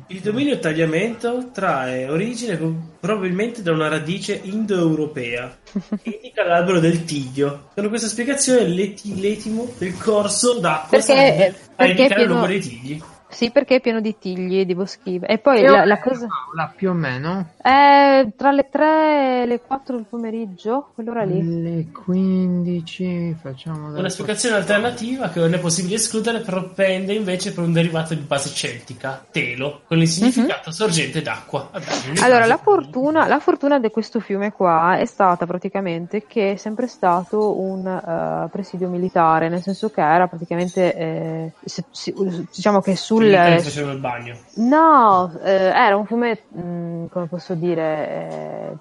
Il 0.07 0.19
dominio 0.21 0.57
tagliamento 0.59 1.49
trae 1.51 2.09
origine 2.09 2.57
co- 2.57 2.73
probabilmente 3.03 3.61
da 3.61 3.73
una 3.73 3.89
radice 3.89 4.39
indoeuropea. 4.41 5.57
Indica 6.03 6.45
l'albero 6.45 6.79
del 6.79 7.03
tiglio. 7.03 7.67
Con 7.75 7.89
questa 7.89 8.07
spiegazione 8.07 8.65
l'eti- 8.65 9.19
l'etimo 9.19 9.69
del 9.77 9.97
corso 9.97 10.53
d'acqua 10.59 10.87
Perché- 10.99 11.05
serve 11.05 11.47
a 11.47 11.53
perché 11.75 11.91
indicare 12.01 12.21
il 12.21 12.27
pieno- 12.27 12.31
luogo 12.31 12.47
dei 12.47 12.59
tigli. 12.61 13.01
Sì, 13.33 13.51
perché 13.51 13.75
è 13.75 13.81
pieno 13.81 13.99
di 13.99 14.17
tigli, 14.17 14.65
di 14.65 14.75
boschive. 14.75 15.27
E 15.27 15.37
poi 15.37 15.61
la, 15.63 15.85
la 15.85 15.99
cosa... 15.99 16.27
Paola, 16.27 16.71
più 16.75 16.91
o 16.91 16.93
meno. 16.93 17.49
È 17.61 18.27
tra 18.35 18.51
le 18.51 18.67
3 18.69 19.43
e 19.43 19.45
le 19.45 19.61
4 19.61 19.95
del 19.95 20.05
pomeriggio, 20.07 20.91
quell'ora 20.93 21.23
lì. 21.23 21.61
Le 21.61 21.87
15 21.91 23.37
facciamo 23.41 23.97
Una 23.97 24.09
spiegazione 24.09 24.55
alternativa 24.55 25.29
che 25.29 25.39
non 25.39 25.53
è 25.53 25.59
possibile 25.59 25.95
escludere 25.95 26.39
propende 26.39 27.13
invece 27.13 27.53
per 27.53 27.63
un 27.63 27.73
derivato 27.73 28.13
di 28.13 28.21
base 28.21 28.49
celtica, 28.49 29.25
telo, 29.31 29.81
con 29.87 29.99
il 29.99 30.07
significato 30.07 30.71
sorgente 30.71 31.21
d'acqua. 31.21 31.69
Vabbè. 31.71 32.21
Allora, 32.21 32.45
la 32.45 32.57
fortuna, 32.57 33.27
la 33.27 33.39
fortuna 33.39 33.79
di 33.79 33.89
questo 33.89 34.19
fiume 34.19 34.51
qua 34.51 34.97
è 34.97 35.05
stata 35.05 35.45
praticamente 35.45 36.25
che 36.27 36.53
è 36.53 36.55
sempre 36.55 36.87
stato 36.87 37.59
un 37.59 37.87
eh, 37.87 38.49
presidio 38.49 38.89
militare, 38.89 39.49
nel 39.49 39.61
senso 39.61 39.89
che 39.89 40.01
era 40.01 40.27
praticamente, 40.27 40.95
eh, 40.95 41.51
se- 41.63 41.85
si- 41.91 42.13
diciamo 42.53 42.81
che 42.81 42.95
sul... 42.95 43.22
Facevano 43.61 43.93
il 43.93 43.99
bagno. 43.99 44.37
No, 44.55 45.31
eh, 45.43 45.51
era 45.51 45.95
un 45.95 46.05
fiume, 46.05 46.37
mh, 46.49 47.05
come 47.07 47.27
posso 47.27 47.55
dire, 47.55 48.71
eh, 48.71 48.73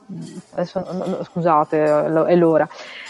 adesso, 0.52 0.80
no, 0.80 1.04
no, 1.06 1.24
scusate, 1.24 2.08
lo- 2.08 2.24
è 2.26 2.34
l'ora. 2.36 2.68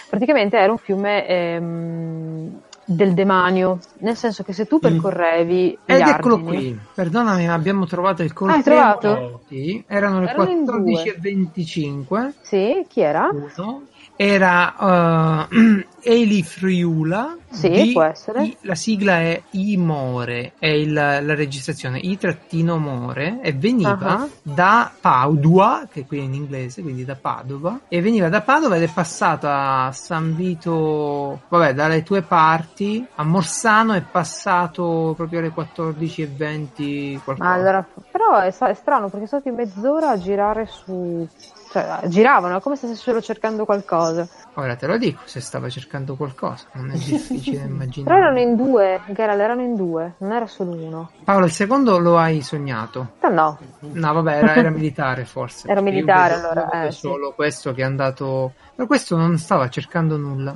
Praticamente 0.08 0.56
era 0.58 0.70
un 0.70 0.78
fiume 0.78 1.26
ehm, 1.26 2.60
del 2.84 3.14
demanio, 3.14 3.78
nel 4.00 4.16
senso 4.16 4.42
che 4.42 4.52
se 4.52 4.66
tu 4.66 4.78
percorrevi 4.78 5.78
gli 5.84 5.92
Ed 5.92 6.00
eccolo 6.00 6.36
argini- 6.36 6.72
qui, 6.74 6.78
perdonami, 6.94 7.46
ma 7.46 7.54
abbiamo 7.54 7.86
trovato 7.86 8.22
il 8.22 8.32
coltello. 8.32 8.56
Ah, 8.56 8.56
hai 8.56 8.62
trovato? 9.00 9.40
Sì, 9.48 9.84
erano 9.88 10.20
le 10.20 10.26
Erano 10.28 10.50
in 10.50 10.64
14.25. 10.64 12.32
Sì, 12.42 12.84
chi 12.88 13.00
era? 13.00 13.28
Uno. 13.30 13.82
Era 14.24 15.48
uh, 15.50 15.84
Eli 16.00 16.42
Friula. 16.44 17.36
Sì, 17.52 17.68
di- 17.68 17.92
può 17.92 18.02
essere. 18.02 18.44
I- 18.44 18.56
la 18.62 18.74
sigla 18.74 19.18
è 19.18 19.42
I-More, 19.50 20.52
è 20.58 20.68
il- 20.68 20.92
la 20.92 21.34
registrazione 21.34 21.98
I-More 21.98 23.40
e 23.42 23.52
veniva 23.52 23.98
Ah. 24.20 24.28
da 24.42 24.90
Padua, 24.98 25.86
che 25.90 26.06
qui 26.06 26.18
è 26.18 26.22
in 26.22 26.32
inglese, 26.34 26.80
quindi 26.82 27.04
da 27.04 27.14
Padova, 27.14 27.80
e 27.88 28.00
veniva 28.00 28.28
da 28.30 28.40
Padova 28.40 28.76
ed 28.76 28.84
è 28.84 28.88
passata 28.90 29.84
a 29.84 29.92
San 29.92 30.34
Vito, 30.34 31.42
vabbè, 31.48 31.74
dalle 31.74 32.02
tue 32.02 32.22
parti, 32.22 33.04
a 33.16 33.22
Morsano 33.24 33.92
è 33.92 34.00
passato 34.02 35.12
proprio 35.14 35.40
alle 35.40 35.52
14.20 35.52 37.20
qualcosa. 37.22 37.50
Allora, 37.50 37.86
però 38.10 38.38
è, 38.38 38.46
è 38.46 38.74
strano 38.74 39.08
perché 39.10 39.26
sono 39.26 39.40
stati 39.42 39.50
mezz'ora 39.54 40.10
a 40.10 40.18
girare 40.18 40.66
su... 40.66 41.28
cioè 41.72 42.00
giravano, 42.04 42.60
come 42.60 42.76
se 42.76 42.86
stessero 42.86 43.22
cercando 43.22 43.64
qualcosa. 43.64 44.28
Ora 44.54 44.76
te 44.76 44.86
lo 44.86 44.98
dico, 44.98 45.22
se 45.24 45.40
stava 45.40 45.70
cercando 45.70 46.14
qualcosa, 46.16 46.66
non 46.74 46.90
è 46.90 46.94
difficile 47.00 47.60
Però 47.60 47.68
immaginare. 47.70 48.20
erano 48.20 48.38
in 48.40 48.56
due, 48.56 49.00
Geralt, 49.08 49.40
erano 49.40 49.62
in 49.62 49.74
due, 49.74 50.14
non 50.18 50.32
era 50.32 50.46
solo 50.46 50.72
uno. 50.72 51.10
Paolo, 51.24 51.46
il 51.46 51.52
secondo 51.52 51.98
lo 51.98 52.18
hai 52.18 52.42
sognato. 52.42 53.12
No, 53.22 53.28
no, 53.30 53.58
No, 53.80 54.12
vabbè, 54.12 54.36
era, 54.36 54.54
era 54.54 54.70
militare 54.70 55.24
forse. 55.24 55.68
Era 55.68 55.80
militare, 55.80 56.34
allora, 56.34 56.84
eh, 56.84 56.92
sì. 56.92 56.98
solo 56.98 57.32
questo 57.32 57.72
che 57.72 57.80
è 57.80 57.84
andato. 57.84 58.52
Ma 58.74 58.86
questo 58.86 59.16
non 59.16 59.38
stava 59.38 59.68
cercando 59.68 60.16
nulla. 60.16 60.54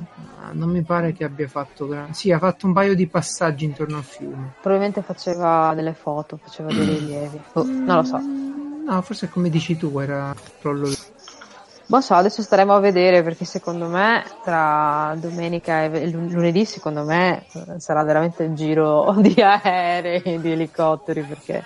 Non 0.51 0.69
mi 0.69 0.81
pare 0.83 1.13
che 1.13 1.23
abbia 1.23 1.47
fatto. 1.47 1.89
Sì, 2.11 2.31
ha 2.31 2.37
fatto 2.39 2.67
un 2.67 2.73
paio 2.73 2.95
di 2.95 3.07
passaggi 3.07 3.65
intorno 3.65 3.97
al 3.97 4.03
fiume. 4.03 4.53
probabilmente 4.61 5.01
faceva 5.01 5.73
delle 5.75 5.93
foto, 5.93 6.37
faceva 6.41 6.69
dei 6.71 6.85
rilievi. 6.85 7.41
Boh, 7.51 7.63
non 7.65 7.95
lo 7.97 8.03
so. 8.03 8.21
No, 8.87 9.01
forse 9.01 9.27
come 9.27 9.49
dici 9.49 9.75
tu, 9.75 9.99
era 9.99 10.33
crollo. 10.61 10.89
Non 11.87 12.01
so, 12.01 12.13
adesso 12.15 12.41
staremo 12.41 12.73
a 12.73 12.79
vedere 12.79 13.21
perché 13.21 13.43
secondo 13.43 13.87
me 13.87 14.23
tra 14.41 15.13
domenica 15.17 15.83
e 15.83 16.09
lun- 16.09 16.29
lunedì 16.29 16.63
secondo 16.63 17.03
me 17.03 17.45
eh, 17.53 17.79
sarà 17.79 18.03
veramente 18.03 18.45
un 18.45 18.55
giro 18.55 19.13
di 19.19 19.35
aerei, 19.41 20.39
di 20.39 20.51
elicotteri 20.51 21.21
perché 21.23 21.63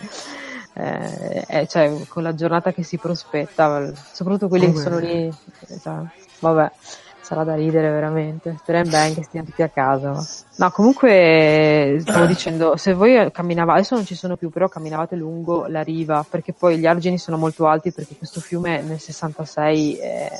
eh, 0.73 1.45
eh, 1.47 1.67
cioè, 1.67 1.91
con 2.07 2.23
la 2.23 2.33
giornata 2.33 2.71
che 2.71 2.83
si 2.83 2.97
prospetta, 2.97 3.91
soprattutto 4.11 4.47
quelli 4.47 4.71
che 4.71 4.79
sono 4.79 4.97
lì, 4.97 5.31
cioè, 5.81 5.95
vabbè, 6.39 6.71
sarà 7.31 7.45
da 7.45 7.55
ridere 7.55 7.89
veramente. 7.89 8.57
Speriamo 8.59 8.89
bene 8.89 9.13
che 9.13 9.23
stiano 9.23 9.45
tutti 9.45 9.61
a 9.61 9.69
casa. 9.69 10.11
ma- 10.11 10.25
No, 10.57 10.69
comunque 10.71 11.97
stavo 12.01 12.25
dicendo, 12.25 12.75
se 12.75 12.93
voi 12.93 13.31
camminavate, 13.31 13.79
adesso 13.79 13.95
non 13.95 14.05
ci 14.05 14.15
sono 14.15 14.35
più, 14.35 14.49
però 14.49 14.67
camminavate 14.67 15.15
lungo 15.15 15.65
la 15.67 15.81
riva, 15.81 16.25
perché 16.29 16.51
poi 16.51 16.77
gli 16.77 16.85
argini 16.85 17.17
sono 17.17 17.37
molto 17.37 17.67
alti, 17.67 17.93
perché 17.93 18.15
questo 18.17 18.41
fiume 18.41 18.81
nel 18.81 18.99
66 18.99 19.95
è, 19.95 20.39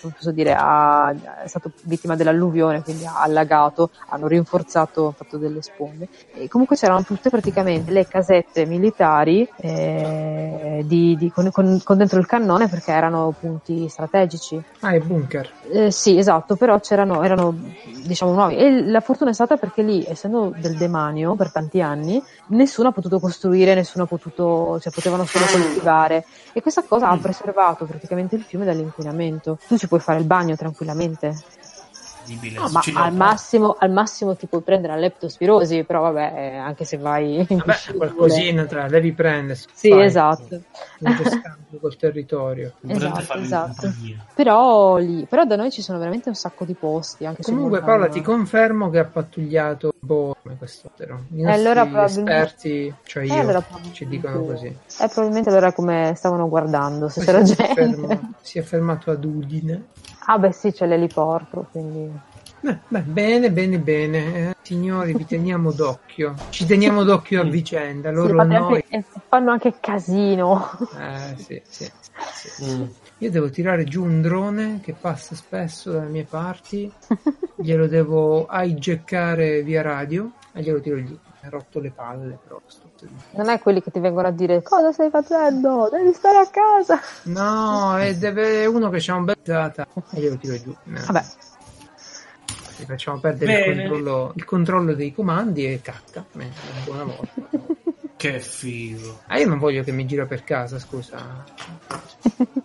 posso 0.00 0.30
dire, 0.30 0.54
ha- 0.56 1.14
è 1.42 1.46
stato 1.46 1.70
vittima 1.82 2.16
dell'alluvione, 2.16 2.82
quindi 2.82 3.06
ha 3.06 3.20
allagato, 3.20 3.90
hanno 4.08 4.26
rinforzato, 4.26 5.00
hanno 5.02 5.14
fatto 5.16 5.36
delle 5.36 5.62
sponde. 5.62 6.08
E 6.34 6.48
comunque 6.48 6.76
c'erano 6.76 7.02
tutte 7.02 7.30
praticamente 7.30 7.90
le 7.90 8.06
casette 8.06 8.66
militari 8.66 9.46
eh, 9.56 10.82
di- 10.84 11.16
di- 11.16 11.30
con, 11.30 11.50
con- 11.50 11.80
con 11.82 11.96
dentro 11.96 12.18
il 12.18 12.26
cannone 12.26 12.68
perché 12.68 12.92
erano 12.92 13.34
punti 13.38 13.88
strategici. 13.88 14.60
Ah, 14.80 14.92
è 14.92 15.00
bunker. 15.00 15.48
Eh, 15.72 15.90
sì, 15.90 16.16
esatto, 16.18 16.56
però 16.56 16.78
c'erano, 16.80 17.22
erano 17.22 17.54
diciamo 18.04 18.32
nuovi. 18.32 18.56
E 18.56 18.84
la 18.86 19.00
fortuna 19.00 19.30
è 19.30 19.34
stata 19.34 19.56
perché 19.56 19.82
lì, 19.82 20.04
essendo 20.06 20.52
del 20.56 20.76
demanio 20.76 21.34
per 21.34 21.50
tanti 21.50 21.80
anni, 21.80 22.22
nessuno 22.48 22.88
ha 22.88 22.92
potuto 22.92 23.18
costruire, 23.20 23.74
nessuno 23.74 24.04
ha 24.04 24.06
potuto, 24.06 24.78
cioè 24.80 24.92
potevano 24.92 25.24
solo 25.24 25.44
coltivare. 25.50 26.24
E 26.52 26.62
questa 26.62 26.82
cosa 26.82 27.08
ha 27.08 27.16
preservato 27.16 27.84
praticamente 27.84 28.34
il 28.36 28.42
fiume 28.42 28.64
dall'inquinamento. 28.64 29.58
Tu 29.68 29.76
ci 29.80 29.88
puoi 29.88 30.00
fare 30.00 30.18
il 30.20 30.26
bagno 30.26 30.56
tranquillamente. 30.56 31.34
Incredibile. 32.26 32.58
No, 32.58 32.68
ma 32.70 32.82
al 32.94 33.14
massimo, 33.14 33.76
al 33.78 33.90
massimo 33.90 34.36
ti 34.36 34.46
puoi 34.46 34.62
prendere 34.62 34.94
la 34.94 35.00
leptospirosi, 35.00 35.84
però 35.84 36.02
vabbè, 36.02 36.32
eh, 36.36 36.56
anche 36.56 36.84
se 36.84 36.96
vai 36.96 37.46
in 37.48 37.58
Vabbè, 37.58 37.94
qualcosina 37.96 38.66
te 38.66 38.74
la 38.74 38.88
devi 38.88 39.12
prendere. 39.12 39.58
Sì, 39.72 39.90
fai, 39.90 40.04
esatto. 40.04 40.60
Scambio 40.98 41.78
col 41.80 41.96
territorio. 41.96 42.72
Esatto, 42.86 43.38
esatto. 43.38 43.92
Però 44.34 44.98
lì, 44.98 45.26
però 45.28 45.44
da 45.44 45.56
noi 45.56 45.70
ci 45.70 45.82
sono 45.82 45.98
veramente 45.98 46.28
un 46.28 46.34
sacco 46.34 46.64
di 46.64 46.74
posti. 46.74 47.28
Comunque. 47.40 47.80
Paola, 47.80 48.08
ti 48.08 48.20
confermo 48.20 48.90
che 48.90 48.98
ha 48.98 49.04
pattugliato 49.04 49.92
boh, 49.98 50.36
come 50.42 50.56
quest'altro. 50.56 51.24
I 51.32 51.40
E 51.40 51.42
nostri 51.42 51.66
allora 51.66 52.04
esperti, 52.04 52.94
cioè 53.04 53.22
Eh, 53.24 53.26
io, 53.26 53.40
allora 53.40 53.64
ci 53.92 54.06
dicono 54.06 54.44
così. 54.44 54.66
Eh, 54.66 55.08
probabilmente 55.08 55.48
allora 55.48 55.72
come 55.72 56.12
stavano 56.16 56.48
guardando, 56.48 57.08
se 57.08 57.24
c'era 57.24 57.38
è 57.38 57.42
gente. 57.42 58.20
si 58.40 58.58
è 58.58 58.62
fermato 58.62 59.10
ad 59.10 59.24
Udine. 59.24 59.84
Ah 60.26 60.38
beh 60.38 60.52
sì, 60.52 60.72
c'è 60.72 60.86
l'eliporto, 60.86 61.66
quindi... 61.72 62.10
Beh, 62.62 62.78
beh, 62.88 63.00
bene, 63.02 63.50
bene, 63.50 63.78
bene. 63.78 64.50
Eh, 64.50 64.54
signori, 64.62 65.14
vi 65.14 65.24
teniamo 65.24 65.72
d'occhio. 65.72 66.34
Ci 66.50 66.66
teniamo 66.66 67.04
d'occhio 67.04 67.40
a 67.40 67.44
vicenda. 67.44 68.10
Loro 68.10 68.42
Sì, 68.42 68.48
noi. 68.48 68.84
anche- 68.90 69.04
fanno 69.28 69.50
anche 69.50 69.74
casino. 69.80 70.70
Eh, 70.94 71.36
sì, 71.38 71.62
sì, 71.66 71.90
sì. 72.34 72.64
Mm. 72.64 72.82
Io 73.18 73.30
devo 73.30 73.48
tirare 73.48 73.84
giù 73.84 74.04
un 74.04 74.20
drone 74.20 74.80
che 74.82 74.92
passa 74.92 75.34
spesso 75.34 75.90
dalle 75.92 76.10
mie 76.10 76.24
parti. 76.24 76.92
Glielo 77.56 77.86
devo 77.86 78.46
hijackare 78.50 79.62
via 79.62 79.80
radio 79.80 80.30
e 80.52 80.62
glielo 80.62 80.80
tiro 80.80 81.02
giù. 81.02 81.18
Mi 81.42 81.46
ha 81.46 81.50
rotto 81.50 81.80
le 81.80 81.90
palle, 81.90 82.38
però. 82.42 82.60
sto- 82.66 82.88
Non 83.32 83.48
è 83.48 83.58
quelli 83.60 83.82
che 83.82 83.90
ti 83.90 83.98
vengono 84.00 84.28
a 84.28 84.30
dire 84.30 84.62
cosa 84.62 84.92
stai 84.92 85.08
facendo? 85.10 85.88
Devi 85.90 86.12
stare 86.12 86.38
a 86.38 86.48
casa. 86.50 87.00
No, 87.24 87.98
e 87.98 88.16
deve 88.16 88.66
uno 88.66 88.90
che 88.90 88.98
c'ha 89.00 89.14
un 89.14 89.24
bel 89.24 89.38
data 89.42 89.86
e 90.12 90.20
glielo 90.20 90.36
tiro 90.36 90.60
giù. 90.60 90.70
Eh, 90.70 91.00
Vabbè, 91.06 91.24
Gli 92.76 92.84
facciamo 92.84 93.18
perdere 93.20 93.70
il 93.70 93.76
controllo, 93.76 94.32
il 94.36 94.44
controllo 94.44 94.94
dei 94.94 95.14
comandi 95.14 95.64
e 95.72 95.80
cacca. 95.82 96.24
Eh, 96.38 96.50
buona 96.84 97.04
volta. 97.04 97.48
Che 98.20 98.38
figo. 98.38 99.20
Ah, 99.28 99.38
io 99.38 99.48
non 99.48 99.58
voglio 99.58 99.82
che 99.82 99.92
mi 99.92 100.04
gira 100.04 100.26
per 100.26 100.44
casa, 100.44 100.78
scusa. 100.78 101.42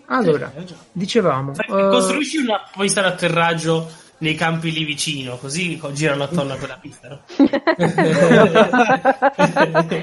Allora, 0.07 0.52
Eh, 0.53 0.65
dicevamo. 0.91 1.53
Fai- 1.53 1.68
eh, 1.68 1.89
Costruisci 1.89 2.38
una 2.39 2.60
pista 2.77 2.99
d'atterraggio 3.02 3.89
nei 4.19 4.35
campi 4.35 4.71
lì 4.71 4.85
vicino, 4.85 5.35
così 5.37 5.77
co- 5.77 5.91
girano 5.91 6.23
attorno 6.23 6.53
a 6.53 6.57
quella 6.57 6.77
pista, 6.81 7.09
no? 7.09 7.19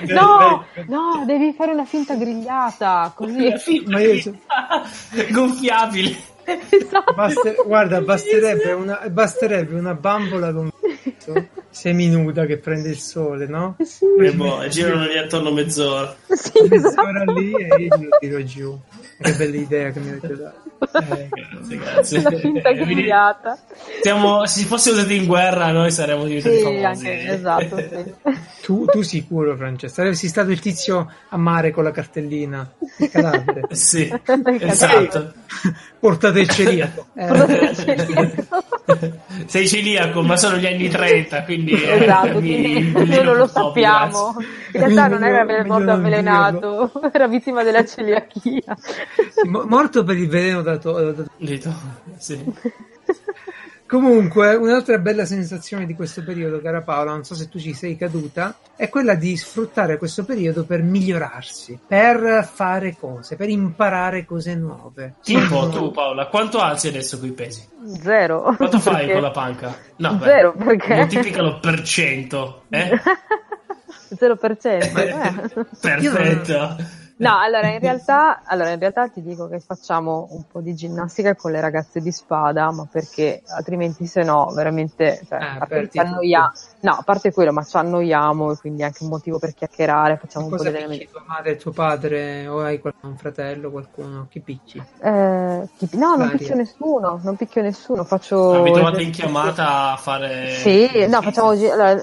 no, 0.08 0.64
no, 0.86 1.24
devi 1.26 1.52
fare 1.56 1.72
una 1.72 1.84
finta 1.84 2.14
grigliata, 2.14 3.12
così. 3.14 3.52
Ma 3.86 4.00
io- 4.00 4.38
gonfiabile. 5.30 6.30
Esatto. 6.44 7.14
baste- 7.14 7.56
guarda, 7.64 8.00
basterebbe 8.00 8.72
una, 8.72 9.00
basterebbe 9.08 9.78
una 9.78 9.94
bambola 9.94 10.52
con 10.52 10.70
seminuda 11.70 12.44
che 12.46 12.58
prende 12.58 12.88
il 12.90 12.98
sole, 12.98 13.46
no? 13.46 13.76
Sì, 13.82 14.04
E 14.20 14.32
boh, 14.32 14.66
girano 14.68 15.06
lì 15.06 15.16
attorno 15.18 15.52
mezz'ora. 15.52 16.14
sì, 16.28 16.52
esatto. 16.54 16.68
Mezz'ora 16.68 17.24
lì 17.32 17.52
e 17.54 17.66
io 17.82 17.96
glielo 17.96 18.16
tiro 18.20 18.44
giù. 18.44 18.78
Che 19.22 19.32
bella 19.34 19.56
idea 19.56 19.90
che 19.90 20.00
mi 20.00 20.08
avete 20.10 20.34
dato. 20.36 20.60
Eh, 21.14 21.28
grazie, 21.30 21.76
grazie. 21.78 22.18
Una 22.18 22.38
finta 22.38 22.68
Eh, 22.70 22.74
grigliata. 22.74 23.58
siamo- 24.02 24.44
se 24.46 24.60
si 24.60 24.66
fosse 24.66 24.90
usati 24.90 25.14
in 25.14 25.26
guerra, 25.26 25.70
noi 25.70 25.92
saremmo 25.92 26.24
diventati 26.24 26.56
Sì, 26.56 26.62
famosi. 26.62 26.84
anche, 26.84 27.26
esatto, 27.28 27.76
sì. 27.78 28.14
Tu, 28.62 28.84
tu 28.86 29.02
sicuro, 29.02 29.56
Francesco. 29.56 29.94
Saresti 29.94 30.26
stato 30.28 30.50
il 30.50 30.58
tizio 30.60 31.08
a 31.28 31.36
mare 31.36 31.70
con 31.70 31.84
la 31.84 31.90
cartellina. 31.92 32.68
Il 32.98 33.10
cadavere. 33.10 33.60
Sì, 33.74 34.12
esatto. 34.60 35.32
Portate 36.00 36.40
il 36.40 36.48
celiaco. 36.48 37.06
Eh, 38.84 39.12
Sei 39.46 39.68
celiaco, 39.68 40.22
ma 40.22 40.36
sono 40.36 40.56
gli 40.56 40.66
anni 40.66 40.88
30, 40.88 41.11
quindi... 41.44 41.72
eh, 41.72 42.02
Esatto, 42.02 42.38
quindi 42.38 42.90
noi 42.92 43.22
non 43.24 43.36
lo 43.36 43.46
sappiamo. 43.46 44.34
In 44.72 44.80
realtà 44.80 45.08
non 45.08 45.24
era 45.24 45.44
Meglio- 45.44 45.72
morto 45.72 45.90
avvelenato, 45.90 46.92
era 47.12 47.26
vittima 47.28 47.62
della 47.62 47.84
celiachia. 47.84 48.76
mo- 49.44 49.64
morto 49.66 50.02
per 50.04 50.16
il 50.16 50.28
veleno 50.28 50.62
dato, 50.62 50.92
dato 51.12 51.26
Dito, 51.36 51.72
sì. 52.18 52.42
Comunque, 53.92 54.54
un'altra 54.54 54.96
bella 54.96 55.26
sensazione 55.26 55.84
di 55.84 55.94
questo 55.94 56.24
periodo, 56.24 56.62
cara 56.62 56.80
Paola, 56.80 57.10
non 57.10 57.24
so 57.24 57.34
se 57.34 57.50
tu 57.50 57.58
ci 57.58 57.74
sei 57.74 57.94
caduta, 57.94 58.56
è 58.74 58.88
quella 58.88 59.14
di 59.14 59.36
sfruttare 59.36 59.98
questo 59.98 60.24
periodo 60.24 60.64
per 60.64 60.82
migliorarsi, 60.82 61.78
per 61.86 62.48
fare 62.50 62.96
cose, 62.98 63.36
per 63.36 63.50
imparare 63.50 64.24
cose 64.24 64.54
nuove. 64.54 65.16
Tipo 65.22 65.68
tu 65.68 65.90
Paola, 65.90 66.28
quanto 66.28 66.58
alzi 66.58 66.88
adesso 66.88 67.18
coi 67.18 67.32
pesi? 67.32 67.68
Zero. 68.00 68.54
Quanto 68.56 68.78
fai 68.78 68.94
Perché- 68.94 69.12
con 69.12 69.20
la 69.20 69.30
panca? 69.30 69.76
No, 69.96 70.14
beh, 70.14 70.24
Zero, 70.24 70.54
perché? 70.54 70.94
Moltiplicalo 70.94 71.60
per 71.60 71.82
cento, 71.82 72.62
eh? 72.70 72.98
0%. 74.16 74.64
eh. 74.96 75.64
Perfetto. 75.78 76.76
No, 77.22 77.38
allora 77.38 77.68
in, 77.68 77.78
realtà, 77.78 78.42
allora 78.44 78.70
in 78.70 78.78
realtà 78.78 79.08
ti 79.08 79.22
dico 79.22 79.48
che 79.48 79.60
facciamo 79.60 80.28
un 80.30 80.42
po' 80.50 80.60
di 80.60 80.74
ginnastica 80.74 81.34
con 81.34 81.52
le 81.52 81.60
ragazze 81.60 82.00
di 82.00 82.10
spada, 82.10 82.70
ma 82.72 82.86
perché 82.90 83.42
altrimenti 83.46 84.06
se 84.06 84.22
no 84.22 84.50
veramente 84.54 85.20
cioè, 85.28 85.58
Eh, 85.68 85.88
ci 85.90 85.98
annoia- 85.98 86.52
No, 86.80 86.94
a 86.94 87.02
parte 87.02 87.30
quello, 87.32 87.52
ma 87.52 87.62
ci 87.62 87.76
annoiamo 87.76 88.50
e 88.50 88.56
quindi 88.56 88.82
è 88.82 88.86
anche 88.86 89.04
un 89.04 89.10
motivo 89.10 89.38
per 89.38 89.54
chiacchierare, 89.54 90.16
facciamo 90.16 90.46
un 90.46 90.50
po' 90.50 90.56
Cosa 90.56 90.70
di 90.70 90.84
picchi 90.84 91.08
tua 91.08 91.22
madre, 91.28 91.56
tuo 91.56 91.70
padre, 91.70 92.48
o 92.48 92.60
hai 92.60 92.80
un 93.02 93.16
fratello, 93.16 93.70
qualcuno? 93.70 94.26
Chi 94.28 94.40
picchi? 94.40 94.78
Eh, 94.78 95.68
chi- 95.76 95.88
no, 95.92 96.08
non 96.08 96.18
Varia. 96.18 96.36
picchio 96.36 96.56
nessuno, 96.56 97.20
non 97.22 97.36
picchio 97.36 97.62
nessuno, 97.62 98.02
faccio... 98.02 98.50
Avete 98.50 98.72
trovato 98.72 99.00
in 99.00 99.12
chiamata 99.12 99.92
a 99.92 99.96
fare... 99.96 100.56
Sì, 100.56 101.06
no, 101.06 101.22
facciamo 101.22 101.50
allora, 101.50 101.94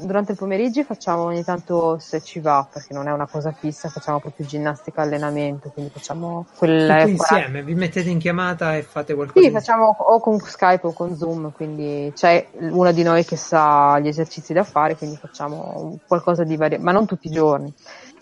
durante 0.00 0.32
il 0.32 0.38
pomeriggio 0.38 0.82
facciamo 0.82 1.22
ogni 1.22 1.44
tanto 1.44 1.98
se 2.00 2.20
ci 2.20 2.40
va, 2.40 2.66
perché 2.68 2.94
non 2.94 3.06
è 3.06 3.12
una 3.12 3.28
cosa 3.28 3.52
fissa, 3.52 3.88
facciamo 3.90 4.18
proprio 4.18 4.44
ginnastica 4.44 4.55
allenamento, 4.94 5.70
quindi 5.70 5.90
facciamo 5.90 6.46
quella 6.56 6.98
Tutti 7.00 7.10
insieme, 7.10 7.62
vi 7.62 7.74
mettete 7.74 8.08
in 8.08 8.18
chiamata 8.18 8.76
e 8.76 8.82
fate 8.82 9.14
qualcosa. 9.14 9.44
Sì, 9.44 9.52
facciamo 9.52 9.96
o 9.98 10.20
con 10.20 10.38
Skype 10.38 10.86
o 10.86 10.92
con 10.92 11.16
Zoom, 11.16 11.52
quindi 11.52 12.12
c'è 12.14 12.46
una 12.58 12.92
di 12.92 13.02
noi 13.02 13.24
che 13.24 13.36
sa 13.36 13.98
gli 13.98 14.08
esercizi 14.08 14.52
da 14.52 14.64
fare, 14.64 14.96
quindi 14.96 15.16
facciamo 15.16 15.98
qualcosa 16.06 16.44
di 16.44 16.56
vario, 16.56 16.78
ma 16.80 16.92
non 16.92 17.06
tutti 17.06 17.26
i 17.28 17.30
giorni. 17.30 17.72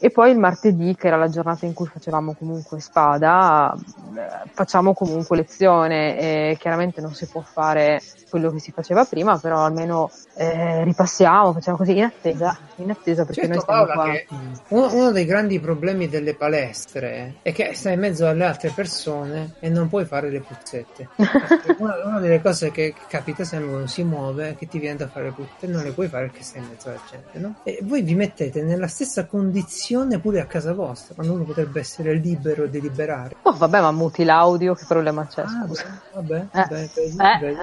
E 0.04 0.10
poi 0.10 0.32
il 0.32 0.38
martedì, 0.38 0.94
che 0.96 1.06
era 1.06 1.16
la 1.16 1.30
giornata 1.30 1.64
in 1.64 1.72
cui 1.72 1.86
facevamo 1.86 2.34
comunque 2.34 2.78
spada, 2.78 3.74
eh, 3.74 4.50
facciamo 4.52 4.92
comunque 4.92 5.34
lezione 5.34 6.18
e 6.18 6.56
chiaramente 6.60 7.00
non 7.00 7.14
si 7.14 7.24
può 7.24 7.40
fare 7.40 8.02
quello 8.28 8.50
che 8.50 8.58
si 8.58 8.70
faceva 8.70 9.06
prima, 9.06 9.38
però 9.38 9.64
almeno 9.64 10.10
eh, 10.34 10.84
ripassiamo, 10.84 11.54
facciamo 11.54 11.78
così 11.78 11.96
in 11.96 12.02
attesa, 12.02 12.58
in 12.76 12.90
attesa 12.90 13.24
perché 13.24 13.46
noi 13.46 13.60
Certo, 13.60 13.72
stiamo 13.72 13.86
Paola, 13.86 14.12
uno, 14.68 14.94
uno 14.94 15.10
dei 15.10 15.24
grandi 15.24 15.58
problemi 15.58 16.08
delle 16.08 16.34
palestre 16.34 17.36
è 17.40 17.52
che 17.52 17.72
stai 17.72 17.94
in 17.94 18.00
mezzo 18.00 18.26
alle 18.26 18.44
altre 18.44 18.72
persone 18.74 19.54
e 19.60 19.70
non 19.70 19.88
puoi 19.88 20.04
fare 20.04 20.28
le 20.28 20.40
puzzette. 20.40 21.08
Una, 21.78 21.94
una 22.04 22.20
delle 22.20 22.42
cose 22.42 22.70
che 22.70 22.94
capita 23.08 23.42
sempre 23.42 23.70
quando 23.70 23.88
si 23.88 24.02
muove 24.02 24.50
è 24.50 24.56
che 24.56 24.68
ti 24.68 24.78
viene 24.78 24.96
da 24.96 25.08
fare 25.08 25.26
le 25.26 25.32
puzzette 25.32 25.66
non 25.66 25.82
le 25.82 25.92
puoi 25.92 26.08
fare 26.08 26.26
perché 26.26 26.42
stai 26.42 26.62
in 26.62 26.68
mezzo 26.68 26.88
alla 26.88 27.00
gente, 27.10 27.38
no? 27.38 27.54
E 27.64 27.78
voi 27.82 28.02
vi 28.02 28.14
mettete 28.14 28.62
nella 28.62 28.86
stessa 28.86 29.24
condizione 29.26 29.93
pure 30.18 30.40
a 30.40 30.46
casa 30.46 30.72
vostra, 30.72 31.14
quando 31.14 31.32
uno 31.32 31.44
potrebbe 31.44 31.80
essere 31.80 32.14
libero 32.14 32.66
di 32.66 32.80
liberare. 32.80 33.36
Oh, 33.42 33.52
vabbè, 33.52 33.80
ma 33.80 33.92
muti 33.92 34.24
l'audio, 34.24 34.74
che 34.74 34.84
problema 34.86 35.26
c'è? 35.26 35.42
Ah, 35.42 35.64
scusa. 35.66 36.00
vabbè, 36.14 36.36
Eh, 36.36 36.46
vabbè, 36.52 36.90
vedi, 36.94 37.16
eh, 37.16 37.56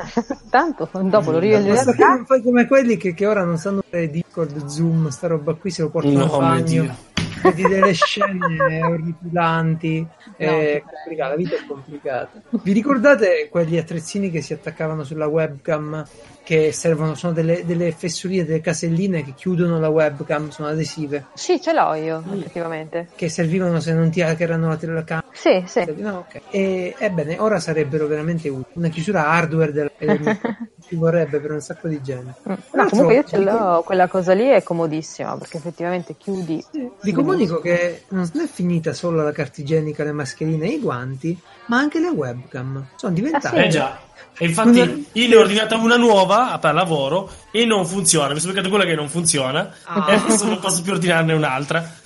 tanto 0.49 0.89
dopo 0.91 1.31
lo 1.31 1.39
Basta 1.39 1.93
che 1.93 2.05
non 2.05 2.25
fai 2.25 2.41
come 2.41 2.67
quelli 2.67 2.97
che, 2.97 3.13
che 3.13 3.25
ora 3.25 3.43
non 3.43 3.57
sanno 3.57 3.83
usare 3.85 4.09
Discord, 4.09 4.65
Zoom, 4.65 5.09
sta 5.09 5.27
roba 5.27 5.53
qui 5.53 5.69
se 5.71 5.81
lo 5.81 5.89
portano 5.89 6.17
No, 6.17 6.25
mio 6.25 6.37
bagno. 6.37 6.95
Vedi 7.41 7.63
delle 7.63 7.93
scene 7.93 8.83
orripilanti. 8.83 10.07
È 10.37 10.45
che 10.45 10.83
complicata, 10.85 11.29
la 11.29 11.35
vita 11.35 11.55
è 11.55 11.65
complicata. 11.67 12.41
Vi 12.49 12.71
ricordate 12.71 13.47
quegli 13.49 13.77
attrezzini 13.77 14.29
che 14.29 14.41
si 14.41 14.53
attaccavano 14.53 15.03
sulla 15.03 15.27
webcam? 15.27 16.05
Che 16.43 16.71
servono, 16.71 17.13
sono 17.15 17.33
delle, 17.33 17.63
delle 17.65 17.91
fessurie, 17.91 18.43
delle 18.45 18.61
caselline 18.61 19.23
che 19.23 19.33
chiudono 19.35 19.79
la 19.79 19.89
webcam, 19.89 20.49
sono 20.49 20.69
adesive, 20.69 21.27
Sì, 21.33 21.61
ce 21.61 21.71
l'ho 21.71 21.93
io, 21.93 22.23
effettivamente. 22.33 23.09
che 23.15 23.29
servivano 23.29 23.79
se 23.79 23.93
non 23.93 24.09
ti 24.09 24.21
hackerano 24.21 24.67
la 24.67 24.75
telecamera. 24.75 25.27
Sì, 25.31 25.63
sì. 25.65 25.85
No, 25.97 26.25
ok. 26.27 26.41
E, 26.49 26.95
ebbene, 26.97 27.37
ora 27.39 27.59
sarebbero 27.59 28.07
veramente 28.07 28.49
utili. 28.49 28.65
Una 28.73 28.89
chiusura 28.89 29.27
hardware 29.27 29.71
del, 29.71 29.91
del 29.97 30.39
ci 30.81 30.95
vorrebbe 30.95 31.39
per 31.39 31.51
un 31.51 31.61
sacco 31.61 31.87
di 31.87 32.01
gente. 32.01 32.33
Mm. 32.49 32.53
No, 32.73 32.87
comunque 32.89 33.13
io 33.15 33.23
ce 33.23 33.37
l'ho, 33.37 33.81
quella 33.85 34.07
cosa 34.07 34.33
lì 34.33 34.47
è 34.47 34.63
comodissima 34.63 35.37
perché 35.37 35.57
effettivamente 35.57 36.15
chiudi. 36.17 36.63
Vi 37.01 37.11
comunico 37.11 37.59
che 37.61 38.03
non 38.09 38.23
è 38.33 38.47
finita 38.47 38.93
solo 38.93 39.23
la 39.23 39.31
carta 39.31 39.61
igienica, 39.61 40.03
le 40.03 40.11
mascherine 40.11 40.65
e 40.65 40.73
i 40.73 40.79
guanti, 40.79 41.39
ma 41.67 41.77
anche 41.77 41.99
le 41.99 42.09
webcam. 42.09 42.87
Sono 42.95 43.13
diventate. 43.13 43.57
Ah, 43.59 43.63
Eh 43.63 43.69
già. 43.69 43.99
E 44.37 44.45
infatti 44.45 45.07
io 45.11 45.27
ne 45.27 45.35
ho 45.35 45.39
ordinata 45.39 45.75
una 45.77 45.97
nuova 45.97 46.57
per 46.59 46.73
lavoro 46.73 47.29
e 47.51 47.65
non 47.65 47.85
funziona. 47.85 48.33
Mi 48.33 48.39
sono 48.39 48.53
beccato 48.53 48.69
quella 48.69 48.85
che 48.85 48.95
non 48.95 49.07
funziona 49.09 49.71
Ah. 49.83 50.05
e 50.09 50.13
adesso 50.23 50.45
non 50.45 50.59
posso 50.59 50.81
più 50.81 50.93
ordinarne 50.93 51.33
un'altra. 51.33 51.99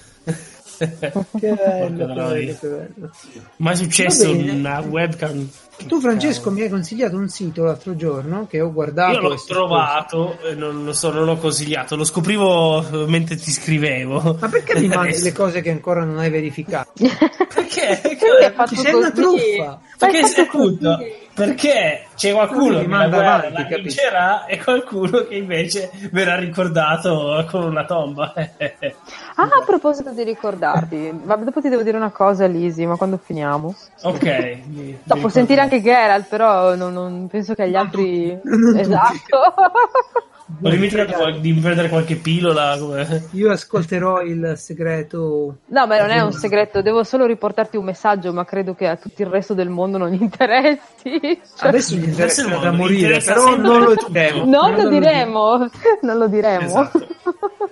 Che 0.78 0.86
bello, 1.00 1.26
che 1.40 1.52
bello, 1.56 2.14
troia. 2.14 2.54
che 2.60 2.68
bello. 2.68 3.10
Ma 3.58 3.72
è 3.72 3.76
successo 3.76 4.30
una 4.32 4.80
webcam. 4.82 5.48
Tu, 5.88 6.00
Francesco, 6.02 6.52
mi 6.52 6.62
hai 6.62 6.70
consigliato 6.70 7.16
un 7.16 7.30
sito 7.30 7.64
l'altro 7.64 7.96
giorno 7.96 8.46
che 8.50 8.60
ho 8.60 8.72
guardato. 8.74 9.14
Io 9.14 9.22
l'ho 9.30 9.42
trovato, 9.48 10.38
non 10.56 10.84
lo 10.84 10.92
so, 10.94 11.12
non 11.12 11.26
l'ho 11.26 11.38
consigliato, 11.38 11.96
lo 11.96 12.04
scoprivo 12.04 13.06
mentre 13.08 13.38
ti 13.38 13.52
scrivevo. 13.52 14.38
Ma 14.40 14.50
perché 14.50 14.78
mi 14.80 14.88
mandi 14.88 15.22
le 15.22 15.32
cose 15.32 15.62
che 15.62 15.70
ancora 15.70 16.04
non 16.04 16.18
hai 16.18 16.30
verificato? 16.30 16.92
Perché? 17.56 18.00
Perché 18.02 18.28
ha 18.46 18.52
fatto 18.52 18.76
Ci 18.76 18.82
sei 18.82 18.94
una 18.94 19.12
truffa. 19.12 19.80
Perché 19.98 20.22
fatto 20.22 20.42
appunto, 20.42 20.96
così? 20.98 21.12
Perché 21.36 22.06
c'è 22.16 22.32
qualcuno 22.32 22.78
che 22.78 22.84
la 22.84 22.88
manda 22.88 23.18
guerra 23.18 23.34
avanti, 23.36 23.70
la 23.70 23.78
vincerà 23.78 24.46
e 24.46 24.64
qualcuno 24.64 25.26
che 25.28 25.36
invece 25.36 25.92
verrà 26.12 26.38
ricordato 26.38 27.46
con 27.50 27.66
una 27.66 27.84
tomba. 27.84 28.34
Ah, 29.36 29.44
a 29.44 29.64
proposito 29.66 30.12
di 30.12 30.24
ricordarti, 30.24 31.12
vabbè, 31.14 31.44
dopo 31.44 31.60
ti 31.60 31.68
devo 31.68 31.84
dire 31.84 31.98
una 31.98 32.12
cosa, 32.12 32.46
Lisi, 32.46 32.86
ma 32.86 32.96
quando 32.96 33.18
finiamo? 33.22 33.76
ok. 34.04 34.60
No, 35.04 35.18
può 35.18 35.30
sentire 35.30 35.62
anche 35.62 35.82
Geralt, 35.82 36.28
però 36.28 36.76
non, 36.76 36.94
non 36.94 37.28
penso 37.28 37.54
che 37.54 37.64
agli 37.64 37.76
altri... 37.76 38.40
esatto. 38.78 39.54
Ho 40.62 40.70
dimenticato 40.70 41.32
di 41.40 41.54
prendere 41.54 41.90
qualche 41.90 42.18
pillola. 42.18 42.78
Come... 42.78 43.30
Io 43.32 43.52
ascolterò 43.52 44.22
il 44.22 44.54
segreto. 44.58 45.58
No, 45.66 45.88
ma 45.88 46.00
non 46.00 46.12
è 46.12 46.22
un 46.22 46.32
segreto, 46.34 46.84
devo 46.84 47.04
solo 47.04 47.26
riportarti 47.26 47.78
un 47.78 47.86
messaggio, 47.86 48.32
ma 48.32 48.46
credo 48.46 48.76
che 48.76 48.88
a 48.88 48.96
tutto 48.96 49.24
il 49.24 49.28
resto 49.30 49.56
del 49.56 49.70
mondo 49.70 49.98
non 49.98 50.14
interessi. 50.14 51.20
Cioè, 51.58 51.68
Adesso 51.68 51.96
gli 51.96 52.04
interessa 52.04 52.44
Adesso 52.44 52.60
da 52.60 52.72
morire, 52.72 53.20
però 53.20 53.56
non 53.58 53.82
lo 53.82 53.96
diremo. 54.08 54.46
non 54.46 54.76
lo 54.76 54.90
diremo, 54.90 55.70
non 56.02 56.18
lo 56.18 56.28
diremo. 56.28 56.66
Esatto. 56.66 57.08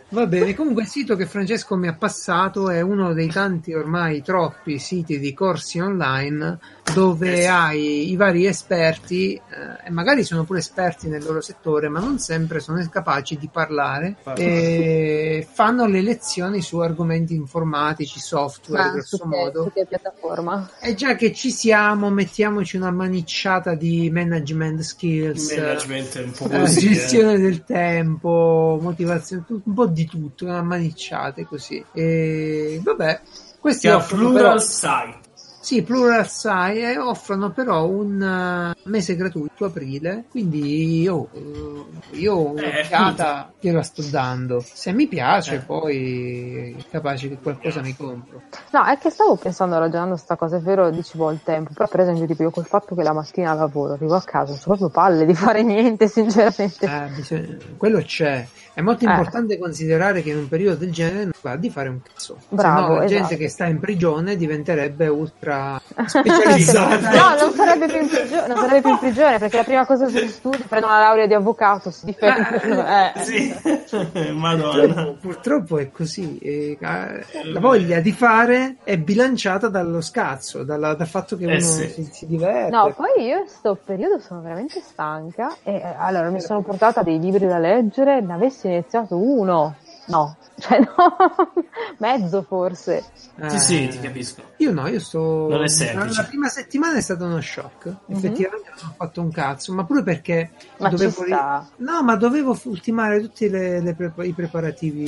Va 0.10 0.28
bene, 0.28 0.54
comunque 0.54 0.84
il 0.84 0.88
sito 0.88 1.16
che 1.16 1.26
Francesco 1.26 1.76
mi 1.76 1.88
ha 1.88 1.96
passato 1.96 2.70
è 2.70 2.82
uno 2.82 3.14
dei 3.14 3.30
tanti 3.30 3.74
ormai 3.74 4.22
troppi 4.22 4.78
siti 4.78 5.18
di 5.18 5.34
corsi 5.34 5.80
online 5.80 6.60
dove 6.94 7.48
hai 7.48 8.12
i 8.12 8.16
vari 8.16 8.46
esperti 8.46 9.34
eh, 9.36 9.42
e 9.88 9.90
magari 9.90 10.24
sono 10.24 10.44
pure 10.44 10.60
esperti 10.60 11.08
nel 11.08 11.24
loro 11.24 11.40
settore, 11.42 11.88
ma 11.90 12.00
non 12.00 12.20
sempre 12.20 12.60
sono 12.60 12.86
capaci 12.90 13.38
di 13.38 13.50
parlare 13.52 14.18
e 14.36 15.48
fanno 15.52 15.86
le 15.88 16.02
lezioni 16.02 16.62
su 16.62 16.78
argomenti 16.80 17.34
informatici, 17.34 18.20
software, 18.20 18.84
Ah, 18.84 18.88
su, 18.90 18.94
grosso 18.94 19.18
che, 19.18 19.26
modo. 19.26 19.64
su 19.64 19.72
che 19.72 19.86
piattaforma? 19.88 20.70
E 20.82 20.94
già 20.94 21.16
che 21.16 21.32
ci 21.34 21.52
siamo, 21.52 22.10
mettiamoci 22.12 22.76
una 22.78 22.92
manicciata 22.92 23.76
di 23.76 24.10
management 24.12 24.82
skills. 24.82 25.56
Management 25.56 26.18
è 26.20 26.24
un 26.24 26.32
po' 26.32 26.50
eh, 26.50 26.60
così. 26.60 26.86
eh. 26.86 26.90
gestione 26.90 27.40
del 27.40 27.64
tempo, 27.64 28.78
motivazione, 28.82 29.46
un 29.48 29.74
po' 29.74 29.88
di 29.88 30.06
tutto, 30.06 30.46
una 30.46 30.62
manicciate 30.62 31.46
così. 31.46 31.84
E 31.94 32.80
vabbè, 32.84 33.22
questi 33.60 33.88
offrono 33.88 34.30
Plural 34.30 34.44
però, 34.44 34.58
Site. 34.60 35.23
Sì, 35.64 35.82
Plural 35.82 36.28
Sai 36.28 36.82
e 36.84 36.98
offrono 36.98 37.52
però 37.52 37.88
un 37.88 38.22
eh, 38.22 38.90
mese 38.90 39.16
gratuito 39.16 39.64
aprile, 39.64 40.26
quindi 40.30 41.00
io, 41.02 41.30
eh, 41.34 42.18
io 42.18 42.38
un'occhiata 42.52 43.54
gliela 43.62 43.82
sto 43.82 44.02
dando. 44.12 44.60
Se 44.62 44.92
mi 44.92 45.08
piace, 45.08 45.56
Eh. 45.56 45.60
poi 45.60 46.76
è 46.78 46.84
capace 46.92 47.30
che 47.30 47.38
qualcosa 47.42 47.80
mi 47.82 47.96
compro. 47.96 48.42
No, 48.72 48.84
è 48.84 48.98
che 48.98 49.10
stavo 49.10 49.38
pensando, 49.38 49.78
ragionando 49.80 50.18
sta 50.18 50.36
cosa, 50.36 50.58
è 50.58 50.60
vero, 50.60 50.90
dicevo 50.90 51.32
il 51.32 51.40
tempo, 51.42 51.72
però 51.74 51.88
per 51.88 52.02
esempio 52.02 52.26
tipo 52.26 52.44
io 52.44 52.50
col 52.50 52.66
fatto 52.66 52.94
che 52.94 53.04
la 53.04 53.14
mattina 53.14 53.54
lavoro, 53.54 53.94
arrivo 53.94 54.16
a 54.16 54.22
casa, 54.22 54.52
non 54.52 54.60
ho 54.60 54.64
proprio 54.66 54.90
palle 54.90 55.26
di 55.26 55.34
fare 55.34 55.64
niente, 55.64 56.10
sinceramente. 56.10 56.86
Eh, 56.86 57.08
bisogna- 57.16 57.58
quello 57.78 58.02
c'è. 58.02 58.46
È 58.74 58.82
molto 58.82 59.06
Eh. 59.06 59.10
importante 59.10 59.58
considerare 59.60 60.22
che 60.24 60.32
in 60.32 60.38
un 60.38 60.48
periodo 60.50 60.78
del 60.78 60.92
genere 60.92 61.24
non 61.26 61.32
va 61.42 61.56
di 61.56 61.70
fare 61.70 61.90
un 61.90 62.02
cazzo. 62.02 62.38
Bravo, 62.50 62.88
Se 62.88 62.90
no, 62.94 62.98
la 63.00 63.04
esatto. 63.06 63.20
gente 63.20 63.38
che 63.38 63.50
sta 63.50 63.66
in 63.66 63.80
prigione 63.80 64.36
diventerebbe 64.36 65.08
ultra 65.08 65.80
specializzata. 66.06 67.10
No, 67.12 67.36
non 67.40 67.54
sarebbe, 67.54 67.86
più 67.88 68.02
in 68.02 68.08
prigione, 68.08 68.48
non 68.48 68.58
sarebbe 68.58 68.82
più 68.82 68.90
in 68.90 68.98
prigione 69.00 69.38
perché 69.38 69.58
la 69.58 69.64
prima 69.64 69.86
cosa 69.86 70.06
che 70.08 70.28
studi 70.28 70.64
prendono 70.68 70.94
la 70.94 71.00
laurea 71.00 71.28
di 71.28 71.34
avvocato, 71.34 71.92
si 71.92 72.06
difendono. 72.06 72.86
Eh. 72.88 73.12
Sì, 73.22 73.54
madonna. 74.34 74.82
Purtroppo, 74.84 75.18
purtroppo 75.22 75.78
è 75.78 75.92
così. 75.92 76.38
Eh, 76.40 76.78
la 76.80 77.60
voglia 77.60 78.00
di 78.00 78.12
fare 78.12 78.78
è 78.84 78.98
bilanciata 78.98 79.68
dallo 79.70 80.02
scazzo, 80.02 80.64
dalla- 80.64 80.94
dal 80.96 81.08
fatto 81.08 81.38
che 81.38 81.46
Eh 81.46 81.48
uno 81.58 81.60
sì. 81.60 81.88
si, 81.90 82.10
si 82.12 82.26
diverte. 82.26 82.70
No, 82.76 82.92
poi 82.96 83.24
io 83.26 83.40
in 83.42 83.48
sto 83.48 83.78
periodo 83.84 84.20
sono 84.20 84.42
veramente 84.42 84.82
stanca 84.82 85.56
e 85.64 85.76
eh, 85.76 85.96
allora 85.98 86.30
mi 86.30 86.42
sono 86.42 86.62
portata 86.62 87.04
dei 87.04 87.20
libri 87.20 87.46
da 87.46 87.58
leggere, 87.60 88.22
ne 88.22 88.34
avessi 88.34 88.63
iniziato 88.68 89.18
uno, 89.18 89.76
no, 90.08 90.36
cioè 90.60 90.80
no, 90.80 91.54
mezzo 91.98 92.44
forse. 92.44 93.04
Eh, 93.36 93.50
Sì, 93.50 93.58
sì, 93.60 93.88
ti 93.88 94.00
capisco. 94.00 94.42
Io 94.58 94.72
no, 94.72 94.88
io 94.88 95.00
sto. 95.00 95.48
Non 95.50 95.64
è 95.64 95.68
semplice. 95.68 96.22
La 96.22 96.28
prima 96.28 96.48
settimana 96.50 96.98
è 96.98 97.02
stato 97.02 97.26
uno 97.26 97.42
shock. 97.42 97.88
Effettivamente 98.08 98.70
non 98.80 98.90
ho 98.92 98.94
fatto 98.96 99.22
un 99.22 99.32
cazzo, 99.32 99.74
ma 99.74 99.84
pure 99.86 100.04
perché 100.04 100.52
Ma 100.78 100.90
dovevo. 100.90 101.24
No, 101.78 102.04
ma 102.04 102.16
dovevo 102.16 102.58
ultimare 102.66 103.20
tutti 103.22 103.50
le- 103.50 103.80
le 103.82 103.94
pre- 103.96 104.14
i 104.28 104.34
preparativi 104.34 105.04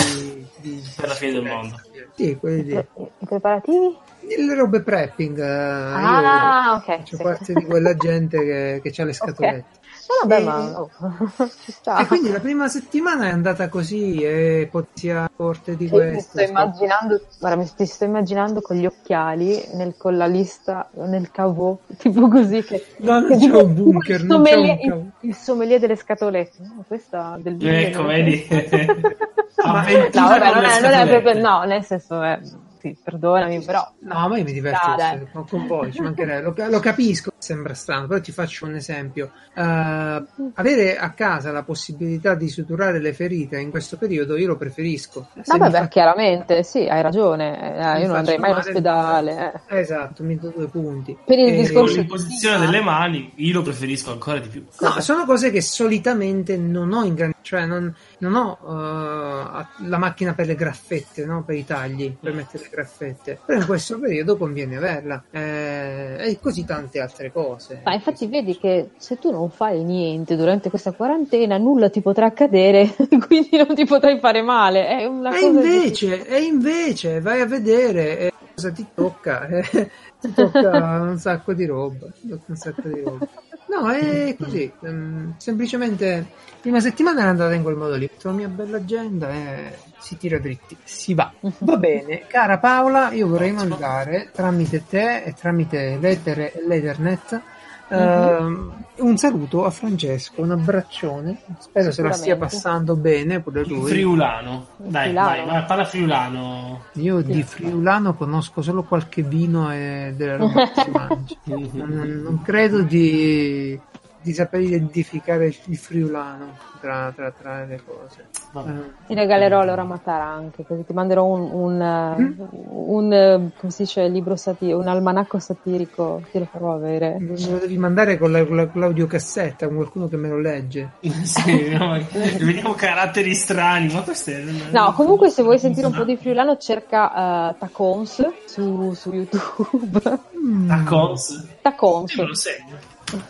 di... 0.58 0.84
Per 0.96 1.08
la 1.08 1.14
fine 1.14 1.34
del 1.34 1.44
mondo. 1.44 1.80
Sì, 2.16 2.36
quelli 2.40 2.64
lì. 2.64 2.74
I, 2.74 3.10
i 3.20 3.26
preparativi? 3.28 3.96
Le 4.28 4.56
robe 4.56 4.82
prepping. 4.82 5.38
eh, 5.38 5.44
Ah, 5.44 6.66
io 6.66 6.74
ok. 6.78 6.86
faccio 6.98 7.16
sì. 7.18 7.22
parte 7.24 7.54
di 7.54 7.64
quella 7.66 7.96
gente 7.96 8.40
che, 8.44 8.92
che 8.92 9.02
ha 9.02 9.06
le 9.06 9.14
scatolette. 9.14 9.80
No, 10.08 10.28
vabbè, 10.28 10.42
E- 10.42 10.44
ma 10.44 10.80
oh, 10.82 10.90
ci 11.64 11.72
sta. 11.72 11.98
E 11.98 12.06
quindi 12.08 12.30
la 12.32 12.40
prima 12.40 12.68
settimana 12.68 13.28
è 13.28 13.32
andata 13.32 13.70
così 13.70 14.22
e 14.22 14.68
potizia 14.72 15.28
corte 15.36 15.76
di 15.76 15.88
Sì, 15.88 15.94
mi 15.96 16.00
questo. 16.00 16.30
sto 16.38 16.42
immaginando, 16.42 17.22
guarda, 17.40 17.58
mi 17.58 17.70
ti 17.76 17.86
sto 17.86 18.04
immaginando 18.06 18.62
con 18.62 18.76
gli 18.76 18.86
occhiali 18.86 19.64
nel- 19.74 19.96
con 19.98 20.16
la 20.18 20.28
lista 20.28 20.90
nel 20.94 21.32
cavò, 21.32 21.76
tipo 21.98 22.28
così 22.28 22.64
che, 22.64 22.86
No, 23.00 23.20
non 23.20 23.28
che 23.30 23.36
c'è 23.36 23.40
tipo 23.40 23.64
un 23.66 23.74
bunker, 23.74 24.20
il 24.22 24.26
non 24.28 24.44
c'è 24.44 24.54
sommelier, 24.56 24.78
un 24.78 24.80
cavò. 24.90 25.02
il, 25.02 25.30
il 25.30 25.36
sommelier 25.36 25.80
delle 25.80 25.96
scatolette. 25.96 26.64
No, 26.64 26.84
questa 26.88 27.38
del 27.42 27.58
vino, 27.58 27.72
Ecco, 27.72 28.02
no? 28.02 28.08
vedi? 28.08 28.48
No, 29.66 29.72
vabbè, 29.72 30.54
non 30.54 30.64
è, 30.66 30.82
non 30.82 30.92
è 30.92 31.08
proprio, 31.08 31.42
no, 31.42 31.64
nel 31.64 31.84
senso, 31.84 32.22
è, 32.22 32.40
sì, 32.86 32.98
perdonami, 33.04 33.64
però. 33.64 33.92
No, 34.02 34.28
ma 34.28 34.38
io 34.38 34.44
mi 34.44 34.52
diverto 34.54 34.94
dai. 34.96 35.26
con, 35.32 35.48
con 35.48 35.66
voi, 35.66 35.92
ci 35.92 36.02
mancherebbe. 36.02 36.42
Lo, 36.44 36.70
lo 36.70 36.80
capisco, 36.80 37.32
sembra 37.38 37.74
strano, 37.74 38.06
però 38.08 38.20
ti 38.22 38.32
faccio 38.32 38.66
un 38.66 38.76
esempio. 38.76 39.32
Eh, 39.56 40.24
avere 40.54 40.98
a 40.98 41.10
casa 41.12 41.52
la 41.52 41.64
possibilità 41.64 42.36
di 42.36 42.50
suturare 42.50 43.00
le 43.00 43.14
ferite 43.14 43.60
in 43.60 43.72
questo 43.72 43.98
periodo 43.98 44.36
io 44.38 44.48
lo 44.48 44.58
preferisco. 44.58 45.30
Se 45.42 45.58
No, 45.58 45.70
fa- 45.72 45.88
chiaramente, 45.88 46.64
sì, 46.64 46.86
hai 46.88 47.02
ragione. 47.02 47.96
eh, 47.96 48.02
io 48.02 48.08
non 48.08 48.18
andrei 48.18 48.38
mai 48.38 48.52
in 48.52 48.58
ospedale. 48.58 49.54
eh. 49.68 49.80
Esatto, 49.80 50.24
mi 50.24 50.38
do 50.38 50.50
due 50.56 50.68
punti. 50.68 51.18
Per 51.26 51.38
il 51.40 51.46
E- 51.48 51.54
Con 51.54 51.62
discorso- 51.64 51.96
l'imposizione 51.98 52.60
delle 52.60 52.82
mani, 52.82 53.32
io 53.36 53.54
lo 53.54 53.62
preferisco 53.64 54.12
ancora 54.12 54.40
di 54.40 54.48
più. 54.50 54.64
No, 54.82 55.00
sono 55.00 55.26
cose 55.26 55.50
che 55.52 55.62
solitamente 55.62 56.58
non 56.58 56.92
ho 56.94 57.04
in 57.04 57.14
gran... 57.16 57.34
cioè 57.46 57.66
non, 57.68 57.94
non 58.18 58.34
ho 58.36 58.58
eh, 58.64 59.88
la 59.88 59.98
macchina 60.00 60.34
per 60.34 60.48
le 60.48 60.56
graffette, 60.56 61.26
no? 61.26 61.44
per 61.44 61.56
i 61.56 61.64
tagli, 61.64 62.12
per 62.20 62.34
mettere 62.34 62.64
le 62.64 62.70
graffette. 62.72 63.40
Però 63.46 63.60
in 63.60 63.66
questo 63.68 64.00
periodo 64.00 64.36
conviene 64.36 64.78
averla. 64.78 65.24
Eh, 65.30 66.18
e 66.32 66.40
così 66.42 66.66
tante 66.66 67.00
altre 67.00 67.32
cose. 67.32 67.82
Ma 67.86 67.94
infatti 67.94 68.26
vedi 68.26 68.58
che 68.58 68.90
se 68.98 69.20
tu 69.20 69.30
non 69.32 69.52
fai 69.52 69.84
niente 69.84 70.36
durante 70.36 70.70
questa 70.72 70.92
quarantena, 70.92 71.58
nulla 71.58 71.90
ti 71.90 72.02
potrà 72.02 72.26
accadere, 72.26 72.96
quindi 73.28 73.56
non 73.58 73.76
ti 73.76 73.86
potrai 73.86 74.18
fare 74.20 74.42
male. 74.42 74.88
È 74.88 75.06
una 75.06 75.30
E 75.38 75.42
cosa 75.42 75.46
invece, 75.46 76.28
e 76.28 76.42
invece, 76.42 77.22
vai 77.22 77.42
a 77.42 77.46
vedere 77.46 78.18
eh, 78.18 78.34
cosa 78.56 78.72
ti 78.72 78.86
tocca. 78.94 79.48
eh, 79.48 79.92
ti 80.20 80.34
tocca 80.34 81.00
un 81.02 81.18
sacco 81.20 81.54
di 81.54 81.66
roba. 81.66 82.08
ti 82.20 82.28
tocca 82.28 82.44
un 82.48 82.56
sacco 82.56 82.88
di 82.88 83.02
roba. 83.02 83.28
No, 83.68 83.90
è 83.92 84.36
così. 84.40 84.72
ehm, 84.84 85.36
semplicemente, 85.38 86.26
prima 86.62 86.80
settimana 86.80 87.22
è 87.22 87.26
andata 87.26 87.54
in 87.54 87.64
quel 87.64 87.76
modo 87.76 87.96
lì. 87.96 88.10
La 88.22 88.32
mia 88.32 88.48
bella 88.48 88.78
agenda 88.78 89.30
e 89.30 89.78
si 90.00 90.18
tira 90.18 90.38
dritti. 90.40 90.78
Si 90.84 91.14
va. 91.14 91.32
Va 91.60 91.78
bene, 91.78 92.26
cara 92.28 92.58
Paola, 92.60 93.12
io 93.12 93.28
vorrei 93.28 93.52
mandare 93.52 94.30
tramite 94.32 94.86
te 94.88 95.24
e 95.24 95.34
tramite 95.34 95.98
l'etere 96.00 96.54
e 96.54 96.66
l'ethernet. 96.66 97.42
Ehm, 97.90 98.84
un 98.98 99.18
saluto 99.18 99.66
a 99.66 99.70
Francesco, 99.70 100.42
un 100.42 100.52
abbraccione. 100.52 101.42
Spero 101.60 101.92
se 101.92 102.02
la 102.02 102.12
stia 102.14 102.38
passando 102.38 102.96
bene 102.96 103.42
pure 103.42 103.66
lui. 103.66 103.90
friulano. 103.90 104.68
Dai, 104.78 105.10
friulano. 105.10 105.46
vai, 105.46 105.66
parla 105.66 105.86
friulano. 105.86 106.82
Io 106.94 107.22
di 107.22 107.44
friulano 107.44 108.14
conosco 108.16 108.62
solo 108.62 108.84
qualche 108.84 109.22
vino 109.22 109.72
e 109.72 110.14
delle 110.16 110.38
robe 110.38 110.72
che 110.74 110.82
si 110.82 110.90
mangia. 110.92 111.36
Non, 111.44 112.22
non 112.24 112.42
credo 112.42 112.82
di, 112.82 113.80
di 114.26 114.34
saper 114.34 114.62
identificare 114.62 115.54
il 115.66 115.78
friulano 115.78 116.58
tra, 116.82 117.12
tra, 117.16 117.32
tra 117.32 117.64
le 117.66 117.80
cose. 117.86 118.26
Eh, 118.56 119.06
Ti 119.08 119.14
regalerò 119.14 119.60
allora 119.60 119.84
Matara 119.84 120.26
anche, 120.26 120.66
così 120.66 120.84
ti 120.84 120.94
manderò 120.94 121.24
un, 121.26 121.50
un, 121.52 121.74
Mm? 122.20 122.32
un, 122.70 123.50
come 123.58 123.72
si 123.72 123.84
dice, 123.84 124.08
libro 124.08 124.36
satirico, 124.36 124.80
un 124.80 124.88
almanacco 124.88 125.38
satirico, 125.40 126.22
ti 126.32 126.40
lo 126.40 126.46
farò 126.52 126.74
avere. 126.74 127.18
me 127.20 127.36
lo 127.50 127.58
devi 127.60 127.78
mandare 127.78 128.18
con, 128.18 128.32
la, 128.32 128.44
con 128.46 128.56
la- 128.56 128.68
con 128.68 128.82
l'audiocassetta, 128.82 129.68
con 129.68 129.76
qualcuno 129.76 130.08
che 130.08 130.18
me 130.18 130.30
lo 130.30 130.40
legge. 130.40 130.90
Sì, 131.26 131.70
no, 131.70 131.98
vediamo 132.40 132.74
caratteri 132.74 133.34
strani, 133.36 133.94
ma 133.94 134.02
questo 134.02 134.32
è... 134.32 134.44
No, 134.72 134.94
comunque 134.94 135.30
se 135.30 135.44
vuoi 135.44 135.60
sentire 135.60 135.86
un 135.88 135.94
po' 135.94 136.04
di 136.04 136.18
friulano 136.18 136.58
cerca 136.58 137.50
uh, 137.52 137.56
Tacons 137.60 138.26
su, 138.46 138.94
su 138.94 139.12
YouTube. 139.14 140.20
Mm. 140.38 140.68
Tacos? 140.68 141.46
Tacons. 141.62 142.14
Io 142.16 142.22
me 142.24 142.28
lo 142.30 142.36
segno. 142.36 142.78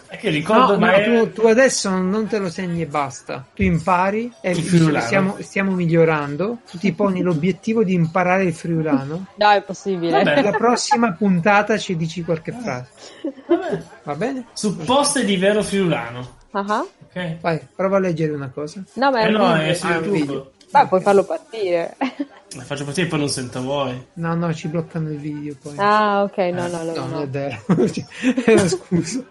È 0.08 0.18
che 0.18 0.30
ricordo, 0.30 0.74
No, 0.74 0.80
ma 0.80 0.92
no, 0.92 0.94
è- 0.94 1.04
tu, 1.04 1.42
tu 1.42 1.48
adesso 1.48 1.90
non 1.90 2.28
te 2.28 2.38
lo 2.38 2.50
segni 2.50 2.82
e 2.82 2.86
basta. 2.86 3.46
Tu 3.54 3.64
impari 3.64 4.32
e 4.42 4.54
stiamo, 4.54 5.36
stiamo 5.42 5.72
migliorando. 5.72 6.60
Tu 6.72 6.78
ti 6.78 6.94
poni 6.94 7.22
l'obiettivo 7.22 7.84
di 7.84 7.94
imparare 7.94 8.44
il 8.46 8.54
friulano. 8.54 9.26
Dai, 9.36 9.58
è 9.60 9.62
possibile. 9.64 10.24
Vabbè. 10.24 10.42
La 10.42 10.52
prossima 10.52 11.12
puntata 11.12 11.78
ci 11.78 11.96
dici 11.98 12.24
qualche 12.24 12.52
frase. 12.54 12.88
Vabbè. 13.48 13.84
Va 14.04 14.16
bene? 14.16 14.46
su 14.54 14.78
poste 14.78 15.26
di 15.26 15.36
vero 15.38 15.62
friulano. 15.62 16.38
Ah, 16.52 16.86
Ok? 17.10 17.38
Vai, 17.42 17.60
prova 17.76 17.98
a 17.98 18.00
leggere 18.00 18.32
una 18.32 18.50
cosa. 18.50 18.82
No, 18.94 19.12
ma 19.12 19.20
è 19.20 19.26
Eh 19.26 19.28
un 19.28 19.34
no, 19.34 19.54
video. 19.54 19.62
è 19.70 19.74
su 19.74 19.86
Ah, 19.88 19.94
YouTube. 19.96 20.52
Beh, 20.82 20.88
puoi 20.88 21.02
farlo 21.02 21.24
partire. 21.24 21.96
La 22.56 22.64
faccio 22.64 22.84
partire 22.86 23.08
e 23.08 23.10
poi 23.10 23.20
non 23.20 23.30
sento 23.30 23.62
voi. 23.64 24.06
No, 24.14 24.34
no, 24.36 24.54
ci 24.54 24.68
bloccano 24.68 25.10
il 25.10 25.18
video 25.18 25.56
poi. 25.62 25.74
ah, 25.78 26.24
ok, 26.24 26.38
no, 26.38 26.68
no, 26.68 26.84
no, 26.84 26.94
no. 26.94 26.94
non 26.94 27.14
è 27.14 27.26
no. 27.26 27.28
vero. 27.30 27.58
Eh, 28.46 28.58
scusa. 28.70 29.24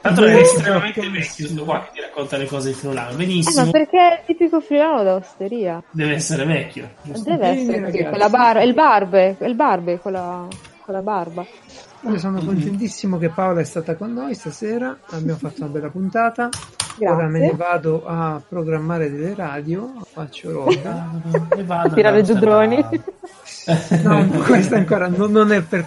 Tanto 0.00 0.24
è 0.24 0.34
Eh, 0.34 0.40
estremamente 0.40 1.00
vecchio 1.00 1.46
questo 1.46 1.64
qua 1.64 1.82
che 1.84 1.90
ti 1.94 2.00
racconta 2.00 2.36
le 2.36 2.46
cose 2.46 2.68
di 2.68 2.74
friulano. 2.74 3.10
Eh, 3.10 3.16
Benissimo. 3.16 3.64
ma 3.64 3.70
perché 3.70 3.98
è 3.98 4.22
tipico 4.26 4.60
friulano 4.60 5.02
d'osteria? 5.02 5.82
Deve 5.90 6.14
essere 6.14 6.44
vecchio. 6.44 6.88
giusto? 7.02 7.28
Deve 7.30 7.46
essere 7.48 7.80
ragazzi. 7.80 8.04
con 8.04 8.18
la 8.18 8.28
barba, 8.28 8.62
il 8.62 8.74
barbe, 8.74 9.36
il 9.40 9.54
barbe 9.54 10.00
con 10.00 10.12
la, 10.12 10.46
con 10.84 10.94
la 10.94 11.02
barba. 11.02 11.44
Io 12.02 12.18
sono 12.18 12.40
contentissimo 12.42 13.18
che 13.18 13.28
Paola 13.28 13.60
è 13.60 13.64
stata 13.64 13.96
con 13.96 14.12
noi 14.12 14.34
stasera. 14.34 14.96
Abbiamo 15.10 15.38
fatto 15.38 15.62
una 15.62 15.70
bella 15.72 15.90
puntata. 15.90 16.48
Grazie. 16.98 17.06
Ora 17.06 17.28
me 17.28 17.38
ne 17.38 17.52
vado 17.54 18.04
a 18.04 18.40
programmare 18.46 19.10
delle 19.10 19.34
radio. 19.34 19.92
Faccio 20.12 20.50
roba. 20.52 21.10
E 21.56 21.62
vado, 21.62 21.94
Tirare 21.94 22.22
giù 22.22 22.34
droni. 22.34 22.84
No, 24.02 24.26
questa 24.46 24.76
ancora 24.76 25.08
non, 25.08 25.30
non 25.30 25.52
è 25.52 25.60
per. 25.60 25.86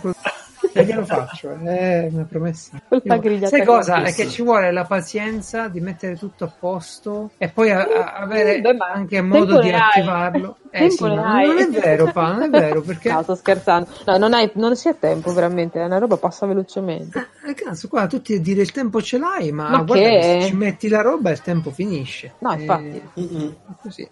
E 0.81 0.85
glielo 0.85 1.05
faccio, 1.05 1.51
è 1.51 2.07
una 2.11 2.23
promessa. 2.23 2.77
Io- 2.89 3.19
grigliata 3.19 3.57
Sai 3.57 3.65
cosa? 3.65 4.03
È 4.03 4.13
che 4.13 4.27
ci 4.29 4.41
vuole 4.41 4.71
la 4.71 4.85
pazienza 4.85 5.67
di 5.67 5.81
mettere 5.81 6.15
tutto 6.15 6.45
a 6.45 6.51
posto 6.57 7.31
e 7.37 7.49
poi 7.49 7.71
a- 7.71 7.81
a- 7.81 8.13
avere 8.13 8.61
Beh, 8.61 8.77
anche 8.93 9.21
modo 9.21 9.59
di 9.59 9.69
attivarlo. 9.71 10.57
Eh 10.69 10.89
sì, 10.89 11.03
non 11.03 11.57
è 11.57 11.67
vero, 11.67 12.09
Pa, 12.13 12.31
non 12.31 12.43
è 12.43 12.49
vero, 12.49 12.81
perché 12.81 13.11
No, 13.11 13.21
sto 13.23 13.35
scherzando. 13.35 13.89
No, 14.05 14.17
non, 14.17 14.33
hai, 14.33 14.49
non 14.53 14.75
si 14.77 14.87
ha 14.87 14.93
tempo 14.93 15.33
veramente, 15.33 15.81
è 15.81 15.83
una 15.85 15.97
roba 15.97 16.15
passa 16.15 16.45
velocemente. 16.45 17.27
Eh, 17.45 17.53
cazzo, 17.53 17.89
qua 17.89 18.07
tutti 18.07 18.33
a 18.35 18.39
dire 18.39 18.61
il 18.61 18.71
tempo 18.71 19.01
ce 19.01 19.17
l'hai, 19.17 19.51
ma, 19.51 19.69
Ma 19.69 19.83
guarda 19.83 20.07
che? 20.07 20.39
se 20.41 20.47
ci 20.47 20.55
metti 20.55 20.87
la 20.87 21.01
roba 21.01 21.31
il 21.31 21.41
tempo 21.41 21.71
finisce. 21.71 22.35
No, 22.39 22.53
Eh, 22.53 22.59
infatti. 22.61 23.01
Mm-mm. 23.19 23.55
così. 23.81 24.07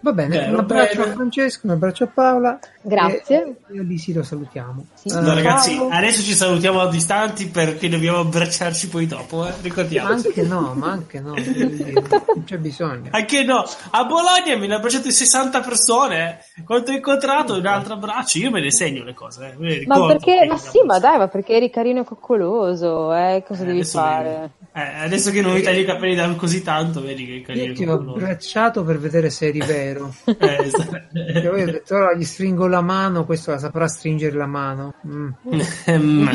Va 0.00 0.12
bene, 0.12 0.38
Bene, 0.38 0.52
un 0.52 0.58
abbraccio 0.60 0.98
bene. 1.00 1.10
a 1.10 1.14
Francesco, 1.14 1.66
un 1.66 1.72
abbraccio 1.72 2.04
a 2.04 2.06
Paola. 2.06 2.58
Grazie. 2.82 3.56
E, 3.72 3.78
e 3.78 3.82
Lisi 3.82 4.12
lo 4.12 4.22
salutiamo. 4.22 4.86
Sì. 4.94 5.08
Eh, 5.08 5.20
No, 5.20 5.34
ragazzi, 5.34 5.76
adesso 5.90 6.22
ci 6.22 6.34
salutiamo 6.34 6.80
a 6.80 6.88
distanti 6.88 7.48
perché 7.48 7.88
dobbiamo 7.88 8.18
abbracciarci 8.20 8.88
poi 8.88 9.06
dopo, 9.08 9.44
eh? 9.44 9.50
ma 9.50 9.56
ricordiamo. 9.60 10.08
anche 10.10 10.42
no, 10.42 10.72
ma 10.76 10.92
anche 10.92 11.18
no, 11.20 11.34
non 11.34 12.44
c'è 12.44 12.58
bisogno. 12.58 13.08
Anche 13.10 13.42
no, 13.42 13.64
a 13.90 14.04
Bologna 14.04 14.56
mi 14.56 14.66
hanno 14.66 14.76
abbracciato 14.76 15.10
60 15.10 15.60
persone. 15.60 16.38
Quando 16.64 16.92
ho 16.92 16.94
incontrato 16.94 17.54
un 17.56 17.66
altro 17.66 17.94
abbraccio, 17.94 18.38
io 18.38 18.50
me 18.52 18.60
ne 18.60 18.70
segno 18.70 19.02
le 19.02 19.14
cose. 19.14 19.56
Eh. 19.58 19.78
le 19.80 19.86
Ma 19.86 20.06
perché? 20.06 20.46
Ma 20.48 20.56
sì, 20.56 20.80
ma 20.84 21.00
dai, 21.00 21.18
ma 21.18 21.26
perché 21.28 21.54
eri 21.54 21.70
carino 21.70 22.02
e 22.02 22.04
coccoloso, 22.04 23.12
eh? 23.14 23.42
Cosa 23.46 23.62
Eh, 23.62 23.66
devi 23.66 23.78
adesso 23.80 23.98
fare? 23.98 24.24
vedi. 24.28 24.50
Eh, 24.74 25.02
adesso 25.04 25.30
che 25.32 25.40
non 25.40 25.54
mi 25.54 25.60
tagli 25.62 25.80
i 25.80 25.84
capelli 25.84 26.14
da 26.14 26.32
così 26.36 26.62
tanto, 26.62 27.00
vedi 27.02 27.26
che 27.26 27.42
carino. 27.42 27.64
Io 27.66 27.74
ti 27.74 27.84
ho 27.84 27.94
abbracciato 27.94 28.84
per 28.84 28.98
vedere 29.00 29.28
se 29.30 29.46
eri 29.48 29.58
vero. 29.58 29.86
Eh, 30.24 30.56
esatto. 30.64 31.00
Perché 31.12 31.48
poi 31.48 31.62
ho 31.62 31.66
detto, 31.66 31.94
ora 31.96 32.14
gli 32.14 32.24
stringo 32.24 32.66
la 32.66 32.80
mano, 32.80 33.24
questo 33.24 33.50
la 33.50 33.58
saprà 33.58 33.86
stringere 33.88 34.36
la 34.36 34.46
mano. 34.46 34.94
Mm. 35.06 35.28
Ehm, 35.86 36.30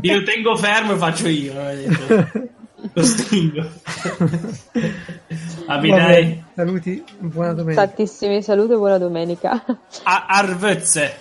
io 0.00 0.22
tengo 0.22 0.56
fermo 0.56 0.92
e 0.92 0.96
faccio 0.96 1.28
io. 1.28 1.52
eh. 1.68 2.50
Lo 2.94 3.02
stringo. 3.04 3.64
Bene, 5.80 6.44
saluti, 6.54 7.04
buona 7.18 7.52
domenica. 7.52 7.86
Tantissimi 7.86 8.42
saluti 8.42 8.72
e 8.72 8.76
buona 8.76 8.98
domenica. 8.98 9.64
A 10.02 10.26
Arvezze. 10.26 11.20